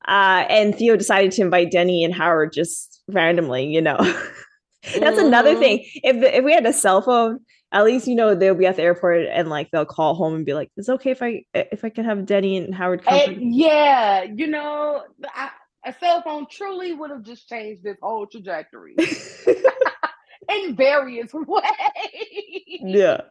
uh, 0.06 0.44
and 0.50 0.76
Theo 0.76 0.98
decided 0.98 1.32
to 1.32 1.42
invite 1.42 1.72
Denny 1.72 2.04
and 2.04 2.14
Howard 2.14 2.52
just 2.52 3.02
randomly. 3.08 3.66
You 3.66 3.82
know, 3.82 3.96
that's 4.84 4.98
mm-hmm. 4.98 5.26
another 5.26 5.56
thing. 5.56 5.86
If 6.04 6.20
the, 6.20 6.40
if 6.40 6.44
we 6.44 6.52
had 6.52 6.66
a 6.66 6.74
cell 6.74 7.02
phone 7.02 7.40
at 7.72 7.84
least 7.84 8.08
you 8.08 8.16
know 8.16 8.36
they'll 8.36 8.56
be 8.56 8.66
at 8.66 8.78
the 8.78 8.84
airport 8.84 9.26
and 9.26 9.50
like 9.50 9.70
they'll 9.72 9.86
call 9.86 10.16
home 10.16 10.36
and 10.36 10.46
be 10.46 10.54
like, 10.54 10.72
"It's 10.78 10.90
okay 10.90 11.12
if 11.12 11.22
I 11.22 11.44
eh, 11.54 11.66
if 11.72 11.84
I 11.84 11.90
can 11.90 12.06
have 12.06 12.26
Denny 12.26 12.58
and 12.58 12.74
Howard 12.74 13.04
come." 13.04 13.20
And, 13.20 13.56
yeah, 13.56 14.24
you 14.24 14.48
know, 14.48 15.04
I, 15.36 15.50
a 15.86 15.94
cell 15.94 16.22
phone 16.22 16.48
truly 16.50 16.94
would 16.94 17.12
have 17.12 17.24
just 17.24 17.50
changed 17.50 17.84
this 17.84 17.98
whole 18.02 18.28
trajectory 18.28 18.96
in 20.50 20.76
various 20.76 21.32
ways. 21.34 22.82
Yeah. 22.82 23.22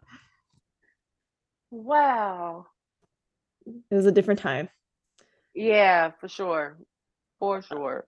Wow. 1.70 2.66
It 3.66 3.94
was 3.94 4.06
a 4.06 4.12
different 4.12 4.40
time. 4.40 4.68
Yeah, 5.54 6.12
for 6.20 6.28
sure. 6.28 6.78
For 7.38 7.62
sure 7.62 8.06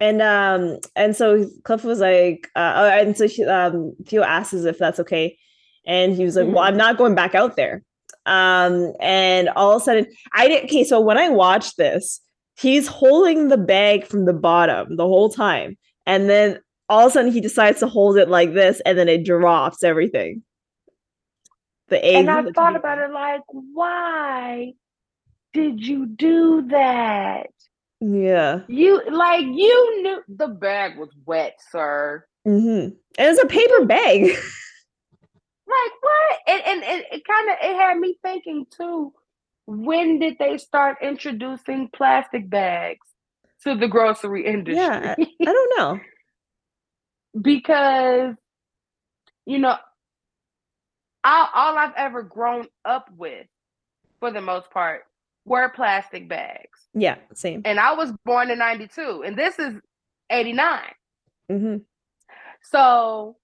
and 0.00 0.20
um 0.22 0.78
and 0.96 1.14
so 1.14 1.46
cliff 1.64 1.84
was 1.84 2.00
like 2.00 2.48
uh 2.56 2.72
oh, 2.76 2.88
and 2.88 3.16
so 3.16 3.26
she, 3.26 3.44
um 3.44 3.94
theo 4.06 4.22
asks 4.22 4.54
if 4.54 4.78
that's 4.78 5.00
okay. 5.00 5.38
And 5.86 6.14
he 6.14 6.24
was 6.24 6.36
like 6.36 6.46
mm-hmm. 6.46 6.54
well 6.54 6.64
i'm 6.64 6.76
not 6.76 6.98
going 6.98 7.14
back 7.14 7.34
out 7.34 7.56
there. 7.56 7.82
Um 8.26 8.92
and 9.00 9.48
all 9.50 9.76
of 9.76 9.82
a 9.82 9.84
sudden 9.84 10.06
i 10.32 10.48
didn't 10.48 10.66
okay 10.66 10.84
so 10.84 11.00
when 11.00 11.18
i 11.18 11.28
watched 11.28 11.76
this 11.76 12.20
he's 12.56 12.86
holding 12.86 13.48
the 13.48 13.58
bag 13.58 14.06
from 14.06 14.24
the 14.24 14.32
bottom 14.32 14.96
the 14.96 15.06
whole 15.06 15.28
time. 15.28 15.76
And 16.06 16.28
then 16.28 16.60
all 16.88 17.06
of 17.06 17.10
a 17.10 17.10
sudden 17.12 17.32
he 17.32 17.40
decides 17.40 17.80
to 17.80 17.88
hold 17.88 18.16
it 18.16 18.28
like 18.28 18.54
this 18.54 18.80
and 18.84 18.98
then 18.98 19.08
it 19.08 19.24
drops 19.24 19.82
everything. 19.82 20.42
The 21.88 22.02
egg 22.02 22.16
and 22.16 22.30
i 22.30 22.42
thought 22.52 22.76
about 22.76 22.98
it 22.98 23.10
like 23.12 23.42
why 23.50 24.72
did 25.52 25.86
you 25.86 26.06
do 26.06 26.66
that 26.68 27.50
yeah. 28.00 28.60
You 28.68 29.02
like 29.10 29.44
you 29.44 30.02
knew 30.02 30.22
the 30.28 30.48
bag 30.48 30.98
was 30.98 31.10
wet, 31.24 31.58
sir. 31.70 32.24
Mm-hmm. 32.46 32.88
And 32.88 32.96
it's 33.18 33.42
a 33.42 33.46
paper 33.46 33.84
bag. 33.84 34.22
like 35.66 35.92
what? 36.00 36.38
And 36.48 36.62
and, 36.66 36.84
and 36.84 37.04
it 37.12 37.22
kind 37.26 37.50
of 37.50 37.56
it 37.62 37.76
had 37.76 37.98
me 37.98 38.16
thinking 38.22 38.66
too. 38.70 39.12
When 39.66 40.18
did 40.18 40.36
they 40.38 40.58
start 40.58 40.98
introducing 41.00 41.88
plastic 41.94 42.50
bags 42.50 43.06
to 43.62 43.74
the 43.74 43.88
grocery 43.88 44.44
industry? 44.44 44.76
Yeah, 44.76 45.14
I, 45.18 45.26
I 45.40 45.44
don't 45.44 45.78
know. 45.78 46.00
because 47.40 48.34
you 49.46 49.58
know, 49.58 49.76
all, 51.24 51.48
all 51.54 51.78
I've 51.78 51.94
ever 51.96 52.22
grown 52.22 52.66
up 52.84 53.08
with 53.16 53.46
for 54.20 54.30
the 54.30 54.40
most 54.40 54.70
part, 54.70 55.02
were 55.44 55.68
plastic 55.68 56.28
bags. 56.28 56.80
Yeah, 56.94 57.16
same. 57.34 57.62
And 57.64 57.78
I 57.78 57.92
was 57.92 58.12
born 58.24 58.50
in 58.50 58.58
92, 58.58 59.22
and 59.26 59.36
this 59.36 59.58
is 59.58 59.74
89. 60.30 60.80
Mm-hmm. 61.50 61.76
So, 62.62 63.36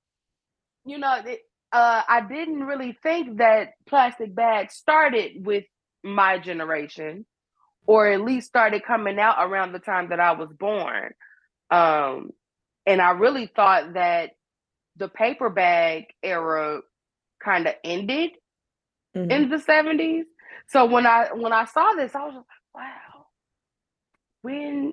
you 0.85 0.99
know, 0.99 1.21
it, 1.25 1.41
uh, 1.73 2.03
I 2.09 2.23
didn't 2.23 2.65
really 2.65 2.97
think 3.03 3.39
that 3.39 3.73
plastic 3.87 4.35
bags 4.35 4.75
started 4.75 5.45
with 5.45 5.65
my 6.03 6.39
generation, 6.39 7.27
or 7.87 8.09
at 8.09 8.23
least 8.23 8.49
started 8.49 8.85
coming 8.85 9.19
out 9.19 9.37
around 9.39 9.73
the 9.73 9.79
time 9.79 10.09
that 10.11 10.21
I 10.21 10.33
was 10.33 10.51
born. 10.59 11.13
Um, 11.71 12.31
and 12.87 13.01
I 13.01 13.11
really 13.13 13.47
thought 13.47 13.95
that 13.95 14.31
the 14.97 15.09
paper 15.09 15.51
bag 15.51 16.05
era 16.23 16.81
kind 17.43 17.67
of 17.67 17.75
ended 17.85 18.31
mm-hmm. 19.17 19.31
in 19.31 19.49
the 19.49 19.57
70s. 19.57 20.25
So 20.71 20.85
when 20.87 21.05
I 21.05 21.29
when 21.33 21.53
I 21.53 21.65
saw 21.65 21.93
this, 21.95 22.15
I 22.15 22.25
was 22.25 22.35
like, 22.37 22.45
wow. 22.75 23.27
When 24.43 24.93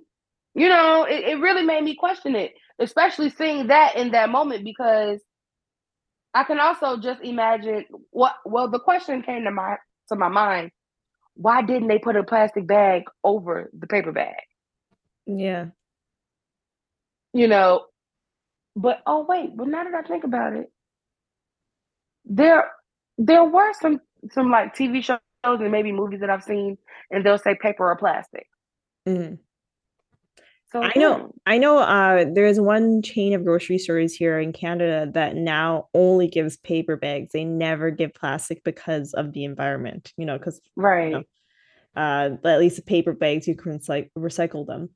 you 0.56 0.70
know, 0.70 1.04
it, 1.04 1.24
it 1.24 1.40
really 1.40 1.62
made 1.64 1.84
me 1.84 1.96
question 1.96 2.36
it, 2.36 2.54
especially 2.80 3.30
seeing 3.30 3.68
that 3.68 3.96
in 3.96 4.12
that 4.12 4.32
moment 4.32 4.64
because 4.64 5.22
I 6.34 6.44
can 6.46 6.60
also 6.60 6.98
just 6.98 7.22
imagine 7.22 7.86
what 8.10 8.34
well 8.44 8.68
the 8.70 8.80
question 8.80 9.22
came 9.22 9.44
to 9.44 9.52
my 9.52 9.78
to 10.10 10.16
my 10.16 10.30
mind. 10.30 10.72
Why 11.36 11.62
didn't 11.62 11.90
they 11.90 12.00
put 12.00 12.16
a 12.16 12.24
plastic 12.24 12.66
bag 12.66 13.04
over 13.24 13.70
the 13.78 13.86
paper 13.86 14.12
bag? 14.12 14.36
Yeah. 15.28 15.68
You 17.34 17.48
know, 17.48 17.86
but 18.76 19.02
oh 19.06 19.28
wait, 19.30 19.56
but 19.56 19.68
now 19.68 19.84
that 19.84 19.94
I 19.94 20.02
think 20.08 20.24
about 20.24 20.54
it, 20.54 20.72
there 22.26 22.72
there 23.20 23.44
were 23.44 23.74
some 23.80 24.02
some 24.32 24.50
like 24.50 24.76
TV 24.76 25.04
shows 25.04 25.20
and 25.44 25.72
maybe 25.72 25.92
movies 25.92 26.20
that 26.22 26.30
I've 26.30 26.44
seen, 26.44 26.78
and 27.12 27.26
they'll 27.26 27.38
say 27.38 27.56
paper 27.56 27.90
or 27.90 27.96
plastic. 27.96 28.48
Mm-hmm. 29.08 29.36
So 30.72 30.82
I 30.82 30.92
know, 30.98 31.34
I 31.46 31.58
know. 31.58 31.80
Uh, 31.80 32.26
there's 32.34 32.60
one 32.60 33.02
chain 33.02 33.34
of 33.34 33.46
grocery 33.46 33.78
stores 33.78 34.14
here 34.14 34.38
in 34.38 34.52
Canada 34.52 35.10
that 35.14 35.38
now 35.38 35.88
only 35.94 36.28
gives 36.28 36.58
paper 36.58 36.98
bags. 36.98 37.30
They 37.32 37.46
never 37.46 37.90
give 37.90 38.14
plastic 38.14 38.66
because 38.66 39.14
of 39.14 39.32
the 39.32 39.46
environment. 39.46 40.12
You 40.18 40.26
know, 40.26 40.38
because 40.38 40.60
right. 40.76 41.06
You 41.06 41.12
know, 41.12 41.24
uh, 41.96 42.30
at 42.46 42.60
least 42.60 42.76
the 42.76 42.82
paper 42.82 43.14
bags 43.14 43.48
you 43.48 43.56
can 43.56 43.80
like 43.88 44.12
recycle 44.18 44.68
them. 44.68 44.90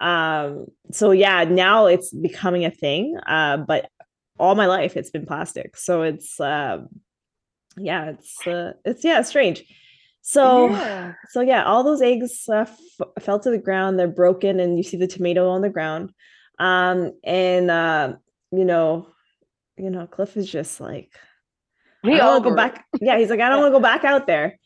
Um, 0.00 0.66
so 0.92 1.10
yeah, 1.10 1.44
now 1.44 1.86
it's 1.86 2.12
becoming 2.12 2.66
a 2.66 2.70
thing. 2.70 3.16
Uh, 3.26 3.56
but 3.56 3.88
all 4.38 4.54
my 4.54 4.66
life 4.66 4.94
it's 4.96 5.10
been 5.10 5.24
plastic. 5.24 5.76
So 5.76 6.02
it's 6.02 6.38
uh, 6.38 6.78
yeah, 7.78 8.10
it's 8.10 8.46
uh, 8.46 8.72
it's 8.84 9.04
yeah, 9.04 9.22
strange. 9.22 9.64
So, 10.26 10.70
yeah. 10.70 11.12
so 11.28 11.42
yeah, 11.42 11.64
all 11.64 11.84
those 11.84 12.00
eggs 12.00 12.44
uh, 12.48 12.64
f- 12.66 13.22
fell 13.22 13.38
to 13.40 13.50
the 13.50 13.58
ground. 13.58 13.98
They're 13.98 14.08
broken, 14.08 14.58
and 14.58 14.78
you 14.78 14.82
see 14.82 14.96
the 14.96 15.06
tomato 15.06 15.50
on 15.50 15.60
the 15.60 15.68
ground. 15.68 16.12
Um, 16.58 17.12
and 17.22 17.70
uh, 17.70 18.14
you 18.50 18.64
know, 18.64 19.08
you 19.76 19.90
know, 19.90 20.06
Cliff 20.06 20.38
is 20.38 20.50
just 20.50 20.80
like, 20.80 21.10
I 22.02 22.16
don't 22.16 22.42
go 22.42 22.56
back. 22.56 22.86
Yeah, 23.02 23.18
he's 23.18 23.28
like, 23.28 23.40
I 23.40 23.50
don't 23.50 23.58
want 23.60 23.74
to 23.74 23.78
go 23.78 23.82
back 23.82 24.04
out 24.04 24.26
there. 24.26 24.58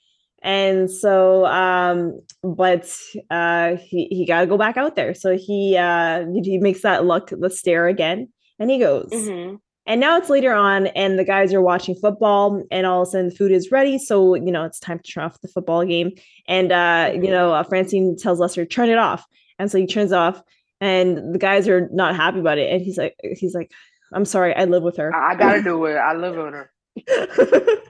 And 0.44 0.88
so, 0.88 1.44
um, 1.46 2.20
but 2.44 2.88
uh, 3.28 3.74
he 3.78 4.06
he 4.12 4.26
got 4.26 4.42
to 4.42 4.46
go 4.46 4.56
back 4.56 4.76
out 4.76 4.94
there. 4.94 5.12
So 5.12 5.36
he 5.36 5.76
uh, 5.76 6.24
he 6.40 6.58
makes 6.58 6.82
that 6.82 7.04
look, 7.04 7.30
the 7.30 7.50
stare 7.50 7.88
again, 7.88 8.28
and 8.60 8.70
he 8.70 8.78
goes. 8.78 9.10
Mm-hmm. 9.10 9.56
And 9.88 10.02
now 10.02 10.18
it's 10.18 10.28
later 10.28 10.52
on, 10.52 10.88
and 10.88 11.18
the 11.18 11.24
guys 11.24 11.54
are 11.54 11.62
watching 11.62 11.94
football, 11.94 12.62
and 12.70 12.86
all 12.86 13.00
of 13.00 13.08
a 13.08 13.10
sudden 13.10 13.30
the 13.30 13.34
food 13.34 13.50
is 13.50 13.72
ready. 13.72 13.98
So, 13.98 14.34
you 14.34 14.52
know, 14.52 14.64
it's 14.64 14.78
time 14.78 14.98
to 14.98 15.12
turn 15.12 15.24
off 15.24 15.40
the 15.40 15.48
football 15.48 15.82
game. 15.86 16.12
And, 16.46 16.70
uh, 16.70 17.12
you 17.14 17.30
know, 17.30 17.54
uh, 17.54 17.62
Francine 17.62 18.14
tells 18.14 18.38
Lester, 18.38 18.66
turn 18.66 18.90
it 18.90 18.98
off. 18.98 19.24
And 19.58 19.70
so 19.70 19.78
he 19.78 19.86
turns 19.86 20.12
off, 20.12 20.42
and 20.78 21.34
the 21.34 21.38
guys 21.38 21.66
are 21.68 21.88
not 21.90 22.14
happy 22.14 22.38
about 22.38 22.58
it. 22.58 22.70
And 22.70 22.82
he's 22.82 22.98
like, 22.98 23.16
he's 23.22 23.54
like, 23.54 23.72
I'm 24.12 24.26
sorry, 24.26 24.54
I 24.54 24.66
live 24.66 24.82
with 24.82 24.98
her. 24.98 25.14
I 25.14 25.34
gotta 25.34 25.62
do 25.62 25.84
it. 25.86 25.96
I 25.96 26.14
live 26.14 26.36
with 26.36 26.52
her. 26.52 26.70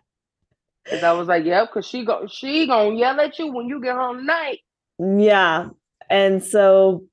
Cause 0.89 1.03
I 1.03 1.13
was 1.13 1.29
like, 1.29 1.45
yep, 1.45 1.71
cause 1.71 1.87
she 1.87 2.03
go 2.05 2.27
she 2.27 2.67
gonna 2.67 2.95
yell 2.95 3.21
at 3.21 3.39
you 3.39 3.53
when 3.53 3.67
you 3.69 3.79
get 3.83 3.95
home 3.95 4.19
tonight. 4.19 4.61
Yeah. 4.99 5.69
And 6.09 6.43
so 6.43 7.05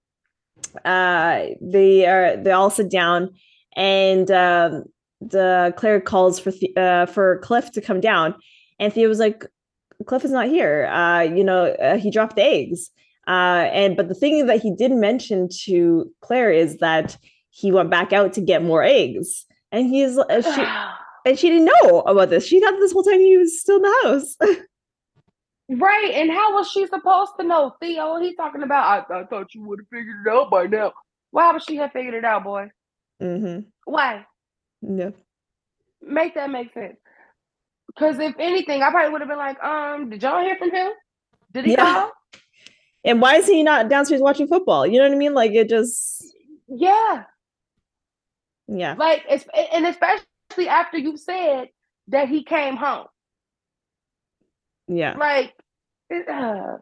uh 0.85 1.47
they 1.59 2.05
are 2.05 2.37
they 2.37 2.51
all 2.51 2.69
sit 2.69 2.89
down 2.89 3.31
and 3.75 4.29
um, 4.31 4.85
the 5.21 5.73
Claire 5.77 6.01
calls 6.01 6.39
for 6.39 6.51
uh, 6.77 7.05
for 7.05 7.39
Cliff 7.39 7.71
to 7.73 7.81
come 7.81 8.01
down, 8.01 8.35
and 8.79 8.93
Theo 8.93 9.07
was 9.07 9.19
like, 9.19 9.45
"Cliff 10.05 10.25
is 10.25 10.31
not 10.31 10.47
here. 10.47 10.85
Uh, 10.87 11.21
you 11.21 11.43
know, 11.43 11.65
uh, 11.65 11.97
he 11.97 12.11
dropped 12.11 12.35
the 12.35 12.43
eggs." 12.43 12.91
Uh, 13.27 13.69
and 13.73 13.97
but 13.97 14.07
the 14.07 14.15
thing 14.15 14.45
that 14.45 14.61
he 14.61 14.71
didn't 14.71 14.99
mention 14.99 15.49
to 15.63 16.11
Claire 16.21 16.51
is 16.51 16.77
that 16.77 17.17
he 17.49 17.71
went 17.71 17.89
back 17.89 18.13
out 18.13 18.33
to 18.33 18.41
get 18.41 18.63
more 18.63 18.83
eggs, 18.83 19.45
and 19.71 19.87
he's 19.87 20.17
uh, 20.17 20.41
she 20.41 20.61
and 21.25 21.39
she 21.39 21.49
didn't 21.49 21.71
know 21.81 22.01
about 22.01 22.29
this. 22.29 22.45
She 22.45 22.59
thought 22.59 22.77
this 22.79 22.91
whole 22.91 23.03
time 23.03 23.19
he 23.19 23.37
was 23.37 23.59
still 23.59 23.77
in 23.77 23.81
the 23.81 23.99
house. 24.03 24.37
right, 25.69 26.11
and 26.13 26.31
how 26.31 26.53
was 26.53 26.69
she 26.69 26.85
supposed 26.87 27.31
to 27.39 27.45
know, 27.45 27.75
Theo? 27.81 28.19
He's 28.19 28.35
talking 28.35 28.63
about. 28.63 29.09
I, 29.09 29.21
I 29.21 29.23
thought 29.25 29.55
you 29.55 29.63
would 29.63 29.79
have 29.79 29.87
figured 29.87 30.25
it 30.25 30.29
out 30.29 30.51
by 30.51 30.67
now. 30.67 30.93
Why 31.31 31.51
would 31.51 31.63
she 31.63 31.77
have 31.77 31.91
figured 31.91 32.13
it 32.13 32.25
out, 32.25 32.43
boy? 32.43 32.69
Mm-hmm. 33.21 33.61
Why? 33.85 34.25
Yeah. 34.81 35.11
Make 36.01 36.35
that 36.35 36.49
make 36.49 36.73
sense. 36.73 36.97
Because 37.87 38.19
if 38.19 38.35
anything, 38.39 38.81
I 38.81 38.89
probably 38.89 39.11
would 39.11 39.21
have 39.21 39.29
been 39.29 39.37
like, 39.37 39.61
um, 39.63 40.09
did 40.09 40.21
y'all 40.21 40.43
hear 40.43 40.57
from 40.57 40.71
him? 40.71 40.91
Did 41.53 41.65
he 41.65 41.71
yeah. 41.71 41.83
call? 41.83 42.11
And 43.05 43.21
why 43.21 43.35
is 43.35 43.47
he 43.47 43.63
not 43.63 43.87
downstairs 43.87 44.21
watching 44.21 44.47
football? 44.47 44.85
You 44.85 44.97
know 44.97 45.07
what 45.07 45.13
I 45.13 45.17
mean? 45.17 45.33
Like 45.33 45.51
it 45.51 45.69
just 45.69 46.25
Yeah. 46.67 47.23
Yeah. 48.67 48.95
Like 48.97 49.23
it's 49.29 49.45
and 49.71 49.85
especially 49.85 50.67
after 50.67 50.97
you 50.97 51.15
said 51.15 51.69
that 52.07 52.27
he 52.27 52.43
came 52.43 52.75
home. 52.75 53.05
Yeah. 54.87 55.15
Like 55.17 55.53
uh, 56.11 56.77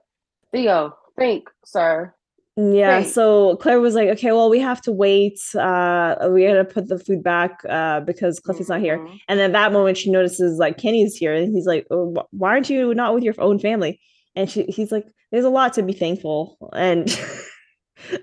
Theo, 0.52 0.98
think, 1.18 1.50
sir. 1.66 2.14
Yeah, 2.56 2.98
right. 2.98 3.08
so 3.08 3.56
Claire 3.58 3.80
was 3.80 3.96
like, 3.96 4.10
"Okay, 4.10 4.32
well, 4.32 4.50
we 4.50 4.60
have 4.60 4.80
to 4.84 4.92
wait. 4.92 5.40
Uh, 5.56 6.30
we 6.30 6.46
got 6.46 6.54
to 6.54 6.66
put 6.66 6.88
the 6.88 7.00
food 7.00 7.24
back 7.24 7.62
uh, 7.68 8.02
because 8.02 8.40
Cliff 8.40 8.60
is 8.60 8.70
not 8.70 8.80
here." 8.80 9.00
Mm-hmm. 9.00 9.16
And 9.28 9.40
then 9.40 9.54
that 9.54 9.72
moment, 9.72 9.98
she 9.98 10.12
notices 10.12 10.60
like 10.60 10.78
Kenny's 10.78 11.16
here, 11.16 11.34
and 11.34 11.52
he's 11.52 11.66
like, 11.66 11.88
oh, 11.90 12.28
"Why 12.30 12.50
aren't 12.50 12.70
you 12.70 12.94
not 12.94 13.16
with 13.16 13.24
your 13.24 13.34
own 13.40 13.58
family?" 13.58 14.00
And 14.36 14.50
she, 14.50 14.64
he's 14.66 14.92
like, 14.92 15.08
"There's 15.32 15.46
a 15.46 15.50
lot 15.50 15.74
to 15.74 15.84
be 15.84 15.94
thankful." 15.94 16.58
And 16.74 17.20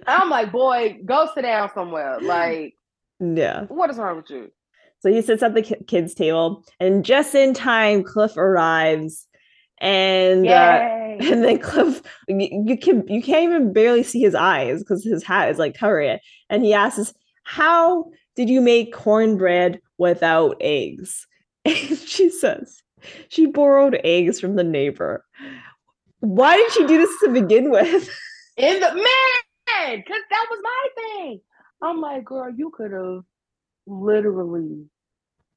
I'm 0.06 0.30
like, 0.30 0.52
"Boy, 0.52 1.00
go 1.04 1.28
sit 1.34 1.42
down 1.42 1.70
somewhere." 1.74 2.20
Like, 2.20 2.74
yeah, 3.18 3.64
what 3.64 3.90
is 3.90 3.96
wrong 3.96 4.18
with 4.18 4.30
you? 4.30 4.52
So 5.00 5.10
he 5.10 5.22
sits 5.22 5.42
at 5.42 5.54
the 5.54 5.62
kids' 5.62 6.14
table, 6.14 6.64
and 6.78 7.04
just 7.04 7.34
in 7.34 7.52
time, 7.52 8.04
Cliff 8.04 8.36
arrives 8.36 9.26
and 9.80 10.46
uh, 10.46 10.50
and 11.20 11.44
then 11.44 11.58
Cliff, 11.58 12.02
you, 12.28 12.64
you, 12.66 12.78
can 12.78 13.06
you 13.08 13.22
can't 13.22 13.44
even 13.44 13.72
barely 13.72 14.02
see 14.02 14.20
his 14.20 14.34
eyes 14.34 14.80
because 14.80 15.04
his 15.04 15.22
hat 15.22 15.50
is 15.50 15.58
like 15.58 15.76
covering 15.76 16.10
it. 16.10 16.20
And 16.48 16.64
he 16.64 16.74
asks, 16.74 17.12
"How 17.44 18.10
did 18.36 18.48
you 18.48 18.60
make 18.60 18.92
cornbread 18.92 19.80
without 19.98 20.56
eggs?" 20.60 21.26
And 21.64 21.76
she 21.76 22.30
says, 22.30 22.82
"She 23.28 23.46
borrowed 23.46 24.00
eggs 24.04 24.40
from 24.40 24.56
the 24.56 24.64
neighbor." 24.64 25.24
Why 26.20 26.56
did 26.56 26.72
she 26.72 26.86
do 26.86 26.98
this 26.98 27.20
to 27.24 27.30
begin 27.30 27.70
with? 27.70 28.08
In 28.56 28.80
the 28.80 28.94
man, 28.94 29.96
because 29.96 30.20
that 30.30 30.46
was 30.50 30.60
my 30.62 30.88
thing. 30.96 31.40
I'm 31.82 32.00
like, 32.00 32.24
girl, 32.24 32.52
you 32.54 32.70
could 32.74 32.92
have 32.92 33.22
literally, 33.86 34.84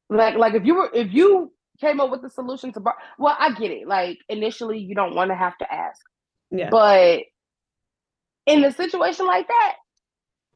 like, 0.10 0.36
like 0.36 0.54
if 0.54 0.64
you 0.66 0.76
were 0.76 0.90
if 0.94 1.12
you 1.12 1.52
came 1.80 2.00
up 2.00 2.12
with 2.12 2.22
the 2.22 2.30
solution 2.30 2.72
to 2.74 2.80
bar. 2.80 2.96
Well, 3.18 3.36
I 3.38 3.52
get 3.54 3.72
it. 3.72 3.88
Like 3.88 4.20
initially, 4.30 4.80
you 4.80 4.96
don't 4.96 5.16
want 5.16 5.32
to 5.32 5.36
have 5.36 5.58
to 5.60 5.74
ask. 5.74 6.02
Yeah. 6.52 6.70
But 6.70 7.22
in 8.46 8.64
a 8.64 8.72
situation 8.72 9.26
like 9.26 9.48
that, 9.48 9.76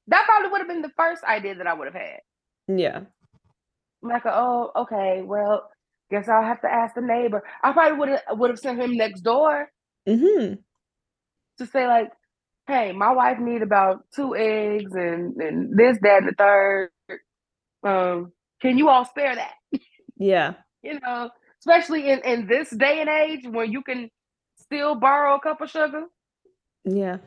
that 0.08 0.26
probably 0.26 0.52
would 0.52 0.60
have 0.60 0.68
been 0.68 0.82
the 0.82 0.92
first 0.96 1.24
idea 1.24 1.56
that 1.56 1.68
I 1.68 1.74
would 1.74 1.88
have 1.88 1.94
had. 1.94 2.20
Yeah. 2.68 3.02
Like, 4.02 4.26
oh, 4.26 4.72
okay, 4.76 5.22
well, 5.24 5.70
guess 6.12 6.30
I'll 6.30 6.44
have 6.44 6.62
to 6.62 6.72
ask 6.72 6.96
the 6.96 7.02
neighbor. 7.02 7.44
I 7.64 7.74
probably 7.74 7.98
would 7.98 8.10
have 8.10 8.22
would 8.32 8.50
have 8.50 8.60
sent 8.60 8.80
him 8.80 8.96
next 8.96 9.22
door 9.22 9.70
mm-hmm. 10.08 10.54
to 11.58 11.66
say 11.66 11.88
like, 11.88 12.12
hey, 12.68 12.92
my 12.92 13.12
wife 13.12 13.40
need 13.40 13.64
about 13.64 14.06
two 14.16 14.36
eggs 14.36 14.94
and 14.94 15.36
and 15.38 15.78
this, 15.78 15.98
that, 16.02 16.20
and 16.20 16.30
the 16.30 16.36
third. 16.38 16.90
Um, 17.84 18.32
can 18.62 18.78
you 18.78 18.90
all 18.90 19.06
spare 19.06 19.36
that? 19.36 19.54
Yeah 20.20 20.56
you 20.84 21.00
know, 21.00 21.30
especially 21.60 22.10
in, 22.10 22.20
in 22.20 22.48
this 22.48 22.70
day 22.70 23.02
and 23.02 23.10
age 23.10 23.46
when 23.48 23.72
you 23.72 23.82
can 23.82 24.10
still 24.60 24.96
borrow 24.96 25.36
a 25.36 25.40
cup 25.40 25.62
of 25.62 25.70
sugar. 25.70 26.06
Yeah. 26.86 27.18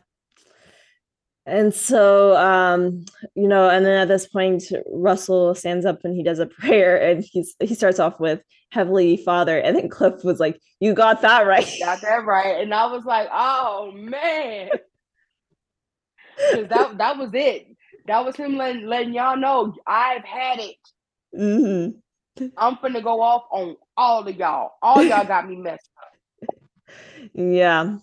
and 1.47 1.75
so 1.75 2.37
um 2.37 3.05
you 3.35 3.49
know 3.49 3.69
and 3.69 3.85
then 3.85 4.01
at 4.01 4.09
this 4.09 4.27
point 4.27 4.63
russell 4.91 5.55
stands 5.55 5.85
up 5.85 6.05
and 6.05 6.15
he 6.15 6.23
does 6.23 6.39
a 6.39 6.47
prayer 6.47 6.97
and 6.97 7.25
he's 7.31 7.57
he 7.61 7.75
starts 7.75 7.99
off 7.99 8.21
with 8.21 8.41
heavenly 8.73 9.17
father 9.17 9.59
and 9.59 9.77
then 9.77 9.89
cliff 9.89 10.23
was 10.23 10.39
like 10.39 10.61
you 10.81 10.95
got 10.95 11.23
that 11.23 11.47
right 11.47 11.77
got 11.81 12.01
that 12.03 12.25
right 12.25 12.61
and 12.61 12.73
i 12.73 12.87
was 12.87 13.05
like 13.05 13.29
oh 13.33 13.91
man 13.95 14.69
because 16.51 16.69
that, 16.69 16.99
that 16.99 17.19
was 17.19 17.31
it 17.35 17.67
that 18.07 18.25
was 18.25 18.37
him 18.37 18.57
letting, 18.57 18.87
letting 18.87 19.15
y'all 19.15 19.37
know 19.37 19.75
i've 19.87 20.25
had 20.25 20.59
it 20.59 20.77
mm-hmm. 21.37 21.99
i'm 22.57 22.77
finna 22.77 23.03
go 23.03 23.21
off 23.21 23.45
on 23.51 23.77
all 23.97 24.27
of 24.27 24.37
y'all 24.37 24.73
all 24.83 25.03
y'all 25.03 25.27
got 25.27 25.49
me 25.49 25.57
messed 25.57 25.91
up 26.01 26.55
yeah 27.35 27.97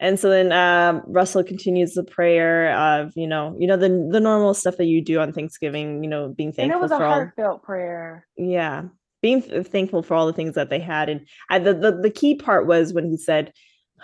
and 0.00 0.18
so 0.18 0.28
then 0.28 0.52
uh, 0.52 1.00
Russell 1.06 1.44
continues 1.44 1.94
the 1.94 2.04
prayer 2.04 2.76
of 2.76 3.12
you 3.16 3.26
know 3.26 3.56
you 3.58 3.66
know 3.66 3.76
the 3.76 3.88
the 4.10 4.20
normal 4.20 4.52
stuff 4.52 4.76
that 4.76 4.86
you 4.86 5.02
do 5.02 5.20
on 5.20 5.32
Thanksgiving. 5.32 6.02
You 6.02 6.10
know, 6.10 6.28
being 6.28 6.52
thankful. 6.52 6.64
And 6.64 6.72
it 6.72 6.82
was 6.82 6.90
a 6.90 6.98
heartfelt 6.98 7.48
all, 7.48 7.58
prayer. 7.58 8.26
Yeah, 8.36 8.82
being 9.22 9.40
thankful 9.40 10.02
for 10.02 10.14
all 10.14 10.26
the 10.26 10.32
things 10.32 10.56
that 10.56 10.68
they 10.68 10.80
had, 10.80 11.08
and 11.08 11.26
I, 11.48 11.58
the, 11.58 11.72
the 11.72 11.92
the 12.02 12.10
key 12.10 12.34
part 12.34 12.66
was 12.66 12.92
when 12.92 13.08
he 13.08 13.16
said, 13.16 13.52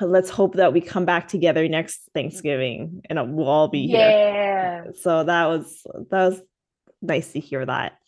"Let's 0.01 0.31
hope 0.31 0.55
that 0.55 0.73
we 0.73 0.81
come 0.81 1.05
back 1.05 1.29
together 1.29 1.69
next 1.69 2.09
Thanksgiving, 2.15 3.03
and 3.11 3.37
we'll 3.37 3.49
all 3.49 3.69
be 3.69 3.87
here." 3.87 3.99
Yeah. 3.99 4.85
So 5.03 5.25
that 5.25 5.47
was 5.49 5.83
that 6.11 6.29
was 6.29 6.41
nice 7.03 7.33
to 7.33 7.41
hear 7.41 7.67
that. 7.67 7.99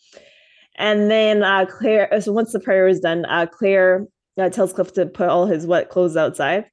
And 0.75 1.09
then 1.09 1.43
uh, 1.43 1.65
Claire, 1.65 2.09
so 2.21 2.31
once 2.31 2.51
the 2.51 2.59
prayer 2.59 2.85
was 2.85 2.99
done, 2.99 3.25
uh, 3.25 3.45
Claire 3.45 4.07
uh, 4.37 4.49
tells 4.49 4.73
Cliff 4.73 4.93
to 4.93 5.05
put 5.05 5.29
all 5.29 5.45
his 5.45 5.67
wet 5.67 5.89
clothes 5.89 6.17
outside. 6.17 6.65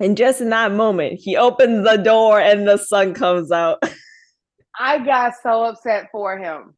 And 0.00 0.16
just 0.16 0.40
in 0.40 0.50
that 0.50 0.72
moment, 0.72 1.20
he 1.20 1.36
opens 1.36 1.88
the 1.88 1.96
door 1.96 2.40
and 2.40 2.66
the 2.66 2.76
sun 2.76 3.14
comes 3.14 3.52
out. 3.52 3.82
I 4.78 4.98
got 4.98 5.32
so 5.42 5.64
upset 5.64 6.08
for 6.10 6.36
him. 6.38 6.74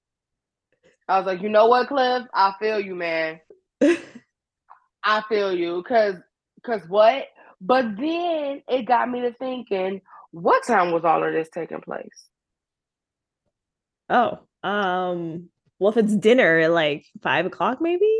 I 1.08 1.18
was 1.18 1.26
like, 1.26 1.42
you 1.42 1.48
know 1.48 1.66
what, 1.66 1.88
Cliff? 1.88 2.24
I 2.34 2.52
feel 2.60 2.80
you, 2.80 2.94
man. 2.94 3.40
I 5.04 5.22
feel 5.28 5.52
you. 5.52 5.82
Cause 5.86 6.16
cause 6.64 6.82
what? 6.88 7.26
But 7.60 7.96
then 7.96 8.62
it 8.68 8.86
got 8.86 9.10
me 9.10 9.22
to 9.22 9.32
thinking, 9.34 10.00
what 10.30 10.66
time 10.66 10.92
was 10.92 11.04
all 11.04 11.24
of 11.24 11.32
this 11.32 11.48
taking 11.52 11.80
place? 11.80 12.28
Oh, 14.08 14.40
um, 14.62 15.48
well, 15.78 15.90
if 15.90 15.96
it's 15.96 16.16
dinner 16.16 16.68
like 16.68 17.06
five 17.22 17.46
o'clock, 17.46 17.80
maybe 17.80 18.10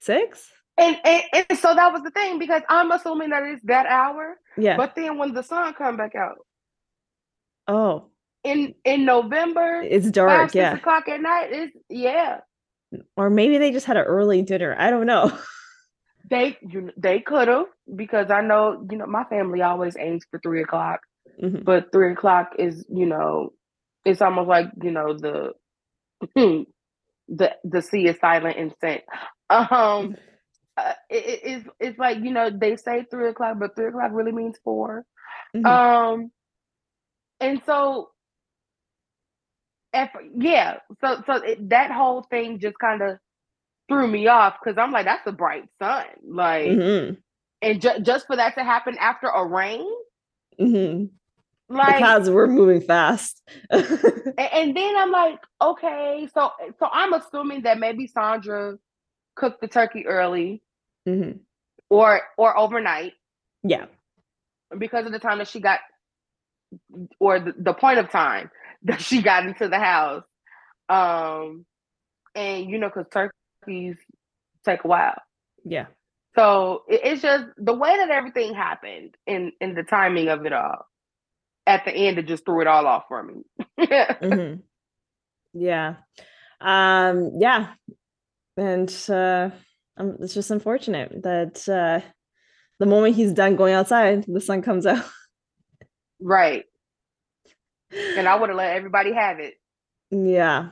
six. 0.00 0.50
And, 0.78 0.96
and, 1.04 1.22
and 1.32 1.58
so 1.58 1.74
that 1.74 1.92
was 1.92 2.02
the 2.02 2.10
thing 2.10 2.38
because 2.38 2.62
I'm 2.68 2.90
assuming 2.90 3.30
that 3.30 3.42
it's 3.42 3.62
that 3.64 3.86
hour. 3.86 4.38
Yeah. 4.56 4.76
But 4.76 4.94
then 4.94 5.18
when 5.18 5.34
the 5.34 5.42
sun 5.42 5.74
come 5.74 5.96
back 5.96 6.14
out. 6.14 6.38
Oh. 7.68 8.06
In 8.42 8.74
in 8.84 9.04
November. 9.04 9.82
It's 9.82 10.10
dark. 10.10 10.50
Five, 10.50 10.54
yeah. 10.54 10.74
o'clock 10.74 11.08
at 11.08 11.20
night. 11.20 11.48
It's 11.52 11.76
yeah. 11.88 12.40
Or 13.16 13.30
maybe 13.30 13.58
they 13.58 13.70
just 13.70 13.86
had 13.86 13.96
an 13.96 14.04
early 14.04 14.42
dinner. 14.42 14.74
I 14.78 14.90
don't 14.90 15.06
know. 15.06 15.36
They 16.30 16.56
you 16.66 16.90
they 16.96 17.20
could 17.20 17.48
have 17.48 17.66
because 17.94 18.30
I 18.30 18.40
know 18.40 18.86
you 18.90 18.96
know 18.96 19.06
my 19.06 19.24
family 19.24 19.60
always 19.60 19.96
aims 19.98 20.24
for 20.30 20.38
three 20.38 20.62
o'clock, 20.62 21.00
mm-hmm. 21.42 21.62
but 21.62 21.92
three 21.92 22.12
o'clock 22.12 22.52
is 22.58 22.86
you 22.88 23.04
know 23.04 23.52
it's 24.06 24.22
almost 24.22 24.48
like 24.48 24.66
you 24.82 24.92
know 24.92 25.12
the 25.18 25.52
the 27.28 27.52
the 27.64 27.82
sea 27.82 28.06
is 28.06 28.18
silent 28.20 28.58
and 28.58 28.74
sent. 28.80 29.02
Um, 29.50 30.16
uh, 30.76 30.94
it, 31.10 31.40
it's 31.44 31.68
it's 31.80 31.98
like 31.98 32.18
you 32.18 32.32
know 32.32 32.50
they 32.50 32.76
say 32.76 33.04
three 33.10 33.28
o'clock, 33.28 33.56
but 33.58 33.76
three 33.76 33.88
o'clock 33.88 34.10
really 34.12 34.32
means 34.32 34.56
4 34.64 35.04
mm-hmm. 35.54 35.66
Um, 35.66 36.30
and 37.40 37.60
so, 37.66 38.10
if, 39.92 40.10
yeah, 40.36 40.78
so 41.00 41.22
so 41.26 41.34
it, 41.34 41.68
that 41.70 41.90
whole 41.90 42.22
thing 42.22 42.60
just 42.60 42.78
kind 42.78 43.02
of 43.02 43.18
threw 43.88 44.06
me 44.06 44.28
off 44.28 44.54
because 44.62 44.78
I'm 44.78 44.92
like, 44.92 45.04
that's 45.04 45.26
a 45.26 45.32
bright 45.32 45.64
sun, 45.78 46.04
like, 46.26 46.68
mm-hmm. 46.70 47.14
and 47.60 47.82
ju- 47.82 48.00
just 48.02 48.26
for 48.26 48.36
that 48.36 48.54
to 48.54 48.64
happen 48.64 48.96
after 48.98 49.26
a 49.28 49.44
rain. 49.44 49.86
Mm-hmm. 50.58 51.06
Like, 51.68 51.98
clouds 51.98 52.28
were 52.28 52.46
moving 52.46 52.80
fast. 52.80 53.42
and, 53.70 54.38
and 54.38 54.76
then 54.76 54.96
I'm 54.96 55.10
like, 55.10 55.38
okay, 55.60 56.28
so 56.34 56.50
so 56.78 56.88
I'm 56.92 57.12
assuming 57.14 57.62
that 57.62 57.78
maybe 57.78 58.06
Sandra 58.06 58.76
cooked 59.34 59.60
the 59.60 59.68
turkey 59.68 60.06
early 60.06 60.62
mm-hmm. 61.08 61.38
or 61.88 62.20
or 62.36 62.56
overnight. 62.56 63.12
Yeah. 63.62 63.86
Because 64.76 65.06
of 65.06 65.12
the 65.12 65.18
time 65.18 65.38
that 65.38 65.48
she 65.48 65.60
got 65.60 65.80
or 67.18 67.40
the, 67.40 67.54
the 67.56 67.74
point 67.74 67.98
of 67.98 68.10
time 68.10 68.50
that 68.84 69.00
she 69.00 69.22
got 69.22 69.46
into 69.46 69.68
the 69.68 69.78
house. 69.78 70.24
Um 70.88 71.64
and 72.34 72.68
you 72.68 72.78
know, 72.78 72.88
because 72.88 73.06
turkeys 73.10 73.96
take 74.64 74.84
a 74.84 74.88
while. 74.88 75.20
Yeah. 75.64 75.86
So 76.34 76.82
it, 76.88 77.00
it's 77.04 77.22
just 77.22 77.46
the 77.56 77.74
way 77.74 77.96
that 77.96 78.10
everything 78.10 78.54
happened 78.54 79.16
in 79.26 79.52
in 79.60 79.74
the 79.74 79.82
timing 79.82 80.28
of 80.28 80.44
it 80.46 80.52
all. 80.52 80.86
At 81.66 81.84
the 81.84 81.92
end, 81.92 82.18
it 82.18 82.26
just 82.26 82.44
threw 82.44 82.60
it 82.60 82.66
all 82.66 82.86
off 82.86 83.04
for 83.08 83.22
me. 83.22 83.42
mm-hmm. 83.80 84.60
Yeah. 85.54 85.96
Um, 86.60 87.32
yeah 87.38 87.68
and 88.56 88.94
uh, 89.08 89.50
um, 89.96 90.16
it's 90.20 90.34
just 90.34 90.50
unfortunate 90.50 91.22
that 91.22 91.68
uh, 91.68 92.06
the 92.78 92.86
moment 92.86 93.16
he's 93.16 93.32
done 93.32 93.56
going 93.56 93.74
outside, 93.74 94.24
the 94.26 94.40
sun 94.40 94.62
comes 94.62 94.86
out. 94.86 95.04
right. 96.20 96.64
And 97.90 98.26
I 98.26 98.36
would 98.36 98.48
have 98.48 98.56
let 98.56 98.76
everybody 98.76 99.12
have 99.12 99.38
it. 99.38 99.54
Yeah. 100.10 100.70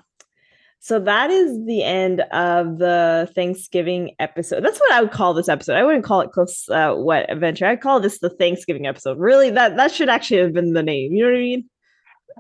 So 0.82 0.98
that 0.98 1.31
is 1.31 1.66
the 1.66 1.82
end 1.82 2.23
of 2.32 2.78
the 2.78 3.31
Thanksgiving 3.35 4.15
episode. 4.19 4.65
That's 4.65 4.81
what 4.81 4.93
I 4.93 5.02
would 5.02 5.11
call 5.11 5.35
this 5.35 5.48
episode. 5.48 5.77
I 5.77 5.85
wouldn't 5.85 6.05
call 6.05 6.23
it 6.23 6.31
close 6.32 6.69
uh, 6.70 6.94
wet 6.97 7.31
adventure. 7.31 7.66
I'd 7.66 7.82
call 7.82 8.01
this 8.01 8.19
the 8.19 8.31
Thanksgiving 8.31 8.86
episode. 8.86 9.19
Really, 9.19 9.51
that 9.51 9.77
that 9.77 9.93
should 9.93 10.09
actually 10.09 10.40
have 10.40 10.55
been 10.55 10.73
the 10.73 10.82
name. 10.82 11.12
You 11.12 11.24
know 11.24 11.31
what 11.31 11.36
I 11.36 11.40
mean? 11.40 11.70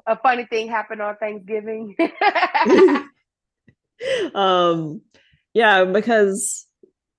A 0.06 0.16
funny 0.16 0.46
thing 0.46 0.68
happened 0.68 1.02
on 1.02 1.16
Thanksgiving. 1.16 1.94
um 4.34 5.02
yeah, 5.52 5.84
because 5.84 6.66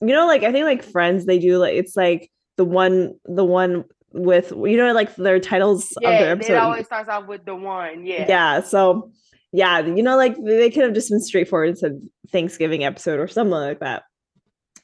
you 0.02 0.16
know, 0.16 0.26
like 0.26 0.42
I 0.44 0.52
think 0.52 0.66
like 0.66 0.84
Friends, 0.84 1.26
they 1.26 1.38
do 1.38 1.60
like 1.60 1.76
it's 1.76 1.96
like 1.96 2.32
the 2.58 2.66
one 2.66 3.14
the 3.26 3.46
one 3.46 3.86
with 4.12 4.52
you 4.52 4.76
know 4.76 4.92
like 4.94 5.16
their 5.16 5.40
titles 5.40 5.94
yeah, 6.02 6.10
of 6.10 6.20
their 6.20 6.32
episode. 6.32 6.54
It 6.54 6.58
always 6.58 6.86
starts 6.88 7.10
off 7.10 7.28
with 7.28 7.46
the 7.46 7.56
one, 7.56 8.08
yeah. 8.08 8.26
Yeah. 8.28 8.62
So 8.62 9.12
yeah, 9.52 9.80
you 9.80 10.04
know, 10.04 10.18
like 10.18 10.36
they 10.44 10.70
could 10.70 10.84
have 10.84 10.94
just 10.94 11.10
been 11.10 11.22
straightforward 11.22 11.70
and 11.70 11.78
said 11.78 12.02
Thanksgiving 12.32 12.84
episode 12.84 13.20
or 13.20 13.28
something 13.28 13.52
like 13.52 13.80
that. 13.80 14.04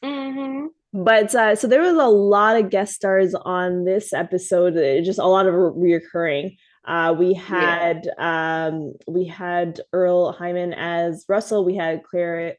Mm-hmm. 0.03 0.67
But 0.93 1.35
uh, 1.35 1.55
so 1.55 1.67
there 1.67 1.81
was 1.81 1.93
a 1.93 2.07
lot 2.07 2.57
of 2.57 2.69
guest 2.69 2.95
stars 2.95 3.33
on 3.33 3.85
this 3.85 4.13
episode, 4.13 4.77
uh, 4.77 5.03
just 5.03 5.19
a 5.19 5.25
lot 5.25 5.47
of 5.47 5.53
re- 5.53 5.99
reoccurring. 5.99 6.57
Uh, 6.85 7.13
we 7.17 7.33
had 7.33 8.07
yeah. 8.17 8.67
um, 8.67 8.93
we 9.07 9.25
had 9.25 9.81
Earle 9.91 10.31
Hyman 10.31 10.73
as 10.73 11.25
Russell. 11.27 11.65
We 11.65 11.75
had 11.75 12.03
Claire 12.03 12.55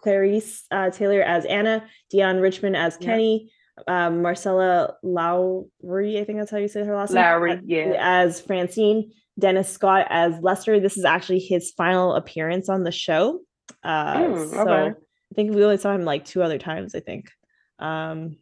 Clarice 0.00 0.64
uh, 0.70 0.90
Taylor 0.90 1.20
as 1.20 1.44
Anna, 1.46 1.84
Deon 2.14 2.40
Richmond 2.40 2.76
as 2.76 2.96
Kenny, 2.96 3.50
um, 3.88 4.22
Marcella 4.22 4.94
Lowry, 5.02 6.18
I 6.18 6.24
think 6.24 6.38
that's 6.38 6.50
how 6.50 6.58
you 6.58 6.68
say 6.68 6.84
her 6.84 6.96
last 6.96 7.12
name. 7.12 7.22
Lowry, 7.22 7.60
yeah. 7.64 7.94
As 7.98 8.40
Francine, 8.40 9.12
Dennis 9.38 9.68
Scott 9.68 10.06
as 10.10 10.38
Lester. 10.40 10.80
This 10.80 10.96
is 10.96 11.04
actually 11.04 11.40
his 11.40 11.70
final 11.72 12.14
appearance 12.14 12.68
on 12.68 12.84
the 12.84 12.92
show. 12.92 13.40
Uh, 13.82 14.16
mm, 14.16 14.50
so 14.50 14.60
okay. 14.60 14.98
I 14.98 15.34
think 15.34 15.54
we 15.54 15.64
only 15.64 15.76
saw 15.76 15.92
him 15.92 16.04
like 16.04 16.24
two 16.24 16.42
other 16.42 16.58
times, 16.58 16.94
I 16.94 17.00
think. 17.00 17.30
Um, 17.78 18.36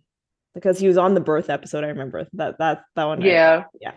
because 0.55 0.79
he 0.79 0.87
was 0.87 0.99
on 0.99 1.15
the 1.15 1.21
birth 1.21 1.51
episode, 1.51 1.83
I 1.83 1.89
remember 1.89 2.27
that 2.35 2.59
that 2.59 2.83
that 2.95 3.05
one. 3.05 3.23
Yeah. 3.23 3.65
I, 3.65 3.79
yeah. 3.81 3.93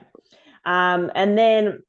Um, 0.66 1.12
and 1.14 1.38
then 1.38 1.84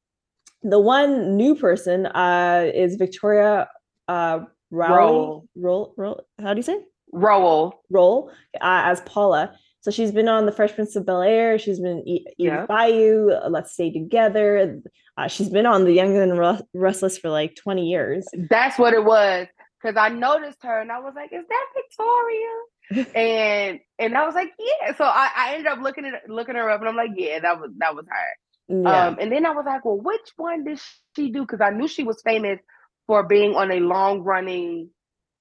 the 0.61 0.79
one 0.79 1.37
new 1.37 1.55
person 1.55 2.05
uh 2.05 2.69
is 2.73 2.97
Victoria 2.97 3.69
uh 4.07 4.41
Rowell, 4.71 5.47
Roll, 5.55 5.93
roll, 5.97 6.21
how 6.39 6.53
do 6.53 6.59
you 6.59 6.63
say? 6.63 6.79
Rowell. 7.11 7.81
Roll 7.89 8.31
uh, 8.55 8.83
as 8.85 9.01
Paula. 9.01 9.57
So 9.81 9.91
she's 9.91 10.11
been 10.11 10.27
on 10.27 10.45
The 10.45 10.51
Fresh 10.51 10.75
Prince 10.75 10.95
of 10.95 11.05
Bel 11.05 11.21
Air. 11.21 11.57
She's 11.57 11.79
been 11.79 12.03
Eat, 12.05 12.27
yeah. 12.37 12.65
Bayou, 12.65 13.29
Let's 13.49 13.71
Stay 13.71 13.91
Together. 13.91 14.81
Uh, 15.17 15.27
she's 15.27 15.49
been 15.49 15.65
on 15.65 15.85
The 15.85 15.93
Young 15.93 16.17
and 16.17 16.65
Restless 16.73 17.17
for 17.17 17.29
like 17.29 17.55
20 17.55 17.87
years. 17.87 18.27
That's 18.49 18.77
what 18.77 18.93
it 18.93 19.03
was. 19.03 19.47
Because 19.81 19.95
I 19.95 20.09
noticed 20.09 20.57
her 20.63 20.81
and 20.81 20.91
I 20.91 20.99
was 20.99 21.13
like, 21.15 21.31
is 21.31 21.45
that 21.47 21.65
Victoria? 21.73 22.49
and 23.15 23.79
and 23.97 24.17
I 24.17 24.25
was 24.25 24.35
like, 24.35 24.51
yeah. 24.59 24.95
So 24.97 25.05
I, 25.05 25.29
I 25.35 25.53
ended 25.53 25.67
up 25.67 25.79
looking 25.79 26.05
at 26.05 26.29
looking 26.29 26.55
her 26.55 26.69
up 26.69 26.81
and 26.81 26.89
I'm 26.89 26.95
like, 26.97 27.11
yeah, 27.15 27.39
that 27.39 27.61
was 27.61 27.71
that 27.77 27.95
was 27.95 28.05
her. 28.09 28.81
Yeah. 28.83 29.07
Um, 29.07 29.17
and 29.21 29.31
then 29.31 29.45
I 29.45 29.51
was 29.51 29.65
like, 29.65 29.85
well, 29.85 29.99
which 29.99 30.31
one 30.35 30.63
did 30.63 30.79
she 31.15 31.31
do? 31.31 31.41
Because 31.41 31.61
I 31.61 31.69
knew 31.69 31.87
she 31.87 32.03
was 32.03 32.21
famous 32.23 32.59
for 33.07 33.23
being 33.23 33.55
on 33.55 33.71
a 33.71 33.79
long 33.79 34.21
running 34.21 34.89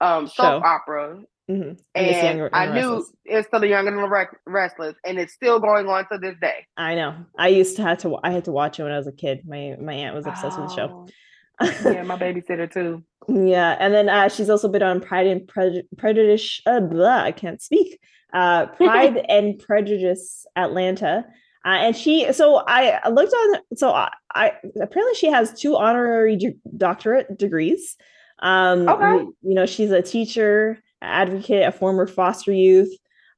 um, 0.01 0.29
soap 0.29 0.63
opera. 0.63 1.21
Mm-hmm. 1.51 1.75
And, 1.95 2.41
and 2.41 2.51
I 2.53 2.67
knew 2.67 3.07
it's 3.25 3.49
still 3.49 3.61
the 3.61 3.69
Young 3.69 3.89
and 3.89 3.97
the 3.97 4.27
Restless, 4.47 4.97
and 5.05 5.19
it's 5.19 5.33
still 5.33 5.59
going 5.59 5.89
on 5.89 6.07
to 6.13 6.19
this 6.19 6.37
day. 6.41 6.67
I 6.77 6.95
know. 6.95 7.17
I 7.39 7.49
used 7.49 7.77
to 7.77 7.83
have 7.83 7.99
to. 7.99 8.19
I 8.23 8.31
had 8.31 8.45
to 8.45 8.53
watch 8.53 8.79
it 8.79 8.83
when 8.83 8.93
I 8.93 8.99
was 8.99 9.07
a 9.07 9.13
kid. 9.13 9.43
My 9.47 9.77
my 9.81 9.95
aunt 9.95 10.15
was 10.15 10.27
obsessed 10.27 10.59
oh. 10.59 10.63
with 10.63 10.71
the 10.71 10.77
show. 10.77 11.07
Oh. 11.61 11.91
yeah, 11.91 12.03
my 12.03 12.19
babysitter 12.19 12.71
too. 12.71 13.03
Yeah, 13.31 13.77
and 13.79 13.93
then 13.93 14.09
uh, 14.09 14.31
she's 14.31 14.49
also 14.49 14.71
been 14.71 14.83
on 14.83 15.03
Pride 15.03 15.27
and 15.27 15.47
Prejudice. 15.99 16.63
Uh, 16.65 16.81
blah, 16.81 17.19
I 17.19 17.31
can't 17.31 17.61
speak. 17.61 18.01
Uh, 18.33 18.67
Pride 18.77 19.19
and 19.29 19.59
Prejudice 19.59 20.47
Atlanta. 20.57 21.27
Uh, 21.63 21.69
and 21.69 21.95
she, 21.95 22.33
so 22.33 22.63
I 22.67 23.07
looked 23.11 23.35
on, 23.35 23.61
so 23.75 23.91
I, 23.91 24.11
I 24.35 24.53
apparently 24.81 25.15
she 25.15 25.27
has 25.27 25.53
two 25.53 25.77
honorary 25.77 26.37
d- 26.37 26.57
doctorate 26.75 27.37
degrees. 27.37 27.97
Um, 28.39 28.89
okay. 28.89 29.11
you, 29.11 29.37
you 29.43 29.55
know, 29.55 29.67
she's 29.67 29.91
a 29.91 30.01
teacher 30.01 30.79
advocate, 31.03 31.67
a 31.67 31.73
former 31.73 32.07
foster 32.07 32.53
youth. 32.53 32.95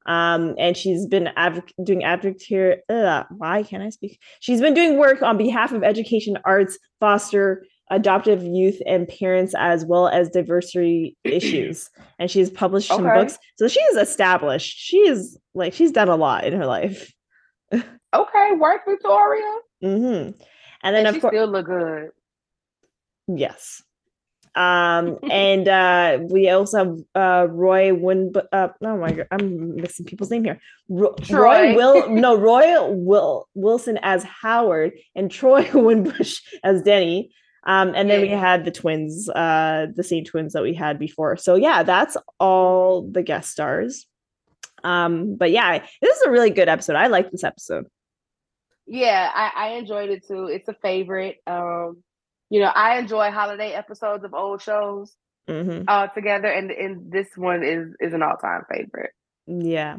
Um, 0.07 0.55
and 0.57 0.75
she's 0.75 1.05
been 1.05 1.29
adv- 1.35 1.61
doing 1.83 2.03
advocate. 2.03 2.41
Here. 2.41 2.81
Uh, 2.89 3.23
why 3.29 3.63
can't 3.63 3.83
I 3.83 3.89
speak? 3.89 4.19
She's 4.39 4.61
been 4.61 4.73
doing 4.73 4.97
work 4.97 5.21
on 5.21 5.37
behalf 5.37 5.71
of 5.71 5.83
education, 5.83 6.37
arts, 6.43 6.77
foster, 6.99 7.65
adoptive 7.91 8.41
youth, 8.41 8.81
and 8.87 9.07
parents, 9.07 9.53
as 9.57 9.85
well 9.85 10.07
as 10.07 10.29
diversity 10.29 11.17
issues. 11.23 11.89
And 12.17 12.31
she's 12.31 12.49
published 12.49 12.89
okay. 12.89 12.97
some 12.97 13.13
books. 13.13 13.37
So 13.57 13.67
she 13.67 13.79
is 13.79 13.97
established. 13.97 14.75
She 14.75 14.97
is 14.97 15.37
like 15.53 15.73
she's 15.73 15.91
done 15.91 16.09
a 16.09 16.15
lot 16.15 16.45
in 16.45 16.53
her 16.53 16.65
life. 16.65 17.13
okay, 17.73 18.51
work, 18.57 18.81
Victoria. 18.87 19.57
Mm-hmm. 19.83 20.31
And 20.83 20.95
then 20.95 21.05
and 21.05 21.15
of 21.15 21.21
course, 21.21 21.31
still 21.31 21.47
look 21.47 21.67
good. 21.67 22.09
Yes. 23.27 23.83
Um, 24.55 25.17
and 25.31 25.67
uh, 25.67 26.19
we 26.29 26.49
also 26.49 26.77
have 26.77 26.97
uh, 27.15 27.47
Roy 27.49 27.93
Win. 27.93 28.33
Uh, 28.51 28.69
oh 28.83 28.97
my 28.97 29.11
god, 29.11 29.27
I'm 29.31 29.75
mixing 29.75 30.05
people's 30.05 30.31
name 30.31 30.43
here. 30.43 30.59
Ro- 30.89 31.15
Roy 31.29 31.75
Will 31.75 32.09
no 32.09 32.37
Roy 32.37 32.91
Will 32.91 33.47
Wilson 33.53 33.99
as 34.01 34.23
Howard 34.23 34.93
and 35.15 35.31
Troy 35.31 35.63
Winbush 35.73 36.41
as 36.63 36.81
Denny. 36.81 37.31
Um, 37.63 37.93
and 37.95 38.09
then 38.09 38.21
we 38.21 38.29
had 38.29 38.65
the 38.65 38.71
twins, 38.71 39.29
uh, 39.29 39.85
the 39.95 40.03
same 40.03 40.23
twins 40.23 40.53
that 40.53 40.63
we 40.63 40.73
had 40.73 40.97
before. 40.97 41.37
So 41.37 41.53
yeah, 41.53 41.83
that's 41.83 42.17
all 42.39 43.03
the 43.03 43.21
guest 43.21 43.51
stars. 43.51 44.07
Um, 44.83 45.35
but 45.35 45.51
yeah, 45.51 45.85
this 46.01 46.17
is 46.17 46.23
a 46.23 46.31
really 46.31 46.49
good 46.49 46.69
episode. 46.69 46.95
I 46.95 47.05
like 47.05 47.29
this 47.29 47.43
episode. 47.43 47.85
Yeah, 48.87 49.29
I, 49.31 49.51
I 49.55 49.69
enjoyed 49.73 50.09
it 50.09 50.27
too. 50.27 50.47
It's 50.47 50.67
a 50.69 50.73
favorite. 50.73 51.37
Um, 51.45 52.03
you 52.51 52.59
know, 52.59 52.71
I 52.75 52.99
enjoy 52.99 53.31
holiday 53.31 53.71
episodes 53.71 54.25
of 54.25 54.33
old 54.33 54.61
shows 54.61 55.15
mm-hmm. 55.49 55.83
uh, 55.87 56.07
together, 56.07 56.47
and 56.47 56.69
and 56.69 57.09
this 57.11 57.29
one 57.35 57.63
is 57.63 57.95
is 58.01 58.13
an 58.13 58.21
all 58.21 58.35
time 58.35 58.63
favorite. 58.69 59.11
Yeah. 59.47 59.97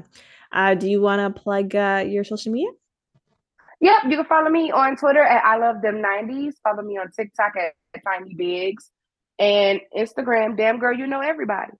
Uh, 0.52 0.74
do 0.74 0.86
you 0.86 1.00
want 1.00 1.34
to 1.34 1.40
plug 1.40 1.74
uh, 1.74 2.04
your 2.06 2.24
social 2.24 2.52
media? 2.52 2.68
Yep, 3.80 4.02
you 4.10 4.16
can 4.16 4.26
follow 4.26 4.50
me 4.50 4.70
on 4.70 4.96
Twitter 4.96 5.22
at 5.22 5.42
I 5.44 5.56
love 5.56 5.80
them 5.80 5.96
90s. 5.96 6.52
Follow 6.62 6.82
me 6.82 6.98
on 6.98 7.10
TikTok 7.10 7.54
at, 7.56 7.72
at 7.94 8.02
Tiny 8.04 8.34
Biggs 8.34 8.90
and 9.38 9.80
Instagram, 9.96 10.56
damn 10.56 10.78
girl, 10.78 10.96
you 10.96 11.06
know 11.06 11.20
everybody. 11.20 11.72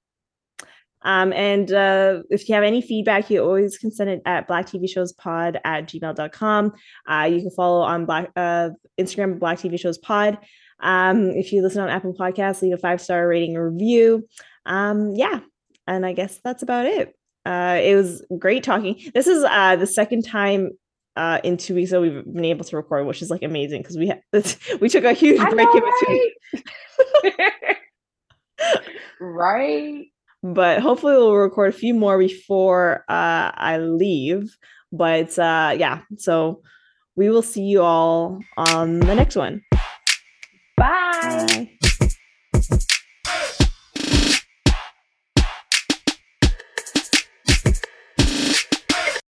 Um, 1.03 1.33
and 1.33 1.71
uh, 1.73 2.23
if 2.31 2.49
you 2.49 2.55
have 2.55 2.65
any 2.65 2.81
feedback, 2.81 3.29
you 3.31 3.43
always 3.43 3.77
can 3.77 3.91
send 3.91 4.11
it 4.11 4.23
at 4.25 4.47
black 4.47 4.67
TV 4.67 4.89
shows 4.89 5.13
pod 5.13 5.59
at 5.65 5.89
gmail.com. 5.89 6.73
Uh, 7.09 7.29
you 7.31 7.41
can 7.41 7.51
follow 7.51 7.83
on 7.83 8.07
black 8.07 8.31
uh, 8.37 8.71
Instagram, 9.01 9.39
black 9.39 9.59
TV 9.59 9.79
shows 9.79 9.99
pod. 9.99 10.39
Um, 10.83 11.31
if 11.31 11.53
you 11.53 11.63
listen 11.63 11.81
on 11.81 11.89
Apple 11.89 12.15
Podcasts, 12.15 12.63
leave 12.63 12.75
a 12.75 12.79
five 12.79 13.01
star 13.01 13.27
rating 13.27 13.57
or 13.57 13.71
review. 13.71 14.29
Um, 14.67 15.15
yeah, 15.15 15.41
and 15.87 16.05
I 16.05 16.13
guess 16.13 16.41
that's 16.43 16.63
about 16.63 16.87
it. 16.87 17.15
Uh, 17.45 17.81
it 17.83 17.95
was 17.95 18.25
great 18.39 18.63
talking. 18.63 19.01
This 19.15 19.27
is 19.27 19.45
uh, 19.45 19.77
the 19.77 19.87
second 19.87 20.25
time 20.25 20.71
uh, 21.17 21.41
in 21.45 21.57
two 21.57 21.75
weeks 21.75 21.91
that 21.91 22.01
we've 22.01 22.25
been 22.25 22.45
able 22.45 22.65
to 22.65 22.77
record, 22.77 23.07
which 23.07 23.23
is 23.23 23.31
like 23.31 23.43
amazing 23.43 23.83
because 23.83 23.99
we 23.99 24.09
had 24.09 24.23
we 24.81 24.89
took 24.89 25.05
a 25.05 25.13
huge 25.13 25.41
break 25.41 25.69
know, 25.69 25.75
in 25.75 25.83
between. 26.01 27.33
right. 29.21 30.07
But 30.45 30.81
hopefully 30.81 31.15
we'll 31.15 31.35
record 31.35 31.73
a 31.73 31.77
few 31.77 31.95
more 31.95 32.19
before 32.19 33.05
uh, 33.09 33.53
I 33.55 33.79
leave. 33.79 34.57
But 34.93 35.39
uh, 35.39 35.75
yeah, 35.77 36.01
so 36.19 36.63
we 37.17 37.31
will 37.31 37.43
see 37.43 37.63
you 37.63 37.83
all 37.83 38.41
on 38.57 39.01
the 39.01 39.15
next 39.15 39.37
one. 39.37 39.63
Bye. 40.83 41.69
Bye. 41.71 41.82